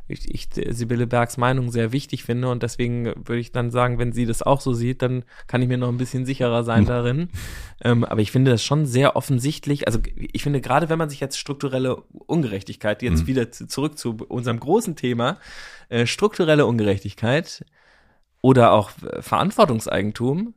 ich, 0.07 0.34
ich 0.34 0.49
Sibylle 0.76 1.07
Bergs 1.07 1.38
Meinung 1.38 1.72
sehr 1.72 1.91
wichtig 1.91 2.24
finde 2.24 2.49
und 2.49 2.63
deswegen 2.63 3.05
würde 3.05 3.39
ich 3.39 3.51
dann 3.51 3.69
sagen, 3.72 3.99
wenn 3.99 4.11
sie 4.11 4.26
das 4.26 4.41
auch 4.41 4.61
so 4.61 4.74
sieht, 4.74 5.01
dann 5.01 5.24
kann 5.47 5.61
ich 5.61 5.67
mir 5.67 5.78
noch 5.78 5.89
ein 5.89 5.97
bisschen 5.97 6.26
sicherer 6.26 6.63
sein 6.63 6.86
darin. 6.88 7.30
ähm, 7.84 8.03
aber 8.03 8.22
ich 8.22 8.32
finde 8.32 8.51
das 8.51 8.63
schon 8.63 8.86
sehr 8.86 9.15
offensichtlich. 9.15 9.88
Also 9.88 9.99
ich 10.15 10.43
finde 10.43 10.59
gerade, 10.59 10.89
wenn 10.89 10.97
man 10.97 11.09
sich 11.09 11.19
jetzt 11.19 11.38
strukturelle 11.38 11.97
Ungerechtigkeit, 12.26 13.01
jetzt 13.03 13.24
mhm. 13.24 13.28
wieder 13.28 13.51
zu, 13.51 13.67
zurück 13.67 13.97
zu 13.97 14.17
unserem 14.28 14.59
großen 14.59 14.95
Thema, 14.95 15.38
äh, 15.89 16.05
strukturelle 16.05 16.65
Ungerechtigkeit 16.65 17.63
oder 18.41 18.72
auch 18.72 18.91
äh, 19.03 19.22
Verantwortungseigentum, 19.22 20.55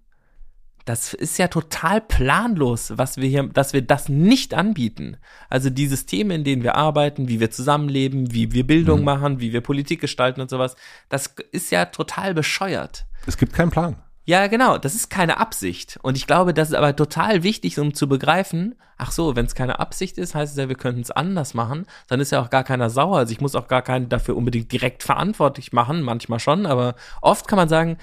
das 0.85 1.15
ist 1.15 1.39
ja 1.39 1.49
total 1.49 2.01
planlos, 2.01 2.93
was 2.97 3.17
wir 3.17 3.29
hier, 3.29 3.45
dass 3.45 3.73
wir 3.73 3.83
das 3.83 4.09
nicht 4.09 4.53
anbieten. 4.53 5.17
Also 5.49 5.71
die 5.71 5.87
Systeme, 5.87 6.35
in 6.35 6.45
denen 6.45 6.63
wir 6.63 6.75
arbeiten, 6.75 7.29
wie 7.29 7.41
wir 7.41 7.51
zusammenleben, 7.51 8.33
wie 8.33 8.53
wir 8.53 8.67
Bildung 8.67 9.01
mhm. 9.01 9.05
machen, 9.05 9.41
wie 9.41 9.53
wir 9.53 9.63
Politik 9.63 10.01
gestalten 10.01 10.41
und 10.41 10.51
sowas, 10.51 10.77
das 11.09 11.35
ist 11.53 11.71
ja 11.71 11.87
total 11.87 12.35
bescheuert. 12.35 13.07
Es 13.27 13.39
gibt 13.39 13.55
keinen 13.55 13.71
Plan. 13.71 13.97
Ja, 14.27 14.47
genau, 14.47 14.79
das 14.79 14.95
ist 14.95 15.11
keine 15.11 15.39
Absicht. 15.39 15.99
Und 16.03 16.17
ich 16.17 16.27
glaube, 16.27 16.55
das 16.55 16.71
ist 16.71 16.75
aber 16.75 16.97
total 16.97 17.43
wichtig, 17.43 17.79
um 17.79 17.93
zu 17.93 18.09
begreifen, 18.09 18.75
ach 18.97 19.11
so, 19.11 19.37
wenn 19.37 19.45
es 19.45 19.55
keine 19.55 19.81
Absicht 19.81 20.17
ist, 20.17 20.35
heißt 20.35 20.53
es 20.53 20.59
ja, 20.59 20.69
wir 20.69 20.77
könnten 20.77 21.03
es 21.03 21.11
anders 21.11 21.53
machen, 21.53 21.87
dann 22.09 22.21
ist 22.21 22.33
ja 22.33 22.41
auch 22.41 22.49
gar 22.49 22.65
keiner 22.65 22.89
sauer. 22.89 23.19
Also 23.19 23.33
ich 23.33 23.43
muss 23.43 23.55
auch 23.55 23.69
gar 23.69 23.83
keinen 23.83 24.09
dafür 24.09 24.37
unbedingt 24.37 24.73
direkt 24.73 25.03
verantwortlich 25.03 25.73
machen, 25.75 26.03
manchmal 26.03 26.41
schon, 26.41 26.65
aber 26.65 26.95
oft 27.21 27.49
kann 27.49 27.59
man 27.59 27.69
sagen, 27.69 27.99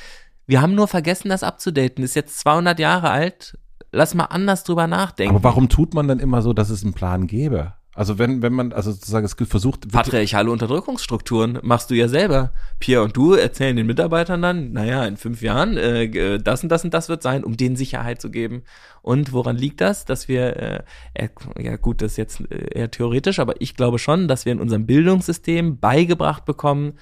wir 0.51 0.61
haben 0.61 0.75
nur 0.75 0.89
vergessen, 0.89 1.29
das 1.29 1.43
abzudaten. 1.43 2.03
Ist 2.03 2.13
jetzt 2.13 2.37
200 2.39 2.77
Jahre 2.77 3.09
alt. 3.09 3.57
Lass 3.93 4.13
mal 4.13 4.25
anders 4.25 4.65
drüber 4.65 4.85
nachdenken. 4.85 5.33
Aber 5.33 5.43
warum 5.45 5.69
tut 5.69 5.93
man 5.93 6.09
dann 6.09 6.19
immer 6.19 6.41
so, 6.41 6.51
dass 6.51 6.69
es 6.69 6.83
einen 6.83 6.93
Plan 6.93 7.25
gäbe? 7.25 7.73
Also 7.93 8.19
wenn, 8.19 8.41
wenn 8.41 8.51
man, 8.51 8.73
also 8.73 8.91
sozusagen 8.91 9.25
es 9.25 9.33
versucht. 9.33 9.89
Patriarchale 9.89 10.51
Unterdrückungsstrukturen 10.51 11.59
machst 11.61 11.89
du 11.89 11.95
ja 11.95 12.09
selber. 12.09 12.51
Pierre 12.79 13.03
und 13.03 13.15
du 13.15 13.33
erzählen 13.33 13.77
den 13.77 13.87
Mitarbeitern 13.87 14.41
dann, 14.41 14.73
naja, 14.73 15.05
in 15.05 15.15
fünf 15.15 15.41
Jahren, 15.41 15.77
äh, 15.77 16.37
das 16.39 16.63
und 16.63 16.69
das 16.69 16.83
und 16.83 16.93
das 16.93 17.07
wird 17.07 17.23
sein, 17.23 17.45
um 17.45 17.55
denen 17.55 17.77
Sicherheit 17.77 18.19
zu 18.19 18.29
geben. 18.29 18.63
Und 19.01 19.31
woran 19.31 19.55
liegt 19.55 19.79
das? 19.79 20.03
Dass 20.03 20.27
wir, 20.27 20.83
äh, 21.17 21.29
ja 21.59 21.77
gut, 21.77 22.01
das 22.01 22.11
ist 22.11 22.17
jetzt 22.17 22.41
äh, 22.51 22.77
eher 22.77 22.91
theoretisch, 22.91 23.39
aber 23.39 23.59
ich 23.59 23.75
glaube 23.75 23.99
schon, 23.99 24.27
dass 24.27 24.45
wir 24.45 24.51
in 24.51 24.59
unserem 24.59 24.85
Bildungssystem 24.85 25.79
beigebracht 25.79 26.43
bekommen, 26.43 26.93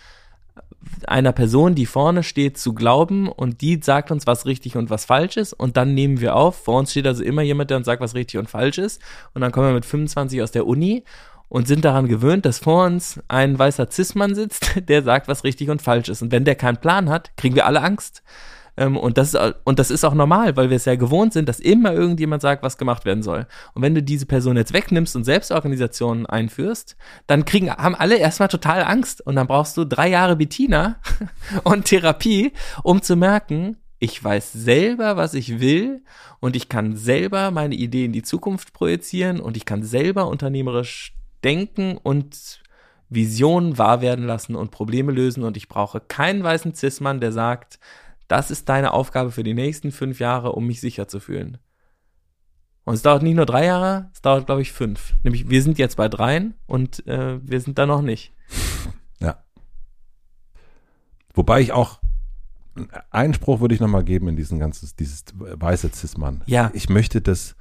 einer 1.07 1.32
Person, 1.32 1.75
die 1.75 1.86
vorne 1.86 2.23
steht, 2.23 2.57
zu 2.57 2.73
glauben 2.73 3.27
und 3.27 3.61
die 3.61 3.80
sagt 3.82 4.11
uns, 4.11 4.27
was 4.27 4.45
richtig 4.45 4.77
und 4.77 4.89
was 4.89 5.05
falsch 5.05 5.38
ist 5.38 5.53
und 5.53 5.77
dann 5.77 5.93
nehmen 5.93 6.21
wir 6.21 6.36
auf. 6.36 6.63
Vor 6.63 6.80
uns 6.80 6.91
steht 6.91 7.07
also 7.07 7.23
immer 7.23 7.41
jemand, 7.41 7.69
der 7.69 7.77
uns 7.77 7.86
sagt, 7.86 8.01
was 8.01 8.15
richtig 8.15 8.39
und 8.39 8.49
falsch 8.49 8.77
ist 8.77 9.01
und 9.34 9.41
dann 9.41 9.51
kommen 9.51 9.67
wir 9.67 9.73
mit 9.73 9.86
25 9.86 10.41
aus 10.41 10.51
der 10.51 10.65
Uni 10.65 11.03
und 11.49 11.67
sind 11.67 11.84
daran 11.84 12.07
gewöhnt, 12.07 12.45
dass 12.45 12.59
vor 12.59 12.86
uns 12.86 13.19
ein 13.27 13.57
weißer 13.57 13.89
Cis-Mann 13.91 14.36
sitzt, 14.36 14.71
der 14.88 15.03
sagt, 15.03 15.27
was 15.27 15.43
richtig 15.43 15.69
und 15.69 15.82
falsch 15.82 16.09
ist. 16.09 16.21
Und 16.21 16.32
wenn 16.32 16.45
der 16.45 16.55
keinen 16.55 16.77
Plan 16.77 17.09
hat, 17.09 17.36
kriegen 17.36 17.55
wir 17.55 17.65
alle 17.65 17.82
Angst. 17.82 18.23
Ähm, 18.78 18.97
und, 18.97 19.17
das 19.17 19.34
ist, 19.34 19.55
und 19.63 19.80
das 19.80 19.91
ist 19.91 20.03
auch 20.03 20.13
normal, 20.13 20.55
weil 20.55 20.70
wir 20.70 20.78
es 20.78 20.86
ja 20.86 20.95
gewohnt 20.95 21.34
sind, 21.34 21.49
dass 21.49 21.59
immer 21.59 21.93
irgendjemand 21.93 22.41
sagt, 22.41 22.63
was 22.63 22.78
gemacht 22.78 23.05
werden 23.05 23.24
soll. 23.24 23.47
Und 23.74 23.82
wenn 23.82 23.95
du 23.95 24.03
diese 24.03 24.26
Person 24.26 24.57
jetzt 24.57 24.74
wegnimmst 24.74 25.15
und 25.15 25.24
Selbstorganisationen 25.24 26.26
einführst, 26.26 26.95
dann 27.28 27.45
kriegen, 27.45 27.72
haben 27.72 27.95
alle 27.95 28.17
erstmal 28.17 28.49
total 28.49 28.84
Angst. 28.84 29.26
Und 29.26 29.36
dann 29.36 29.47
brauchst 29.47 29.78
du 29.78 29.86
drei 29.86 30.09
Jahre 30.09 30.36
Bettina 30.36 30.97
und 31.63 31.86
Therapie, 31.86 32.53
um 32.84 33.01
zu 33.01 33.15
merken, 33.15 33.78
ich 33.99 34.24
weiß 34.24 34.53
selber, 34.53 35.17
was 35.17 35.34
ich 35.34 35.59
will 35.59 36.03
und 36.39 36.55
ich 36.55 36.70
kann 36.70 36.95
selber 36.95 37.51
meine 37.51 37.76
Idee 37.76 38.05
in 38.05 38.13
die 38.13 38.24
Zukunft 38.24 38.72
projizieren 38.72 39.41
und 39.41 39.57
ich 39.57 39.65
kann 39.65 39.84
selber 39.84 40.28
unternehmerisch 40.28 41.13
denken 41.43 41.97
und 41.97 42.61
Visionen 43.09 43.78
wahr 43.78 44.01
werden 44.01 44.26
lassen 44.26 44.55
und 44.55 44.72
Probleme 44.72 45.11
lösen 45.11 45.43
und 45.43 45.57
ich 45.57 45.67
brauche 45.67 45.99
keinen 45.99 46.43
weißen 46.43 46.76
Cis-Mann, 46.76 47.20
der 47.20 47.32
sagt, 47.32 47.80
das 48.30 48.51
ist 48.51 48.69
deine 48.69 48.93
Aufgabe 48.93 49.32
für 49.32 49.43
die 49.43 49.53
nächsten 49.53 49.91
fünf 49.91 50.19
Jahre, 50.19 50.53
um 50.53 50.65
mich 50.67 50.80
sicher 50.80 51.07
zu 51.07 51.19
fühlen. 51.19 51.57
Und 52.86 52.93
es 52.93 53.01
dauert 53.01 53.23
nicht 53.23 53.36
nur 53.36 53.45
drei 53.45 53.65
Jahre, 53.65 54.09
es 54.13 54.21
dauert, 54.21 54.45
glaube 54.45 54.61
ich, 54.61 54.71
fünf. 54.71 55.15
Nämlich, 55.23 55.49
wir 55.49 55.61
sind 55.61 55.77
jetzt 55.77 55.97
bei 55.97 56.07
dreien 56.07 56.53
und 56.65 57.05
äh, 57.07 57.39
wir 57.43 57.59
sind 57.59 57.77
da 57.77 57.86
noch 57.86 58.01
nicht. 58.01 58.34
Ja. 59.21 59.43
Wobei 61.34 61.59
ich 61.59 61.73
auch 61.73 61.99
einen 63.09 63.33
Spruch 63.33 63.59
würde 63.59 63.75
ich 63.75 63.82
nochmal 63.82 64.05
geben 64.05 64.29
in 64.29 64.37
diesen 64.37 64.59
ganzen, 64.59 64.89
dieses 64.97 65.25
weiße 65.36 65.89
Cis-Mann. 65.93 66.41
Ja. 66.45 66.71
Ich 66.74 66.87
möchte 66.87 67.20
das, 67.20 67.58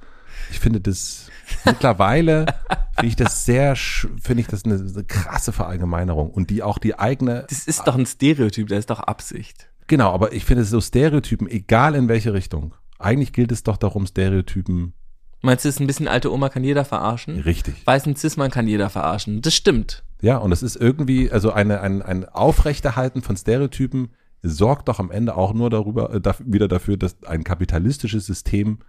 ich 0.51 0.59
finde 0.59 0.79
das 0.79 1.29
mittlerweile, 1.65 2.45
finde 2.95 3.07
ich 3.07 3.17
das 3.17 3.43
sehr, 3.43 3.75
finde 3.75 4.39
ich 4.39 4.47
das 4.47 4.63
eine, 4.63 4.75
eine, 4.75 5.03
krasse 5.03 5.51
Verallgemeinerung 5.51 6.31
und 6.31 6.49
die 6.49 6.63
auch 6.63 6.77
die 6.77 6.97
eigene. 6.97 7.45
Das 7.49 7.67
ist 7.67 7.85
doch 7.85 7.95
ein 7.95 8.05
Stereotyp, 8.05 8.69
das 8.69 8.79
ist 8.79 8.89
doch 8.89 9.01
Absicht. 9.01 9.68
Genau, 9.89 10.11
aber 10.13 10.33
ich 10.33 10.45
finde 10.45 10.63
so 10.65 10.79
Stereotypen, 10.79 11.49
egal 11.49 11.95
in 11.95 12.07
welche 12.07 12.31
Richtung. 12.31 12.75
Eigentlich 12.99 13.33
gilt 13.33 13.51
es 13.51 13.63
doch 13.63 13.75
darum, 13.75 14.05
Stereotypen. 14.05 14.93
Meinst 15.41 15.65
du, 15.65 15.69
es 15.69 15.75
ist 15.75 15.81
ein 15.81 15.87
bisschen 15.87 16.07
alte 16.07 16.31
Oma 16.31 16.49
kann 16.49 16.63
jeder 16.63 16.85
verarschen? 16.85 17.39
Richtig. 17.39 17.87
Weißen 17.87 18.15
Cis-Mann 18.15 18.51
kann 18.51 18.67
jeder 18.67 18.91
verarschen. 18.91 19.41
Das 19.41 19.55
stimmt. 19.55 20.03
Ja, 20.21 20.37
und 20.37 20.51
es 20.51 20.61
ist 20.61 20.75
irgendwie, 20.75 21.31
also 21.31 21.51
eine, 21.51 21.81
ein, 21.81 22.03
ein 22.03 22.29
Aufrechterhalten 22.29 23.23
von 23.23 23.35
Stereotypen 23.35 24.09
sorgt 24.43 24.89
doch 24.89 24.99
am 24.99 25.09
Ende 25.09 25.35
auch 25.35 25.53
nur 25.53 25.71
darüber, 25.71 26.13
äh, 26.13 26.33
wieder 26.45 26.67
dafür, 26.67 26.95
dass 26.95 27.23
ein 27.23 27.43
kapitalistisches 27.43 28.27
System 28.27 28.79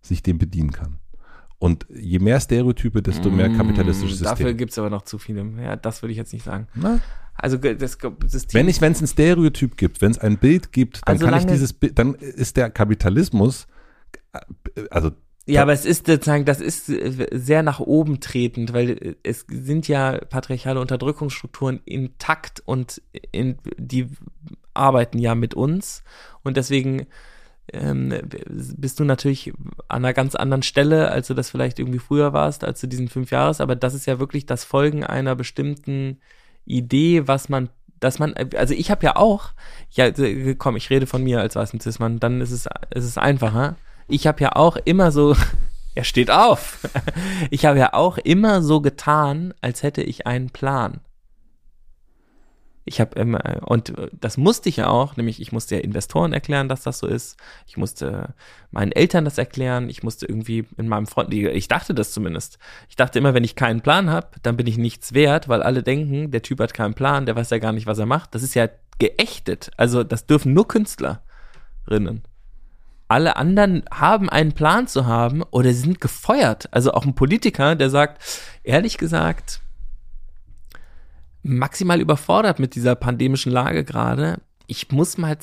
sich 0.00 0.24
dem 0.24 0.38
bedienen 0.38 0.72
kann. 0.72 0.98
Und 1.58 1.86
je 1.88 2.18
mehr 2.18 2.40
Stereotype, 2.40 3.00
desto 3.00 3.30
mehr 3.30 3.48
mmh, 3.48 3.56
kapitalistisches 3.56 4.18
System. 4.18 4.38
Dafür 4.38 4.54
gibt's 4.54 4.76
aber 4.76 4.90
noch 4.90 5.02
zu 5.02 5.18
viele. 5.18 5.46
Ja, 5.62 5.76
das 5.76 6.02
würde 6.02 6.10
ich 6.10 6.18
jetzt 6.18 6.32
nicht 6.32 6.44
sagen. 6.44 6.66
Na? 6.74 6.98
Also 7.34 7.56
das 7.56 7.98
System. 8.26 8.58
Wenn 8.58 8.68
ich, 8.68 8.80
wenn 8.80 8.92
es 8.92 9.00
ein 9.00 9.06
Stereotyp 9.06 9.76
gibt, 9.76 10.00
wenn 10.00 10.10
es 10.10 10.18
ein 10.18 10.38
Bild 10.38 10.72
gibt, 10.72 11.00
dann 11.06 11.16
also 11.16 11.26
kann 11.26 11.38
ich 11.38 11.46
dieses 11.46 11.72
Bild, 11.72 11.98
dann 11.98 12.14
ist 12.14 12.56
der 12.56 12.70
Kapitalismus, 12.70 13.66
also 14.90 15.12
Ja, 15.46 15.62
aber 15.62 15.72
es 15.72 15.86
ist 15.86 16.06
sozusagen, 16.06 16.44
das 16.44 16.60
ist 16.60 16.86
sehr 16.86 17.62
nach 17.62 17.80
oben 17.80 18.20
tretend, 18.20 18.72
weil 18.72 19.16
es 19.22 19.46
sind 19.48 19.88
ja 19.88 20.18
patriarchale 20.18 20.80
Unterdrückungsstrukturen 20.80 21.80
intakt 21.84 22.62
und 22.64 23.02
in, 23.32 23.58
die 23.76 24.08
arbeiten 24.74 25.18
ja 25.18 25.34
mit 25.34 25.54
uns 25.54 26.04
und 26.42 26.56
deswegen 26.56 27.06
ähm, 27.72 28.14
bist 28.48 29.00
du 29.00 29.04
natürlich 29.04 29.52
an 29.88 30.04
einer 30.04 30.12
ganz 30.12 30.34
anderen 30.34 30.62
Stelle, 30.62 31.10
als 31.10 31.28
du 31.28 31.34
das 31.34 31.50
vielleicht 31.50 31.78
irgendwie 31.78 31.98
früher 31.98 32.32
warst, 32.32 32.64
als 32.64 32.80
du 32.80 32.86
diesen 32.86 33.08
fünf 33.08 33.30
Jahres, 33.30 33.60
aber 33.60 33.74
das 33.74 33.94
ist 33.94 34.06
ja 34.06 34.18
wirklich 34.18 34.46
das 34.46 34.64
Folgen 34.64 35.04
einer 35.04 35.34
bestimmten 35.34 36.18
Idee, 36.64 37.26
was 37.26 37.48
man 37.48 37.68
dass 38.02 38.18
man, 38.18 38.34
also 38.56 38.74
ich 38.74 38.90
habe 38.90 39.04
ja 39.06 39.16
auch, 39.16 39.52
ja, 39.92 40.10
komm, 40.58 40.76
ich 40.76 40.90
rede 40.90 41.06
von 41.06 41.22
mir 41.22 41.40
als 41.40 41.54
weißen 41.54 41.80
Cis-Mann, 41.80 42.18
dann 42.18 42.40
ist 42.40 42.50
es, 42.50 42.66
ist 42.90 43.04
es 43.04 43.16
einfacher. 43.16 43.76
Ich 44.08 44.26
habe 44.26 44.42
ja 44.42 44.56
auch 44.56 44.76
immer 44.76 45.12
so, 45.12 45.36
er 45.94 46.04
steht 46.04 46.30
auf. 46.30 46.80
Ich 47.50 47.66
habe 47.66 47.78
ja 47.78 47.92
auch 47.92 48.18
immer 48.18 48.62
so 48.62 48.80
getan, 48.80 49.52
als 49.60 49.82
hätte 49.82 50.02
ich 50.02 50.26
einen 50.26 50.50
Plan. 50.50 51.00
Ich 52.84 53.00
habe 53.00 53.18
immer, 53.18 53.62
und 53.68 53.92
das 54.12 54.36
musste 54.36 54.68
ich 54.68 54.78
ja 54.78 54.88
auch, 54.88 55.16
nämlich 55.16 55.40
ich 55.40 55.52
musste 55.52 55.76
ja 55.76 55.80
Investoren 55.82 56.32
erklären, 56.32 56.68
dass 56.68 56.82
das 56.82 56.98
so 56.98 57.06
ist. 57.06 57.36
Ich 57.66 57.76
musste 57.76 58.34
meinen 58.72 58.90
Eltern 58.90 59.24
das 59.24 59.38
erklären. 59.38 59.88
Ich 59.88 60.02
musste 60.02 60.26
irgendwie 60.26 60.66
in 60.76 60.88
meinem 60.88 61.06
Freund, 61.06 61.32
ich 61.32 61.68
dachte 61.68 61.94
das 61.94 62.10
zumindest. 62.10 62.58
Ich 62.88 62.96
dachte 62.96 63.20
immer, 63.20 63.34
wenn 63.34 63.44
ich 63.44 63.54
keinen 63.54 63.82
Plan 63.82 64.10
habe, 64.10 64.28
dann 64.42 64.56
bin 64.56 64.66
ich 64.66 64.78
nichts 64.78 65.12
wert, 65.12 65.48
weil 65.48 65.62
alle 65.62 65.84
denken, 65.84 66.32
der 66.32 66.42
Typ 66.42 66.58
hat 66.58 66.74
keinen 66.74 66.94
Plan, 66.94 67.24
der 67.24 67.36
weiß 67.36 67.50
ja 67.50 67.58
gar 67.58 67.72
nicht, 67.72 67.86
was 67.86 67.98
er 67.98 68.06
macht. 68.06 68.34
Das 68.34 68.42
ist 68.42 68.54
ja 68.54 68.68
geächtet. 68.98 69.70
Also 69.76 70.02
das 70.02 70.26
dürfen 70.26 70.52
nur 70.52 70.66
Künstlerinnen. 70.66 72.24
Alle 73.06 73.36
anderen 73.36 73.84
haben 73.92 74.28
einen 74.28 74.52
Plan 74.52 74.88
zu 74.88 75.06
haben 75.06 75.42
oder 75.50 75.72
sind 75.72 76.00
gefeuert. 76.00 76.68
Also 76.72 76.92
auch 76.94 77.04
ein 77.04 77.14
Politiker, 77.14 77.76
der 77.76 77.90
sagt, 77.90 78.22
ehrlich 78.64 78.98
gesagt, 78.98 79.60
maximal 81.42 82.00
überfordert 82.00 82.58
mit 82.58 82.74
dieser 82.74 82.94
pandemischen 82.94 83.52
Lage 83.52 83.84
gerade. 83.84 84.40
Ich 84.66 84.90
muss 84.90 85.18
mal 85.18 85.36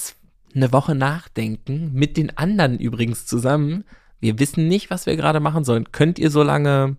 eine 0.55 0.71
Woche 0.71 0.95
nachdenken, 0.95 1.91
mit 1.93 2.17
den 2.17 2.37
anderen 2.37 2.79
übrigens 2.79 3.25
zusammen. 3.25 3.83
Wir 4.19 4.39
wissen 4.39 4.67
nicht, 4.67 4.89
was 4.89 5.05
wir 5.05 5.15
gerade 5.15 5.39
machen 5.39 5.63
sollen. 5.63 5.91
Könnt 5.91 6.19
ihr 6.19 6.31
so 6.31 6.43
lange 6.43 6.97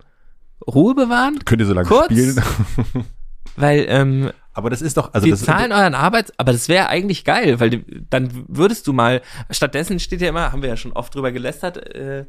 Ruhe 0.65 0.95
bewahren? 0.95 1.39
Könnt 1.45 1.61
ihr 1.61 1.67
so 1.67 1.73
lange 1.73 1.87
Kurz? 1.87 2.05
spielen? 2.05 2.41
Weil, 3.55 3.85
ähm, 3.89 4.31
aber 4.53 4.69
das 4.69 4.81
ist 4.81 4.97
doch, 4.97 5.13
also 5.13 5.25
wir 5.25 5.33
das 5.33 5.43
zahlen 5.43 5.71
euren 5.71 5.95
Arbeits, 5.95 6.31
aber 6.37 6.51
das 6.51 6.67
wäre 6.67 6.87
eigentlich 6.87 7.23
geil, 7.23 7.59
weil 7.59 7.83
dann 8.09 8.29
würdest 8.47 8.85
du 8.85 8.93
mal, 8.93 9.21
stattdessen 9.49 9.99
steht 9.99 10.21
ja 10.21 10.29
immer, 10.29 10.51
haben 10.51 10.61
wir 10.61 10.69
ja 10.69 10.77
schon 10.77 10.91
oft 10.91 11.15
drüber 11.15 11.31
gelästert, 11.31 11.77
äh, 11.95 12.25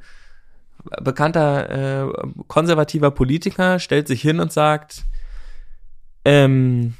bekannter 1.01 2.07
äh, 2.09 2.12
konservativer 2.47 3.11
Politiker 3.11 3.78
stellt 3.78 4.09
sich 4.09 4.23
hin 4.23 4.40
und 4.40 4.53
sagt, 4.53 5.03
ähm, 6.24 6.94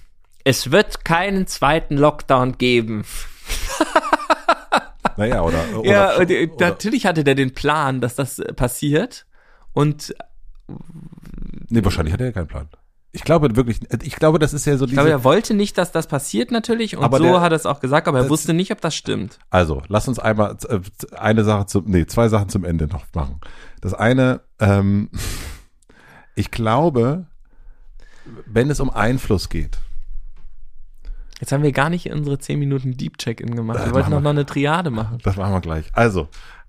es 0.45 0.71
wird 0.71 1.05
keinen 1.05 1.47
zweiten 1.47 1.97
Lockdown 1.97 2.59
geben. 2.59 3.05
naja, 5.17 5.43
oder, 5.43 5.59
oder 5.79 5.89
Ja, 5.91 6.17
und, 6.17 6.31
oder, 6.31 6.69
natürlich 6.71 7.07
hatte 7.07 7.25
der 7.25 7.35
den 7.35 7.55
Plan, 7.55 8.01
dass 8.01 8.15
das 8.17 8.39
äh, 8.39 8.53
passiert. 8.53 9.27
Und 9.73 10.15
Nee, 11.69 11.85
wahrscheinlich 11.85 12.13
hatte 12.13 12.25
er 12.25 12.33
keinen 12.33 12.47
Plan. 12.47 12.69
Ich 13.15 13.25
glaube 13.25 13.55
wirklich, 13.57 13.81
ich 14.03 14.17
glaube, 14.17 14.39
das 14.39 14.55
ist 14.55 14.65
ja 14.65 14.77
so 14.79 14.87
Ich 14.87 14.93
glaube, 14.93 15.11
er 15.11 15.23
wollte 15.23 15.53
nicht, 15.53 15.77
dass 15.77 15.93
das 15.93 16.07
passiert 16.07 16.51
natürlich 16.51 16.97
und 16.97 17.05
Aber 17.05 17.19
so 17.19 17.25
der- 17.25 17.41
hat 17.43 17.53
er 17.53 17.57
es 17.57 17.67
auch 17.67 17.81
gesagt, 17.81 18.09
aber 18.09 18.21
er 18.21 18.31
wusste 18.31 18.55
nicht, 18.55 18.73
ob 18.73 18.81
das 18.81 18.95
stimmt. 18.95 19.39
Also, 19.51 19.83
lass 19.89 20.09
uns 20.09 20.19
einmal 20.19 20.57
äh, 20.69 20.81
eine 21.17 21.45
Sache 21.45 21.67
zum, 21.67 21.85
nee, 21.91 22.07
zwei 22.07 22.29
Sachen 22.29 22.49
zum 22.49 22.65
Ende 22.65 22.87
noch 22.87 23.05
machen. 23.15 23.39
Das 23.83 23.93
eine, 23.93 24.41
ähm, 24.61 25.11
ich 26.35 26.51
glaube, 26.51 27.27
wenn 28.47 28.71
es 28.71 28.81
um 28.81 28.91
Einfluss 28.91 29.49
geht, 29.49 29.79
Jetzt 31.41 31.51
haben 31.51 31.65
wir 31.65 31.73
gar 31.73 31.91
nicht 31.91 32.09
unsere 32.13 32.39
10 32.39 32.57
Minuten 32.57 32.97
Deep 32.97 33.19
Check-In 33.19 33.57
gemacht. 33.57 33.77
Äh, 33.81 33.87
Wir 33.87 33.95
wollten 33.95 34.11
machen 34.11 34.13
doch 34.13 34.21
noch 34.23 34.31
eine 34.31 34.47
Triade 34.47 34.91
machen. 34.91 35.19
das 35.25 35.35
machen 35.37 35.53
wir 35.53 35.61
gleich. 35.61 35.87
Also, 35.93 36.29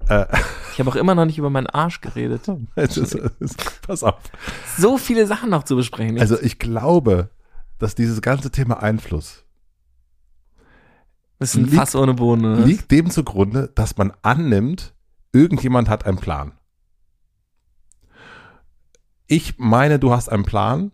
äh, 0.10 0.26
Ich 0.74 0.80
habe 0.80 0.90
auch 0.90 0.96
immer 0.96 1.14
noch 1.14 1.26
nicht 1.26 1.38
über 1.38 1.52
meinen 1.52 1.68
Arsch 1.68 2.02
geredet. 2.02 2.48
ist, 2.76 2.98
ist, 2.98 3.82
pass 3.86 4.02
auf. 4.02 4.20
So 4.76 4.98
viele 4.98 5.28
Sachen 5.28 5.52
noch 5.52 5.62
zu 5.62 5.76
besprechen. 5.76 6.20
Also, 6.20 6.42
ich 6.42 6.58
glaube, 6.58 7.30
dass 7.78 7.94
dieses 7.94 8.20
ganze 8.24 8.50
Thema 8.50 8.82
Einfluss 8.82 9.44
das 11.38 11.50
ist 11.50 11.56
ein 11.58 11.66
liegt- 11.66 11.76
Fass 11.76 11.96
ohne 11.96 12.14
oder? 12.20 12.56
liegt 12.66 12.90
dem 12.90 13.12
zugrunde, 13.12 13.70
dass 13.76 13.98
man 13.98 14.12
annimmt, 14.24 14.96
irgendjemand 15.34 15.88
hat 15.88 16.08
einen 16.08 16.18
Plan. 16.18 16.54
Ich 19.28 19.60
meine, 19.60 20.00
du 20.00 20.12
hast 20.12 20.30
einen 20.30 20.46
Plan 20.46 20.92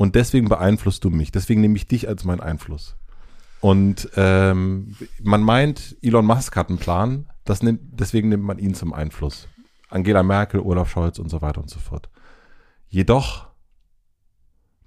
und 0.00 0.14
deswegen 0.14 0.48
beeinflusst 0.48 1.04
du 1.04 1.10
mich. 1.10 1.30
Deswegen 1.30 1.60
nehme 1.60 1.76
ich 1.76 1.86
dich 1.86 2.08
als 2.08 2.24
meinen 2.24 2.40
Einfluss. 2.40 2.96
Und 3.60 4.08
ähm, 4.16 4.96
man 5.22 5.42
meint, 5.42 5.94
Elon 6.00 6.24
Musk 6.24 6.56
hat 6.56 6.70
einen 6.70 6.78
Plan, 6.78 7.26
das 7.44 7.62
nimmt, 7.62 7.82
deswegen 8.00 8.30
nimmt 8.30 8.42
man 8.42 8.58
ihn 8.58 8.72
zum 8.72 8.94
Einfluss. 8.94 9.46
Angela 9.90 10.22
Merkel, 10.22 10.60
Olaf 10.60 10.90
Scholz 10.90 11.18
und 11.18 11.28
so 11.28 11.42
weiter 11.42 11.60
und 11.60 11.68
so 11.68 11.78
fort. 11.78 12.08
Jedoch, 12.88 13.48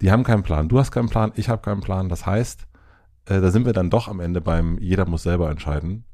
die 0.02 0.12
haben 0.12 0.24
keinen 0.24 0.42
Plan. 0.42 0.68
Du 0.68 0.80
hast 0.80 0.90
keinen 0.90 1.10
Plan, 1.10 1.32
ich 1.36 1.48
habe 1.48 1.62
keinen 1.62 1.82
Plan. 1.82 2.10
Das 2.10 2.26
heißt, 2.26 2.66
äh, 3.26 3.40
da 3.40 3.52
sind 3.52 3.68
wir 3.68 3.74
dann 3.74 3.92
doch 3.92 4.08
am 4.08 4.20
Ende 4.20 4.42
beim 4.42 4.80
jeder 4.80 5.06
muss 5.06 5.22
selber 5.22 5.52
entscheiden 5.52 6.06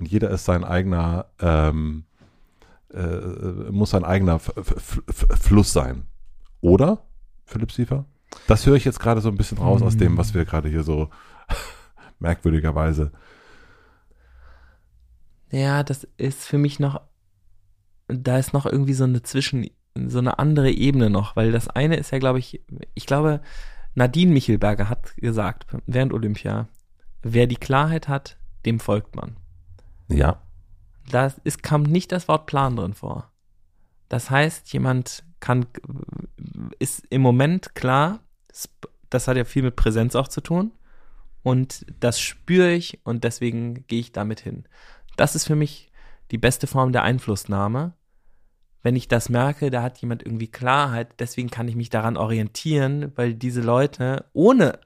und 0.00 0.08
jeder 0.08 0.30
ist 0.30 0.46
sein 0.46 0.64
eigener 0.64 1.26
ähm, 1.38 2.06
äh, 2.92 3.70
muss 3.70 3.90
sein 3.90 4.02
eigener 4.02 4.34
F 4.34 4.52
F 4.56 5.00
F 5.06 5.26
Fluss 5.42 5.72
sein. 5.72 6.08
Oder, 6.60 7.04
Philipp 7.44 7.70
Siefer? 7.70 8.04
Das 8.46 8.66
höre 8.66 8.76
ich 8.76 8.84
jetzt 8.84 9.00
gerade 9.00 9.20
so 9.20 9.28
ein 9.28 9.36
bisschen 9.36 9.58
raus 9.58 9.82
aus 9.82 9.96
dem, 9.96 10.16
was 10.16 10.34
wir 10.34 10.44
gerade 10.44 10.68
hier 10.68 10.82
so 10.82 11.10
merkwürdigerweise. 12.18 13.12
Ja, 15.50 15.82
das 15.82 16.06
ist 16.16 16.44
für 16.46 16.58
mich 16.58 16.78
noch, 16.78 17.00
da 18.06 18.38
ist 18.38 18.52
noch 18.52 18.66
irgendwie 18.66 18.94
so 18.94 19.04
eine 19.04 19.22
Zwischen, 19.22 19.70
so 19.94 20.18
eine 20.18 20.38
andere 20.38 20.70
Ebene 20.70 21.10
noch, 21.10 21.36
weil 21.36 21.52
das 21.52 21.68
eine 21.68 21.96
ist 21.96 22.10
ja, 22.10 22.18
glaube 22.18 22.38
ich, 22.38 22.62
ich 22.94 23.06
glaube, 23.06 23.40
Nadine 23.94 24.32
Michelberger 24.32 24.88
hat 24.88 25.16
gesagt, 25.16 25.66
während 25.86 26.12
Olympia, 26.12 26.68
wer 27.22 27.46
die 27.46 27.56
Klarheit 27.56 28.08
hat, 28.08 28.38
dem 28.66 28.78
folgt 28.78 29.16
man. 29.16 29.36
Ja. 30.08 30.42
Da 31.10 31.32
ist, 31.44 31.62
kam 31.62 31.82
nicht 31.82 32.12
das 32.12 32.28
Wort 32.28 32.46
Plan 32.46 32.76
drin 32.76 32.94
vor. 32.94 33.32
Das 34.08 34.30
heißt, 34.30 34.72
jemand 34.72 35.24
kann, 35.40 35.66
ist 36.78 37.06
im 37.10 37.22
Moment 37.22 37.74
klar, 37.74 38.20
das 39.10 39.28
hat 39.28 39.36
ja 39.36 39.44
viel 39.44 39.62
mit 39.62 39.76
Präsenz 39.76 40.14
auch 40.14 40.28
zu 40.28 40.40
tun. 40.40 40.72
Und 41.42 41.86
das 42.00 42.20
spüre 42.20 42.72
ich 42.72 42.98
und 43.04 43.24
deswegen 43.24 43.86
gehe 43.86 44.00
ich 44.00 44.12
damit 44.12 44.40
hin. 44.40 44.64
Das 45.16 45.34
ist 45.34 45.46
für 45.46 45.54
mich 45.56 45.90
die 46.30 46.38
beste 46.38 46.66
Form 46.66 46.92
der 46.92 47.04
Einflussnahme. 47.04 47.94
Wenn 48.82 48.96
ich 48.96 49.08
das 49.08 49.28
merke, 49.28 49.70
da 49.70 49.82
hat 49.82 49.98
jemand 49.98 50.22
irgendwie 50.24 50.48
Klarheit, 50.48 51.14
deswegen 51.18 51.48
kann 51.50 51.68
ich 51.68 51.74
mich 51.76 51.90
daran 51.90 52.16
orientieren, 52.16 53.12
weil 53.16 53.34
diese 53.34 53.60
Leute 53.60 54.26
ohne 54.32 54.78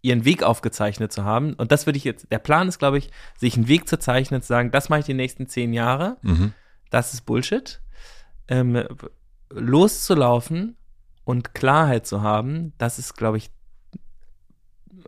ihren 0.00 0.24
Weg 0.24 0.42
aufgezeichnet 0.42 1.12
zu 1.12 1.24
haben, 1.24 1.54
und 1.54 1.72
das 1.72 1.86
würde 1.86 1.96
ich 1.96 2.04
jetzt, 2.04 2.30
der 2.30 2.38
Plan 2.38 2.68
ist, 2.68 2.78
glaube 2.78 2.98
ich, 2.98 3.10
sich 3.36 3.56
einen 3.56 3.68
Weg 3.68 3.88
zu 3.88 3.98
zeichnen, 3.98 4.42
zu 4.42 4.48
sagen, 4.48 4.70
das 4.70 4.90
mache 4.90 5.00
ich 5.00 5.06
die 5.06 5.14
nächsten 5.14 5.48
zehn 5.48 5.72
Jahre, 5.72 6.18
Mhm. 6.22 6.52
das 6.90 7.14
ist 7.14 7.22
Bullshit. 7.22 7.80
Ähm, 8.48 8.84
loszulaufen 9.54 10.76
und 11.24 11.54
Klarheit 11.54 12.06
zu 12.06 12.22
haben, 12.22 12.72
das 12.78 12.98
ist, 12.98 13.14
glaube 13.14 13.38
ich, 13.38 13.50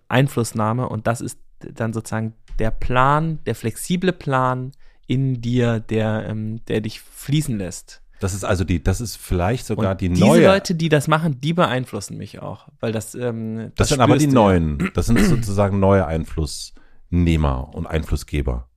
Einflussnahme 0.09 0.89
und 0.89 1.07
das 1.07 1.21
ist 1.21 1.39
dann 1.61 1.93
sozusagen 1.93 2.35
der 2.59 2.71
Plan, 2.71 3.41
der 3.45 3.55
flexible 3.55 4.13
Plan 4.13 4.73
in 5.07 5.41
dir, 5.41 5.81
der, 5.81 6.27
ähm, 6.29 6.65
der 6.67 6.81
dich 6.81 7.01
fließen 7.01 7.59
lässt. 7.59 8.03
Das 8.19 8.33
ist 8.33 8.45
also 8.45 8.65
die, 8.65 8.83
das 8.83 9.01
ist 9.01 9.17
vielleicht 9.17 9.67
sogar 9.67 9.93
und 9.93 10.01
die 10.01 10.09
diese 10.09 10.25
neue. 10.25 10.47
Leute, 10.47 10.75
die 10.75 10.89
das 10.89 11.07
machen, 11.07 11.41
die 11.41 11.53
beeinflussen 11.53 12.17
mich 12.17 12.41
auch, 12.41 12.69
weil 12.81 12.93
das, 12.93 13.15
ähm, 13.15 13.73
das 13.77 13.91
sind 13.91 14.01
aber 14.01 14.17
die 14.17 14.27
neuen. 14.27 14.91
Das 14.95 15.07
sind 15.07 15.21
sozusagen 15.21 15.81
neue 15.81 16.07
Einflussnehmer 16.07 17.75
und 17.75 17.87
Einflussgeber. 17.87 18.69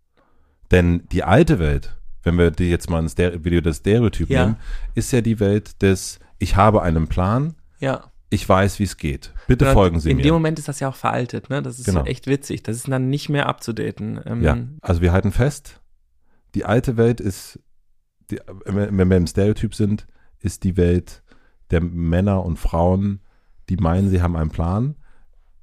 Denn 0.71 1.07
die 1.11 1.23
alte 1.23 1.57
Welt, 1.57 1.97
wenn 2.23 2.37
wir 2.37 2.51
die 2.51 2.69
jetzt 2.69 2.89
mal 2.89 2.99
ins 2.99 3.17
Video 3.17 3.61
des 3.61 3.77
Stereotyp 3.77 4.29
Ja. 4.29 4.45
nehmen, 4.45 4.57
ist 4.95 5.11
ja 5.11 5.21
die 5.21 5.39
Welt 5.39 5.81
des, 5.81 6.19
ich 6.37 6.55
habe 6.55 6.81
einen 6.81 7.07
Plan, 7.07 7.55
Ja. 7.79 8.11
ich 8.29 8.47
weiß, 8.47 8.79
wie 8.79 8.83
es 8.83 8.97
geht. 8.97 9.33
Bitte 9.47 9.65
Ja, 9.65 9.73
folgen 9.73 9.99
Sie 9.99 10.11
In 10.11 10.17
mir. 10.17 10.23
dem 10.23 10.33
Moment 10.33 10.59
ist 10.59 10.67
das 10.67 10.79
ja 10.79 10.89
auch 10.89 10.95
veraltet, 10.95 11.49
ne? 11.49 11.61
Das 11.61 11.79
ist 11.79 11.85
Genau. 11.85 12.03
echt 12.05 12.27
witzig. 12.27 12.61
Das 12.63 12.75
ist 12.75 12.87
dann 12.87 13.09
nicht 13.09 13.29
mehr 13.29 13.47
abzudaten. 13.47 14.19
Ähm, 14.25 14.41
Ja, 14.43 14.57
also 14.81 15.01
wir 15.01 15.11
halten 15.11 15.31
fest, 15.31 15.81
die 16.55 16.65
alte 16.65 16.97
Welt 16.97 17.19
ist, 17.21 17.59
die, 18.31 18.39
wenn 18.65 18.97
wenn 18.97 19.09
wir 19.09 19.17
im 19.17 19.27
Stereotyp 19.27 19.73
sind, 19.73 20.05
ist 20.39 20.63
die 20.63 20.77
Welt 20.77 21.23
der 21.71 21.81
Männer 21.81 22.43
und 22.45 22.57
Frauen, 22.57 23.21
die 23.69 23.77
meinen, 23.77 24.09
sie 24.09 24.21
haben 24.21 24.35
einen 24.35 24.49
Plan. 24.51 24.95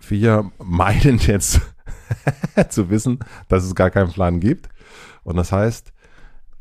Wir 0.08 0.50
meinen 0.58 1.18
jetzt 1.18 1.60
zu 2.70 2.90
wissen, 2.90 3.18
dass 3.48 3.64
es 3.64 3.74
gar 3.74 3.90
keinen 3.90 4.10
Plan 4.12 4.40
gibt. 4.40 4.68
Und 5.24 5.36
das 5.36 5.50
heißt, 5.52 5.92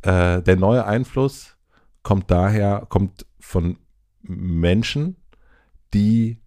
Äh, 0.05 0.41
der 0.43 0.55
neue 0.55 0.85
Einfluss 0.85 1.57
kommt 2.03 2.29
daher, 2.29 2.85
kommt 2.89 3.25
von 3.39 3.79
Menschen, 4.21 5.15
die 5.95 6.39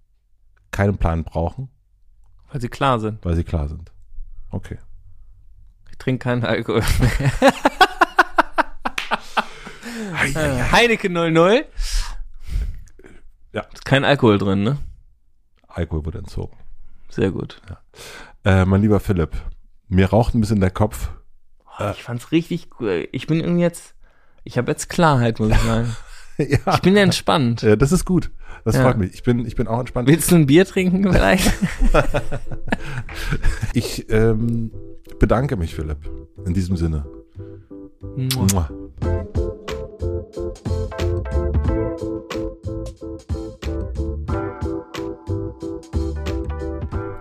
keinen 0.70 0.98
Plan 0.98 1.24
brauchen. 1.24 1.68
Weil 2.52 2.60
sie 2.60 2.68
klar 2.68 3.00
sind. 3.00 3.24
Weil 3.24 3.34
sie 3.34 3.42
klar 3.42 3.68
sind. 3.68 3.90
Okay. 4.50 4.78
Ich 5.90 5.98
trinke 5.98 6.22
keinen 6.22 6.44
Alkohol 6.44 6.84
mehr. 7.00 7.32
Heineken 10.72 11.12
00. 11.12 11.64
Ja. 13.52 13.62
Ist 13.72 13.84
kein 13.84 14.04
Alkohol 14.04 14.38
drin, 14.38 14.62
ne? 14.62 14.78
Alkohol 15.66 16.06
wurde 16.06 16.18
entzogen. 16.18 16.56
Sehr 17.08 17.32
gut. 17.32 17.60
Ja. 17.68 17.80
Äh, 18.44 18.64
mein 18.66 18.82
lieber 18.82 19.00
Philipp, 19.00 19.36
mir 19.88 20.10
raucht 20.10 20.34
ein 20.34 20.40
bisschen 20.40 20.60
der 20.60 20.70
Kopf. 20.70 21.10
Oh, 21.78 21.90
ich 21.92 22.02
fand's 22.02 22.32
richtig 22.32 22.68
cool. 22.80 23.08
Ich 23.12 23.26
bin 23.26 23.40
irgendwie 23.40 23.62
jetzt, 23.62 23.94
ich 24.44 24.58
habe 24.58 24.70
jetzt 24.70 24.88
Klarheit, 24.88 25.38
muss 25.38 25.50
ich 25.50 25.58
sagen. 25.58 25.96
ja. 26.38 26.74
Ich 26.74 26.80
bin 26.80 26.96
entspannt. 26.96 27.62
Ja, 27.62 27.76
das 27.76 27.92
ist 27.92 28.04
gut. 28.04 28.30
Das 28.64 28.74
ja. 28.74 28.82
freut 28.82 28.98
mich. 28.98 29.14
Ich 29.14 29.22
bin, 29.22 29.46
ich 29.46 29.56
bin 29.56 29.68
auch 29.68 29.80
entspannt. 29.80 30.08
Willst 30.08 30.30
du 30.30 30.36
ein 30.36 30.46
Bier 30.46 30.66
trinken 30.66 31.12
vielleicht? 31.12 31.52
ich 33.74 34.10
ähm, 34.10 34.70
bedanke 35.18 35.56
mich, 35.56 35.74
Philipp. 35.74 35.98
In 36.44 36.54
diesem 36.54 36.76
Sinne. 36.76 37.06
Mua. 38.16 38.68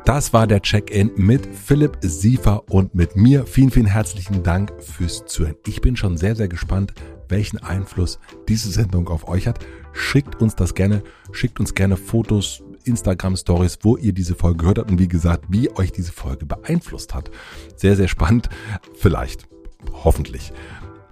Das 0.08 0.32
war 0.32 0.48
der 0.48 0.62
Check-in 0.62 1.12
mit 1.18 1.46
Philipp 1.46 1.98
Siefer 2.00 2.64
und 2.72 2.96
mit 2.96 3.18
mir. 3.18 3.46
Vielen, 3.46 3.72
vielen 3.72 3.88
herzlichen 3.88 4.42
Dank 4.42 4.72
fürs 4.82 5.26
Zuhören. 5.26 5.58
Ich 5.66 5.82
bin 5.82 5.98
schon 5.98 6.16
sehr, 6.16 6.34
sehr 6.34 6.48
gespannt, 6.48 6.94
welchen 7.28 7.58
Einfluss 7.58 8.18
diese 8.48 8.72
Sendung 8.72 9.10
auf 9.10 9.28
euch 9.28 9.48
hat. 9.48 9.60
Schickt 9.92 10.42
uns 10.42 10.56
das 10.56 10.76
gerne, 10.76 11.04
schickt 11.34 11.60
uns 11.60 11.76
gerne 11.76 11.98
Fotos, 11.98 12.64
Instagram-Stories, 12.86 13.80
wo 13.82 13.98
ihr 13.98 14.14
diese 14.14 14.36
Folge 14.36 14.60
gehört 14.60 14.78
habt 14.78 14.92
und 14.92 15.00
wie 15.00 15.10
gesagt, 15.10 15.44
wie 15.50 15.70
euch 15.76 15.92
diese 15.92 16.14
Folge 16.14 16.46
beeinflusst 16.46 17.14
hat. 17.14 17.30
Sehr, 17.76 17.98
sehr 17.98 18.08
spannend. 18.08 18.48
Vielleicht. 18.96 19.50
Hoffentlich. 19.92 20.54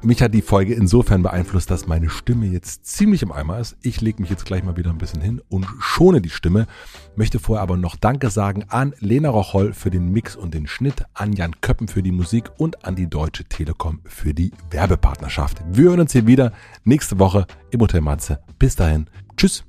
Mich 0.05 0.21
hat 0.21 0.35
die 0.35 0.43
Folge 0.43 0.75
insofern 0.75 1.23
beeinflusst, 1.23 1.71
dass 1.71 1.87
meine 1.87 2.11
Stimme 2.11 2.45
jetzt 2.45 2.85
ziemlich 2.85 3.23
im 3.23 3.31
Eimer 3.31 3.57
ist. 3.57 3.75
Ich 3.81 4.01
lege 4.01 4.21
mich 4.21 4.29
jetzt 4.29 4.45
gleich 4.45 4.63
mal 4.63 4.77
wieder 4.77 4.91
ein 4.91 4.99
bisschen 4.99 5.19
hin 5.19 5.41
und 5.49 5.65
schone 5.79 6.21
die 6.21 6.29
Stimme. 6.29 6.67
Möchte 7.15 7.39
vorher 7.39 7.63
aber 7.63 7.75
noch 7.75 7.95
Danke 7.95 8.29
sagen 8.29 8.65
an 8.67 8.93
Lena 8.99 9.29
Rocholl 9.29 9.73
für 9.73 9.89
den 9.89 10.11
Mix 10.11 10.35
und 10.35 10.53
den 10.53 10.67
Schnitt, 10.67 11.05
an 11.15 11.33
Jan 11.33 11.59
Köppen 11.59 11.87
für 11.87 12.03
die 12.03 12.11
Musik 12.11 12.51
und 12.59 12.85
an 12.85 12.95
die 12.95 13.09
Deutsche 13.09 13.45
Telekom 13.45 14.01
für 14.05 14.35
die 14.35 14.51
Werbepartnerschaft. 14.69 15.63
Wir 15.71 15.85
hören 15.85 16.01
uns 16.01 16.11
hier 16.11 16.27
wieder 16.27 16.53
nächste 16.83 17.17
Woche 17.17 17.47
im 17.71 17.81
Hotel 17.81 18.01
Matze. 18.01 18.41
Bis 18.59 18.75
dahin. 18.75 19.07
Tschüss. 19.35 19.63